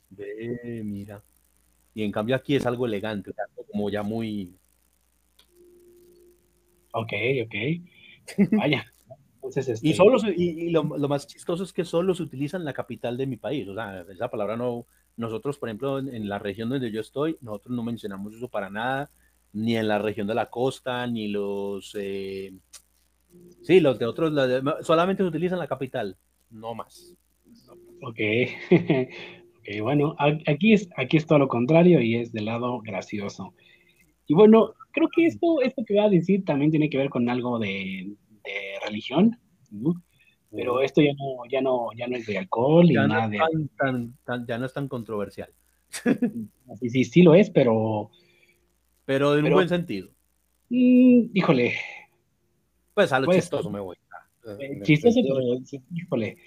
[0.83, 1.23] mira.
[1.95, 3.33] Y en cambio aquí es algo elegante,
[3.71, 4.59] como ya muy,
[6.95, 7.13] Ok,
[7.45, 7.55] ok.
[8.53, 8.85] Vaya.
[9.37, 12.73] Entonces, Y, este solo, y, lo, más chistoso es que solo se utiliza en la
[12.73, 13.69] capital de mi país.
[13.69, 14.87] O sea, esa palabra no.
[15.17, 19.11] Nosotros, por ejemplo, en, la región donde yo estoy, nosotros no mencionamos eso para nada,
[19.53, 21.95] ni en la región de la costa, ni los.
[21.99, 22.53] Eh,
[23.63, 24.33] sí, los de otros.
[24.83, 26.17] solamente se utiliza en la capital,
[26.51, 27.15] no más.
[28.03, 28.21] Ok.
[28.71, 33.55] ok, bueno, aquí es, aquí es todo lo contrario y es del lado gracioso.
[34.27, 37.29] Y bueno, creo que esto, esto que voy a decir también tiene que ver con
[37.29, 38.15] algo de,
[38.85, 39.39] religión,
[40.55, 43.39] pero esto ya no, ya no, ya no es de alcohol y nada de...
[44.47, 45.51] ya no es tan controversial.
[46.81, 48.11] Sí, sí, sí lo es, pero...
[49.05, 50.09] Pero en un buen sentido.
[50.71, 51.75] Mm, híjole.
[52.95, 53.97] Pues a lo chistoso me voy.
[54.59, 55.41] Eh, chistoso, pero
[55.93, 56.39] híjole.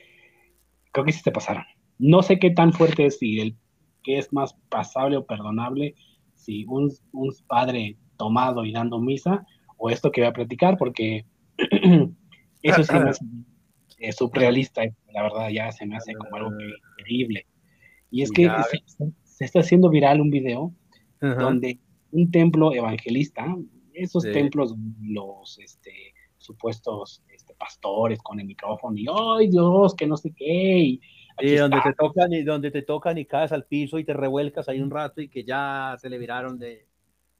[0.91, 1.63] Creo que sí se pasaron.
[1.99, 3.55] No sé qué tan fuerte es y el
[4.03, 5.95] que es más pasable o perdonable
[6.33, 9.45] si un, un padre tomado y dando misa,
[9.77, 11.25] o esto que voy a platicar, porque
[12.63, 13.25] eso sí me hace
[13.97, 16.51] eh, surrealista, la verdad, ya se me hace como algo
[16.97, 17.45] increíble.
[18.11, 18.49] Y es que
[19.23, 20.73] se, está haciendo viral un video
[21.19, 21.79] donde
[22.11, 23.55] un templo evangelista,
[23.93, 29.95] esos templos, los este, supuestos este, pastores con el micrófono, y ¡ay Dios!
[29.95, 30.99] que no sé qué!
[31.39, 34.67] Y, donde te tocan y donde te tocan y caes al piso y te revuelcas
[34.69, 36.87] ahí un rato y que ya se le viraron de,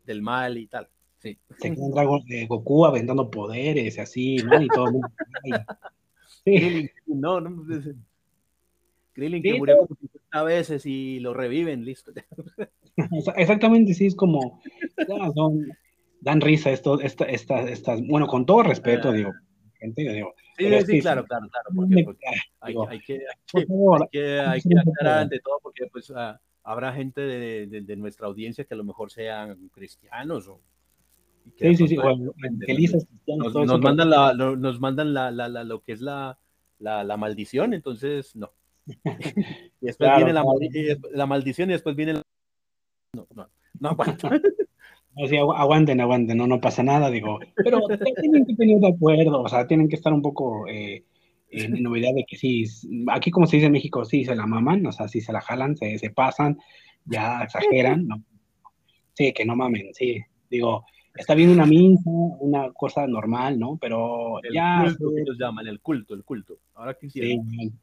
[0.06, 0.88] del mal y tal.
[1.18, 1.36] Sí.
[1.58, 4.62] Se encuentra de Goku aventando poderes y así, ¿no?
[4.62, 5.08] Y todo el mundo.
[6.48, 6.90] Sí.
[7.08, 7.66] no, no.
[9.14, 12.12] Krillin que murió como 50 veces y lo reviven, listo.
[13.36, 14.62] Exactamente, sí, es como.
[15.36, 15.68] son,
[16.22, 19.34] dan risa esto, esta, esta, estas, bueno, con todo respeto, digo,
[19.80, 20.34] gente, digo.
[20.58, 22.18] Sí, sí, claro, claro, claro, porque, pues,
[22.62, 23.22] hay, hay, que,
[23.54, 27.96] hay, que, hay que aclarar ante todo, porque pues uh, habrá gente de, de, de,
[27.96, 30.62] nuestra audiencia que a lo mejor sean cristianos o
[31.56, 36.02] sí, sí, sí, nos, nos, mandan, la, nos mandan la, la, la, lo que es
[36.02, 36.38] la,
[36.80, 38.52] la, maldición, entonces no.
[38.88, 40.44] y después viene la,
[41.14, 42.24] la, maldición y después viene la...
[43.14, 43.50] No, no,
[43.80, 44.30] no aguanto.
[45.28, 47.40] Sí, aguanten, aguanten, no, no pasa nada, digo.
[47.56, 47.82] Pero
[48.22, 51.06] tienen que tener de acuerdo, o sea, tienen que estar un poco eh,
[51.50, 52.66] en novedad de que sí,
[53.08, 55.42] aquí como se dice en México, sí se la maman, o sea, sí se la
[55.42, 56.60] jalan, se, se pasan,
[57.06, 58.24] ya exageran, ¿no?
[59.14, 60.22] Sí, que no mamen, sí.
[60.50, 60.86] Digo,
[61.18, 63.78] está bien una misa, una cosa normal, ¿no?
[63.80, 64.84] Pero el ya...
[64.86, 66.60] Culto que ellos llaman, el culto, el culto.
[66.76, 67.20] Ahora que sí,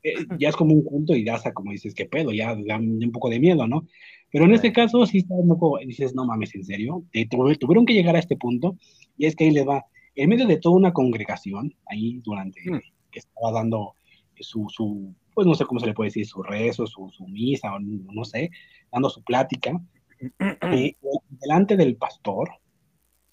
[0.02, 2.77] eh, ya es como un culto y ya está, como dices, qué pedo, ya da
[2.78, 3.86] un poco de miedo, ¿no?
[4.31, 7.05] Pero en este caso sí está un poco, dices, no mames, ¿en serio?
[7.59, 8.77] Tuvieron que llegar a este punto
[9.16, 9.85] y es que ahí le va,
[10.15, 12.61] en medio de toda una congregación, ahí durante...
[12.65, 12.81] Hmm
[13.15, 13.94] que estaba dando
[14.40, 17.73] su, su, pues no sé cómo se le puede decir, su rezo, su, su misa,
[17.73, 18.51] o no sé,
[18.93, 19.81] dando su plática,
[20.73, 20.97] eh,
[21.31, 22.51] delante del pastor,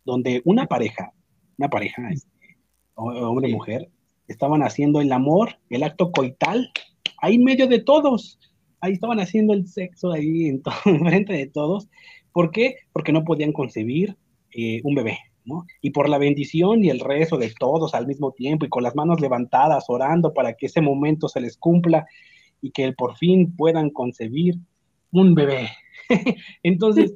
[0.05, 1.13] donde una pareja,
[1.57, 2.09] una pareja,
[2.95, 3.89] hombre y mujer,
[4.27, 6.71] estaban haciendo el amor, el acto coital,
[7.21, 8.39] ahí en medio de todos.
[8.79, 11.87] Ahí estaban haciendo el sexo ahí en, todo, frente de todos.
[12.31, 12.75] ¿Por qué?
[12.93, 14.17] Porque no podían concebir
[14.51, 15.65] eh, un bebé, ¿no?
[15.81, 18.95] Y por la bendición y el rezo de todos al mismo tiempo y con las
[18.95, 22.05] manos levantadas, orando para que ese momento se les cumpla
[22.61, 24.55] y que por fin puedan concebir
[25.11, 25.69] un bebé.
[26.63, 27.13] Entonces,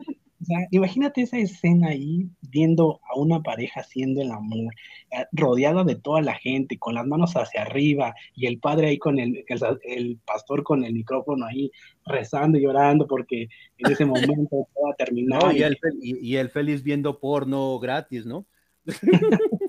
[0.72, 4.74] imagínate esa escena ahí, viendo a una pareja haciendo el amor,
[5.12, 8.98] eh, rodeada de toda la gente, con las manos hacia arriba, y el padre ahí
[8.98, 9.46] con el,
[9.84, 11.72] el, pastor con el micrófono ahí,
[12.06, 13.48] rezando y llorando, porque
[13.78, 15.52] en ese momento todo ha terminado.
[15.52, 18.46] y, él, feliz viendo porno gratis, ¿no?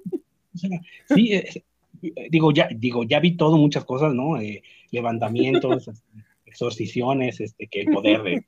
[1.09, 1.43] sí,
[2.31, 4.41] digo, ya, digo, ya vi todo, muchas cosas, ¿no?
[4.41, 5.91] Eh, levantamientos,
[6.47, 8.45] exorciciones, este, que el poder de,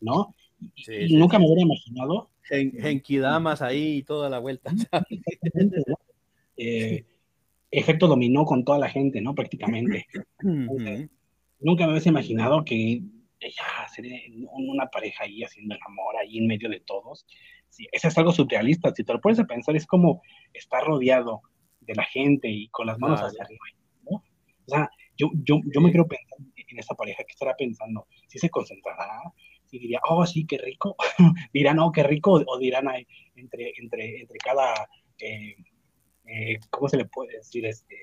[0.00, 0.34] ¿no?
[0.76, 2.30] Y nunca me hubiera imaginado.
[2.50, 4.72] En, Kidamas ahí y toda la vuelta.
[6.60, 7.04] Eh,
[7.70, 9.32] efecto dominó con toda la gente, ¿no?
[9.32, 10.06] Prácticamente.
[10.42, 13.00] nunca me hubiese imaginado que
[13.40, 14.18] ya sería
[14.50, 17.26] una pareja ahí haciendo el amor ahí en medio de todos.
[17.68, 18.92] Sí, eso es algo surrealista.
[18.92, 20.20] Si te lo puedes pensar, es como
[20.52, 21.42] estar rodeado
[21.80, 23.64] de la gente y con las manos hacia arriba.
[24.10, 24.16] ¿no?
[24.16, 24.24] O
[24.66, 28.50] sea, yo, yo, yo me quiero pensar en esa pareja que estará pensando, si se
[28.50, 29.22] concentrará,
[29.70, 30.96] y diría, oh, sí, qué rico.
[31.52, 32.86] dirán, oh, qué rico, o dirán
[33.34, 34.74] entre, entre, entre cada,
[35.18, 35.56] eh,
[36.26, 37.66] eh, ¿cómo se le puede decir?
[37.66, 37.94] Este,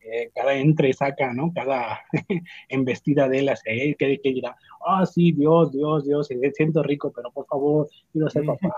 [0.00, 1.52] eh, cada entre saca, ¿no?
[1.52, 2.00] Cada
[2.68, 7.12] embestida de él hacia él, que, que dirá, oh, sí, Dios, Dios, Dios, siento rico,
[7.14, 8.74] pero por favor, quiero ser papá.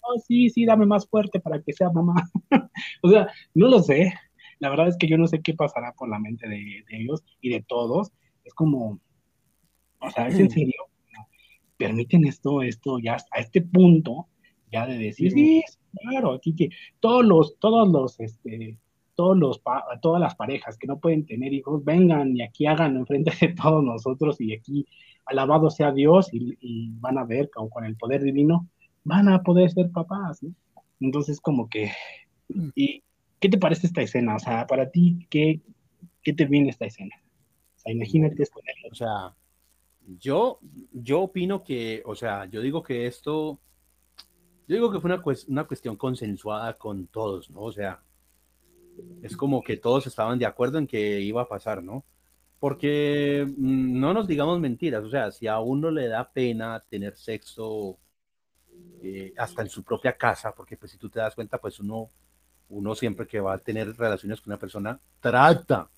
[0.00, 2.14] oh, sí, sí, dame más fuerte para que sea mamá.
[3.02, 4.12] o sea, no lo sé.
[4.58, 7.24] La verdad es que yo no sé qué pasará por la mente de, de ellos
[7.40, 8.12] y de todos.
[8.44, 9.00] Es como,
[9.98, 10.91] o sea, es en serio
[11.82, 14.28] permiten esto, esto ya a este punto,
[14.70, 15.62] ya de decir, sí,
[16.00, 18.78] claro, aquí que todos los, todos los, este,
[19.14, 19.60] todos los,
[20.00, 23.82] todas las parejas que no pueden tener hijos, vengan y aquí hagan enfrente de todos
[23.82, 24.86] nosotros y aquí,
[25.26, 28.68] alabado sea Dios y, van a ver con, con, el poder divino,
[29.04, 30.54] van a poder ser papás, ¿no?
[31.00, 31.90] Entonces, como que,
[32.48, 32.68] mm.
[32.76, 33.02] ¿y
[33.40, 34.36] qué te parece esta escena?
[34.36, 35.60] O sea, para ti, ¿qué,
[36.22, 37.16] qué te viene esta escena?
[37.76, 38.60] O sea, imagínate esto.
[38.90, 39.34] O sea,
[40.06, 40.58] yo,
[40.92, 43.58] yo opino que, o sea, yo digo que esto,
[44.66, 47.60] yo digo que fue una, una cuestión consensuada con todos, ¿no?
[47.60, 48.02] O sea,
[49.22, 52.04] es como que todos estaban de acuerdo en que iba a pasar, ¿no?
[52.58, 57.16] Porque mm, no nos digamos mentiras, o sea, si a uno le da pena tener
[57.16, 57.98] sexo
[59.02, 62.08] eh, hasta en su propia casa, porque pues si tú te das cuenta, pues uno,
[62.68, 65.88] uno siempre que va a tener relaciones con una persona trata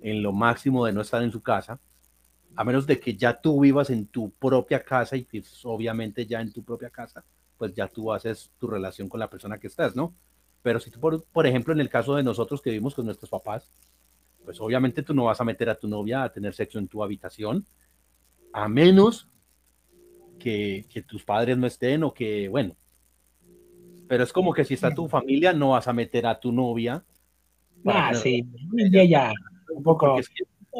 [0.00, 1.78] en lo máximo de no estar en su casa,
[2.56, 6.40] a menos de que ya tú vivas en tu propia casa y pues, obviamente ya
[6.40, 7.24] en tu propia casa,
[7.58, 10.14] pues ya tú haces tu relación con la persona que estás, ¿no?
[10.62, 13.70] Pero si tú, por, ejemplo, en el caso de nosotros que vivimos con nuestros papás,
[14.44, 17.04] pues obviamente tú no vas a meter a tu novia a tener sexo en tu
[17.04, 17.64] habitación,
[18.52, 19.28] a menos
[20.38, 22.74] que, que tus padres no estén o que, bueno,
[24.08, 27.04] pero es como que si está tu familia, no vas a meter a tu novia.
[27.84, 28.46] Ah, sí,
[28.90, 29.32] ya, ya,
[29.74, 30.16] un poco.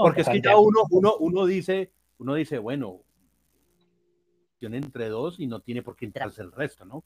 [0.02, 3.02] Porque es que ya uno, uno, uno dice, uno dice, bueno,
[4.58, 7.04] tiene entre dos y no tiene por qué entrarse el resto, ¿no?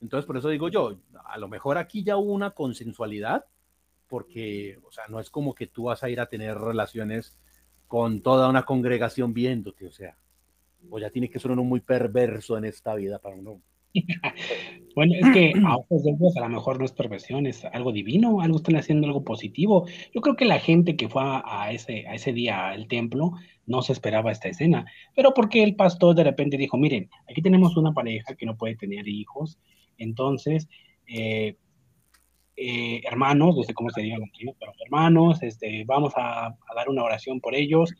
[0.00, 3.44] Entonces, por eso digo yo, a lo mejor aquí ya hubo una consensualidad,
[4.08, 7.38] porque, o sea, no es como que tú vas a ir a tener relaciones
[7.86, 10.16] con toda una congregación viéndote, o sea,
[10.88, 13.60] o ya tiene que ser uno muy perverso en esta vida para uno
[14.94, 17.92] bueno, es que a ojos de Dios a lo mejor no es perversión, es algo
[17.92, 19.86] divino, algo están haciendo algo positivo.
[20.14, 23.32] Yo creo que la gente que fue a, ese, a ese día al templo
[23.66, 24.84] no se esperaba esta escena,
[25.14, 28.76] pero porque el pastor de repente dijo, miren, aquí tenemos una pareja que no puede
[28.76, 29.58] tener hijos,
[29.96, 30.68] entonces,
[31.06, 31.56] eh,
[32.56, 34.18] eh, hermanos, no sé cómo se diga
[34.58, 37.94] pero hermanos, este, vamos a, a dar una oración por ellos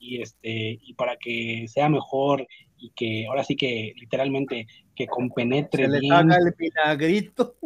[0.00, 2.46] y este y para que sea mejor
[2.80, 6.12] y que ahora sí que literalmente que compenetre Se bien.
[6.12, 7.56] haga el pinagrito.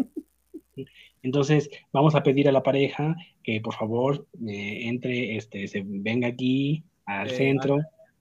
[1.22, 6.28] Entonces, vamos a pedir a la pareja que por favor eh, entre, este, se venga
[6.28, 7.78] aquí al eh, centro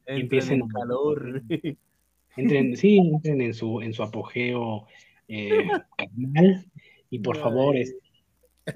[0.08, 1.44] y empiecen en calor.
[2.36, 4.88] Entren, sí, entren en su, en su apogeo
[5.28, 5.68] eh,
[7.12, 7.76] y por favor,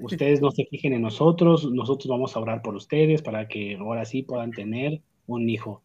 [0.00, 4.04] ustedes no se fijen en nosotros, nosotros vamos a orar por ustedes para que ahora
[4.04, 5.82] sí puedan tener un hijo.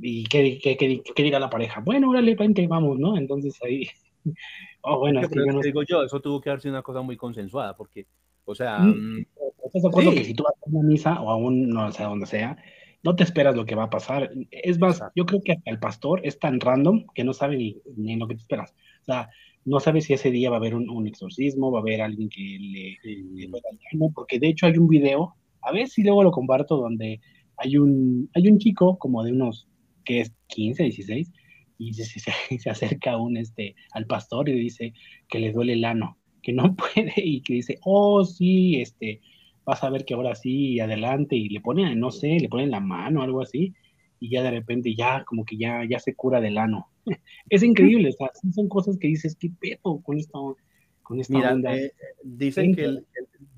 [0.00, 1.80] ¿Y qué, qué, diga la pareja?
[1.80, 3.16] Bueno, órale, vente, vamos, ¿no?
[3.16, 3.88] Entonces ahí.
[4.82, 5.60] oh, bueno, es que yo no...
[5.60, 8.06] digo yo, eso tuvo que haber sido una cosa muy consensuada, porque,
[8.44, 8.78] o sea.
[8.78, 9.26] Mm, mm,
[9.64, 12.02] ¿Estás de acuerdo que si tú vas a una misa o a un, no sé,
[12.02, 12.56] donde sea,
[13.02, 14.30] no te esperas lo que va a pasar?
[14.50, 17.76] Es más, yo creo que hasta el pastor es tan random que no sabe ni,
[17.96, 18.74] ni lo que te esperas.
[19.02, 19.28] O sea,
[19.68, 22.58] no sabe si ese día va a haber un, exorcismo, va a haber alguien que
[22.58, 27.20] le, le porque de hecho hay un video, a ver si luego lo comparto, donde
[27.58, 29.68] hay un, hay un chico como de unos,
[30.08, 31.30] que es 15, 16,
[31.76, 34.94] y se, se, acerca un, este, al pastor y le dice
[35.28, 39.20] que le duele el ano, que no puede, y que dice, oh, sí, este,
[39.66, 42.80] vas a ver que ahora sí, adelante, y le pone, no sé, le pone la
[42.80, 43.74] mano, algo así,
[44.18, 46.88] y ya de repente ya, como que ya, ya se cura del ano.
[47.50, 50.56] es increíble, o sea, son cosas que dices, ¿qué pedo con esto?
[51.02, 53.06] Con esta Mira, eh, dicen, que el,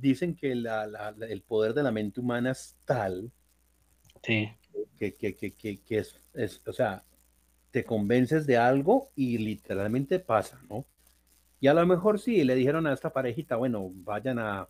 [0.01, 3.33] dicen que el poder de la mente humana es tal
[4.23, 4.49] sí.
[5.01, 7.03] Que, que, que, que es, es, o sea,
[7.71, 10.85] te convences de algo y literalmente pasa, ¿no?
[11.59, 14.69] Y a lo mejor sí, le dijeron a esta parejita, bueno, vayan a,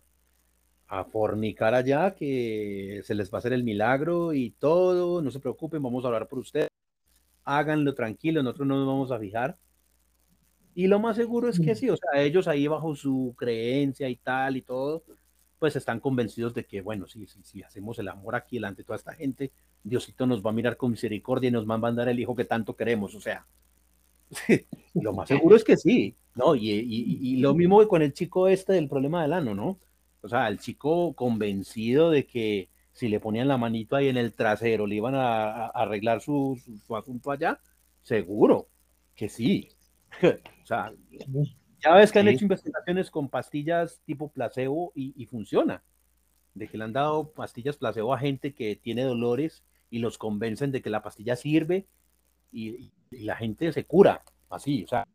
[0.87, 5.39] a fornicar allá, que se les va a hacer el milagro y todo, no se
[5.39, 6.69] preocupen, vamos a hablar por ustedes,
[7.43, 9.57] háganlo tranquilo, nosotros no nos vamos a fijar.
[10.73, 14.15] Y lo más seguro es que sí, o sea, ellos ahí bajo su creencia y
[14.15, 15.03] tal y todo,
[15.59, 18.85] pues están convencidos de que, bueno, si, si, si hacemos el amor aquí delante de
[18.85, 19.51] toda esta gente,
[19.83, 22.45] Diosito nos va a mirar con misericordia y nos va a mandar el hijo que
[22.45, 23.45] tanto queremos, o sea,
[24.93, 26.55] lo más seguro es que sí, ¿no?
[26.55, 29.79] Y, y, lo mismo con el chico este del problema del ano, ¿no?
[30.21, 34.33] O sea, el chico convencido de que si le ponían la manito ahí en el
[34.33, 37.59] trasero, le iban a, arreglar su, su, asunto allá,
[38.01, 38.69] seguro
[39.15, 39.69] que sí.
[40.23, 40.93] o sea,
[41.83, 45.83] ya ves que han hecho investigaciones con pastillas tipo placebo y, y funciona.
[46.53, 50.71] De que le han dado pastillas placebo a gente que tiene dolores y los convencen
[50.71, 51.85] de que la pastilla sirve
[52.51, 55.05] y, la gente se cura, así, o sea.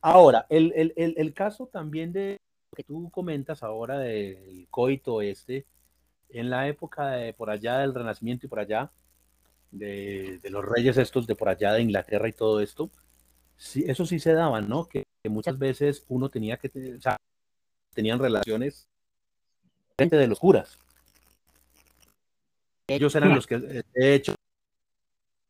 [0.00, 2.36] Ahora, el, el, el, caso también de
[2.76, 5.66] que tú comentas ahora del coito este,
[6.28, 8.92] en la época de por allá del Renacimiento y por allá,
[9.72, 12.88] de, de los reyes estos de por allá de Inglaterra y todo esto,
[13.56, 14.88] sí, eso sí se daba, ¿no?
[14.88, 17.16] Que, muchas veces uno tenía que, o sea,
[17.94, 18.88] tenían relaciones
[19.96, 20.78] de los curas.
[22.94, 24.34] Ellos eran los que, de hecho,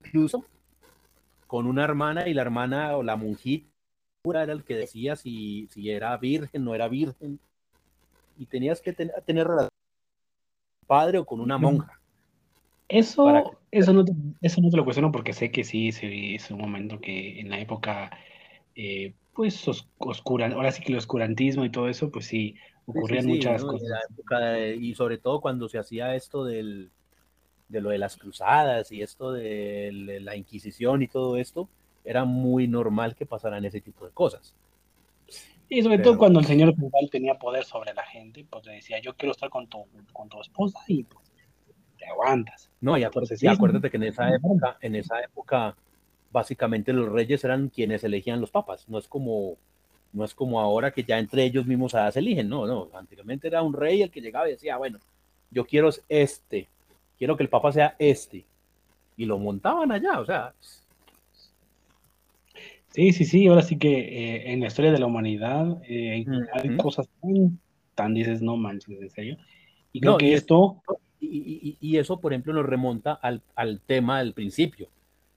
[0.04, 0.44] incluso
[1.46, 3.68] con una hermana y la hermana o la monjita
[4.24, 7.40] era el que decía si, si era virgen, no era virgen.
[8.38, 9.68] Y tenías que tener, tener relación
[10.80, 12.00] con padre o con una monja.
[12.88, 14.04] Eso, eso, no,
[14.40, 15.88] eso no te lo cuestiono porque sé que sí,
[16.34, 18.10] es un momento que en la época,
[18.74, 19.66] eh, pues,
[19.98, 22.54] oscura, ahora sí que el oscurantismo y todo eso, pues sí,
[22.86, 23.88] ocurrían muchas cosas.
[24.78, 26.90] y sobre todo cuando se hacía esto del,
[27.72, 31.68] de lo de las cruzadas y esto de la Inquisición y todo esto,
[32.04, 34.54] era muy normal que pasaran ese tipo de cosas.
[35.68, 36.74] Y sobre todo cuando el señor
[37.10, 40.38] tenía poder sobre la gente, pues le decía, yo quiero estar con tu, con tu
[40.40, 41.32] esposa y pues
[41.98, 42.70] te aguantas.
[42.82, 45.74] No, y acuérdate, acuérdate que en esa época, en esa época,
[46.30, 49.56] básicamente los reyes eran quienes elegían los papas, no es como
[50.12, 53.62] no es como ahora que ya entre ellos mismos se eligen, no, no, anteriormente era
[53.62, 54.98] un rey el que llegaba y decía, bueno,
[55.50, 56.68] yo quiero este,
[57.22, 58.44] quiero que el papa sea este,
[59.16, 60.52] y lo montaban allá, o sea,
[62.88, 66.76] Sí, sí, sí, ahora sí que eh, en la historia de la humanidad eh, hay
[66.78, 67.60] cosas tan,
[67.94, 69.36] tan, dices, no manches, en serio.
[69.92, 70.82] Y creo que esto...
[71.20, 74.88] Y, eso, por ejemplo, nos remonta al, al, tema del principio,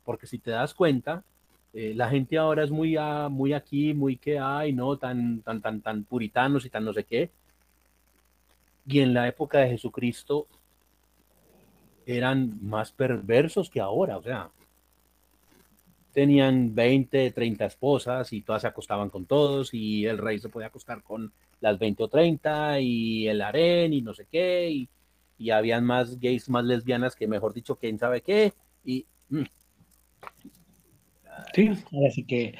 [0.03, 1.23] porque si te das cuenta,
[1.71, 4.97] eh, la gente ahora es muy, ah, muy aquí, muy que hay, ¿no?
[4.97, 7.29] Tan, tan, tan, tan puritanos y tan no sé qué.
[8.87, 10.47] Y en la época de Jesucristo
[12.05, 14.49] eran más perversos que ahora, o sea,
[16.15, 20.67] tenían 20, 30 esposas y todas se acostaban con todos y el rey se podía
[20.67, 24.89] acostar con las 20 o 30 y el harén y no sé qué y,
[25.37, 28.53] y habían más gays, más lesbianas que mejor dicho, quién sabe qué
[28.85, 29.05] y...
[29.29, 29.43] Mm.
[31.53, 31.71] Sí,
[32.07, 32.55] así que...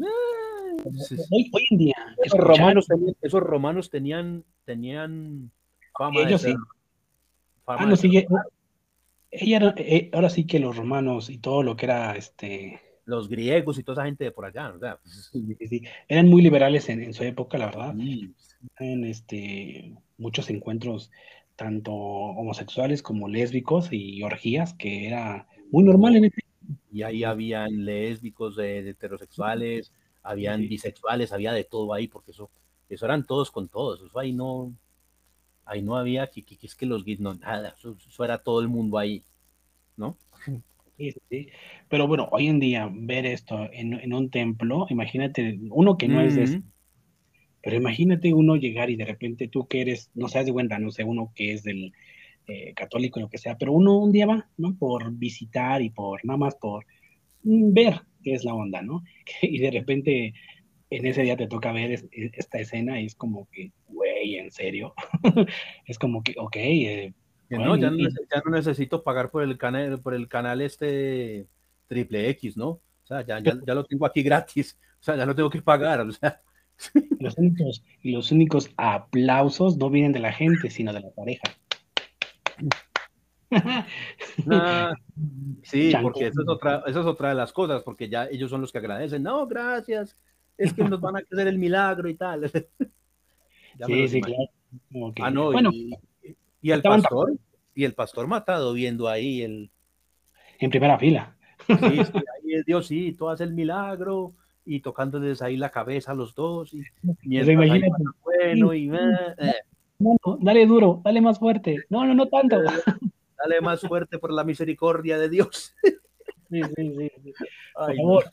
[0.00, 0.84] Ah,
[1.30, 2.16] hoy, en día...
[2.24, 5.52] Esos romanos, tenían, esos romanos tenían, tenían
[5.96, 6.54] fama Ellos sí.
[7.64, 8.26] Fama ah, sigue,
[9.32, 13.78] ella eh, ahora sí que los romanos y todo lo que era este los griegos
[13.78, 15.00] y toda esa gente de por allá, ¿verdad?
[16.08, 17.94] eran muy liberales en, su época, la verdad.
[18.78, 21.10] En este muchos encuentros
[21.56, 26.42] tanto homosexuales como lésbicos y orgías, que era muy normal en ese
[26.92, 29.92] y ahí habían lésbicos, de, heterosexuales,
[30.22, 32.50] habían bisexuales, había de todo ahí, porque eso,
[32.88, 34.72] eso eran todos con todos, eso ahí no,
[35.64, 36.30] ahí no había
[36.62, 39.22] es que los no, nada, eso, era todo el mundo ahí,
[39.96, 40.16] ¿no?
[40.98, 41.48] Sí, sí.
[41.88, 46.36] Pero bueno, hoy en día ver esto en, un templo, imagínate, uno que no es
[46.36, 46.62] de
[47.62, 50.90] pero imagínate uno llegar y de repente tú que eres, no seas de cuenta, no
[50.90, 51.92] sé, uno que es del
[52.48, 54.76] eh, católico, lo que sea, pero uno un día va, ¿no?
[54.76, 56.84] Por visitar y por, nada más por,
[57.44, 59.02] ver qué es la onda, ¿no?
[59.42, 60.34] Y de repente
[60.90, 64.94] en ese día te toca ver esta escena y es como que, güey, ¿en serio?
[65.86, 66.56] es como que, ok.
[66.56, 67.14] Eh,
[67.58, 71.46] no, ya, no, necesito pagar por el canal, por el canal este
[71.86, 72.68] triple X, ¿no?
[72.68, 76.00] O sea, ya, ya, lo tengo aquí gratis, o sea, ya no tengo que pagar,
[76.00, 76.40] o sea.
[77.20, 81.44] Los únicos, los únicos aplausos no vienen de la gente, sino de la pareja.
[84.50, 84.92] Ah,
[85.62, 88.62] sí, porque eso es, otra, eso es otra de las cosas, porque ya ellos son
[88.62, 89.22] los que agradecen.
[89.22, 90.16] No, gracias,
[90.56, 92.50] es que nos van a hacer el milagro y tal.
[93.86, 94.48] Sí, sí, claro.
[95.20, 97.34] Ah, no, bueno, y, el pastor,
[97.74, 99.70] y el pastor matado viendo ahí el...
[100.58, 101.36] En primera fila.
[101.66, 104.34] Sí, sí, ahí es Diosito, hace el milagro
[104.64, 106.72] y tocándoles ahí la cabeza a los dos.
[106.72, 106.82] Y,
[107.54, 109.54] bueno, y, eh.
[109.98, 111.84] No, no, dale duro, dale más fuerte.
[111.88, 112.60] No, no, no tanto.
[112.62, 115.74] Dale más fuerte por la misericordia de Dios.
[116.50, 117.32] Sí, sí, sí.
[117.74, 118.24] por favor,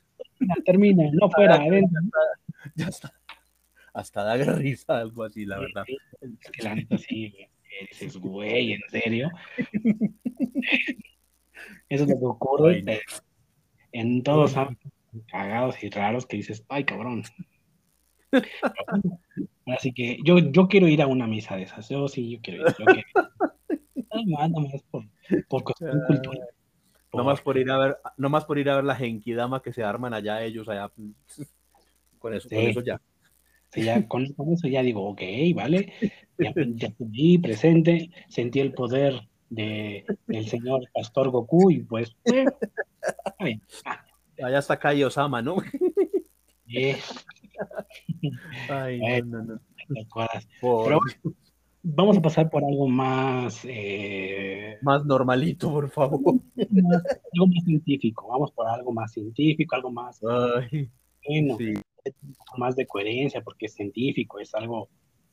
[0.65, 2.01] termina, no fuera, adentro.
[2.75, 3.13] Ya está.
[3.99, 5.84] Hasta da risa, algo así, la verdad.
[6.21, 7.35] Es que la neta sí,
[7.89, 9.30] dices, güey, ¿en serio?
[11.89, 12.84] Eso es lo que ocurre
[13.91, 14.91] en todos ámbitos
[15.27, 17.23] cagados y raros que dices, ay, cabrón.
[19.65, 21.89] Así que yo, yo quiero ir a una misa de esas.
[21.89, 22.76] Yo sí, yo quiero ir.
[22.77, 23.03] Yo quiero
[24.26, 25.03] Nada más por,
[25.47, 26.47] por cuestión cultural.
[27.13, 29.73] No más por ir a ver, no más por ir a ver la genkidama que
[29.73, 30.89] se arman allá ellos allá.
[32.19, 33.01] Con eso, con eso ya.
[33.75, 35.21] Ya con, eso ya digo, ok,
[35.55, 35.93] vale.
[36.37, 36.53] Ya,
[36.87, 42.15] estoy presente, sentí el poder de, del señor Pastor Goku y pues.
[43.39, 43.59] Eh,
[44.41, 45.57] Allá está Kai Osama, ¿no?
[48.69, 50.99] Ay, no, no, no.
[51.83, 53.65] vamos a pasar por algo más...
[53.65, 56.19] Eh, más normalito, por favor.
[56.57, 58.27] algo más científico.
[58.29, 60.21] Vamos por algo más científico, algo más...
[60.23, 60.89] Ay,
[61.25, 61.57] bueno,
[62.57, 64.89] más de coherencia, porque es científico, es algo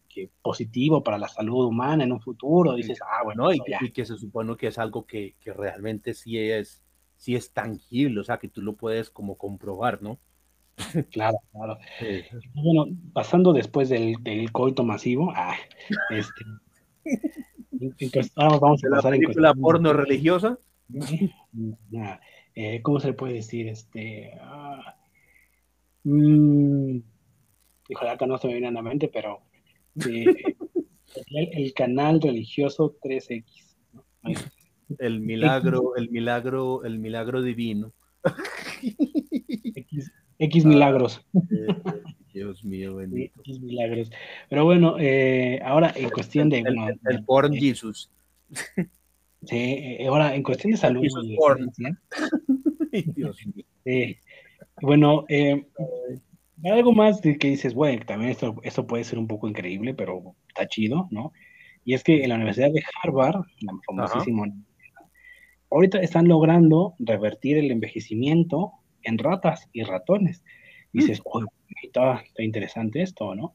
[0.09, 2.75] que positivo para la salud humana en un futuro.
[2.75, 3.61] Dices, ah, bueno, y,
[3.93, 6.83] que se supone que es algo que, que realmente sí es
[7.17, 10.19] si es tangible, o sea, que tú lo puedes como comprobar, ¿no?
[11.11, 11.79] Claro, claro.
[12.55, 15.57] Bueno, pasando después del, del coito masivo, ah,
[16.11, 16.45] este,
[17.81, 20.59] entonces, vamos a pasar en la porno religiosa.
[22.59, 23.69] Eh, ¿Cómo se le puede decir?
[23.69, 24.97] Este, ah,
[26.07, 27.01] mmm,
[28.01, 29.43] acá no se me viene a la mente, pero
[30.09, 30.25] eh,
[31.31, 33.45] el, canal religioso 3X.
[33.93, 34.05] ¿no?
[34.99, 37.93] El milagro, el milagro, el milagro divino.
[40.39, 41.27] X, milagros.
[42.33, 43.41] Dios mío, bendito.
[43.41, 44.11] X milagros.
[44.49, 46.61] Pero bueno, eh, ahora en cuestión de.
[46.61, 46.77] El,
[47.09, 48.11] el, porn eh, Jesus.
[49.45, 51.03] Sí, eh, ahora en cuestión de salud.
[53.15, 53.65] Dios mío.
[54.83, 55.25] Bueno,
[56.65, 60.35] algo más de que dices, bueno, también esto, esto puede ser un poco increíble, pero
[60.49, 61.33] está chido, ¿no?
[61.85, 64.47] Y es que en la Universidad de Harvard, la famosísima
[65.71, 68.73] ahorita están logrando revertir el envejecimiento
[69.03, 70.43] en ratas y ratones.
[70.93, 71.45] Y dices, oh,
[71.83, 73.53] está, interesante esto, ¿no?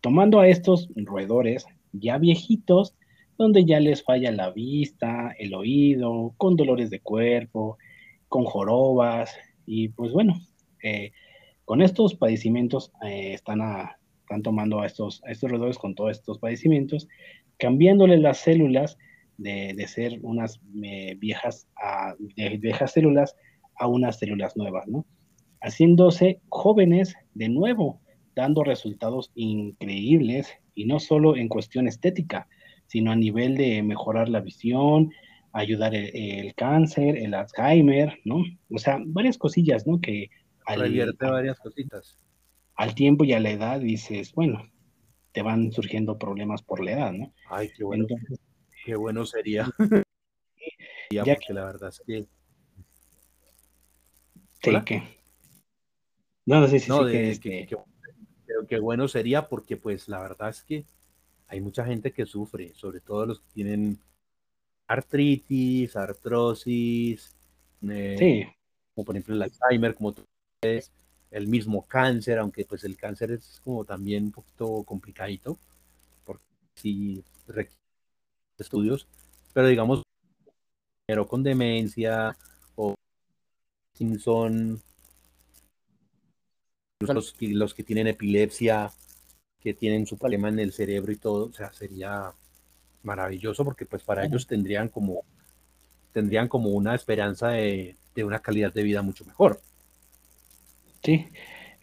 [0.00, 2.94] Tomando a estos roedores ya viejitos,
[3.36, 7.78] donde ya les falla la vista, el oído, con dolores de cuerpo,
[8.28, 9.34] con jorobas,
[9.66, 10.40] y pues bueno,
[10.82, 11.12] eh,
[11.64, 13.60] con estos padecimientos eh, están,
[14.22, 17.08] están tomando a estos, a estos roedores con todos estos padecimientos,
[17.58, 18.98] cambiándole las células
[19.36, 21.66] de, ser unas eh, viejas,
[22.36, 23.36] de viejas células
[23.76, 25.06] a unas células nuevas, ¿no?
[25.62, 28.00] Haciéndose jóvenes de nuevo,
[28.34, 32.48] dando resultados increíbles y no solo en cuestión estética,
[32.86, 35.10] sino a nivel de mejorar la visión,
[35.52, 38.42] ayudar el, cáncer, el Alzheimer, ¿no?
[38.70, 40.00] O sea, varias cosillas, ¿no?
[40.00, 40.30] Que
[40.66, 42.18] al, Revierte varias cositas.
[42.74, 44.70] Al tiempo y a la edad dices, bueno,
[45.32, 47.32] te van surgiendo problemas por la edad, ¿no?
[47.48, 48.06] Ay, qué bueno.
[48.84, 49.70] Qué bueno sería.
[51.10, 52.26] ya, porque la verdad es que.
[54.62, 55.02] Sí, que.
[56.46, 57.68] No, no sé si no, sí, que,
[58.68, 60.84] que, bueno sería porque, pues, la verdad es que
[61.46, 64.00] hay mucha gente que sufre, sobre todo los que tienen
[64.86, 67.36] artritis, artrosis,
[67.88, 68.46] eh, sí.
[68.94, 70.22] como por ejemplo el Alzheimer, como tú
[70.62, 75.58] el mismo cáncer, aunque pues el cáncer es como también un poquito complicadito,
[76.24, 77.76] porque si requiere
[78.58, 79.06] estudios,
[79.54, 80.02] pero digamos,
[81.06, 82.36] pero con demencia
[82.76, 82.94] o
[84.18, 84.82] son
[87.00, 88.90] los, los que tienen epilepsia,
[89.60, 92.32] que tienen su problema en el cerebro y todo, o sea, sería
[93.02, 95.24] maravilloso porque pues para ellos tendrían como
[96.12, 99.62] tendrían como una esperanza de, de una calidad de vida mucho mejor.
[101.02, 101.26] Sí.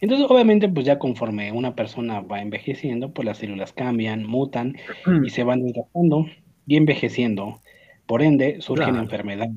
[0.00, 4.76] Entonces, obviamente, pues ya conforme una persona va envejeciendo, pues las células cambian, mutan
[5.24, 6.26] y se van hidratando
[6.66, 7.60] y envejeciendo.
[8.06, 9.54] Por ende, surgen enfermedades,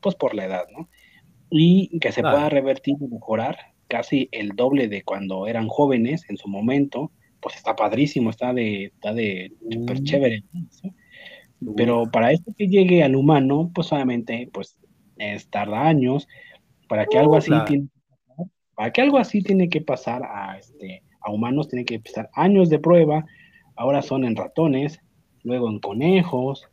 [0.00, 0.88] pues por la edad, ¿no?
[1.50, 3.58] Y que se pueda revertir y mejorar
[3.88, 8.86] casi el doble de cuando eran jóvenes en su momento, pues está padrísimo, está de,
[8.86, 10.04] está de súper mm.
[10.04, 10.44] chévere.
[11.76, 14.76] Pero para esto que llegue al humano, pues obviamente, pues
[15.18, 16.26] es, tarda años,
[16.88, 17.88] para que algo así tiene,
[18.74, 22.68] para que algo así tiene que pasar a, este, a humanos, tiene que pasar años
[22.68, 23.24] de prueba,
[23.76, 25.00] ahora son en ratones,
[25.42, 26.68] luego en conejos,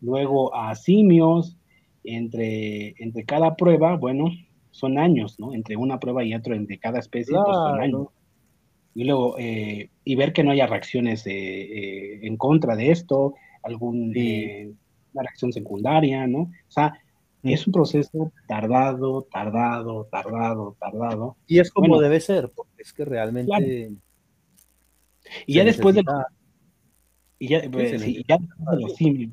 [0.00, 1.56] luego a simios,
[2.04, 4.30] entre, entre cada prueba, bueno,
[4.70, 5.54] son años, ¿no?
[5.54, 8.08] Entre una prueba y otra, entre cada especie, pues son años.
[8.94, 13.34] Y luego, eh, y ver que no haya reacciones eh, eh, en contra de esto,
[13.62, 14.12] algún,
[15.12, 16.40] una reacción secundaria, ¿no?
[16.40, 16.94] O sea,
[17.42, 17.48] mm.
[17.48, 21.36] es un proceso tardado, tardado, tardado, tardado.
[21.46, 23.92] Y es como debe ser, porque es que realmente...
[25.46, 26.02] Y ya después de...
[27.38, 27.92] Y ya, pues,
[28.26, 29.32] ya de los simios,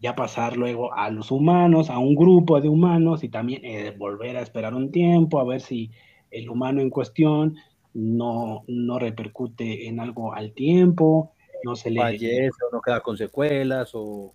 [0.00, 4.36] ya pasar luego a los humanos, a un grupo de humanos y también eh, volver
[4.36, 5.90] a esperar un tiempo a ver si
[6.30, 7.56] el humano en cuestión
[7.94, 11.32] no, no repercute en algo al tiempo,
[11.64, 12.00] no se le...
[12.00, 14.34] Fallece o no queda con secuelas o...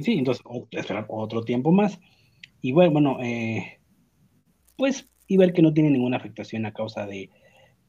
[0.00, 2.00] Sí, entonces esperar otro tiempo más.
[2.60, 3.78] Y bueno, bueno eh,
[4.76, 7.30] pues y ver que no tiene ninguna afectación a causa de,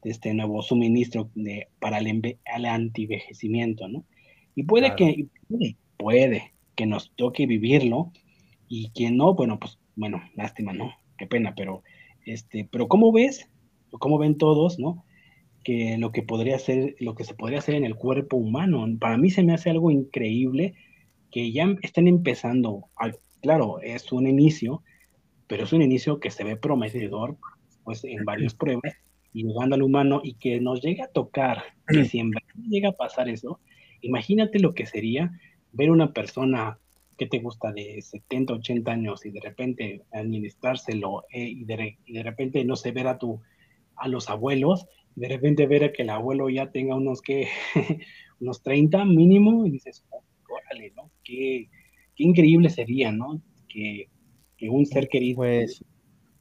[0.02, 4.04] este nuevo suministro de, para el, el antivejecimiento, ¿no?
[4.54, 5.28] Y puede que,
[5.96, 8.12] puede que nos toque vivirlo
[8.68, 10.92] y quien no, bueno, pues bueno, lástima, ¿no?
[11.16, 11.82] Qué pena, pero
[12.26, 13.48] este, pero ¿cómo ves?
[13.90, 15.04] ¿Cómo ven todos, no?
[15.62, 19.16] Que lo que podría ser, lo que se podría hacer en el cuerpo humano, para
[19.16, 20.74] mí se me hace algo increíble
[21.34, 22.90] que ya estén empezando,
[23.42, 24.84] claro, es un inicio,
[25.48, 27.38] pero es un inicio que se ve prometedor,
[27.82, 28.94] pues en varias pruebas,
[29.32, 32.90] y llegando al humano, y que nos llegue a tocar, que si en verdad llega
[32.90, 33.58] a pasar eso,
[34.00, 35.32] imagínate lo que sería
[35.72, 36.78] ver una persona
[37.18, 42.12] que te gusta de 70, 80 años y de repente administrárselo eh, y, de, y,
[42.12, 43.40] de, repente, no sé, ver a, tu,
[43.96, 44.86] a los abuelos,
[45.16, 47.48] y de repente ver a que el abuelo ya tenga unos, que
[48.38, 50.04] unos 30 mínimo y dices,
[50.96, 51.10] ¿no?
[51.22, 51.68] Qué,
[52.14, 53.40] qué, increíble sería, ¿no?
[53.68, 54.08] Que,
[54.56, 55.36] que un ser querido...
[55.36, 55.84] Pues,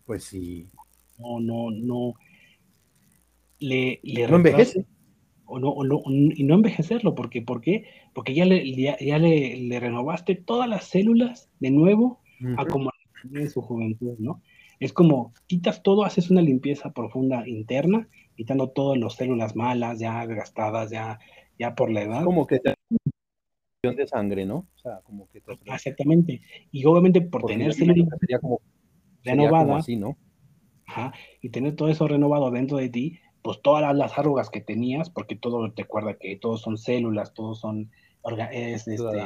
[0.05, 0.67] pues sí.
[1.17, 2.13] No, no, no.
[3.59, 4.85] Le, le ¿No envejece?
[5.45, 7.85] o no, o no, y no envejecerlo, porque, ¿por qué?
[8.13, 12.21] Porque ya le, ya, le, renovaste todas las células de nuevo
[12.57, 12.91] a como
[13.31, 14.41] en su juventud, ¿no?
[14.79, 20.25] Es como quitas todo, haces una limpieza profunda interna, quitando todas las células malas, ya
[20.25, 21.19] gastadas, ya,
[21.59, 22.23] ya por la edad.
[22.23, 22.73] Como que te
[23.91, 24.65] de sangre, ¿no?
[24.75, 26.41] O sea, como que Exactamente.
[26.71, 28.61] Y obviamente por tener sería como
[29.23, 30.17] renovadas, ¿no?
[30.87, 35.09] Ajá, y tener todo eso renovado dentro de ti, pues todas las arrugas que tenías,
[35.09, 37.91] porque todo te acuerda que todos son células, todos son
[38.51, 39.21] es, este,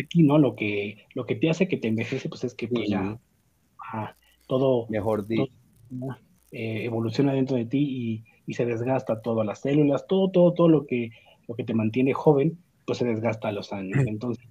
[0.00, 0.38] aquí, ¿no?
[0.38, 3.18] Lo que, lo que te hace que te envejece, pues es que pues, ya
[4.46, 5.26] todo, Mejor.
[6.52, 10.86] Eh, evoluciona dentro de ti y, se desgasta todas las células, todo, todo, todo lo
[10.86, 11.10] que,
[11.48, 14.06] lo que te mantiene joven, pues se desgasta a los años.
[14.06, 14.46] Entonces,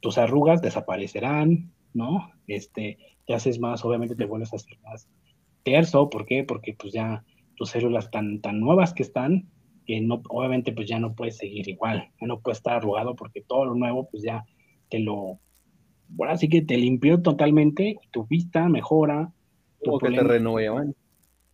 [0.00, 2.30] tus arrugas desaparecerán, ¿no?
[2.46, 5.08] Este, te haces más, obviamente te vuelves a hacer más
[5.62, 6.44] terso, ¿por qué?
[6.44, 7.24] Porque pues ya
[7.56, 9.48] tus células tan, tan nuevas que están,
[9.84, 13.40] que no, obviamente pues ya no puedes seguir igual, ya no puedes estar arrugado porque
[13.40, 14.44] todo lo nuevo pues ya
[14.88, 15.40] te lo,
[16.08, 19.32] bueno, así que te limpió totalmente, tu vista mejora.
[19.82, 20.94] Tu que te renuevan.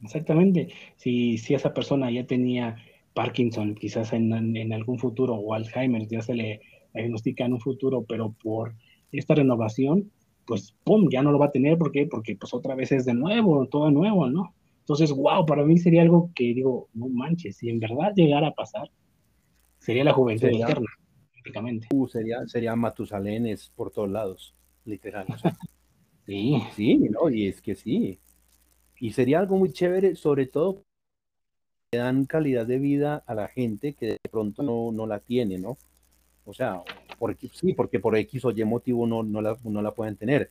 [0.03, 0.69] Exactamente.
[0.97, 2.77] Si, si esa persona ya tenía
[3.15, 6.61] Parkinson, quizás en, en, algún futuro, o Alzheimer, ya se le
[6.95, 8.75] diagnostica en un futuro, pero por
[9.13, 10.11] esta renovación,
[10.47, 11.79] pues, ¡pum!, ya no lo va a tener.
[11.79, 12.07] ¿Por qué?
[12.07, 14.55] Porque pues otra vez es de nuevo, todo nuevo, ¿no?
[14.81, 18.55] Entonces, wow, para mí sería algo que digo, no manches, si en verdad llegara a
[18.55, 18.91] pasar,
[19.79, 20.89] sería la juventud eterna,
[21.33, 21.89] prácticamente.
[21.93, 25.27] Uh, sería, sería Matusalenes por todos lados, literal.
[26.27, 26.61] sí.
[26.75, 27.31] Sí, ¿no?
[27.31, 28.19] Y es que sí.
[28.99, 30.85] Y sería algo muy chévere, sobre todo
[31.98, 35.77] dan calidad de vida a la gente que de pronto no, no la tiene, ¿no?
[36.44, 36.82] O sea,
[37.19, 40.51] por, sí, porque por X o Y motivo no, no, la, no la pueden tener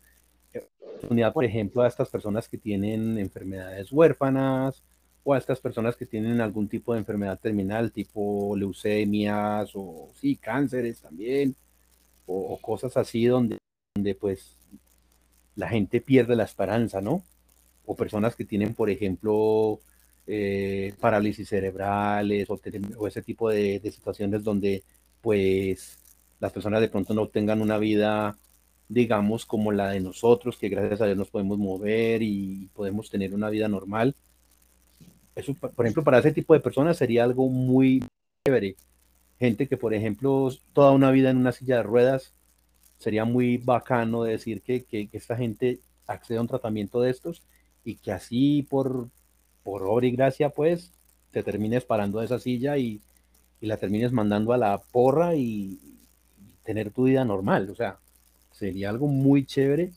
[1.02, 4.84] oportunidad, por ejemplo, a estas personas que tienen enfermedades huérfanas
[5.24, 10.36] o a estas personas que tienen algún tipo de enfermedad terminal, tipo leucemias o sí,
[10.36, 11.56] cánceres también,
[12.28, 13.58] o, cosas así donde,
[13.96, 14.56] donde pues
[15.56, 17.24] la gente pierde la esperanza, ¿no?
[17.86, 19.80] O personas que tienen, por ejemplo,
[20.34, 24.82] eh, parálisis cerebrales o, ese tipo de, situaciones donde
[25.20, 25.98] pues
[26.40, 28.38] las personas de pronto no tengan una vida
[28.88, 33.34] digamos, como la de nosotros, que gracias a Dios nos podemos mover y podemos tener
[33.34, 34.16] una vida normal.
[35.36, 38.04] Eso, por ejemplo, para ese tipo de personas sería algo muy
[38.46, 38.76] chévere.
[39.40, 42.34] Gente que, por ejemplo, toda una vida en una silla de ruedas,
[43.00, 47.42] sería muy bacano decir que, que, esta gente accede a un tratamiento de estos
[47.84, 49.08] y que así por,
[49.64, 50.92] por obra y gracia, pues,
[51.32, 53.02] te termines parando de esa silla y,
[53.62, 55.80] y la termines mandando a la porra y,
[56.64, 57.70] tener tu vida normal.
[57.70, 57.98] O sea,
[58.52, 59.92] sería algo muy chévere,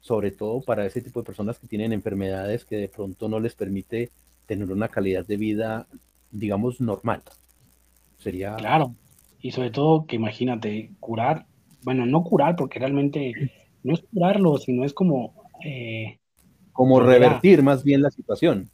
[0.00, 3.54] sobre todo para ese tipo de personas que tienen enfermedades que de pronto no les
[3.54, 4.10] permite
[4.46, 5.86] tener una calidad de vida,
[6.30, 7.22] digamos, normal.
[8.18, 8.54] Sería...
[8.54, 8.94] Claro,
[9.40, 11.46] y sobre todo que imagínate, curar,
[11.82, 13.34] bueno, no curar, porque realmente
[13.82, 15.34] no es curarlo, sino es como...
[15.64, 16.19] Eh,
[16.72, 18.70] como revertir más bien la situación.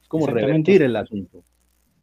[0.00, 1.42] Es como revertir el asunto.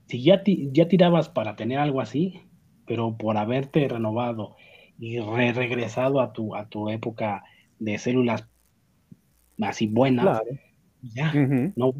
[0.07, 2.41] Si ya, ya tirabas para tener algo así,
[2.85, 4.55] pero por haberte renovado
[4.99, 7.43] y regresado a tu, a tu época
[7.79, 8.47] de células
[9.61, 10.41] así buenas,
[11.01, 11.33] ya,
[11.75, 11.93] no,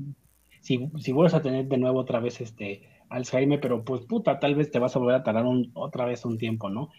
[0.62, 4.56] si, si vuelves a tener de nuevo otra vez este Alzheimer, pero pues puta, tal
[4.56, 6.90] vez te vas a volver a tardar otra vez un tiempo, ¿no?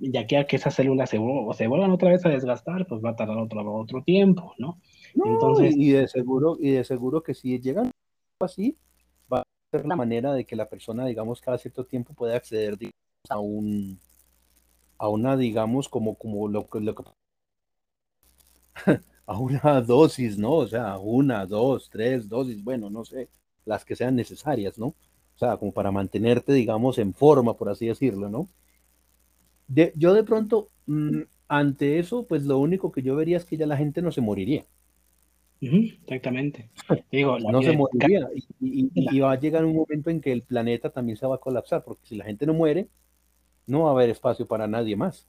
[0.00, 3.16] Ya que, que esas células se, se vuelvan otra vez a desgastar, pues va a
[3.16, 4.80] tardar otro, otro tiempo, ¿no?
[5.24, 7.90] Entonces, y de seguro, y de seguro que si llegan
[8.40, 8.76] así,
[9.32, 9.42] va a
[9.72, 12.76] ser la manera de que la persona, digamos, cada cierto tiempo pueda acceder
[13.28, 13.98] a un
[14.98, 17.04] a una, digamos, como, como lo, lo que
[19.26, 20.54] a una dosis, ¿no?
[20.54, 23.28] O sea, una, dos, tres dosis, bueno, no sé,
[23.64, 24.86] las que sean necesarias, ¿no?
[24.86, 28.48] O sea, como para mantenerte, digamos, en forma, por así decirlo, ¿no?
[29.68, 33.56] De, yo de pronto, mm, ante eso, pues lo único que yo vería es que
[33.56, 34.64] ya la gente no se moriría.
[35.60, 36.68] exactamente.
[37.12, 38.28] Digo, no se moriría
[38.60, 41.40] y, y, va a llegar un momento en que el planeta también se va a
[41.40, 42.88] colapsar, porque si la gente no muere,
[43.66, 45.26] no va a haber espacio para nadie más.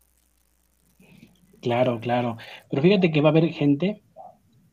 [1.61, 2.37] Claro, claro.
[2.69, 4.01] Pero fíjate que va a haber gente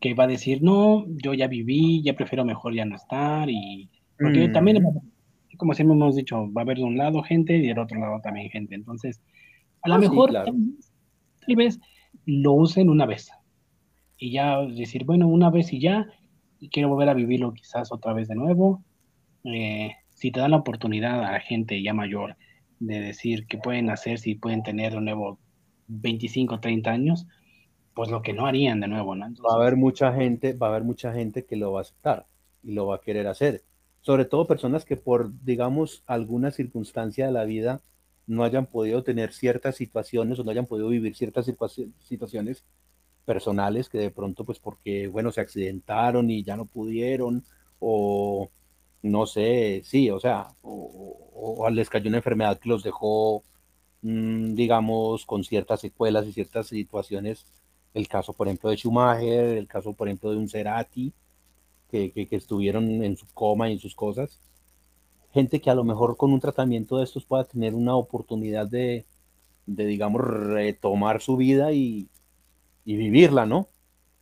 [0.00, 3.48] que va a decir, no, yo ya viví, ya prefiero mejor ya no estar.
[3.50, 3.88] Y
[4.18, 4.52] porque mm.
[4.52, 4.82] también,
[5.56, 8.20] como siempre hemos dicho, va a haber de un lado gente y del otro lado
[8.20, 8.74] también gente.
[8.74, 9.20] Entonces,
[9.82, 11.78] a lo ah, mejor tal, vez
[12.24, 13.30] lo usen una vez.
[14.18, 16.06] Y ya decir, bueno, una vez y ya,
[16.58, 18.82] y quiero volver a vivirlo quizás otra vez de nuevo.
[19.44, 22.36] Eh, si te dan la oportunidad a la gente ya mayor
[22.80, 25.38] de decir qué pueden hacer si pueden tener de nuevo
[25.88, 27.26] 25, 30 años,
[27.94, 29.26] pues lo que no harían de nuevo, ¿no?
[29.42, 32.26] va a haber mucha gente, va a haber mucha gente que lo va a aceptar
[32.62, 33.62] y lo va a querer hacer.
[34.00, 37.80] Sobre todo personas que por, digamos, alguna circunstancia de la vida
[38.26, 41.46] no hayan podido tener ciertas situaciones o no hayan podido vivir ciertas
[42.00, 42.64] situaciones
[43.24, 47.44] personales que de pronto, pues porque, bueno, se accidentaron y ya no pudieron
[47.78, 48.50] o
[49.02, 53.42] no sé, sí, o sea, o, les cayó una enfermedad que los dejó,
[54.02, 57.46] mm, digamos, con ciertas secuelas y ciertas situaciones.
[57.94, 61.12] El caso, por ejemplo, de Schumacher, el caso, por ejemplo, de un Cerati,
[61.90, 64.40] que, que, estuvieron en su coma y en sus cosas.
[65.36, 69.04] Gente que a lo mejor con un tratamiento de estos pueda tener una oportunidad de,
[69.66, 72.08] de digamos, retomar su vida y,
[72.86, 73.68] y vivirla, ¿no?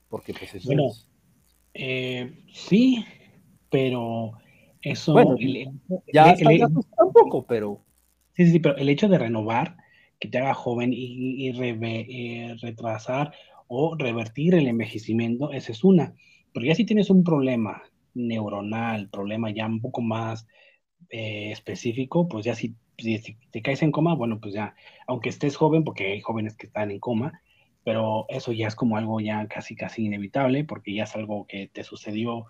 [0.08, 0.90] Porque pues eso bueno,
[1.72, 3.04] eh, sí,
[3.70, 4.32] pero
[4.82, 5.36] eso, bueno,
[6.12, 6.34] ya,
[6.96, 7.80] tampoco, pero...
[8.32, 9.76] Sí, sí, pero el hecho de renovar,
[10.18, 13.34] que te haga joven y, eh, retrasar
[13.68, 16.16] o revertir el envejecimiento, esa es una.
[16.52, 17.84] Pero ya si tienes un problema
[18.14, 20.48] neuronal, problema ya un poco más
[21.16, 23.20] eh, específico, pues ya si, si,
[23.52, 24.74] te caes en coma, bueno, pues ya,
[25.06, 27.40] aunque estés joven, porque hay jóvenes que están en coma,
[27.84, 31.68] pero eso ya es como algo ya casi, casi inevitable, porque ya es algo que
[31.68, 32.46] te sucedió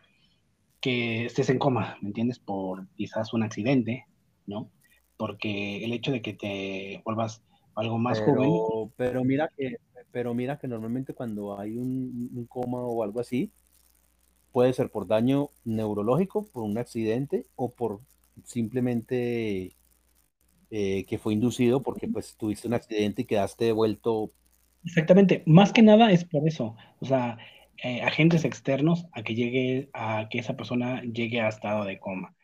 [0.80, 2.38] que estés en coma, ¿me entiendes?
[2.38, 4.06] Por quizás un accidente,
[4.46, 4.70] ¿no?
[5.18, 7.42] Porque el hecho de que te vuelvas
[7.74, 8.90] algo más joven.
[8.96, 9.76] Pero mira que,
[10.10, 13.52] pero mira que normalmente cuando hay un, coma o algo así,
[14.52, 18.00] puede ser por daño neurológico, por un accidente o por
[18.42, 19.76] simplemente
[20.70, 24.32] eh, que fue inducido porque pues tuviste un accidente y quedaste devuelto.
[24.84, 26.76] Exactamente, más que nada es por eso.
[27.00, 27.38] O sea,
[27.82, 32.34] eh, agentes externos a que llegue, a que esa persona llegue a estado de coma,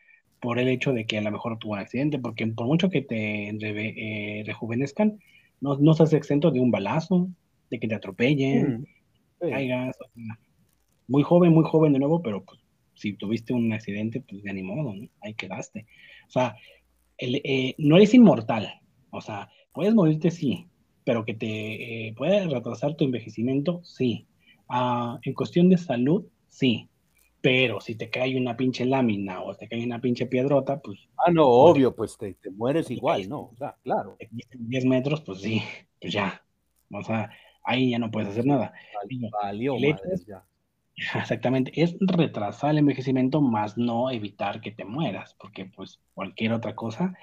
[0.41, 3.03] por el hecho de que a lo mejor tuvo un accidente, porque por mucho que
[3.03, 5.19] te eh, rejuvenezcan,
[5.61, 7.29] no, no estás exento de un balazo,
[7.71, 8.87] de que te atropellen,
[9.41, 9.97] mm, caigas,
[11.07, 12.61] muy joven, muy joven de nuevo, pero pues,
[13.01, 15.09] si tuviste un accidente, pues de ni modo, ¿no?
[15.23, 15.87] ahí quedaste.
[16.29, 16.55] O sea,
[17.19, 20.69] eh, no eres inmortal, o sea, puedes morirte, sí,
[21.05, 24.27] pero que te puede retrasar tu envejecimiento, sí.
[24.69, 26.89] Ah, en cuestión de salud, sí.
[27.41, 31.09] Pero si te cae una pinche lámina o te cae una pinche piedrota, pues.
[31.17, 33.41] Ah, no, pues, obvio, pues te, mueres igual, ¿no?
[33.41, 34.19] O sea, claro.
[34.31, 35.63] 10 metros, pues sí,
[36.01, 36.43] pues ya.
[36.93, 37.31] O sea,
[37.65, 38.73] ahí ya no puedes hacer nada.
[39.43, 39.77] Valió,
[41.15, 46.75] Exactamente, es retrasar el envejecimiento, más no evitar que te mueras, porque pues cualquier otra
[46.75, 47.15] cosa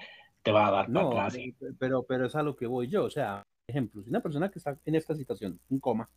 [0.42, 1.36] te va a dar no, atrás.
[1.78, 4.58] Pero, pero es a lo que voy yo, o sea, ejemplo, si una persona que
[4.58, 6.08] está en esta situación, un coma,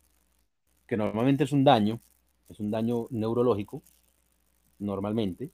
[0.86, 2.00] que normalmente es un daño,
[2.48, 3.82] es un daño neurológico,
[4.78, 5.50] normalmente,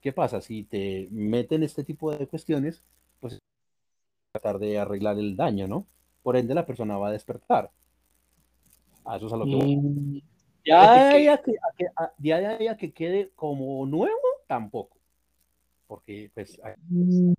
[0.00, 0.40] ¿qué pasa?
[0.40, 2.84] Si te meten este tipo de cuestiones,
[3.20, 3.40] pues
[4.32, 5.86] tratar de arreglar el daño, ¿no?
[6.22, 7.70] Por ende, la persona va a despertar.
[9.04, 9.76] A eso es a lo que voy.
[9.76, 10.20] Mm,
[10.66, 11.10] ya
[12.18, 14.96] de ahí que, que quede como nuevo, tampoco.
[15.86, 17.32] Porque, pues, mm.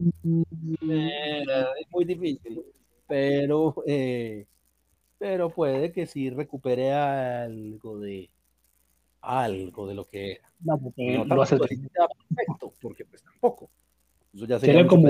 [0.63, 2.63] es muy difícil.
[3.07, 4.45] Pero, eh,
[5.17, 8.29] pero puede que sí recupere algo de
[9.21, 10.51] algo de lo que era.
[10.61, 13.69] No, porque lo hace perfecto, porque pues tampoco.
[14.33, 15.07] Eso ya sería, como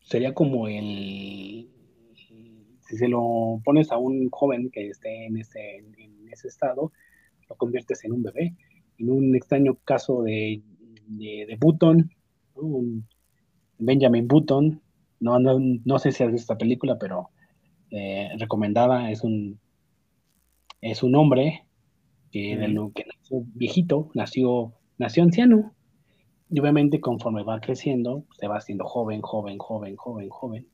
[0.00, 1.68] Sería como el
[2.86, 5.90] si se lo pones a un joven que esté en ese, en
[6.36, 6.92] ese estado,
[7.48, 8.54] lo conviertes en un bebé.
[8.98, 10.62] En un extraño caso de,
[11.06, 12.10] de, Button,
[13.78, 14.80] Benjamin Button,
[15.20, 17.30] no, no, no, sé si has visto esta película, pero
[17.90, 19.58] eh, recomendada, es un,
[20.80, 21.66] es un hombre
[22.30, 22.56] que,
[22.94, 25.74] que nació viejito, nació, nació anciano,
[26.48, 30.66] y obviamente conforme va creciendo, se va haciendo joven, joven, joven, joven, joven.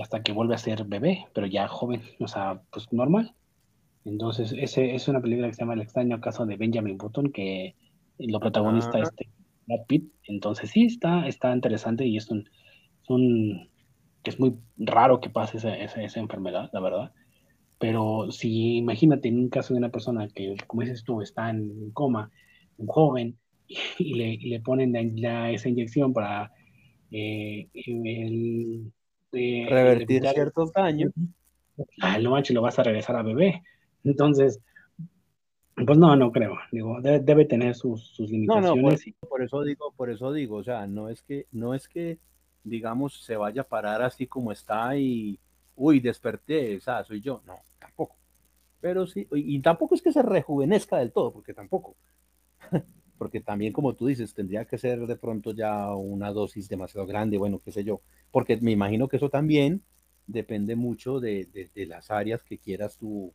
[0.00, 3.34] Hasta que vuelve a ser bebé, pero ya joven, o sea, pues normal.
[4.04, 7.76] Entonces, ese es una película que se llama El extraño caso de Benjamin Button, que
[8.18, 9.28] lo protagonista es este
[9.66, 10.12] Brad Pitt.
[10.24, 12.48] Entonces, sí, está, está interesante y es un,
[14.22, 17.12] que es muy raro que pase esa, esa, enfermedad, la verdad.
[17.78, 21.90] Pero si imagínate en un caso de una persona que, como dices tú, está en
[21.92, 22.30] coma,
[22.78, 23.38] un joven,
[23.98, 26.52] y le, le ponen esa inyección para
[27.10, 28.92] eh, el,
[29.32, 31.12] revertir ciertos daños.
[32.00, 33.62] Ah, no manches, lo vas a regresar a bebé.
[34.04, 34.60] Entonces,
[35.74, 36.58] pues no, no creo.
[36.70, 39.06] Digo, debe, tener sus, sus limitaciones.
[39.22, 42.18] No, por, eso digo, por eso digo, o sea, no es que, no es que,
[42.62, 45.38] digamos, se vaya a parar así como está y,
[45.74, 47.42] uy, desperté, o sea, soy yo.
[47.46, 48.16] No, tampoco.
[48.80, 51.96] Pero sí, y, tampoco es que se rejuvenezca del todo, porque tampoco.
[53.18, 57.38] porque también, como tú dices, tendría que ser de pronto ya una dosis demasiado grande,
[57.38, 58.02] bueno, qué sé yo.
[58.30, 59.82] Porque me imagino que eso también
[60.26, 63.32] depende mucho de, de las áreas que quieras tú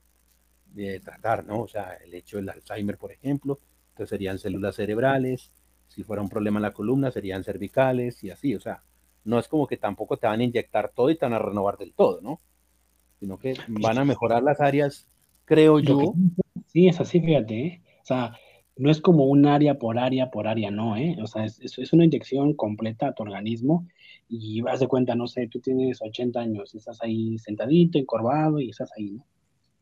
[0.73, 1.61] de tratar, ¿no?
[1.61, 5.51] O sea, el hecho del Alzheimer, por ejemplo, entonces serían células cerebrales,
[5.87, 8.83] si fuera un problema en la columna serían cervicales y así, o sea,
[9.23, 11.77] no es como que tampoco te van a inyectar todo y te van a renovar
[11.77, 12.39] del todo, ¿no?
[13.19, 15.07] Sino que van a mejorar las áreas,
[15.45, 16.13] creo yo.
[16.67, 17.81] sí, es así, fíjate, ¿eh?
[18.03, 18.33] o sea,
[18.75, 21.17] no es como un área por área por área, no, ¿eh?
[21.21, 23.87] O sea, es, es una inyección completa a tu organismo
[24.29, 28.69] y vas de cuenta, no sé, tú tienes 80 años, estás ahí sentadito, encorvado y
[28.69, 29.25] estás ahí, ¿no?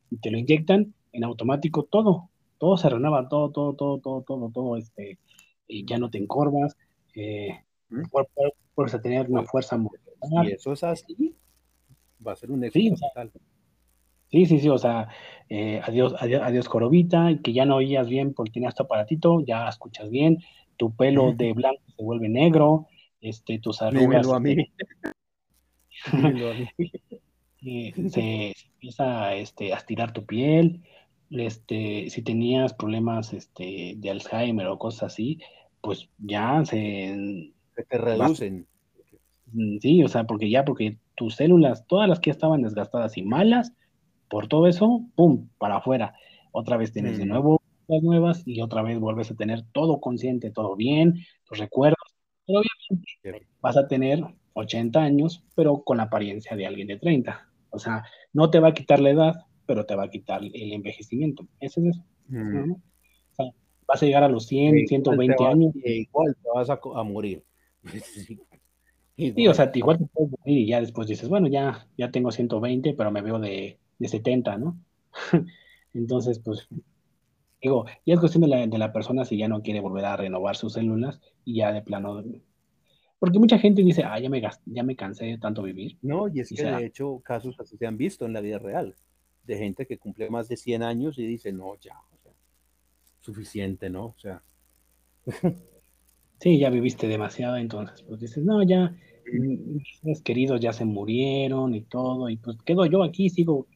[0.09, 4.49] Y te lo inyectan en automático todo, todo se renueva, todo, todo, todo, todo, todo,
[4.49, 5.17] todo, este,
[5.67, 6.77] y ya no te encorvas,
[7.15, 7.63] eh,
[8.73, 9.79] puedes a tener una fuerza
[10.43, 11.35] Y eso es así,
[12.25, 12.97] va a ser un éxito
[14.31, 15.07] sí, Sí, sí, o sea,
[15.49, 19.69] eh, adiós, adiós, adiós Corovita, que ya no oías bien porque tenías tu aparatito, ya
[19.69, 20.39] escuchas bien,
[20.77, 22.87] tu pelo de blanco se vuelve negro,
[23.21, 24.27] este, tus arrugas.
[24.29, 24.57] a mí.
[26.11, 26.91] a mí.
[28.09, 28.53] se,
[28.85, 30.83] empieza este, a estirar tu piel,
[31.31, 35.39] este, si tenías problemas este, de Alzheimer o cosas así,
[35.81, 37.51] pues ya se...
[37.89, 38.67] te reducen.
[39.51, 43.23] Mm, sí, o sea, porque ya, porque tus células, todas las que estaban desgastadas y
[43.23, 43.73] malas,
[44.29, 46.13] por todo eso, ¡pum!, para afuera.
[46.51, 47.29] Otra vez tienes de mm.
[47.29, 52.15] nuevo las nuevas y otra vez vuelves a tener todo consciente, todo bien, los recuerdos.
[52.47, 57.47] obviamente vas a tener 80 años, pero con la apariencia de alguien de 30.
[57.75, 58.03] O sea,
[58.33, 59.35] no te va a quitar la edad,
[59.65, 61.47] pero te va a quitar el envejecimiento.
[61.59, 62.03] Eso es eso.
[62.27, 62.71] Mm.
[62.71, 63.45] O sea,
[63.87, 65.73] vas a llegar a los 100, 120 años.
[65.75, 67.43] Igual te vas a, morir.
[69.17, 72.31] sí, o sea, igual te puedes morir y ya después dices, bueno, ya, ya tengo
[72.31, 74.77] 120, pero me veo de, de 70, ¿no?
[75.93, 76.67] Entonces, pues,
[77.61, 80.17] digo, ya es cuestión de la, de la persona si ya no quiere volver a
[80.17, 82.23] renovar sus células y ya de plano
[83.19, 85.97] porque mucha gente dice, ah, ya me, ya me cansé de tanto vivir.
[86.01, 88.95] No, y es que de hecho casos así se han visto en la vida real,
[89.43, 92.33] de gente que cumple más de 100 años y dice, no, ya, o sea,
[93.21, 94.07] suficiente, ¿no?
[94.07, 94.43] O sea.
[96.39, 98.93] Sí, ya viviste demasiado, entonces, pues dices, no, ya,
[100.03, 103.67] mis queridos ya se murieron y todo, y pues quedo yo aquí, sigo.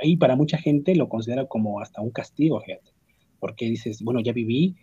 [0.00, 2.92] ahí para mucha gente lo considera como hasta un castigo, fíjate,
[3.40, 4.76] porque dices, bueno, ya viví,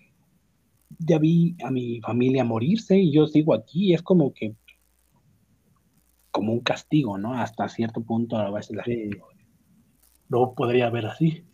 [0.99, 4.56] ya vi a mi familia morirse y yo sigo aquí, es como que
[6.32, 7.34] como un castigo, ¿no?
[7.34, 9.18] Hasta cierto punto a veces la gente
[10.28, 11.45] lo podría ver así.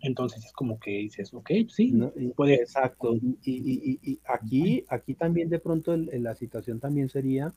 [0.00, 1.92] Entonces es como que dices, ok, sí,
[2.34, 2.54] puede.
[2.54, 3.14] Exacto.
[3.42, 7.52] Y, aquí, aquí también de pronto la situación también sería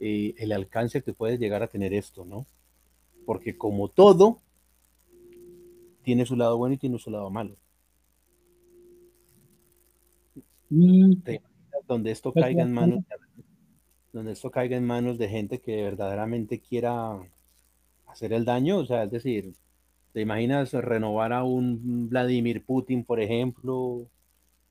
[0.00, 2.46] eh, el alcance que puede llegar a tener esto, ¿no?
[3.26, 4.40] Porque como todo,
[6.02, 7.56] tiene su lado bueno y tiene su lado malo.
[10.70, 11.14] Mm.
[11.86, 13.04] donde esto pues caiga en manos
[14.12, 17.18] donde esto caiga en manos de gente que verdaderamente quiera
[18.06, 19.52] hacer el daño, o sea, es decir,
[20.12, 24.06] ¿te imaginas renovar a un Vladimir Putin, por ejemplo?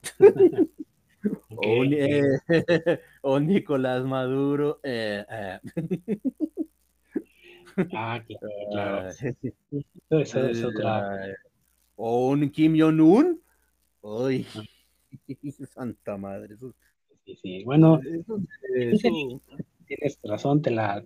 [1.61, 2.21] Eh,
[3.23, 4.79] o, Nicolás Maduro.
[4.81, 5.59] Eh, eh.
[7.93, 8.23] Ah,
[8.71, 9.09] claro.
[10.85, 11.27] Ah,
[11.97, 13.41] o un Kim Jong-un.
[14.01, 14.47] Uy,
[15.67, 16.55] santa madre.
[17.25, 17.63] Sí, sí.
[17.63, 17.99] Bueno,
[19.85, 21.03] tienes razón, te la,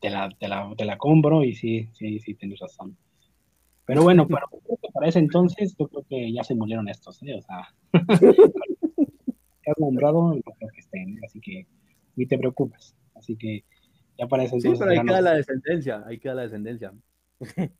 [0.00, 2.96] te la, te la, te la compro y sí, sí, sí, tienes razón.
[3.84, 4.46] Pero bueno, para,
[4.92, 7.34] para ese entonces yo creo que ya se murieron estos, ¿eh?
[7.34, 7.68] O sea,
[9.66, 11.66] has nombrado, no creo que estén, así que
[12.16, 12.94] ni te preocupes.
[13.14, 13.64] Así que
[14.18, 14.78] ya para ese entonces.
[14.78, 16.92] Sí, pero ahí queda la descendencia, ahí queda la descendencia.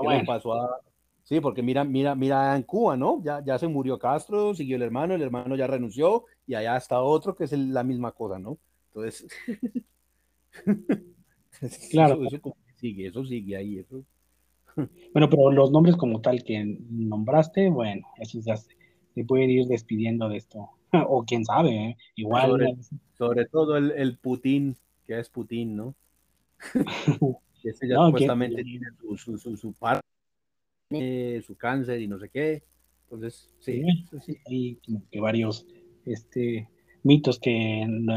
[0.00, 0.22] Ah, bueno.
[0.24, 0.80] pasó a...
[1.28, 3.22] Sí, porque mira, mira, mira en Cuba, ¿no?
[3.22, 7.02] Ya, ya se murió Castro, siguió el hermano, el hermano ya renunció y allá está
[7.02, 8.56] otro que es la misma cosa, ¿no?
[8.86, 9.28] Entonces,
[11.90, 12.24] claro.
[12.24, 13.78] Eso, sigue, eso sigue ahí.
[13.78, 14.02] Eso.
[15.12, 18.74] Bueno, pero los nombres como tal que nombraste, bueno, esos ya se,
[19.26, 20.70] pueden ir despidiendo de esto.
[21.08, 21.96] o quién sabe, ¿eh?
[22.14, 22.78] igual.
[23.18, 25.94] Sobre, todo el, el, Putin, que es Putin, ¿no?
[27.62, 28.86] Ese ya supuestamente tiene
[29.16, 30.07] su, su, su, parte,
[30.90, 32.62] su cáncer y no sé qué.
[33.04, 33.82] Entonces, sí,
[34.46, 35.66] hay como que varios
[36.04, 36.68] este,
[37.02, 38.14] mitos que lo,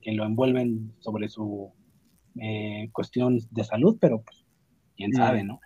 [0.00, 1.72] que lo envuelven sobre su
[2.40, 4.44] eh, cuestión de salud, pero pues,
[4.96, 5.60] quién sabe, ¿no?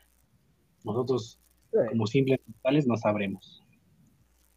[0.84, 1.40] Nosotros,
[1.88, 3.62] como simples mortales, no sabremos.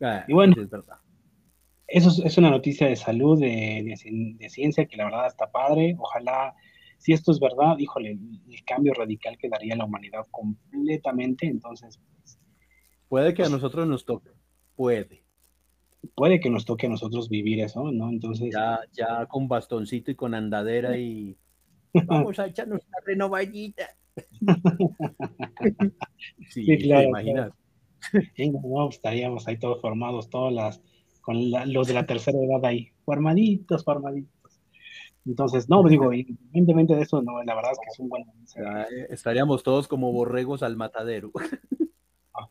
[0.01, 0.97] Ah, y bueno, es verdad.
[1.87, 3.95] Eso es, una noticia de salud, de,
[4.39, 5.95] de, ciencia, que la verdad está padre.
[5.99, 6.55] Ojalá,
[7.01, 11.47] si esto es verdad, híjole, el, cambio radical que daría la humanidad completamente.
[11.47, 12.39] Entonces, pues,
[13.09, 14.29] puede que a pues nosotros nos toque,
[14.75, 15.23] puede.
[16.15, 18.09] Puede que nos toque a nosotros vivir eso, ¿no?
[18.09, 18.53] Entonces.
[18.53, 21.37] Ya, ya con bastoncito y con andadera y.
[22.05, 23.89] Vamos a echarnos una renovallita.
[26.49, 27.07] sí, claro.
[27.09, 27.51] imaginas.
[28.63, 30.81] no, estaríamos ahí todos formados, todas las,
[31.21, 34.40] con los de la tercera edad ahí, formaditos, formaditos.
[35.25, 38.23] Entonces, no, digo, independientemente de eso, no, la verdad es que es un buen.
[38.23, 41.31] Eh, estaríamos todos como borregos al matadero.
[42.33, 42.47] Ah,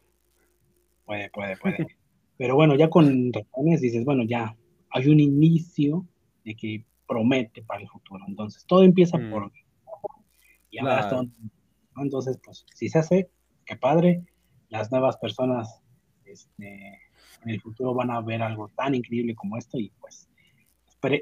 [1.07, 1.87] puede, puede, puede.
[2.37, 4.55] Pero bueno, ya con razones dices, bueno, ya
[4.91, 6.07] hay un inicio
[6.45, 8.23] de que promete para el futuro.
[8.29, 9.31] Entonces, todo empieza mm.
[9.31, 9.51] por
[10.71, 11.27] y ahora
[11.97, 13.31] Entonces, pues, si se hace,
[13.67, 14.25] qué padre,
[14.69, 15.83] las nuevas personas
[16.25, 17.01] este,
[17.43, 20.30] en el futuro van a ver algo tan increíble como esto y pues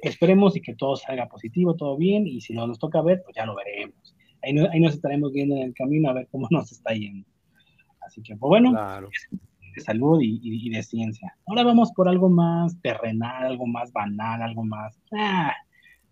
[0.03, 3.37] esperemos y que todo salga positivo, todo bien, y si no nos toca ver, pues
[3.37, 4.15] ya lo veremos.
[4.43, 7.27] Ahí, ahí nos estaremos viendo en el camino a ver cómo nos está yendo.
[8.01, 8.73] Así que, pues bueno,
[9.75, 11.37] de salud y, de ciencia.
[11.47, 15.53] Ahora vamos por algo más terrenal, algo más banal, algo más, ah,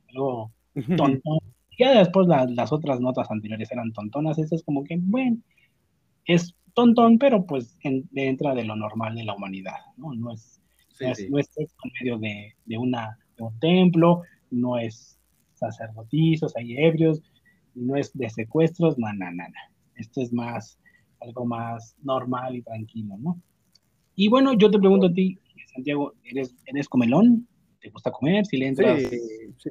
[0.09, 0.53] algo
[0.97, 1.41] tonto,
[1.79, 5.39] ya después las otras notas anteriores eran tontonas, eso es como que, bueno,
[6.25, 10.15] es tontón, pero pues entra de lo normal de la humanidad, ¿no?
[10.15, 10.61] No es,
[11.01, 15.19] no, es en medio de, de, una, un templo, no es
[15.55, 17.23] sacerdotizos, hay ebrios,
[17.75, 19.45] no es de secuestros, no, no, no,
[19.97, 20.79] Esto es más,
[21.21, 23.41] algo más normal y tranquilo, ¿no?
[24.15, 25.39] Y bueno, yo te pregunto a ti,
[25.73, 27.47] Santiago, ¿eres, eres comelón?
[27.81, 28.47] ¿Te gusta comer?
[28.47, 29.03] Si le entras...
[29.03, 29.71] Sí,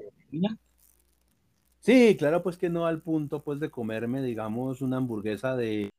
[1.79, 5.91] Sí, claro, pues que no al punto pues de comerme, digamos, una hamburguesa de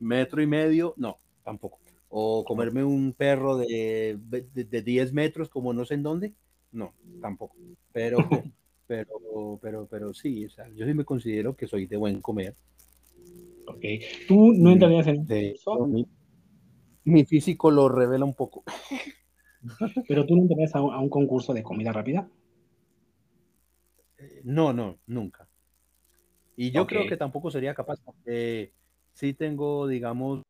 [0.00, 1.78] metro y medio, no, tampoco.
[2.08, 6.34] O comerme un perro de, de, 10 metros como no sé en dónde,
[6.72, 7.56] no, tampoco.
[7.92, 8.18] Pero,
[8.86, 12.54] pero, pero, pero sí, o sea, yo sí me considero que soy de buen comer.
[13.66, 13.84] Ok,
[14.28, 15.88] ¿tú no entrarías en eso?
[17.04, 18.64] Mi, físico lo revela un poco.
[20.08, 22.28] Pero tú no entrarías a un concurso de comida rápida.
[24.44, 25.48] No, no, nunca.
[26.56, 28.72] Y yo creo que tampoco sería capaz, porque
[29.12, 30.42] sí tengo, digamos,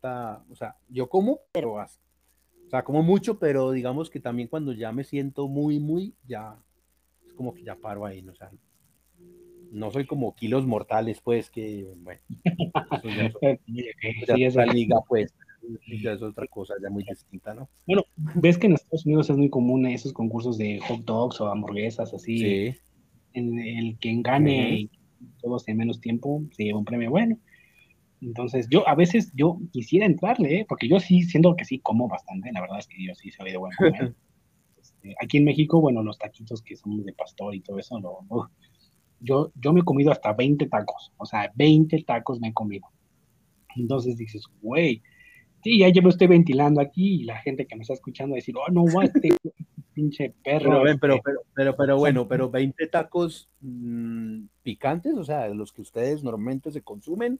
[0.00, 4.92] o sea, yo como, pero, o sea, como mucho, pero digamos que también cuando ya
[4.92, 6.56] me siento muy, muy, ya,
[7.26, 8.32] es como que ya paro ahí, ¿no?
[8.32, 8.50] o sea,
[9.70, 12.20] no soy como kilos mortales, pues, que, bueno,
[13.02, 13.08] eso
[14.36, 15.34] ya, es la liga, pues,
[16.02, 17.68] ya es otra cosa, ya muy distinta, ¿no?
[17.86, 21.48] Bueno, ves que en Estados Unidos es muy común esos concursos de hot dogs o
[21.48, 22.80] hamburguesas, así, sí
[23.34, 24.88] en el que gane
[25.40, 27.38] todos en menos tiempo se lleva un premio bueno.
[28.22, 30.66] Entonces, yo a veces yo quisiera entrarle, ¿eh?
[30.68, 33.50] porque yo sí, siendo que sí como bastante, la verdad es que yo sí soy
[33.50, 34.14] de buen comer.
[34.82, 38.00] Este, aquí en México, bueno, los taquitos que son de pastor y todo eso,
[39.20, 42.88] yo, yo me he comido hasta 20 tacos, o sea, 20 tacos me he comido.
[43.76, 45.00] Entonces dices, güey,
[45.62, 48.72] sí, ya llevo estoy ventilando aquí y la gente que me está escuchando decir, oh,
[48.72, 49.36] no, guay, este
[49.94, 50.82] pinche perro.
[50.82, 55.82] Pero, pero, pero, pero, pero, bueno, pero 20 tacos mm, picantes, o sea, los que
[55.82, 57.38] ustedes normalmente se consumen,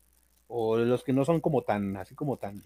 [0.54, 2.62] o los que no son como tan, así como tan.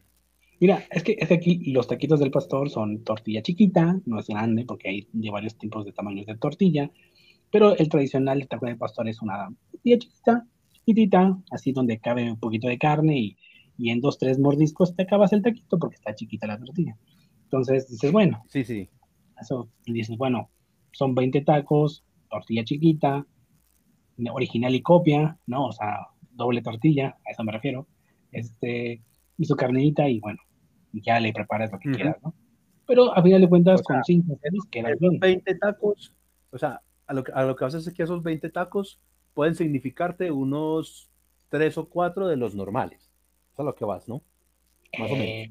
[0.59, 4.65] Mira, es que, es aquí los taquitos del pastor son tortilla chiquita, no es grande,
[4.65, 6.91] porque hay de varios tipos de tamaños de tortilla,
[7.51, 12.41] pero el tradicional taco del pastor es una tortilla chiquita, chiquitita, así donde cabe un
[12.41, 13.37] poquito de carne y,
[13.79, 16.97] y en dos, tres mordiscos te acabas el taquito porque está chiquita la tortilla.
[17.45, 18.89] Entonces dices, bueno, sí, sí.
[19.41, 20.51] Eso dices, bueno,
[20.91, 23.25] son 20 tacos, tortilla chiquita,
[24.33, 25.67] original y copia, ¿no?
[25.67, 27.87] O sea, doble tortilla, a eso me refiero,
[28.33, 29.03] este,
[29.39, 30.39] y su carnita y bueno,
[30.93, 32.35] ya le preparas lo que quieras, ¿no?
[32.87, 34.39] Pero a final de cuentas, con 5
[34.71, 34.83] que
[35.21, 36.13] 20 tacos,
[36.51, 39.01] o sea, a lo, que, a lo que haces es que esos 20 tacos
[39.35, 41.11] pueden significarte unos
[41.49, 43.11] 3 o 4 de los normales.
[43.53, 44.23] Eso es a lo que vas, ¿no?
[44.99, 45.27] Más o menos.
[45.29, 45.51] Eh,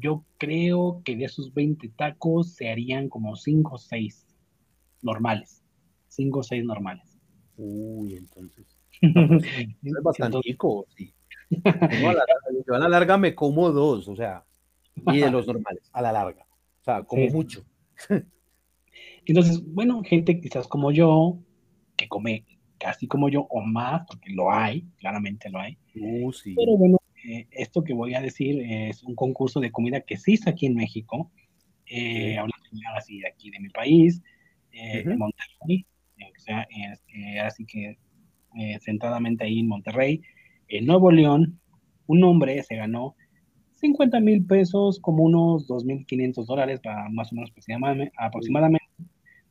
[0.00, 4.26] yo creo que de esos 20 tacos se harían como 5 o 6
[5.02, 5.62] normales.
[6.08, 7.18] 5 o 6 normales.
[7.56, 8.77] Uy, entonces.
[9.82, 11.14] es bastante chico, sí.
[11.50, 14.44] Yo a, la larga, me como dos, o sea,
[15.06, 16.46] y de los normales, a la larga.
[16.80, 17.64] O sea, como mucho.
[19.26, 21.38] Entonces, bueno, gente quizás como yo,
[21.96, 22.44] que come
[22.78, 25.78] casi como yo o más, porque lo hay, claramente lo hay.
[25.94, 26.54] Uh, sí.
[26.56, 30.32] Pero bueno, eh, esto que voy a decir es un concurso de comida que se
[30.32, 31.30] hizo aquí en México,
[31.86, 32.54] eh, hablando
[32.96, 34.22] así de aquí de mi país,
[34.72, 35.86] eh, de Monterrey,
[36.20, 36.66] o sea,
[37.44, 37.98] así que
[38.56, 40.22] eh, centradamente ahí en Monterrey,
[40.68, 41.58] en Nuevo León,
[42.06, 43.16] un hombre se ganó
[43.80, 47.52] 50 mil pesos, como unos 2.500 dólares, para más o menos
[48.16, 48.86] aproximadamente,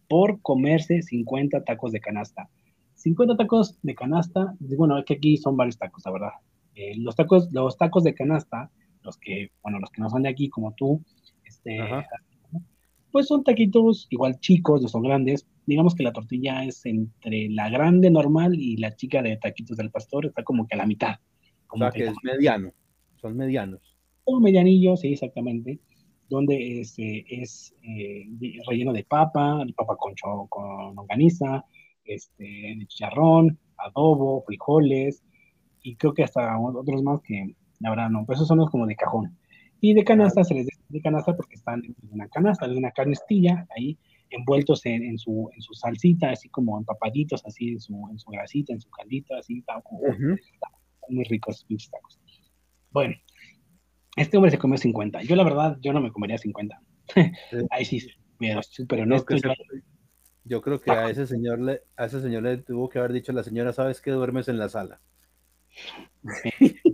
[0.10, 2.50] por comerse 50 tacos de canasta.
[2.96, 6.32] 50 tacos de canasta, bueno, que aquí son varios tacos, la verdad.
[6.76, 8.70] Eh, los, tacos, los tacos de canasta,
[9.04, 11.02] los que, bueno, los que no son de aquí, como tú,
[11.46, 11.80] este,
[13.12, 17.70] pues son taquitos igual chicos, no son grandes, digamos que la tortilla es entre la
[17.70, 21.16] grande normal y la chica de taquitos del pastor, está como que a la mitad.
[21.68, 22.72] Como o sea, que es mediano,
[23.22, 23.82] son medianos.
[24.26, 25.80] Son medianillos, sí, exactamente,
[26.30, 28.26] donde es, eh, es eh,
[28.68, 30.14] relleno de papa, papa con,
[30.50, 31.66] con longaniza,
[32.04, 35.24] este, de chicharrón, adobo, frijoles,
[35.82, 38.86] y creo que hasta otros más que, la verdad, no, pero esos son los como
[38.86, 39.38] de cajón.
[39.80, 42.92] Y de canasta se les dice de canasta porque están en una canasta, de una
[42.92, 43.98] carnestilla, ahí
[44.30, 48.30] envueltos en, en, su, en su salsita, así como empapaditos, así en su, en su
[48.32, 49.64] grasita, en su caldito, así,
[51.10, 52.20] muy ricos pinches tacos.
[52.92, 53.16] Bueno,
[54.16, 55.22] este hombre se comió 50.
[55.24, 56.82] Yo la verdad, yo no me comería 50.
[57.70, 58.06] Ahí sí,
[58.40, 59.36] miedo, súper honesto.
[60.44, 63.32] yo, creo que a ese señor le, a ese señor le tuvo que haber dicho
[63.32, 65.00] la señora, sabes que duermes en la sala.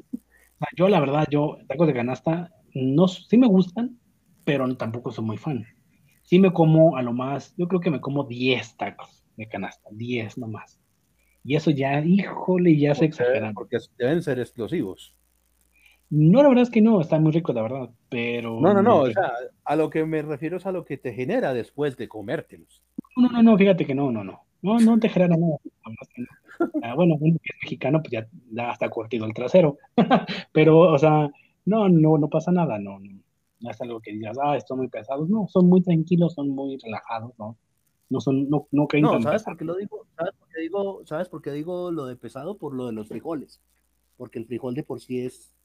[0.76, 4.00] yo la verdad, yo tacos de canasta, no, sí me gustan,
[4.44, 5.66] pero tampoco soy muy fan
[6.24, 9.90] sí me como a lo más, yo creo que me como 10 tacos de canasta,
[9.92, 10.80] 10 nomás.
[11.44, 13.52] Y eso ya, híjole, ya se exagera.
[13.54, 15.16] Porque deben ser explosivos.
[16.10, 18.60] No, la verdad es que no, está muy rico, la verdad, pero...
[18.62, 19.32] No, no, no, o sea,
[19.66, 22.84] a lo que me refiero es a lo que te genera después de comértelos.
[23.18, 25.58] No, no, no, fíjate que no, no, no, no, no te genera nada.
[26.84, 29.78] Ah, bueno, uno que es mexicano, pues ya da hasta cortido el trasero,
[30.54, 31.32] pero, o sea,
[31.66, 33.24] no, no, no pasa nada, no, no
[33.64, 36.78] no es algo que digas, ah, son muy pesados, no, son muy tranquilos, son muy
[36.78, 37.58] relajados, ¿no?
[38.10, 40.06] No son, no, no caen no, ¿sabes por qué lo digo?
[40.18, 42.58] ¿Sabes por qué digo, ¿Sabes por qué digo lo de pesado?
[42.58, 43.62] Por lo de los frijoles,
[44.18, 45.56] porque el frijol de por sí es...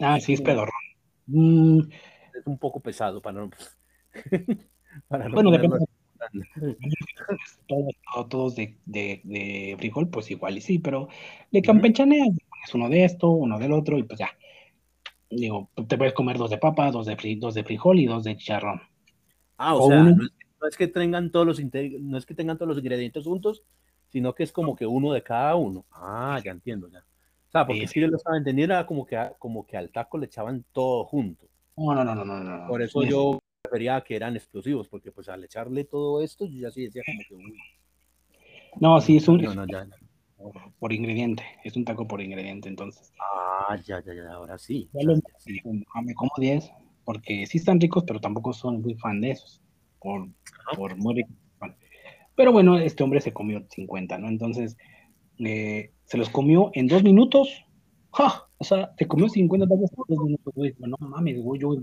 [0.00, 0.72] ah, sí, es pedorrón.
[1.26, 1.82] Mm.
[2.36, 3.50] Es un poco pesado para no...
[5.08, 5.78] para no bueno, depende.
[7.68, 11.08] todos, todos de, de, de, frijol, pues igual y sí, pero
[11.52, 12.30] le campechaneas,
[12.66, 14.30] es uno de esto, uno del otro, y pues ya,
[15.30, 18.36] digo, te puedes comer dos de papa, dos de, dos de frijol y dos de
[18.36, 18.82] chicharrón.
[19.56, 20.16] Ah, o, sea, no,
[20.68, 23.62] es, que tengan todos los no es que tengan todos los ingredientes juntos,
[24.08, 25.84] sino que es como que uno de cada uno.
[25.92, 27.00] Ah, ya entiendo ya.
[27.00, 30.18] O sea, porque si yo lo estaba entendiendo, era como que, como que al taco
[30.18, 31.46] le echaban todo junto.
[31.76, 32.68] No, no, no, no, no.
[32.68, 36.70] Por eso yo prefería que eran explosivos, porque pues al echarle todo esto, yo ya
[36.70, 37.56] sí decía como que...
[38.80, 39.42] No, sí, es un...
[39.42, 39.86] No, no, ya,
[40.78, 43.12] por ingrediente, es un taco por ingrediente, entonces.
[43.20, 44.88] Ah, ya, ya, ya, ahora sí.
[44.92, 46.70] me como 10,
[47.04, 49.60] porque sí están ricos, pero tampoco son muy fan de esos,
[50.00, 50.28] por,
[50.76, 51.24] por muy
[52.34, 54.28] Pero bueno, este hombre se comió 50, ¿no?
[54.28, 54.76] Entonces,
[55.38, 57.64] eh, se los comió en dos minutos
[58.58, 60.74] O sea, te comió 50 tacos por dos minutos, güey.
[60.78, 61.76] No mames, güey, yo.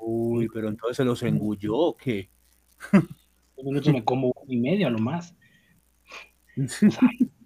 [0.00, 2.30] Uy, pero entonces se los engulló o qué?
[2.92, 5.34] Dos minutos me como y medio lo más.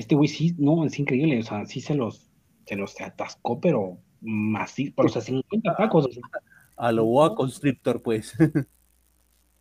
[0.00, 1.38] este güey sí, no, es increíble.
[1.38, 2.30] O sea, sí se los,
[2.64, 3.98] se los atascó, pero
[4.58, 6.08] así, pero o sea, 50 tacos.
[6.76, 8.34] A lo boa constrictor, pues.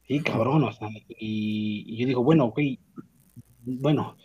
[0.07, 0.89] Sí, cabrón, o sea,
[1.19, 4.17] y, yo digo, bueno, güey, okay, bueno,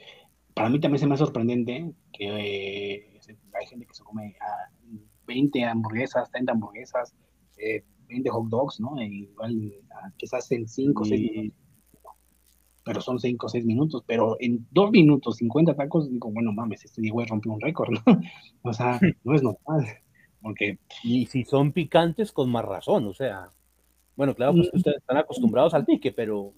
[0.54, 3.20] para mí también se me hace sorprendente que eh,
[3.52, 4.34] hay gente que se come
[5.26, 7.14] 20 hamburguesas, 30 hamburguesas,
[7.58, 8.98] 20 eh, hot dogs, ¿no?
[8.98, 11.63] E igual ah, quizás en 5 o 6 minutos,
[12.84, 16.84] pero son 5 o 6 minutos, pero en 2 minutos, 50 tacos, digo, bueno, mames,
[16.84, 18.02] este güey rompió un récord, ¿no?
[18.62, 19.86] o sea, no es normal,
[20.40, 20.78] porque...
[21.02, 23.50] Y si son picantes, con más razón, o sea...
[24.16, 26.52] Bueno, claro, pues ustedes están acostumbrados al pique, pero...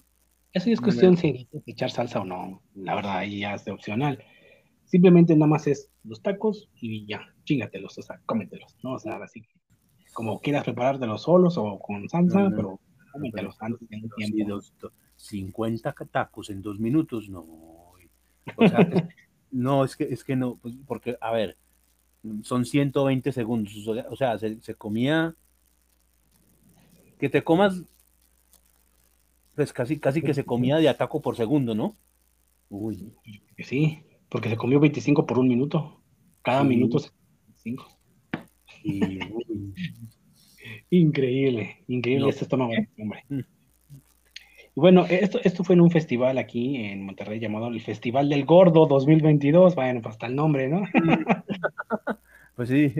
[0.53, 2.61] Eso es cuestión de echar salsa o no.
[2.75, 4.23] La verdad, ahí ya es de opcional.
[4.85, 8.93] Simplemente nada más es los tacos y ya, chingatelos, o sea, cómetelos, ¿no?
[8.93, 9.49] O sea, así que
[10.13, 12.79] como quieras preparártelos solos o con salsa, pero
[13.11, 14.59] cómetelos antes de tiempo.
[15.17, 17.39] 50 tacos en dos minutos, no.
[18.55, 18.79] O sea,
[19.51, 21.57] no, es que, es que no, pues, porque, a ver,
[22.43, 25.35] son 120 segundos, o sea, se, se comía
[27.19, 27.83] que te comas,
[29.55, 31.95] pues casi, casi que se comía de ataco por segundo, ¿no?
[32.69, 33.13] Uy,
[33.59, 33.99] sí,
[34.29, 35.99] porque se comió 25 por un minuto.
[36.41, 37.09] Cada minuto se
[37.55, 37.87] 5.
[40.89, 43.25] increíble, increíble este estómago, hombre.
[44.79, 48.85] Bueno, esto, esto fue en un festival aquí en Monterrey llamado el Festival del Gordo
[48.85, 49.73] 2022.
[49.73, 50.83] Bueno, pues hasta el nombre, ¿no?
[52.55, 52.93] pues sí,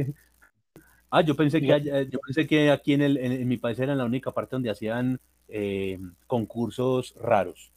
[1.11, 1.67] Ah, yo pensé que,
[2.09, 5.21] yo pensé que aquí en, el, en, mi país era la única parte donde hacían
[5.47, 7.71] eh, concursos raros.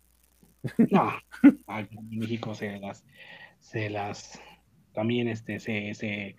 [0.90, 1.12] No,
[1.66, 3.05] aquí en México se las,
[3.59, 4.40] se las,
[4.94, 6.36] también este, se, se,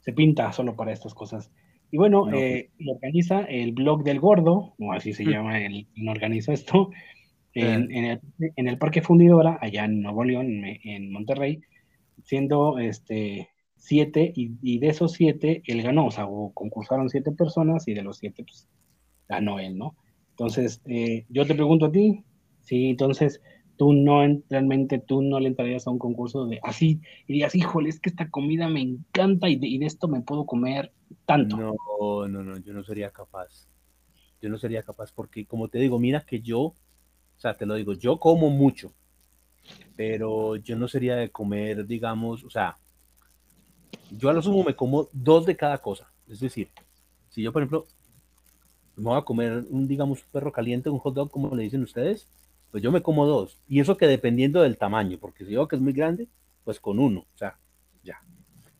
[0.00, 1.50] se pinta solo para estas cosas.
[1.90, 6.08] Y bueno, eh, lo organiza el blog del gordo, o así se llama el quien
[6.08, 6.90] organiza esto,
[7.54, 8.20] en, en, el,
[8.56, 11.62] en, el, Parque Fundidora, allá en Nuevo León, en Monterrey,
[12.22, 17.94] siendo este siete, y, de esos siete, él ganó, o sea, concursaron siete personas y
[17.94, 18.68] de los siete, pues,
[19.28, 19.96] ganó él, ¿no?
[20.30, 22.24] Entonces, eh, yo te pregunto a ti,
[22.60, 23.40] si entonces
[23.76, 27.88] tú no, realmente tú no le entrarías a un concurso de así, y dirías, híjole,
[27.88, 30.92] es que esta comida me encanta y de, esto me puedo comer
[31.24, 31.56] tanto.
[31.56, 33.68] No, no, no, yo no sería capaz.
[34.40, 36.74] Yo no sería capaz porque, como te digo, mira que yo, o
[37.36, 38.92] sea, te lo digo, yo como mucho,
[39.96, 42.76] pero yo no sería de comer, digamos, o sea,
[44.10, 46.12] yo a lo sumo me como dos de cada cosa.
[46.28, 46.68] Es decir,
[47.30, 47.86] si yo, por ejemplo,
[48.96, 52.28] me voy a comer un, digamos, perro caliente, un hot dog, como le dicen ustedes,
[52.76, 53.58] pues yo me como dos.
[53.66, 56.28] Y eso que dependiendo del tamaño, porque si veo que es muy grande,
[56.62, 57.20] pues con uno.
[57.20, 57.58] O sea,
[58.04, 58.20] ya.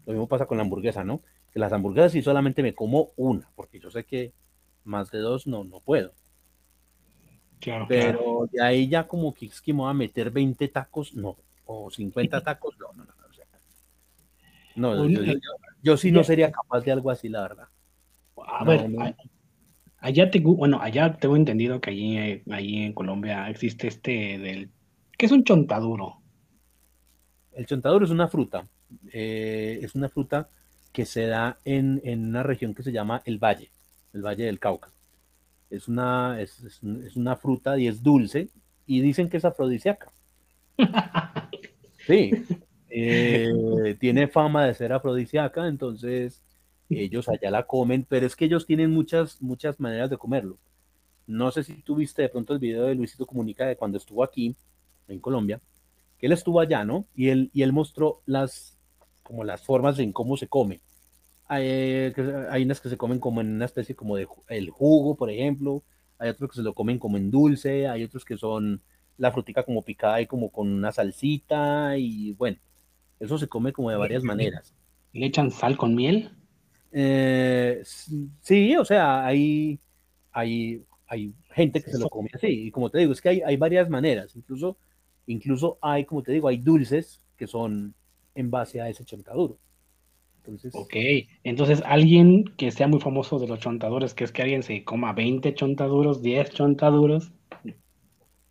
[0.05, 1.23] Lo mismo pasa con la hamburguesa, ¿no?
[1.51, 4.35] Que las hamburguesas sí solamente me como una, porque yo sé que
[4.85, 6.12] más de dos no, no puedo.
[7.59, 11.14] Claro, Pero de ahí ya como que es que me voy a meter 20 tacos,
[11.14, 11.39] no.
[11.64, 13.16] O 50 tacos, no, no, no.
[14.77, 15.09] No,
[15.82, 17.68] yo, sí no sería capaz de algo así, la verdad.
[18.47, 18.90] A ver,
[20.07, 24.70] allá tengo, bueno, allá tengo entendido que allí, allí en Colombia existe este del,
[25.19, 26.20] ¿qué es un chontaduro?
[27.53, 28.69] El chontaduro es una fruta,
[29.12, 30.49] eh, es una fruta
[30.93, 33.73] que se da en, una región que se llama el Valle,
[34.12, 34.93] el Valle del Cauca.
[35.70, 38.49] Es una, es, es una fruta y es dulce
[38.87, 40.12] y dicen que es afrodisíaca.
[42.07, 42.31] Sí,
[42.89, 46.41] eh, tiene fama de ser afrodisíaca, entonces
[46.91, 50.59] ellos allá la comen, pero es que ellos tienen muchas, muchas maneras de comerlo.
[51.27, 54.23] No sé si tú viste de pronto el video de Luisito Comunica de cuando estuvo
[54.23, 54.55] aquí,
[55.09, 55.61] en Colombia,
[56.19, 57.07] que él estuvo allá, ¿no?
[57.15, 58.77] Y él, y él mostró las,
[59.23, 60.81] como las formas de cómo se come.
[61.49, 62.13] Hay,
[62.51, 65.83] hay, unas que se comen como en una especie como de el jugo, por ejemplo,
[66.19, 68.81] hay otros que se lo comen como en dulce, hay otros que son
[69.19, 72.59] la frutica como picada y como con una salsita y bueno,
[73.21, 74.75] eso se come como de varias maneras.
[75.13, 76.31] ¿Le echan sal con miel?
[76.98, 77.82] Eh,
[78.40, 79.78] sí, o sea, hay,
[80.32, 82.47] hay, hay gente que se lo come así.
[82.47, 84.35] Y como te digo, es que hay, hay varias maneras.
[84.35, 84.78] Incluso,
[85.27, 87.94] incluso hay, como te digo, hay dulces que son
[88.35, 89.59] en base a ese chontaduro.
[90.39, 90.94] Entonces, ok,
[91.44, 95.12] entonces alguien que sea muy famoso de los chontadores, que es que alguien se coma
[95.12, 97.31] 20 chontaduros, 10 chontaduros.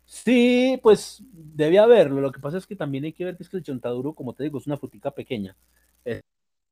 [0.04, 2.20] Sí, pues debe haberlo.
[2.20, 4.34] Lo que pasa es que también hay que ver que es que el chontaduro, como
[4.34, 5.56] te digo, es una frutica pequeña.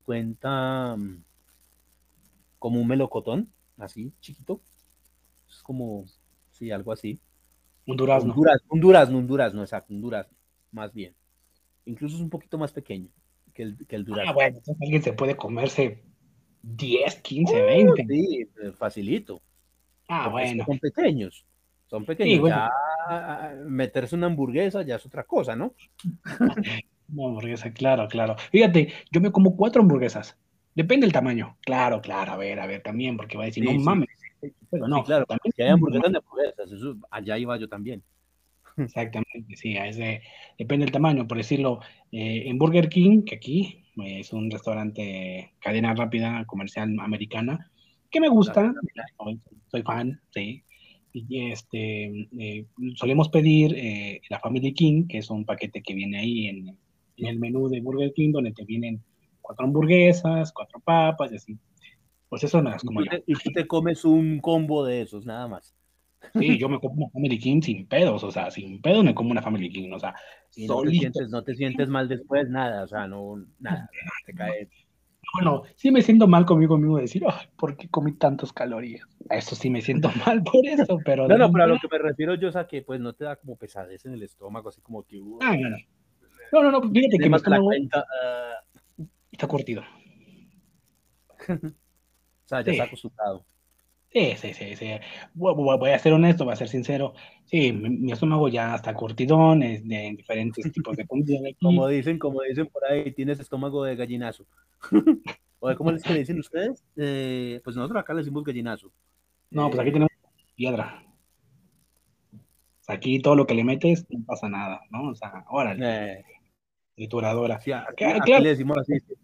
[0.05, 1.24] cuenta mm,
[2.65, 4.62] como un melocotón, así, chiquito.
[5.47, 6.07] Es como,
[6.51, 7.20] sí, algo así.
[7.85, 8.31] Un durazno.
[8.31, 10.35] Un durazno, un durazno, un durazno, exacto, un durazno,
[10.73, 11.15] más bien.
[11.85, 13.11] Incluso es un poquito más pequeño.
[13.53, 14.31] que el, que el durazno.
[14.31, 16.05] Ah, bueno, entonces alguien se puede comerse
[16.62, 18.07] 10, 15, 20.
[18.09, 19.43] Sí, facilito.
[20.09, 20.65] Ah, bueno.
[20.65, 21.45] Son pequeños.
[21.85, 22.49] Son pequeños.
[22.49, 22.70] Ya
[23.66, 25.74] meterse una hamburguesa ya es otra cosa, ¿no?
[27.12, 28.36] una hamburguesa, claro, claro.
[28.51, 30.39] Fíjate, yo me como cuatro hamburguesas.
[30.74, 31.56] Depende del tamaño.
[31.60, 34.09] Claro, claro, a ver, a ver, también, porque va a decir, no mames.
[34.70, 38.02] Pero no, claro, también si hay hamburguesas de hamburguesas, eso, allá iba yo también.
[38.76, 39.96] Exactamente, sí, es
[40.59, 41.80] depende del tamaño, por decirlo,
[42.10, 47.70] eh, en Burger King, que aquí eh, es un restaurante cadena rápida comercial americana,
[48.10, 48.74] que me gusta,
[49.68, 50.64] soy, fan, sí,
[51.12, 56.46] y este, eh, solemos pedir la Family King, que es un paquete que viene ahí
[56.48, 56.76] en,
[57.16, 59.01] en, el menú de Burger King, donde te vienen
[59.45, 61.59] cuatro hamburguesas, cuatro papas y así.
[62.29, 65.77] Pues eso no es como y tú te comes un combo de esos, nada más.
[66.33, 69.31] Sí, yo me como una Family King sin pedos, o sea, sin pedos me como
[69.31, 70.15] una Family King, o sea,
[70.57, 73.89] no te, sientes, no te sientes mal después, nada, o sea, no, nada,
[74.25, 74.69] te cae.
[75.35, 79.07] Bueno, sí me siento mal conmigo mismo de decir, Ay, ¿por qué comí tantas calorías?
[79.29, 81.29] Eso sí me siento mal por eso, pero...
[81.29, 83.25] No, no, pero a lo que me refiero yo es a que pues no te
[83.25, 85.19] da como pesadez en el estómago, así como que...
[85.19, 85.77] Uh, ah, no, no.
[86.53, 87.71] No, no, fíjate que me estómago
[89.35, 89.82] está curtido.
[91.48, 93.44] o sea, ya está acostumbrado.
[94.11, 94.86] Sí, sí, sí, sí.
[95.35, 97.15] Voy, a ser honesto, voy a ser sincero.
[97.47, 101.40] Sí, mi, estómago ya está curtidón, de diferentes tipos de comida.
[101.61, 104.47] Como dicen, como dicen por ahí, tienes estómago de gallinazo.
[105.59, 106.85] ¿O cómo les dicen ustedes?
[106.97, 108.93] Eh, pues nosotros acá le decimos gallinazo.
[109.51, 110.12] No, pues aquí tenemos
[110.55, 111.02] piedra.
[112.86, 115.11] Aquí todo lo que le metes no pasa nada, ¿no?
[115.11, 116.12] O sea, órale.
[116.12, 116.24] Eh.
[116.94, 117.61] Trituradora.
[117.61, 118.05] Sí, aquí,
[118.40, 118.93] le decimos así.
[118.93, 119.23] Decimos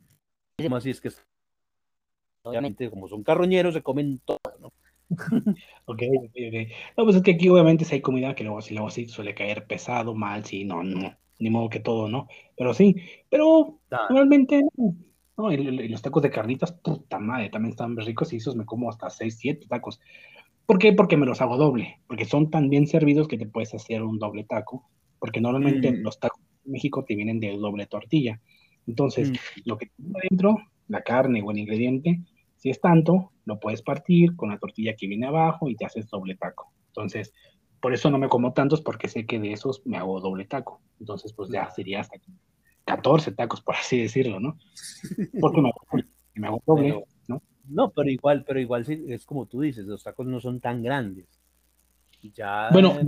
[0.77, 1.11] así, es que
[2.43, 4.73] obviamente como son carroñeros se comen todo, ¿no?
[5.87, 6.71] ok, ok.
[6.97, 9.67] No, pues es que aquí obviamente si hay comida que luego, luego sí suele caer
[9.67, 12.29] pesado, mal, sí, no, no, ni modo que todo, ¿no?
[12.57, 12.97] Pero sí,
[13.29, 14.63] pero realmente,
[15.37, 18.89] no, y, los tacos de carnitas, puta madre, también están ricos y esos me como
[18.89, 20.01] hasta 6, 7 tacos.
[20.67, 20.93] ¿Por qué?
[20.93, 24.19] Porque me los hago doble, porque son tan bien servidos que te puedes hacer un
[24.19, 26.03] doble taco, porque normalmente mm.
[26.03, 28.41] los tacos de México te vienen de doble tortilla.
[28.87, 29.35] Entonces, mm.
[29.65, 30.57] lo que tengo adentro,
[30.89, 32.21] la carne o el ingrediente,
[32.57, 36.09] si es tanto, lo puedes partir con la tortilla que viene abajo y te haces
[36.09, 36.73] doble taco.
[36.89, 37.33] Entonces,
[37.81, 40.81] por eso no me como tantos porque sé que de esos me hago doble taco.
[40.99, 42.19] Entonces, pues ya sería hasta
[42.85, 44.59] 14 tacos, por así decirlo, ¿no?
[45.41, 45.63] Porque
[46.35, 47.43] me, hago doble, ¿no?
[47.69, 51.27] No, pero igual, pero igual es como tú dices, los tacos no son tan grandes.
[52.35, 52.99] Ya bueno,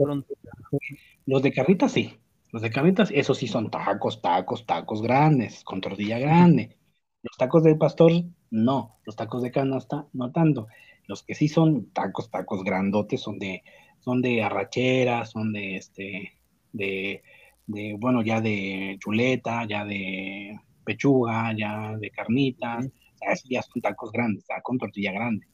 [1.26, 2.18] los de carnitas sí.
[2.52, 6.76] Los de carnitas, esos sí son tacos, tacos, tacos grandes, con tortilla grande.
[7.22, 8.12] Los tacos del pastor,
[8.50, 8.98] no.
[9.06, 10.68] Los tacos de canasta, no tanto.
[11.06, 13.62] Los que sí son tacos, tacos grandotes, son de,
[14.00, 16.32] son de arrachera, son de este,
[16.72, 17.22] de,
[17.66, 22.86] de, bueno, ya de chuleta, ya de pechuga, ya de carnitas,
[23.48, 25.46] ya son tacos grandes, con tortilla grande.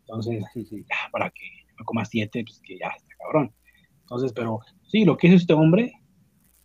[0.00, 1.44] Entonces, ya, para que
[1.78, 3.52] me coma siete, pues que ya está cabrón.
[4.00, 5.92] Entonces, pero sí, lo que es este hombre,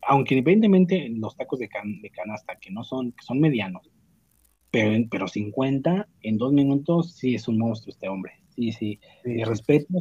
[0.08, 1.70] aunque independientemente los tacos de,
[2.02, 3.90] de canasta, que no son, que son medianos,
[4.72, 8.34] pero, pero 50 en dos minutos, sí es un monstruo este hombre.
[8.56, 9.44] Sí, sí, sí.
[9.44, 10.00] respeto.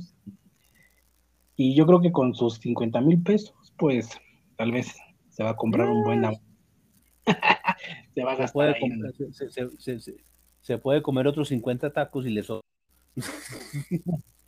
[1.57, 4.11] Y yo creo que con sus 50 mil pesos, pues
[4.57, 4.97] tal vez
[5.29, 6.23] se va a comprar un buen
[8.15, 8.77] se va a gastar.
[10.61, 12.62] Se puede, comer otros 50 tacos y le sobra.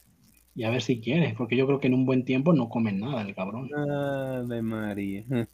[0.55, 3.01] y a ver si quiere, porque yo creo que en un buen tiempo no comen
[3.01, 3.71] nada el cabrón.
[3.75, 5.25] Ave María.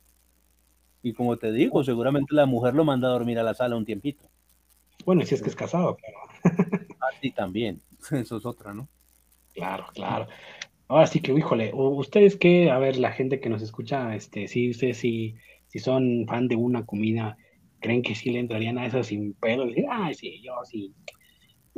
[1.00, 3.84] Y como te digo, seguramente la mujer lo manda a dormir a la sala un
[3.84, 4.28] tiempito.
[5.06, 6.16] Bueno, si es que es casado, claro.
[7.00, 7.80] ah, sí, también.
[8.10, 8.88] Eso es otra, ¿no?
[9.54, 10.26] Claro, claro.
[10.88, 14.70] Ahora sí que, híjole, ustedes que, a ver, la gente que nos escucha, este, si
[14.70, 15.36] ustedes si,
[15.68, 17.36] si son fan de una comida,
[17.80, 20.94] creen que sí le entrarían a eso sin pedo, decir, ay, sí, yo sí,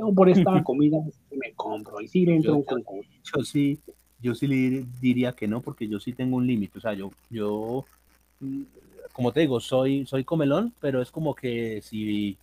[0.00, 0.98] yo por esta comida
[1.30, 2.64] me compro, y sí le entro un
[3.22, 3.78] Yo sí,
[4.20, 7.10] yo sí le diría que no, porque yo sí tengo un límite, o sea, yo,
[7.28, 7.84] yo,
[8.40, 8.62] mm,
[9.12, 12.36] como te digo, soy, soy comelón, pero es como que si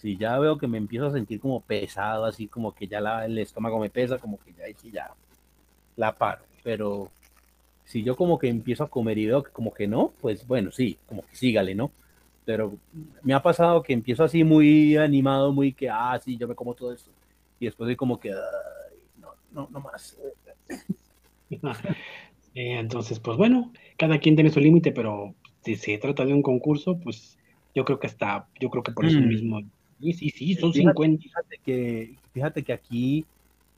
[0.00, 3.26] si ya veo que me empiezo a sentir como pesado, así como que ya la,
[3.26, 5.10] el estómago me pesa, como que ya, ya
[5.96, 6.40] la paro.
[6.62, 7.10] Pero
[7.84, 10.72] si yo como que empiezo a comer y veo que como que no, pues bueno,
[10.72, 11.90] sí, como que sígale, ¿no?
[12.50, 12.76] Pero
[13.22, 16.74] me ha pasado que empiezo así muy animado, muy que, ah, sí, yo me como
[16.74, 17.12] todo esto.
[17.60, 18.30] Y después soy como que,
[19.20, 20.18] no, no, no más.
[22.52, 26.42] Eh, entonces, pues bueno, cada quien tiene su límite, pero si se trata de un
[26.42, 27.38] concurso, pues
[27.76, 29.28] yo creo que está, yo creo que por eso mm.
[29.28, 29.60] mismo
[30.00, 31.22] Sí, sí, sí, son fíjate, 50.
[31.22, 33.24] Fíjate que, fíjate que aquí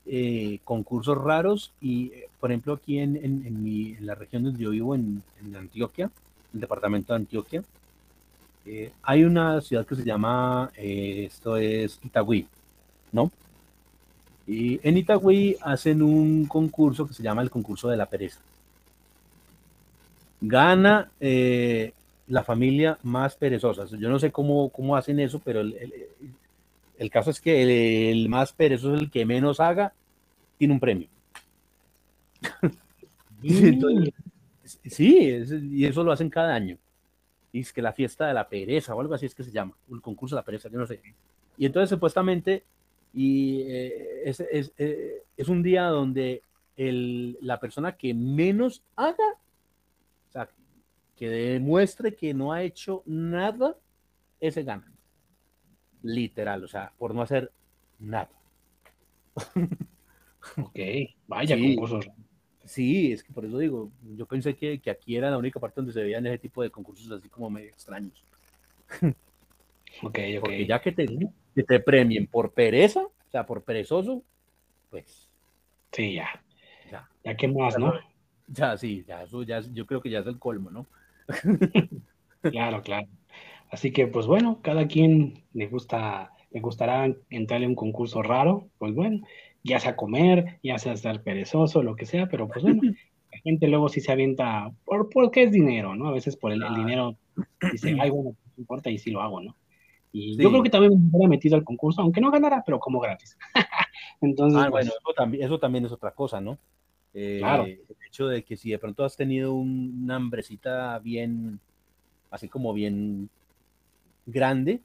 [0.07, 4.63] eh, concursos raros y, eh, por ejemplo, aquí en, en, mi, en, la región donde
[4.63, 6.09] yo vivo, en, en Antioquia,
[6.51, 7.63] el departamento de Antioquia,
[8.65, 12.47] Eh, hay una ciudad que se llama, eh, esto es Itagüí,
[13.11, 13.29] ¿no?
[14.47, 18.39] Y en Itagüí hacen un concurso que se llama el concurso de la pereza.
[20.39, 21.93] Gana eh,
[22.27, 23.85] la familia más perezosa.
[23.85, 28.95] Yo no sé cómo, cómo hacen eso, pero el, caso es que el, más perezoso,
[28.95, 29.93] el que menos haga,
[30.57, 31.07] tiene un premio.
[34.85, 36.77] sí, y eso lo hacen cada año.
[37.53, 39.77] Y es que la fiesta de la pereza o algo así es que se llama,
[39.87, 40.99] un concurso de la pereza, yo no sé.
[41.57, 42.63] Y entonces supuestamente
[43.13, 46.41] y eh, es, es, eh, es, un día donde
[46.75, 49.33] el, la persona que menos haga,
[50.29, 50.49] o sea,
[51.15, 53.77] que demuestre que no ha hecho nada,
[54.39, 54.91] ese gana.
[56.01, 57.51] Literal, o sea, por no hacer
[57.99, 58.31] nada.
[60.57, 60.77] Ok,
[61.27, 62.05] vaya sí, concursos.
[62.65, 65.81] Sí, es que por eso digo, yo pensé que, que, aquí era la única parte
[65.81, 68.23] donde se veían ese tipo de concursos así como medio extraños.
[70.01, 70.39] Ok, ok.
[70.41, 74.23] Porque ya que te, que te premien por pereza, o sea, por perezoso,
[74.89, 75.29] pues.
[75.91, 76.27] Sí, ya.
[76.91, 77.93] Ya, ya qué más, ¿no?
[78.47, 80.85] Ya, sí, ya, eso ya, yo creo que ya es el colmo, ¿no?
[82.41, 83.07] claro, claro.
[83.71, 88.67] Así que, pues bueno, cada quien le gusta, le gustará entrarle a un concurso raro,
[88.77, 89.25] pues bueno,
[89.63, 92.81] ya sea comer, ya sea estar perezoso, lo que sea, pero pues bueno,
[93.31, 96.07] la gente luego sí se avienta por porque es dinero, ¿no?
[96.07, 97.15] A veces por el, el dinero
[97.71, 99.55] dice, ay, bueno, no importa y sí lo hago, ¿no?
[100.15, 102.99] Y yo creo que también me hubiera metido al concurso, aunque no ganara, pero como
[102.99, 103.35] gratis.
[104.21, 106.59] Entonces, ah, bueno, pues eso también, eso también es otra cosa, ¿no?
[107.15, 107.65] Eh, claro.
[107.65, 111.59] El hecho de que si de pronto has tenido una hambrecita bien,
[112.29, 113.27] así como bien
[114.27, 114.81] grande,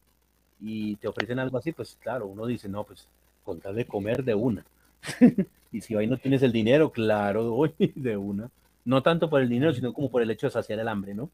[0.60, 3.06] y te ofrecen algo así, pues claro, uno dice, no, pues
[3.48, 4.62] con tal de comer de una.
[5.72, 8.50] y si ahí no tienes el dinero, claro, hoy de una.
[8.84, 11.30] No tanto por el dinero, sino como por el hecho de saciar el hambre, ¿no?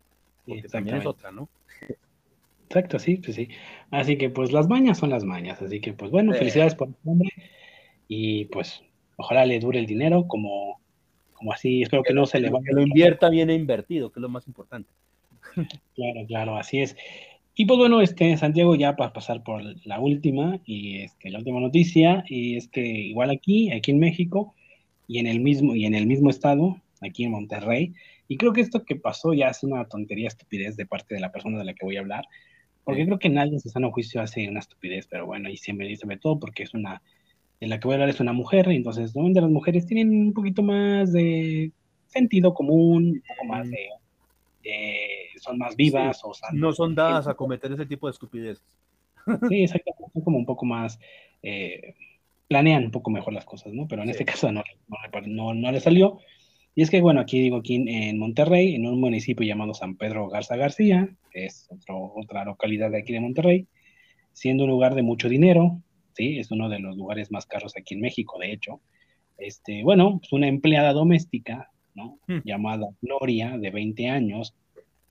[0.47, 1.49] Porque también es otra, ¿no?
[2.69, 3.49] Exacto, sí, pues sí.
[3.91, 6.95] Así que pues las mañas son las mañas, así que pues bueno, felicidades por el
[7.03, 7.31] nombre
[8.07, 8.83] y pues
[9.17, 10.81] ojalá le dure el dinero como,
[11.33, 12.65] como así, espero que, no se le vaya.
[12.65, 14.91] Que lo invierta bien invertido, que es lo más importante.
[15.95, 16.97] Claro, claro, así es.
[17.57, 21.39] Y pues bueno, este Santiago ya para pasar por la última y es que la
[21.39, 24.55] última noticia y es que igual aquí, aquí en México
[25.07, 27.95] y en el mismo y en el mismo estado, aquí en Monterrey,
[28.27, 31.31] y creo que esto que pasó ya es una tontería, estupidez de parte de la
[31.31, 32.27] persona de la que voy a hablar,
[32.83, 36.07] porque creo que nadie se sano juicio hace una estupidez, pero bueno, y siempre dice
[36.21, 37.03] todo porque es una,
[37.61, 40.33] en la que voy a hablar es una mujer, entonces normalmente las mujeres tienen un
[40.33, 41.71] poquito más de
[42.09, 43.91] sentido común, un poco más de,
[45.41, 48.65] son más vivas o no son dadas a cometer ese tipo de estupideces.
[49.49, 50.99] Sí, exactamente, son como un poco más,
[51.43, 51.95] eh,
[52.49, 53.89] planean un poco mejor las cosas, ¿no?
[53.89, 54.63] Pero en este caso no,
[55.27, 56.19] no, no le salió.
[56.75, 60.29] Y es que, bueno, aquí digo, aquí en Monterrey, en un municipio llamado San Pedro
[60.29, 63.69] Garza García, que es otra localidad de aquí de Monterrey,
[64.33, 65.81] siendo un lugar de mucho dinero,
[66.15, 66.39] ¿sí?
[66.39, 68.81] Es uno de los lugares más caros aquí en México, de hecho.
[69.39, 72.19] Este, bueno, pues una empleada doméstica, ¿no?
[72.27, 72.41] Hmm.
[72.45, 74.55] Llamada Gloria, de 20 años,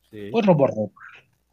[0.09, 1.01] pues robó ropa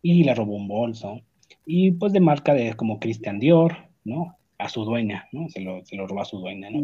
[0.03, 1.21] y le robó un bolso.
[1.67, 4.37] Y pues de marca de como Christian Dior, ¿no?
[4.59, 5.49] A su dueña, ¿no?
[5.49, 6.81] Se lo, se lo robó a su dueña, ¿no?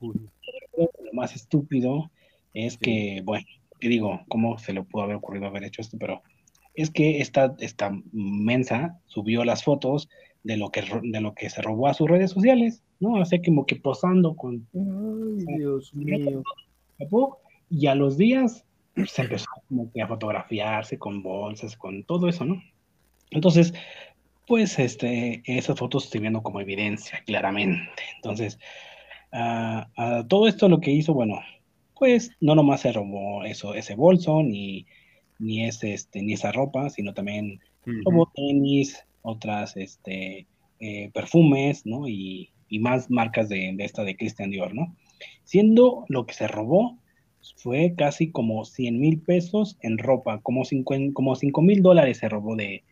[0.00, 2.10] Lo más estúpido
[2.54, 3.46] es que, bueno,
[3.78, 4.20] ¿qué digo?
[4.28, 5.98] ¿Cómo se le pudo haber ocurrido haber hecho esto?
[5.98, 6.22] Pero
[6.74, 10.08] es que esta, esta mensa subió las fotos
[10.42, 13.14] de lo que de lo que se robó a sus redes sociales, ¿no?
[13.14, 14.66] O sea, como que posando con...
[14.74, 16.42] Ay, Dios mío.
[17.70, 18.64] Y a los días
[19.06, 22.62] se empezó como que a fotografiarse con bolsas, con todo eso, ¿no?
[23.30, 23.72] Entonces,
[24.46, 28.02] pues este, esas fotos estoy viendo como evidencia, claramente.
[28.16, 28.58] Entonces,
[29.32, 31.40] uh, uh, todo esto lo que hizo, bueno,
[31.96, 34.86] pues no nomás se robó eso, ese bolso, ni,
[35.38, 37.60] ni, ese, este, ni esa ropa, sino también
[38.04, 40.46] robó tenis, otras este,
[40.80, 42.08] eh, perfumes, ¿no?
[42.08, 44.96] Y, y, más marcas de, de, esta de Christian Dior, ¿no?
[45.44, 46.98] Siendo lo que se robó
[47.56, 52.28] fue casi como 100 mil pesos en ropa, como 5 como cinco mil dólares se
[52.28, 52.82] robó de,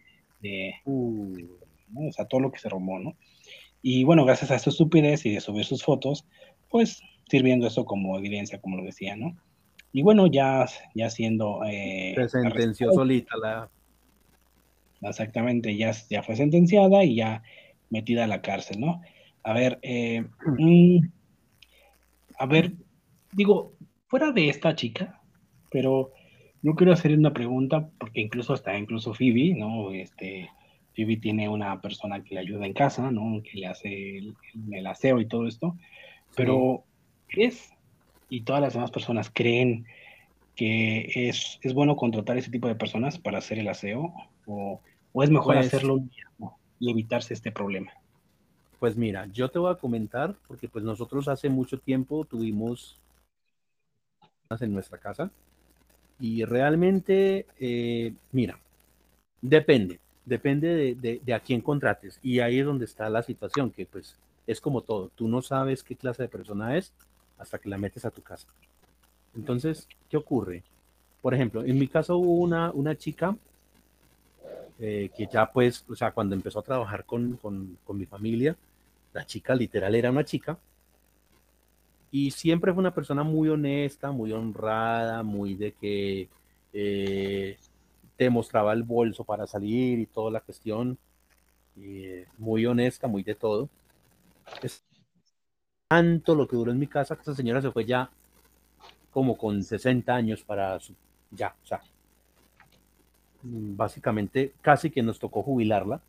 [0.41, 1.35] de uh.
[1.91, 2.09] ¿no?
[2.09, 3.17] o sea, todo lo que se robó, ¿no?
[3.83, 6.27] Y bueno, gracias a esta estupidez y de subir sus fotos,
[6.69, 9.37] pues sirviendo eso como evidencia, como lo decía, ¿no?
[9.93, 11.61] Y bueno, ya, ya siendo...
[11.65, 13.71] Eh, Se sentenció solita la...
[15.01, 17.43] Exactamente, ya, ya fue sentenciada y ya
[17.89, 19.01] metida a la cárcel, ¿no?
[19.45, 20.25] A ver, eh,
[20.59, 20.99] mm,
[22.39, 22.73] a ver,
[23.33, 23.73] digo,
[24.09, 25.21] fuera de esta chica,
[25.71, 26.11] pero
[26.63, 29.93] no quiero hacer una pregunta porque incluso hasta incluso Phoebe, ¿no?
[29.93, 30.51] Este,
[30.97, 33.43] Phoebe tiene una persona que le ayuda en casa, ¿no?
[33.43, 34.35] Que le hace el,
[34.73, 35.77] el aseo y todo esto,
[36.35, 36.85] pero
[37.29, 37.71] ¿crees?
[38.29, 39.87] Y todas las demás personas creen
[40.57, 44.13] que es, es, bueno contratar ese tipo de personas para hacer el aseo,
[44.45, 44.81] o,
[45.13, 46.03] ¿O es mejor pues hacerlo
[46.79, 47.93] y evitarse este problema?
[48.79, 53.01] Pues mira, yo te voy a comentar, porque pues nosotros hace mucho tiempo tuvimos
[54.51, 55.31] en nuestra casa
[56.19, 58.59] y realmente, eh, mira,
[59.43, 63.85] depende, depende de, de, a quién contrates y ahí es donde está la situación, que
[63.85, 66.95] pues es como todo, tú no sabes qué clase de persona es
[67.37, 68.49] hasta que la metes a tu casa.
[69.37, 70.63] Entonces, ¿qué ocurre?
[71.21, 73.37] Por ejemplo, en mi caso hubo una, una chica
[74.81, 78.57] eh, que ya pues, o sea, cuando empezó a trabajar con, con, con mi familia,
[79.13, 80.57] la chica literal era una chica.
[82.11, 86.29] Y siempre fue una persona muy honesta, muy honrada, muy de que
[86.73, 87.59] eh,
[88.17, 90.99] te mostraba el bolso para salir y toda la cuestión.
[92.39, 93.69] muy honesta, muy de todo.
[94.63, 94.85] Es
[95.87, 98.11] tanto lo que duró en mi casa que esa señora se fue ya
[99.11, 100.95] como con 60 años para su,
[101.31, 101.81] ya, o sea,
[103.43, 106.01] básicamente casi que nos tocó jubilarla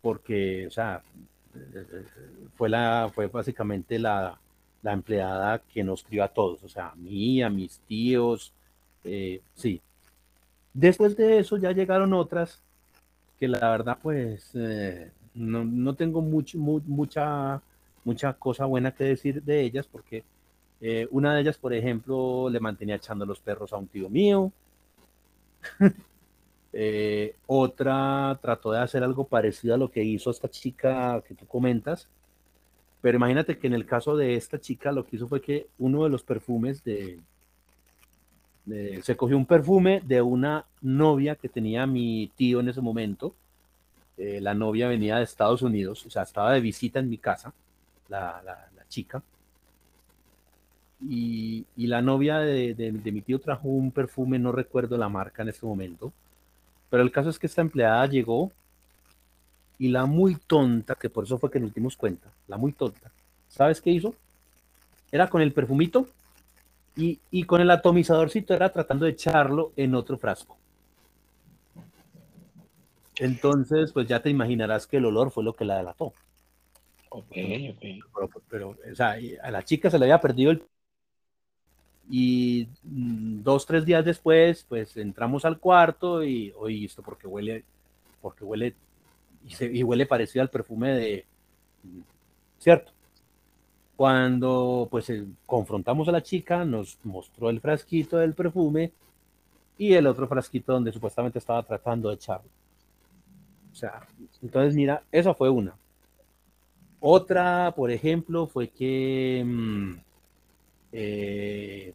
[0.00, 1.02] porque, o sea,
[2.56, 4.38] fue, la, fue básicamente la,
[4.82, 8.52] la empleada que nos crió a todos, o sea, a mí, a mis tíos,
[9.04, 9.80] eh, sí.
[10.72, 12.62] Después de eso ya llegaron otras
[13.38, 17.60] que la verdad pues eh, no, no, tengo mucho, mucha,
[18.04, 20.22] mucha cosa buena que decir de ellas porque
[20.80, 24.52] eh, una de ellas, por ejemplo, le mantenía echando los perros a un tío mío.
[26.72, 31.46] Eh, otra trató de hacer algo parecido a lo que hizo esta chica que tú
[31.46, 32.08] comentas.
[33.00, 36.04] Pero imagínate que en el caso de esta chica lo que hizo fue que uno
[36.04, 37.18] de los perfumes de,
[39.02, 43.34] se cogió un perfume de una novia que tenía mi tío en ese momento.
[44.18, 47.54] Eh, la novia venía de Estados Unidos, o sea, estaba de visita en mi casa,
[48.08, 49.22] la, la, chica.
[51.00, 55.08] Y, y, la novia de, de, de, mi tío trajo un perfume, no recuerdo la
[55.08, 56.12] marca en ese momento,
[56.90, 58.52] pero el caso es que esta empleada llegó
[59.78, 63.10] y la muy tonta, que por eso fue que nos dimos cuenta, la muy tonta,
[63.48, 64.14] ¿sabes qué hizo?
[65.10, 66.06] Era con el perfumito
[66.96, 70.58] y, y con el atomizadorcito era tratando de echarlo en otro frasco.
[73.18, 76.12] Entonces, pues ya te imaginarás que el olor fue lo que la delató.
[77.10, 77.36] Ok,
[77.70, 77.82] ok.
[78.14, 80.62] Pero, pero, o sea, a la chica se le había perdido el
[82.10, 87.64] y mm, dos, tres días después, pues entramos al cuarto y, oye, esto porque huele,
[88.20, 88.74] porque huele,
[89.46, 91.24] y, huele parecido al perfume de,
[92.58, 92.92] ¿cierto?
[93.96, 98.92] Cuando pues eh, confrontamos a la chica, nos mostró el frasquito del perfume
[99.78, 102.50] y el otro frasquito donde supuestamente estaba tratando de echarlo.
[103.72, 104.06] O sea,
[104.42, 105.74] entonces mira, esa fue una.
[106.98, 109.92] Otra, por ejemplo, fue que mm,
[110.92, 111.94] eh,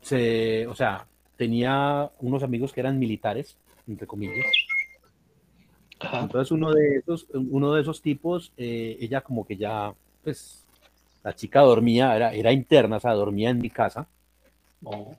[0.00, 4.46] se, o sea, tenía unos amigos que eran militares, entre comillas.
[6.12, 10.66] Entonces uno de esos, uno de esos tipos, eh, ella como que ya, pues,
[11.22, 14.08] la chica dormía, era, era interna, o sea, dormía en mi casa.
[14.82, 15.14] Oh.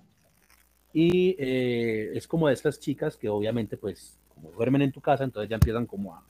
[0.91, 5.23] Y eh, es como de estas chicas que obviamente, pues, como duermen en tu casa,
[5.23, 6.23] entonces ya empiezan como a,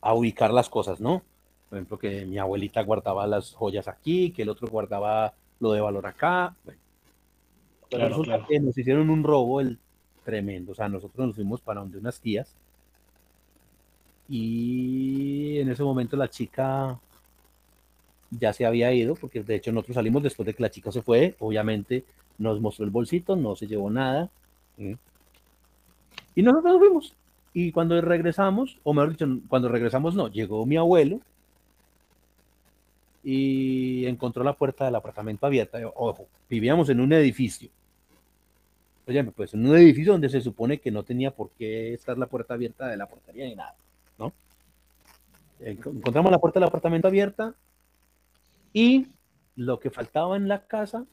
[0.00, 1.22] a ubicar las cosas, ¿no?
[1.70, 5.80] Por ejemplo, que mi abuelita guardaba las joyas aquí, que el otro guardaba lo de
[5.80, 6.54] valor acá.
[7.88, 9.78] pero que nos hicieron un robo el
[10.24, 10.72] tremendo.
[10.72, 12.56] O sea, nosotros nos fuimos para donde unas tías.
[14.28, 16.98] Y en ese momento la chica
[18.30, 21.02] ya se había ido, porque de hecho nosotros salimos después de que la chica se
[21.02, 21.36] fue.
[21.38, 22.04] Obviamente
[22.36, 24.28] nos mostró el bolsito, no se llevó nada.
[26.34, 27.14] Y nosotros nos fuimos.
[27.54, 31.20] Y cuando regresamos, o mejor dicho, cuando regresamos no, llegó mi abuelo
[33.22, 35.78] y encontró la puerta del apartamento abierta.
[35.94, 37.70] Ojo, vivíamos en un edificio.
[39.06, 42.26] Oye, pues en un edificio donde se supone que no tenía por qué estar la
[42.26, 43.74] puerta abierta de la portería ni nada,
[44.18, 44.32] ¿no?
[45.58, 47.54] Encontramos la puerta del apartamento abierta
[48.72, 49.08] y
[49.56, 51.04] lo que faltaba en la casa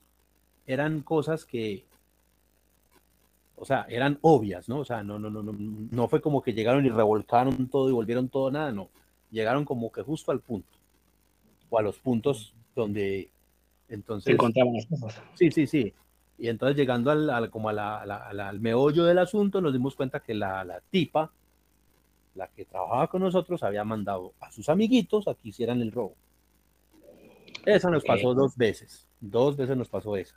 [0.67, 1.85] eran cosas que,
[3.55, 4.79] o sea, eran obvias, ¿no?
[4.79, 7.93] O sea, no, no, no, no, no fue como que llegaron y revolcaron todo y
[7.93, 8.89] volvieron todo nada, no.
[9.31, 10.76] Llegaron como que justo al punto
[11.69, 13.29] o a los puntos donde
[13.89, 14.33] entonces...
[14.33, 15.21] encontraban las cosas.
[15.35, 15.93] Sí, sí, sí.
[16.37, 20.35] Y entonces llegando al, como a la, al meollo del asunto, nos dimos cuenta que
[20.35, 21.31] la, la, tipa,
[22.35, 26.15] la que trabajaba con nosotros, había mandado a sus amiguitos a que hicieran el robo.
[27.65, 29.07] Esa nos pasó dos veces.
[29.19, 30.35] Dos veces nos pasó esa.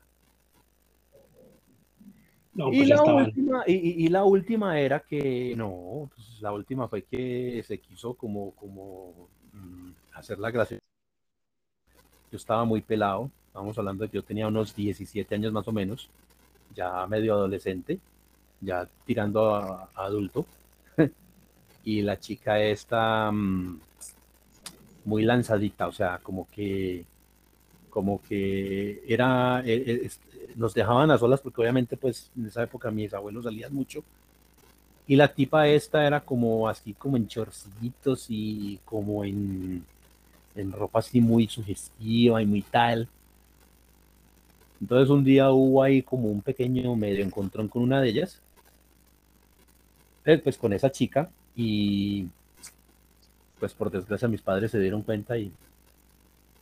[2.54, 7.02] y, pues la última, y, y, la última era que, no, pues la última fue
[7.02, 10.78] que se quiso como, como mm, hacer la gracia
[12.30, 15.72] yo estaba muy pelado, estamos hablando de que yo tenía unos 17 años más o
[15.72, 16.08] menos,
[16.74, 17.98] ya medio adolescente,
[18.60, 20.46] ya tirando a, adulto.
[21.84, 23.80] y la chica está mm,
[25.04, 27.04] muy lanzadita, o sea, como que
[27.90, 29.74] como que era, e,
[30.06, 30.10] e,
[30.54, 34.04] nos dejaban a solas porque obviamente pues en esa época mis abuelos salían mucho
[35.08, 39.84] y la tipa esta era como así como en chorcitos y como en,
[40.54, 43.08] en ropa así muy sugestiva y muy tal.
[44.80, 48.40] Entonces un día hubo ahí como un pequeño medio encontrón con una de ellas,
[50.42, 52.28] pues con esa chica y
[53.58, 55.52] pues por desgracia mis padres se dieron cuenta y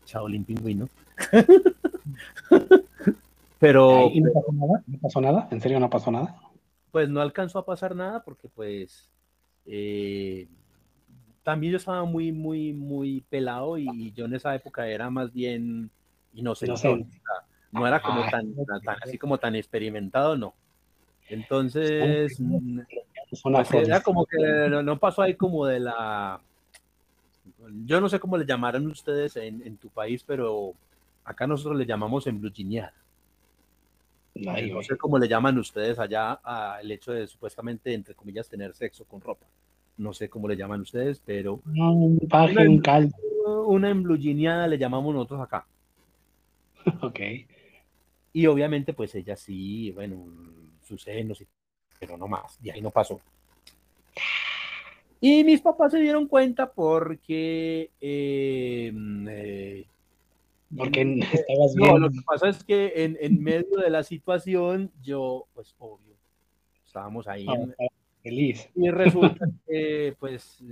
[0.04, 0.88] chao Pingüino.
[3.58, 4.10] Pero.
[4.14, 4.82] no pasó nada?
[4.86, 5.48] ¿No pasó nada?
[5.50, 6.36] ¿En serio no pasó nada?
[6.90, 9.08] Pues no alcanzó a pasar nada porque, pues.
[9.66, 10.46] Eh,
[11.48, 15.88] también yo estaba muy, muy, muy pelado y yo en esa época era más bien
[16.34, 17.06] inocente.
[17.72, 18.54] No, era como ah, tan,
[19.00, 20.52] así como tan experimentado, no.
[21.26, 22.36] Entonces,
[23.42, 24.36] pues era como que
[24.68, 26.38] no pasó ahí como de la
[27.86, 30.74] yo no sé cómo le llamarán ustedes en, tu país, pero
[31.24, 32.92] acá nosotros le llamamos embluginear.
[34.34, 39.06] no sé cómo le llaman ustedes allá al hecho de supuestamente, entre comillas, tener sexo
[39.06, 39.46] con ropa.
[39.98, 41.60] No sé cómo le llaman ustedes, pero...
[41.66, 43.14] un paje, un caldo.
[43.66, 43.92] Una
[44.66, 45.66] le llamamos nosotros acá.
[47.02, 47.20] ok.
[48.32, 50.24] Y obviamente, pues ella sí, bueno,
[50.82, 51.44] sus senos,
[51.98, 53.20] pero no más, de ahí no pasó.
[55.20, 57.90] Y mis papás se dieron cuenta porque...
[58.00, 58.92] Eh,
[59.28, 59.86] eh,
[60.76, 61.00] porque
[61.32, 61.88] estabas bien.
[61.88, 66.14] No, lo que pasa es que en, en, medio de la situación, yo, pues obvio,
[66.86, 67.46] estábamos ahí.
[67.48, 67.86] Ah,
[68.22, 68.68] feliz.
[68.74, 70.62] Y resulta que, pues,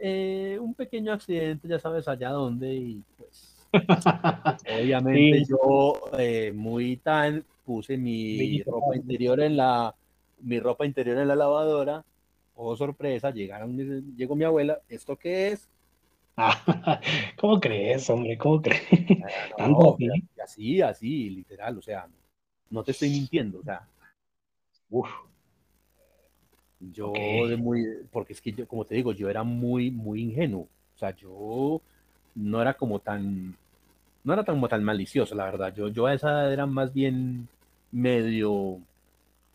[0.00, 3.66] eh, un pequeño accidente, ya sabes allá dónde, y pues,
[4.80, 6.00] obviamente yo,
[6.54, 9.94] muy tan, puse mi ropa interior en la,
[10.40, 12.04] mi ropa interior en la lavadora
[12.56, 13.76] oh sorpresa, llegaron,
[14.16, 15.68] llegó mi abuela, ¿esto qué es?
[17.40, 18.36] ¿Cómo crees, hombre?
[18.36, 18.82] ¿Cómo crees?
[20.42, 22.08] así, así, literal, o sea,
[22.70, 23.86] no te estoy mintiendo, o sea,
[24.90, 25.08] uff.
[26.92, 27.12] Yo
[27.48, 30.98] de muy, porque es que yo, como te digo, yo era muy, muy ingenuo, o
[30.98, 31.80] sea, yo
[32.34, 33.56] no era como tan,
[34.24, 36.92] no era tan, como tan malicioso, la verdad, yo, yo a esa edad era más
[36.92, 37.48] bien
[37.90, 38.78] medio,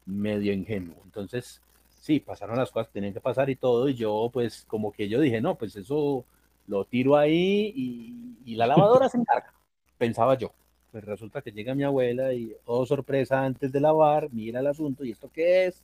[0.05, 1.61] medio ingenuo, entonces,
[1.99, 5.07] sí, pasaron las cosas que tenían que pasar y todo, y yo pues como que
[5.07, 6.25] yo dije, no, pues eso
[6.67, 9.53] lo tiro ahí y, la lavadora se encarga,
[9.97, 10.51] pensaba yo.
[10.91, 15.05] Pues resulta que llega mi abuela y, oh sorpresa, antes de lavar, mira el asunto,
[15.05, 15.81] ¿y esto qué es?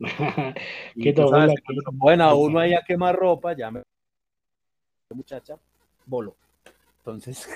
[0.94, 1.14] ¿Qué
[1.92, 3.82] bueno, uno ahí a quemar ropa, ya me...
[5.10, 5.56] Muchacha,
[6.06, 6.36] bolo.
[6.98, 7.46] Entonces,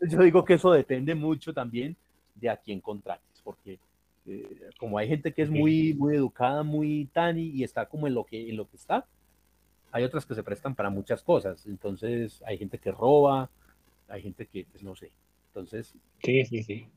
[0.00, 1.94] yo digo que eso depende mucho también
[2.34, 3.78] de a quién contrates, porque
[4.26, 8.14] eh, como hay gente que es muy, muy educada, muy tan y, está como en
[8.14, 9.06] lo, que, en lo que está,
[9.92, 11.66] hay otras que se prestan para muchas cosas.
[11.66, 13.50] Entonces, hay gente que roba,
[14.08, 15.12] hay gente que, pues no sé.
[15.48, 15.94] Entonces.
[16.22, 16.88] Sí, sí, sí.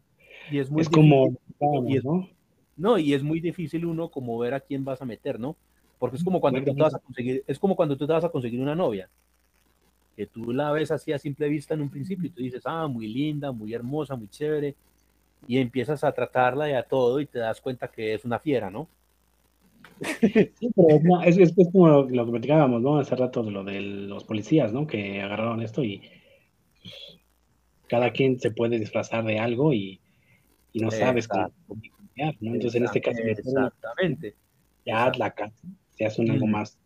[0.49, 1.35] Y es muy como.
[1.59, 2.29] ¿no?
[2.99, 5.55] Y es muy difícil uno como ver a quién vas a meter, ¿no?
[5.99, 8.23] Porque es como cuando tú te vas a conseguir, es como cuando tú te vas
[8.23, 9.09] a conseguir una novia.
[10.15, 12.87] Que tú la ves así a simple vista en un principio y tú dices, ah,
[12.87, 14.75] muy linda, muy hermosa, muy chévere
[15.47, 18.69] y empiezas a tratarla y a todo y te das cuenta que es una fiera,
[18.69, 18.87] ¿no?
[20.01, 22.99] Sí, pero es, es, como lo, que platicábamos, ¿no?
[22.99, 24.85] Hace rato de lo de los policías, ¿no?
[24.85, 26.01] Que agarraron esto y
[27.87, 29.99] cada quien se puede disfrazar de algo y,
[30.73, 31.51] y no sabes cómo
[32.17, 34.35] Entonces, en este caso, exactamente.
[34.85, 36.77] Ya la casa se hace algo más,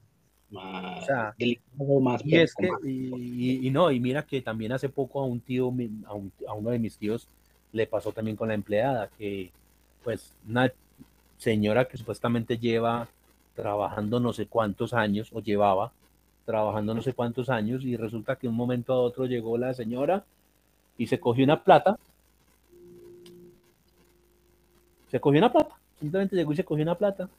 [0.50, 2.26] más delicado, más.
[2.26, 5.66] Y, es que, y, y, no, y mira que también hace poco a un tío,
[6.06, 7.28] a, un, a uno de mis tíos,
[7.72, 9.52] le pasó también con la empleada, que
[10.04, 10.72] pues una
[11.38, 13.08] señora que supuestamente lleva
[13.56, 15.92] trabajando no sé cuántos años, o llevaba
[16.46, 20.26] trabajando no sé cuántos años, y resulta que un momento a otro llegó la señora
[20.98, 21.98] y se cogió una plata.
[25.12, 27.30] Se cogió una plata, simplemente llegó y se cogió una plata.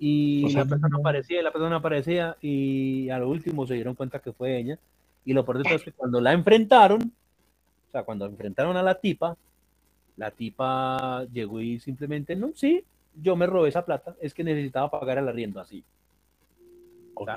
[0.00, 4.18] Y la persona aparecía, y la persona aparecía, y a lo último se dieron cuenta
[4.18, 4.76] que fue ella.
[5.24, 8.82] Y lo peor de todo es que cuando la enfrentaron, o sea, cuando enfrentaron a
[8.82, 9.36] la tipa,
[10.16, 12.82] la tipa llegó y simplemente, no, sí,
[13.14, 15.84] yo me robé esa plata, es que necesitaba pagar el arriendo así.
[17.14, 17.36] O sea,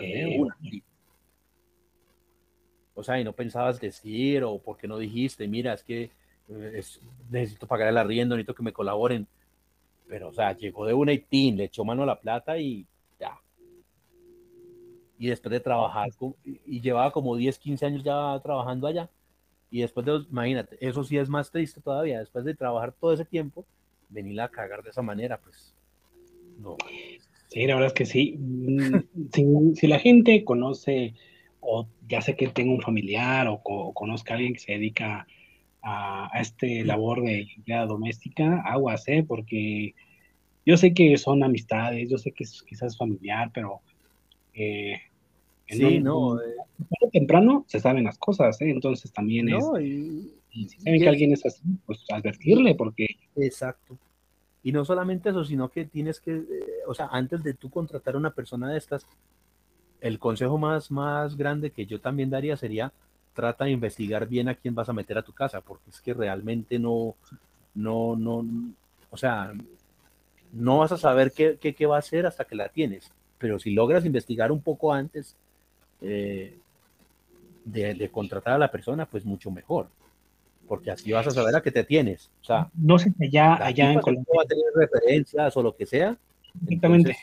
[2.95, 6.09] o sea, y no pensabas decir, o por qué no dijiste, mira, es que
[6.57, 6.83] eh,
[7.29, 9.27] necesito pagar el arriendo, necesito que me colaboren.
[10.07, 12.85] Pero, o sea, llegó de una y tin, le echó mano a la plata y
[13.19, 13.39] ya.
[15.17, 16.09] Y después de trabajar,
[16.43, 19.09] y llevaba como 10, 15 años ya trabajando allá
[19.71, 23.25] Y después de, imagínate, eso sí es más triste todavía, después de trabajar todo ese
[23.25, 23.65] tiempo,
[24.09, 25.73] venir a cagar de esa manera, pues
[26.59, 26.77] no.
[27.47, 28.35] Sí, la verdad es que sí.
[28.39, 31.13] Mm, si, la gente conoce
[31.61, 33.61] o ya sé que tengo un familiar o,
[33.93, 35.27] conozca a alguien que se dedica a,
[36.33, 39.25] este labor de empleada doméstica, aguas, ¿eh?
[39.27, 39.93] Porque
[40.65, 43.81] yo sé que son amistades, yo sé que es quizás familiar, pero
[44.53, 45.01] eh,
[45.67, 46.55] sí, no, eh.
[47.11, 48.69] temprano se saben las cosas, ¿eh?
[48.69, 53.07] entonces también es, y, si saben que alguien es así, pues advertirle, porque...
[53.35, 53.97] Exacto.
[54.61, 56.45] Y no solamente eso, sino que tienes que, eh,
[56.87, 59.05] o sea, antes de tú contratar a una persona de estas,
[59.99, 62.93] el consejo más, más grande que yo también daría sería,
[63.33, 66.13] trata de investigar bien a quién vas a meter a tu casa, porque es que
[66.13, 67.15] realmente no,
[67.73, 68.45] no, no,
[69.09, 69.53] o sea,
[70.53, 73.11] no vas a saber qué, qué, va a hacer hasta que la tienes.
[73.37, 75.35] Pero si logras investigar un poco antes
[76.01, 76.57] eh,
[77.65, 79.87] de, contratar a la persona, pues mucho mejor.
[80.67, 82.31] Porque así vas a saber a qué te tienes.
[82.41, 85.75] O sea, no sé si allá, allá en Colombia va a tener referencias o lo
[85.75, 86.15] que sea.
[86.63, 87.17] Exactamente.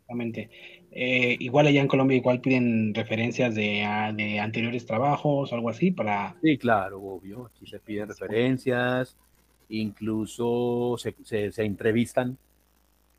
[0.00, 0.50] exactamente.
[0.98, 5.90] Eh, igual allá en Colombia igual piden referencias de, ah, de, anteriores trabajos algo así
[5.90, 6.36] para...
[6.42, 7.46] Sí, claro, obvio.
[7.46, 9.14] Aquí se piden referencias,
[9.68, 12.38] incluso se, se, se entrevistan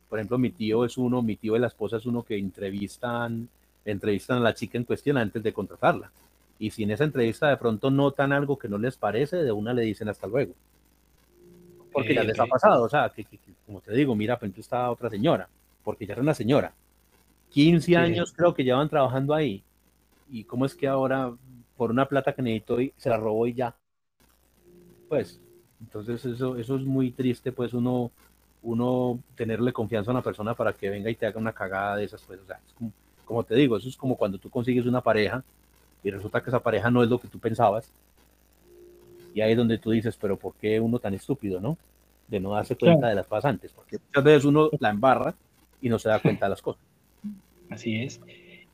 [0.10, 3.50] por ejemplo, mi tío es uno, mi tío y la esposa es uno que entrevistan,
[3.84, 6.12] entrevistan a la chica en cuestión antes de contratarla.
[6.60, 9.74] Y si en esa entrevista de pronto notan algo que no les parece, de una
[9.74, 10.54] le dicen hasta luego.
[11.92, 13.26] Porque ya les ha pasado, o sea, que,
[13.66, 15.50] como te digo, mira, pues está otra señora,
[15.84, 16.74] porque ya era una señora.
[17.52, 19.64] 15 años creo que llevan trabajando ahí.
[20.30, 21.34] ¿Y cómo es que ahora,
[21.76, 23.76] por una plata que necesitó, se la robó y ya?
[25.08, 25.40] Pues,
[25.80, 28.12] entonces eso, eso es muy triste, pues uno
[28.68, 32.06] uno tenerle confianza a una persona para que venga y te haga una cagada de
[32.06, 32.44] esas cosas.
[32.44, 32.60] O sea,
[33.26, 35.44] como, te digo, eso es como cuando tú consigues una pareja
[36.04, 37.90] y resulta que esa pareja no es lo que tú pensabas.
[39.34, 41.78] Y ahí es donde tú dices, pero ¿por qué uno tan estúpido, no?
[42.28, 43.72] De no darse cuenta de las pasantes.
[43.72, 45.34] Porque muchas veces uno la embarra
[45.82, 46.82] y no se da cuenta de las cosas.
[47.70, 48.22] Así es.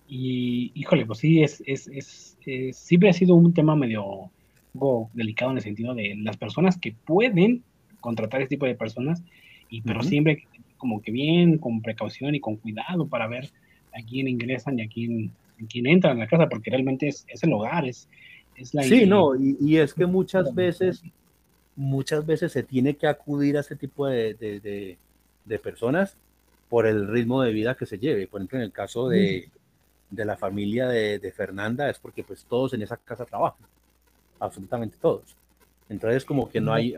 [0.08, 2.38] Y híjole, pues sí, es, es, es,
[2.76, 4.30] siempre ha sido un tema medio
[5.14, 7.64] delicado en el sentido de las personas que pueden
[8.00, 9.24] contratar este tipo de personas
[9.70, 10.48] y, pero siempre
[10.78, 13.50] como que bien, con precaución y con cuidado para ver
[13.94, 15.32] a quién ingresan y a quién,
[15.64, 18.10] a quién entran a la casa, porque realmente es, es el hogar, es,
[18.58, 18.84] es la...
[18.84, 21.02] Sí, no, y, y, es que muchas veces,
[21.78, 24.98] muchas veces se tiene que acudir a ese tipo de, de,
[25.46, 26.18] de, personas
[26.74, 28.26] por el ritmo de vida que se lleve.
[28.26, 29.48] Por ejemplo, en el caso de,
[30.10, 33.68] de la familia de, de, Fernanda, es porque pues todos en esa casa trabajan,
[34.40, 35.36] absolutamente todos.
[35.88, 36.96] Entonces, como que no hay,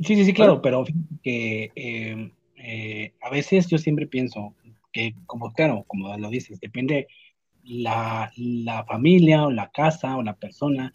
[0.00, 0.84] Sí, sí, sí, claro, pero
[1.22, 4.52] que em, eh, a veces yo siempre pienso
[4.92, 7.08] que, como claro, como lo dices, depende
[7.62, 10.92] la, la familia o la casa o la persona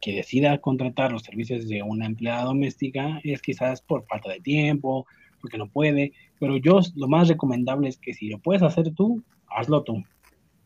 [0.00, 5.06] que decida contratar los servicios de una empleada doméstica es quizás por falta de tiempo,
[5.40, 9.22] porque no puede, pero yo lo más recomendable es que si lo puedes hacer tú,
[9.48, 10.02] hazlo tú,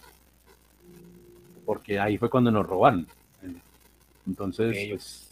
[1.66, 3.06] Porque ahí fue cuando nos robaron.
[4.26, 5.31] Entonces, pues,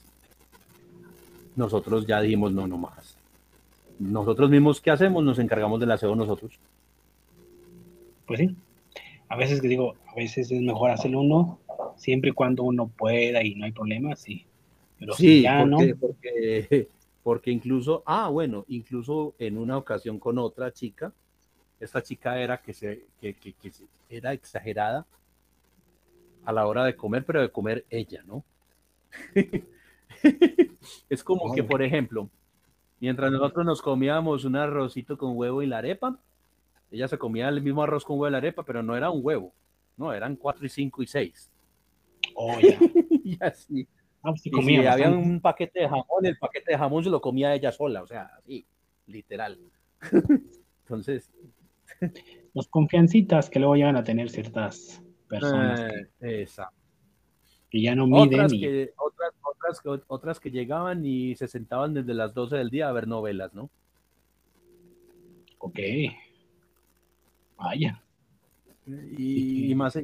[1.60, 3.16] nosotros ya dijimos, no, no más.
[3.98, 5.22] Nosotros mismos, ¿qué hacemos?
[5.22, 6.58] Nos encargamos del aseo nosotros.
[8.26, 8.56] Pues sí.
[9.28, 11.60] A veces que digo, a veces es mejor hacerlo uno
[11.96, 14.44] siempre y cuando uno pueda y no hay problemas, sí.
[14.98, 15.96] Pero sí, ya porque, no.
[15.98, 16.88] Porque,
[17.22, 21.12] porque incluso, ah, bueno, incluso en una ocasión con otra chica,
[21.78, 23.70] esta chica era que, se, que, que, que
[24.08, 25.06] era exagerada
[26.44, 28.42] a la hora de comer, pero de comer ella, ¿no?
[31.08, 32.30] es como que, por ejemplo,
[33.00, 36.18] mientras nosotros nos comíamos un arrocito con huevo y la arepa,
[36.90, 39.20] ella se comía el mismo arroz con huevo y la arepa, pero no era un
[39.24, 39.52] huevo,
[39.96, 41.50] no, eran cuatro y cinco y seis.
[42.34, 42.56] Oh,
[43.24, 43.86] y así.
[44.22, 47.54] Ah, pues si había un paquete de jamón, el paquete de jamón se lo comía
[47.54, 48.66] ella sola, o sea, así,
[49.06, 49.58] literal.
[50.82, 51.30] Entonces.
[52.54, 55.92] Las confiancitas que luego llegan a tener ciertas personas.
[56.20, 56.46] Eh.
[57.70, 58.34] Que ya no miden.
[58.34, 62.88] Otras, que, otras, otras, otras que llegaban y se sentaban desde las 12 del día
[62.88, 63.70] a ver novelas, ¿no?
[65.58, 65.78] Ok.
[67.56, 68.00] Vaya.
[68.86, 69.98] Y, más.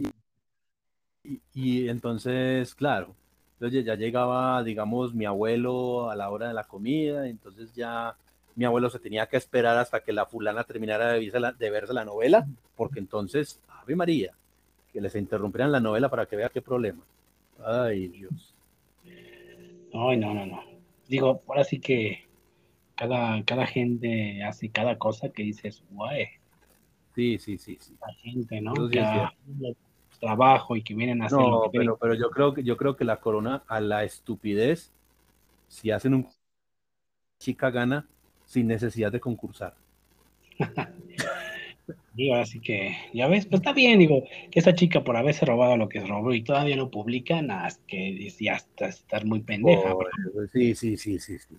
[1.55, 3.15] y entonces, claro,
[3.55, 8.15] entonces ya llegaba, digamos, mi abuelo a la hora de la comida, entonces ya
[8.55, 11.71] mi abuelo se tenía que esperar hasta que la fulana terminara de verse la, de
[11.71, 14.35] verse la novela, porque entonces, Ave María,
[14.93, 17.03] que les interrumpieran la novela para que vea qué problema.
[17.65, 18.56] Ay, Dios.
[19.97, 20.63] Ay, no, no, no.
[21.09, 22.25] Digo, ahora sí que
[22.97, 26.27] cada, cada gente hace cada cosa que dices, guay.
[27.15, 27.97] Sí, sí, sí, sí.
[28.01, 28.75] La gente, ¿no?
[30.19, 33.05] trabajo y que vienen a hacer no, pero, pero yo creo que yo creo que
[33.05, 34.91] la corona a la estupidez
[35.69, 36.29] si hacen un
[37.39, 38.07] chica gana
[38.45, 39.75] sin necesidad de concursar.
[42.17, 45.77] digo, así que, ya ves, pues está bien, digo, que esa chica por haberse robado
[45.77, 49.95] lo que robó y todavía lo publican, hasta que ya está estar muy pendeja.
[50.53, 51.57] sí, sí, sí, sí, sí.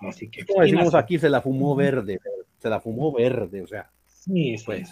[0.00, 0.46] Así que.
[0.46, 2.18] Como decimos aquí, se la fumó verde,
[2.58, 3.90] se la fumó verde, o sea.
[4.06, 4.64] Sí, sí.
[4.64, 4.90] Pues,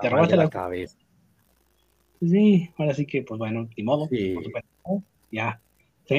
[0.00, 0.98] te robaste la, cabeza.
[2.20, 4.08] Sí, ahora sí que, pues bueno, ni modo.
[5.30, 5.60] ya,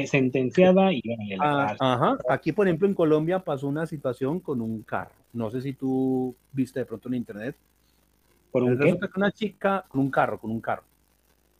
[0.06, 1.02] sentenciada y
[1.40, 5.12] ah, Ajá, aquí por ejemplo en Colombia pasó una situación con un carro.
[5.34, 7.56] No sé si tú viste de pronto en internet.
[8.52, 10.84] ¿Por un una chica, con un carro, con un carro.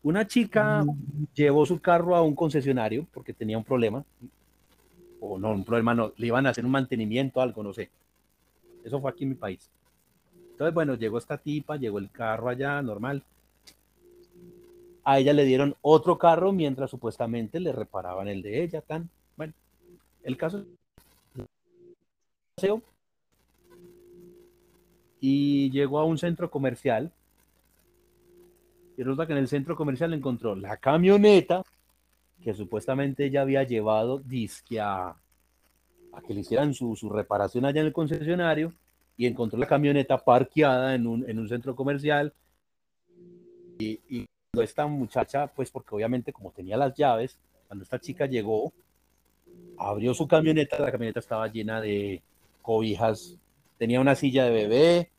[0.04, 1.28] Una chica mm.
[1.34, 4.04] llevó su carro a un concesionario porque tenía un problema
[5.22, 7.90] o no, un problema no, le iban a hacer un mantenimiento, algo, no sé.
[8.84, 9.70] Eso fue aquí en mi país.
[10.52, 13.24] Entonces, bueno, llegó esta tipa, llegó el carro allá, normal.
[15.04, 19.10] A ella le dieron otro carro mientras supuestamente le reparaban el de ella, tan.
[19.38, 19.54] Bueno,
[20.24, 20.66] el caso
[25.22, 27.12] y llegó a un centro comercial.
[28.98, 31.64] Y resulta que en el centro comercial encontró la camioneta
[32.42, 35.16] que supuestamente ella había llevado disque a,
[36.28, 38.74] que le hicieran su, reparación allá en el concesionario
[39.16, 42.34] y encontró la camioneta parqueada en un, centro comercial.
[43.78, 48.74] Y, y esta muchacha, pues porque obviamente como tenía las llaves, cuando esta chica llegó,
[49.78, 52.22] abrió su camioneta, la camioneta estaba llena de
[52.62, 53.38] cobijas,
[53.78, 55.11] tenía una silla de bebé,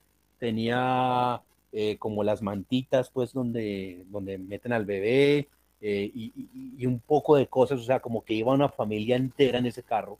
[0.42, 1.40] tenía
[1.70, 5.46] eh, como las mantitas, pues donde, donde meten al bebé,
[5.80, 9.66] eh, y, un poco de cosas, o sea, como que iba una familia entera en
[9.66, 10.18] ese carro.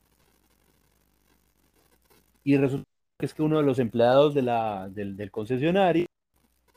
[2.45, 2.85] Y resulta
[3.19, 6.05] que es que uno de los empleados de la, del, concesionario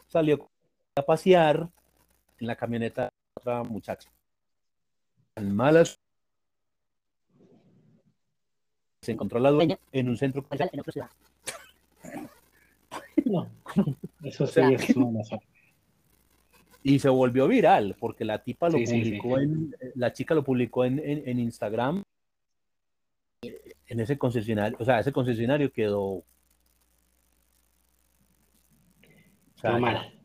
[0.08, 0.48] salió
[0.96, 1.68] a pasear
[2.40, 4.10] en la camioneta de otra muchacha.
[5.34, 6.00] Tan malas.
[9.02, 11.10] Se encontró la dueña en un centro comercial en otra ciudad.
[13.26, 13.50] No,
[14.22, 15.22] eso sí es una
[16.86, 21.00] y se volvió viral porque la tipa lo publicó en, la chica lo publicó en,
[21.00, 22.00] en, Instagram.
[23.42, 26.22] En ese concesionario, o sea, ese concesionario quedó.
[29.64, 30.16] Mal.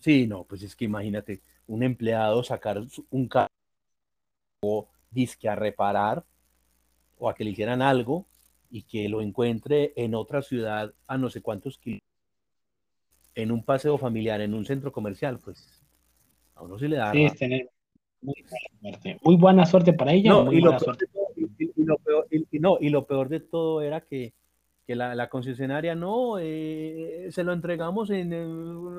[0.00, 3.48] Sí, no, pues es que imagínate, un empleado sacar un carro
[5.12, 6.24] disque a reparar
[7.18, 8.26] o a que le hicieran algo
[8.68, 12.09] y que lo encuentre en otra ciudad a no sé cuántos kilómetros
[13.34, 15.82] en un paseo familiar, en un centro comercial, pues
[16.60, 17.12] uno sí le da.
[17.12, 17.68] Sí, tener
[18.22, 19.18] muy buena suerte.
[19.22, 20.30] Muy buena suerte para ella.
[20.30, 20.96] No, y, lo peor,
[21.36, 24.34] y, lo peor, no, y lo peor de todo era que,
[24.86, 28.32] que la, la, concesionaria no, eh, se lo entregamos en.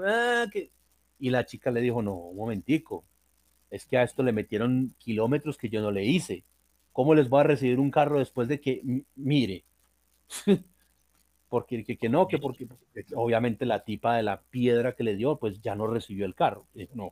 [0.05, 0.71] Ah, que...
[1.19, 3.03] Y la chica le dijo: No, un momentico,
[3.69, 6.43] es que a esto le metieron kilómetros que yo no le hice.
[6.91, 8.81] ¿Cómo les voy a recibir un carro después de que,
[9.15, 9.63] mire?
[11.51, 12.65] porque que, que, no, que porque,
[13.13, 16.65] obviamente la tipa de la piedra que le dio, pues ya no recibió el carro.
[16.93, 17.11] no,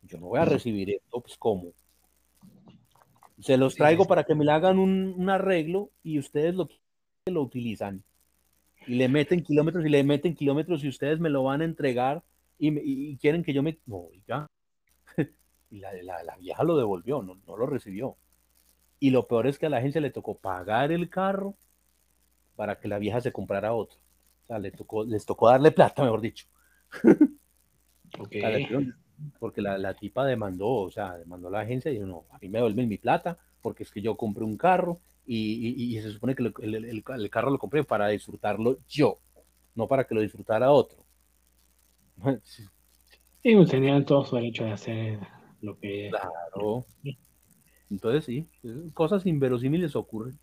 [0.00, 1.74] yo no voy a recibir esto, pues ¿cómo?
[3.38, 6.70] Se los traigo para que me le hagan un, arreglo y ustedes lo,
[7.26, 8.02] lo utilizan.
[8.86, 12.22] Y le meten kilómetros y le meten kilómetros y ustedes me lo van a entregar
[12.58, 13.78] y, quieren que yo me...
[13.84, 14.46] No, ya.
[15.70, 18.16] y la, la, vieja lo devolvió, no, no lo recibió.
[18.98, 21.56] Y lo peor es que a la agencia le tocó pagar el carro
[22.60, 23.98] para que la vieja se comprara otro.
[24.44, 26.44] O sea, le tocó, les tocó darle plata, mejor dicho.
[28.18, 28.68] Okay
[29.38, 32.38] porque la, la, tipa demandó, o sea, demandó a la agencia y dijo, no, a
[32.38, 36.10] mí me devuelven mi plata porque es que yo compré un carro y, y, se
[36.10, 39.20] supone que el, el, el, carro lo compré para disfrutarlo yo,
[39.74, 40.98] no para que lo disfrutara otro.
[43.42, 45.18] Sí, tenían todo su derecho de hacer
[45.62, 46.10] lo que...
[46.10, 46.84] Claro.
[47.88, 48.46] Entonces sí,
[48.92, 50.38] cosas inverosímiles ocurren.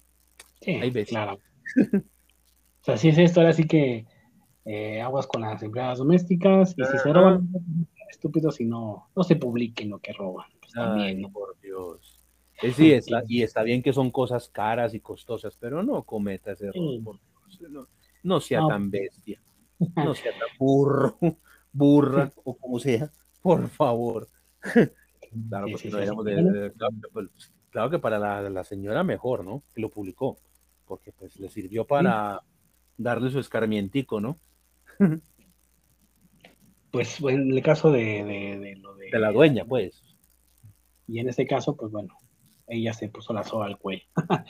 [0.61, 1.09] Sí, Hay veces.
[1.09, 1.39] claro.
[1.75, 4.05] O sea, si es esto, ahora sí que
[4.65, 7.49] eh, aguas con las empleadas domésticas y si se roban
[8.09, 10.47] estúpidos si no, no se publiquen lo que roban.
[10.59, 12.23] Pues también, por Dios.
[12.61, 16.51] Eh, sí, está, y está bien que son cosas caras y costosas, pero no cometa
[16.51, 17.19] ese error.
[18.23, 19.39] No, sea tan bestia,
[19.95, 21.17] no sea tan burro,
[21.71, 24.27] burra o como sea, por favor.
[25.49, 29.63] Claro, pues, claro, que para la, la, señora mejor, ¿no?
[29.73, 30.37] Que lo publicó,
[30.87, 32.41] porque pues le sirvió para
[32.97, 34.37] darle su escarmientico, ¿no?
[36.91, 39.09] pues en el caso de, de, lo de...
[39.11, 40.03] De la dueña, pues.
[41.07, 42.17] Y en este caso, pues bueno,
[42.67, 44.05] ella se puso la soga al cuello.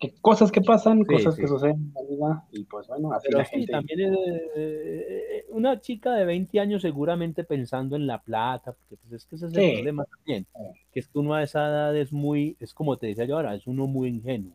[0.00, 3.44] que cosas que pasan, cosas que suceden en la vida, y pues bueno, así la
[3.44, 3.70] gente...
[3.70, 9.12] también eh, eh, una chica de 20 años seguramente pensando en la plata, porque pues
[9.12, 10.46] es que ese es el problema también,
[10.90, 13.54] que es que uno a esa edad es muy, es como te decía yo ahora,
[13.54, 14.54] es uno muy ingenuo,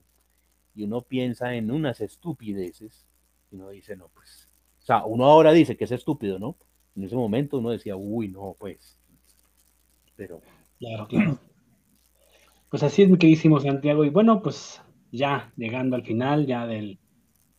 [0.75, 3.07] y uno piensa en unas estupideces,
[3.51, 6.57] y uno dice, no, pues, o sea, uno ahora dice que es estúpido, ¿no?
[6.95, 8.99] En ese momento uno decía, uy, no, pues,
[10.15, 10.41] pero...
[10.77, 11.39] Claro, claro.
[12.69, 14.81] Pues así es mi queridísimo Santiago, y bueno, pues
[15.11, 16.99] ya llegando al final ya del,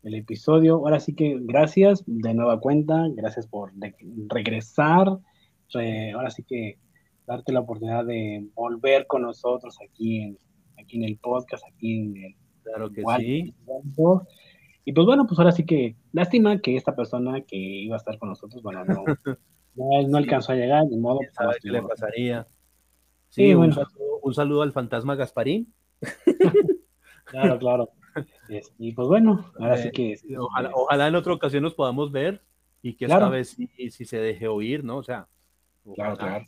[0.03, 0.77] episodio.
[0.77, 3.73] Ahora sí que gracias de nueva cuenta, gracias por
[4.29, 5.09] regresar.
[5.09, 6.79] ahora sí que
[7.27, 10.39] darte la oportunidad de volver con nosotros aquí en,
[10.79, 12.37] aquí en el podcast, aquí en el...
[12.67, 13.55] Claro que sí.
[14.85, 18.19] Y pues bueno, pues ahora sí que lástima que esta persona que iba a estar
[18.19, 19.05] con nosotros, bueno, no,
[20.09, 21.19] no, alcanzó a llegar, de modo.
[21.19, 22.47] Pues, qué le pasaría?
[23.29, 25.73] Sí, un, saludo, un saludo al fantasma Gasparín.
[27.27, 27.91] Claro, claro.
[28.79, 30.15] Y pues bueno, ahora sí que.
[30.73, 32.41] Ojalá, en otra ocasión nos podamos ver
[32.83, 33.57] y que esta vez
[33.91, 34.99] sí, se deje oír, ¿no?
[34.99, 35.27] O sea,
[35.97, 36.47] claro, claro.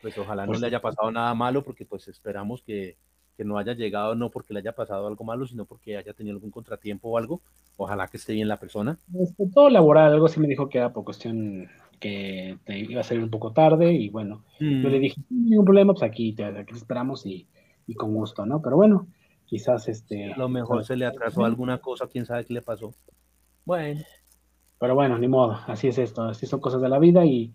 [0.00, 2.96] Pues ojalá no pues le haya pasado nada malo, porque pues esperamos que,
[3.44, 6.50] no haya llegado, no porque le haya pasado algo malo, sino porque haya tenido algún
[6.50, 7.40] contratiempo o algo.
[7.76, 8.98] Ojalá que esté bien la persona.
[9.20, 11.68] Este, todo laboral, algo sí me dijo que era por cuestión
[12.00, 15.00] que te iba a salir un poco tarde y bueno, yo le mm.
[15.00, 17.46] dije, ningún problema, pues aquí te, aquí esperamos y,
[17.86, 18.62] y, con gusto, ¿no?
[18.62, 19.08] Pero bueno,
[19.46, 20.32] quizás este...
[20.32, 22.94] A lo mejor se le atrasó alguna cosa, quién sabe qué le pasó.
[23.64, 24.00] Bueno.
[24.78, 27.52] Pero bueno, ni modo, así es esto, así son cosas de la vida y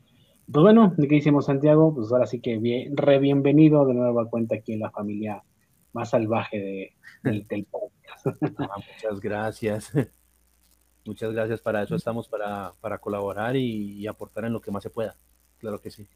[0.52, 1.94] pues bueno, ¿qué hicimos Santiago?
[1.96, 5.42] Pues ahora sí que bien, re bienvenido de nuevo a cuenta aquí en la familia
[5.94, 6.60] más salvaje
[7.24, 7.94] de, del, podcast.
[8.60, 9.92] Ah, muchas gracias.
[11.06, 14.84] Muchas gracias, para eso estamos, para, para colaborar y, y, aportar en lo que más
[14.84, 15.18] se pueda.
[15.58, 16.08] Claro que sí.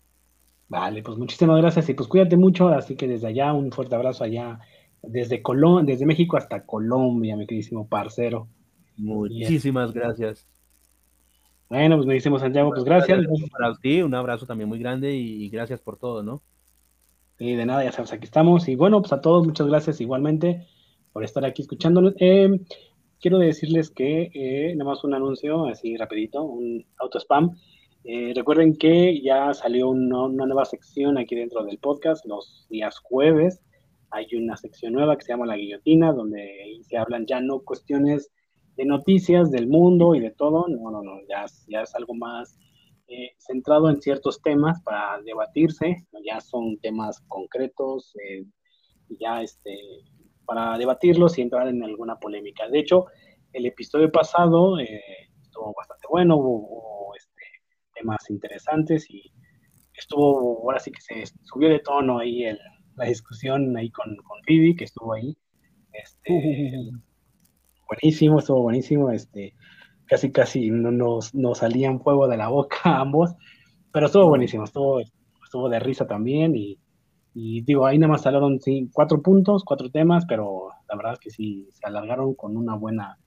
[0.69, 4.23] Vale, pues muchísimas gracias y pues cuídate mucho, así que desde allá un fuerte abrazo
[4.23, 4.61] allá
[5.01, 8.47] desde Colón, desde México hasta Colombia, mi queridísimo parcero.
[8.95, 10.47] Muchísimas gracias.
[11.69, 13.25] Bueno, pues me decimos Santiago, pues gracias.
[13.51, 16.41] Para ti, un abrazo también muy grande y gracias por todo, ¿no?
[17.39, 18.67] Y de nada, ya sabes, aquí estamos.
[18.67, 20.67] Y bueno, pues a todos, muchas gracias igualmente
[21.13, 22.13] por estar aquí escuchándonos.
[22.19, 22.49] Eh,
[23.19, 27.55] quiero decirles que, eh, nada más un anuncio, así rapidito, un auto spam.
[28.03, 33.61] Eh, recuerden que ya salió una, nueva sección aquí dentro del podcast los días jueves
[34.11, 38.31] hay una sección nueva que se llama La Guillotina, donde se hablan ya no cuestiones
[38.75, 42.57] de noticias del mundo y de todo, no, no, no, ya, ya es algo más
[43.07, 48.45] eh, centrado en ciertos temas para debatirse, ya son temas concretos, eh,
[49.21, 49.77] ya este,
[50.45, 52.67] para debatirlos y entrar en alguna polémica.
[52.67, 53.05] De hecho,
[53.53, 55.01] el episodio pasado eh,
[55.41, 57.43] estuvo bastante bueno, hubo, este,
[57.93, 59.31] temas interesantes y
[59.93, 62.59] estuvo, ahora sí que se subió de tono ahí el,
[62.97, 65.37] la discusión ahí con, con Phoebe, que estuvo ahí.
[65.93, 66.29] Este,
[67.87, 69.11] buenísimo, estuvo buenísimo.
[69.11, 69.53] Este,
[70.07, 73.35] casi, casi no nos, nos salían fuego de la boca ambos,
[73.91, 76.55] pero estuvo buenísimo, estuvo, estuvo de risa también.
[76.55, 76.79] Y,
[77.33, 81.19] y digo, ahí nada más salieron sí, cuatro puntos, cuatro temas, pero la verdad es
[81.19, 83.17] que sí se alargaron con una buena,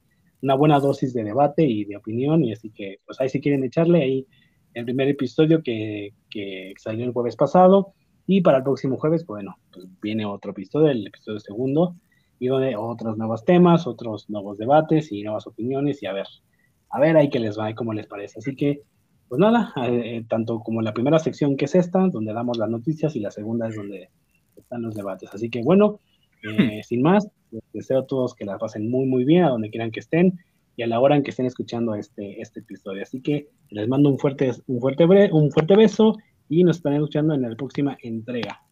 [0.42, 2.44] una buena dosis de debate y de opinión.
[2.44, 4.26] Y así que, pues ahí si quieren echarle, ahí
[4.74, 7.94] el primer episodio que, que salió el jueves pasado
[8.26, 11.96] y para el próximo jueves, bueno, pues viene otro episodio, el episodio segundo,
[12.38, 16.26] y donde otros nuevos temas, otros nuevos debates y nuevas opiniones, y a ver,
[16.90, 18.40] a ver ahí qué les va y cómo les parece.
[18.40, 18.82] Así que,
[19.28, 23.14] pues nada, eh, tanto como la primera sección que es esta, donde damos las noticias,
[23.16, 24.10] y la segunda es donde
[24.56, 25.30] están los debates.
[25.32, 26.00] Así que bueno,
[26.42, 29.70] eh, sin más, les deseo a todos que la pasen muy, muy bien, a donde
[29.70, 30.38] quieran que estén
[30.76, 33.02] y a la hora en que estén escuchando este, este episodio.
[33.02, 36.16] Así que les mando un fuerte, un fuerte, un fuerte beso
[36.48, 38.62] y nos estaremos escuchando en la próxima entrega.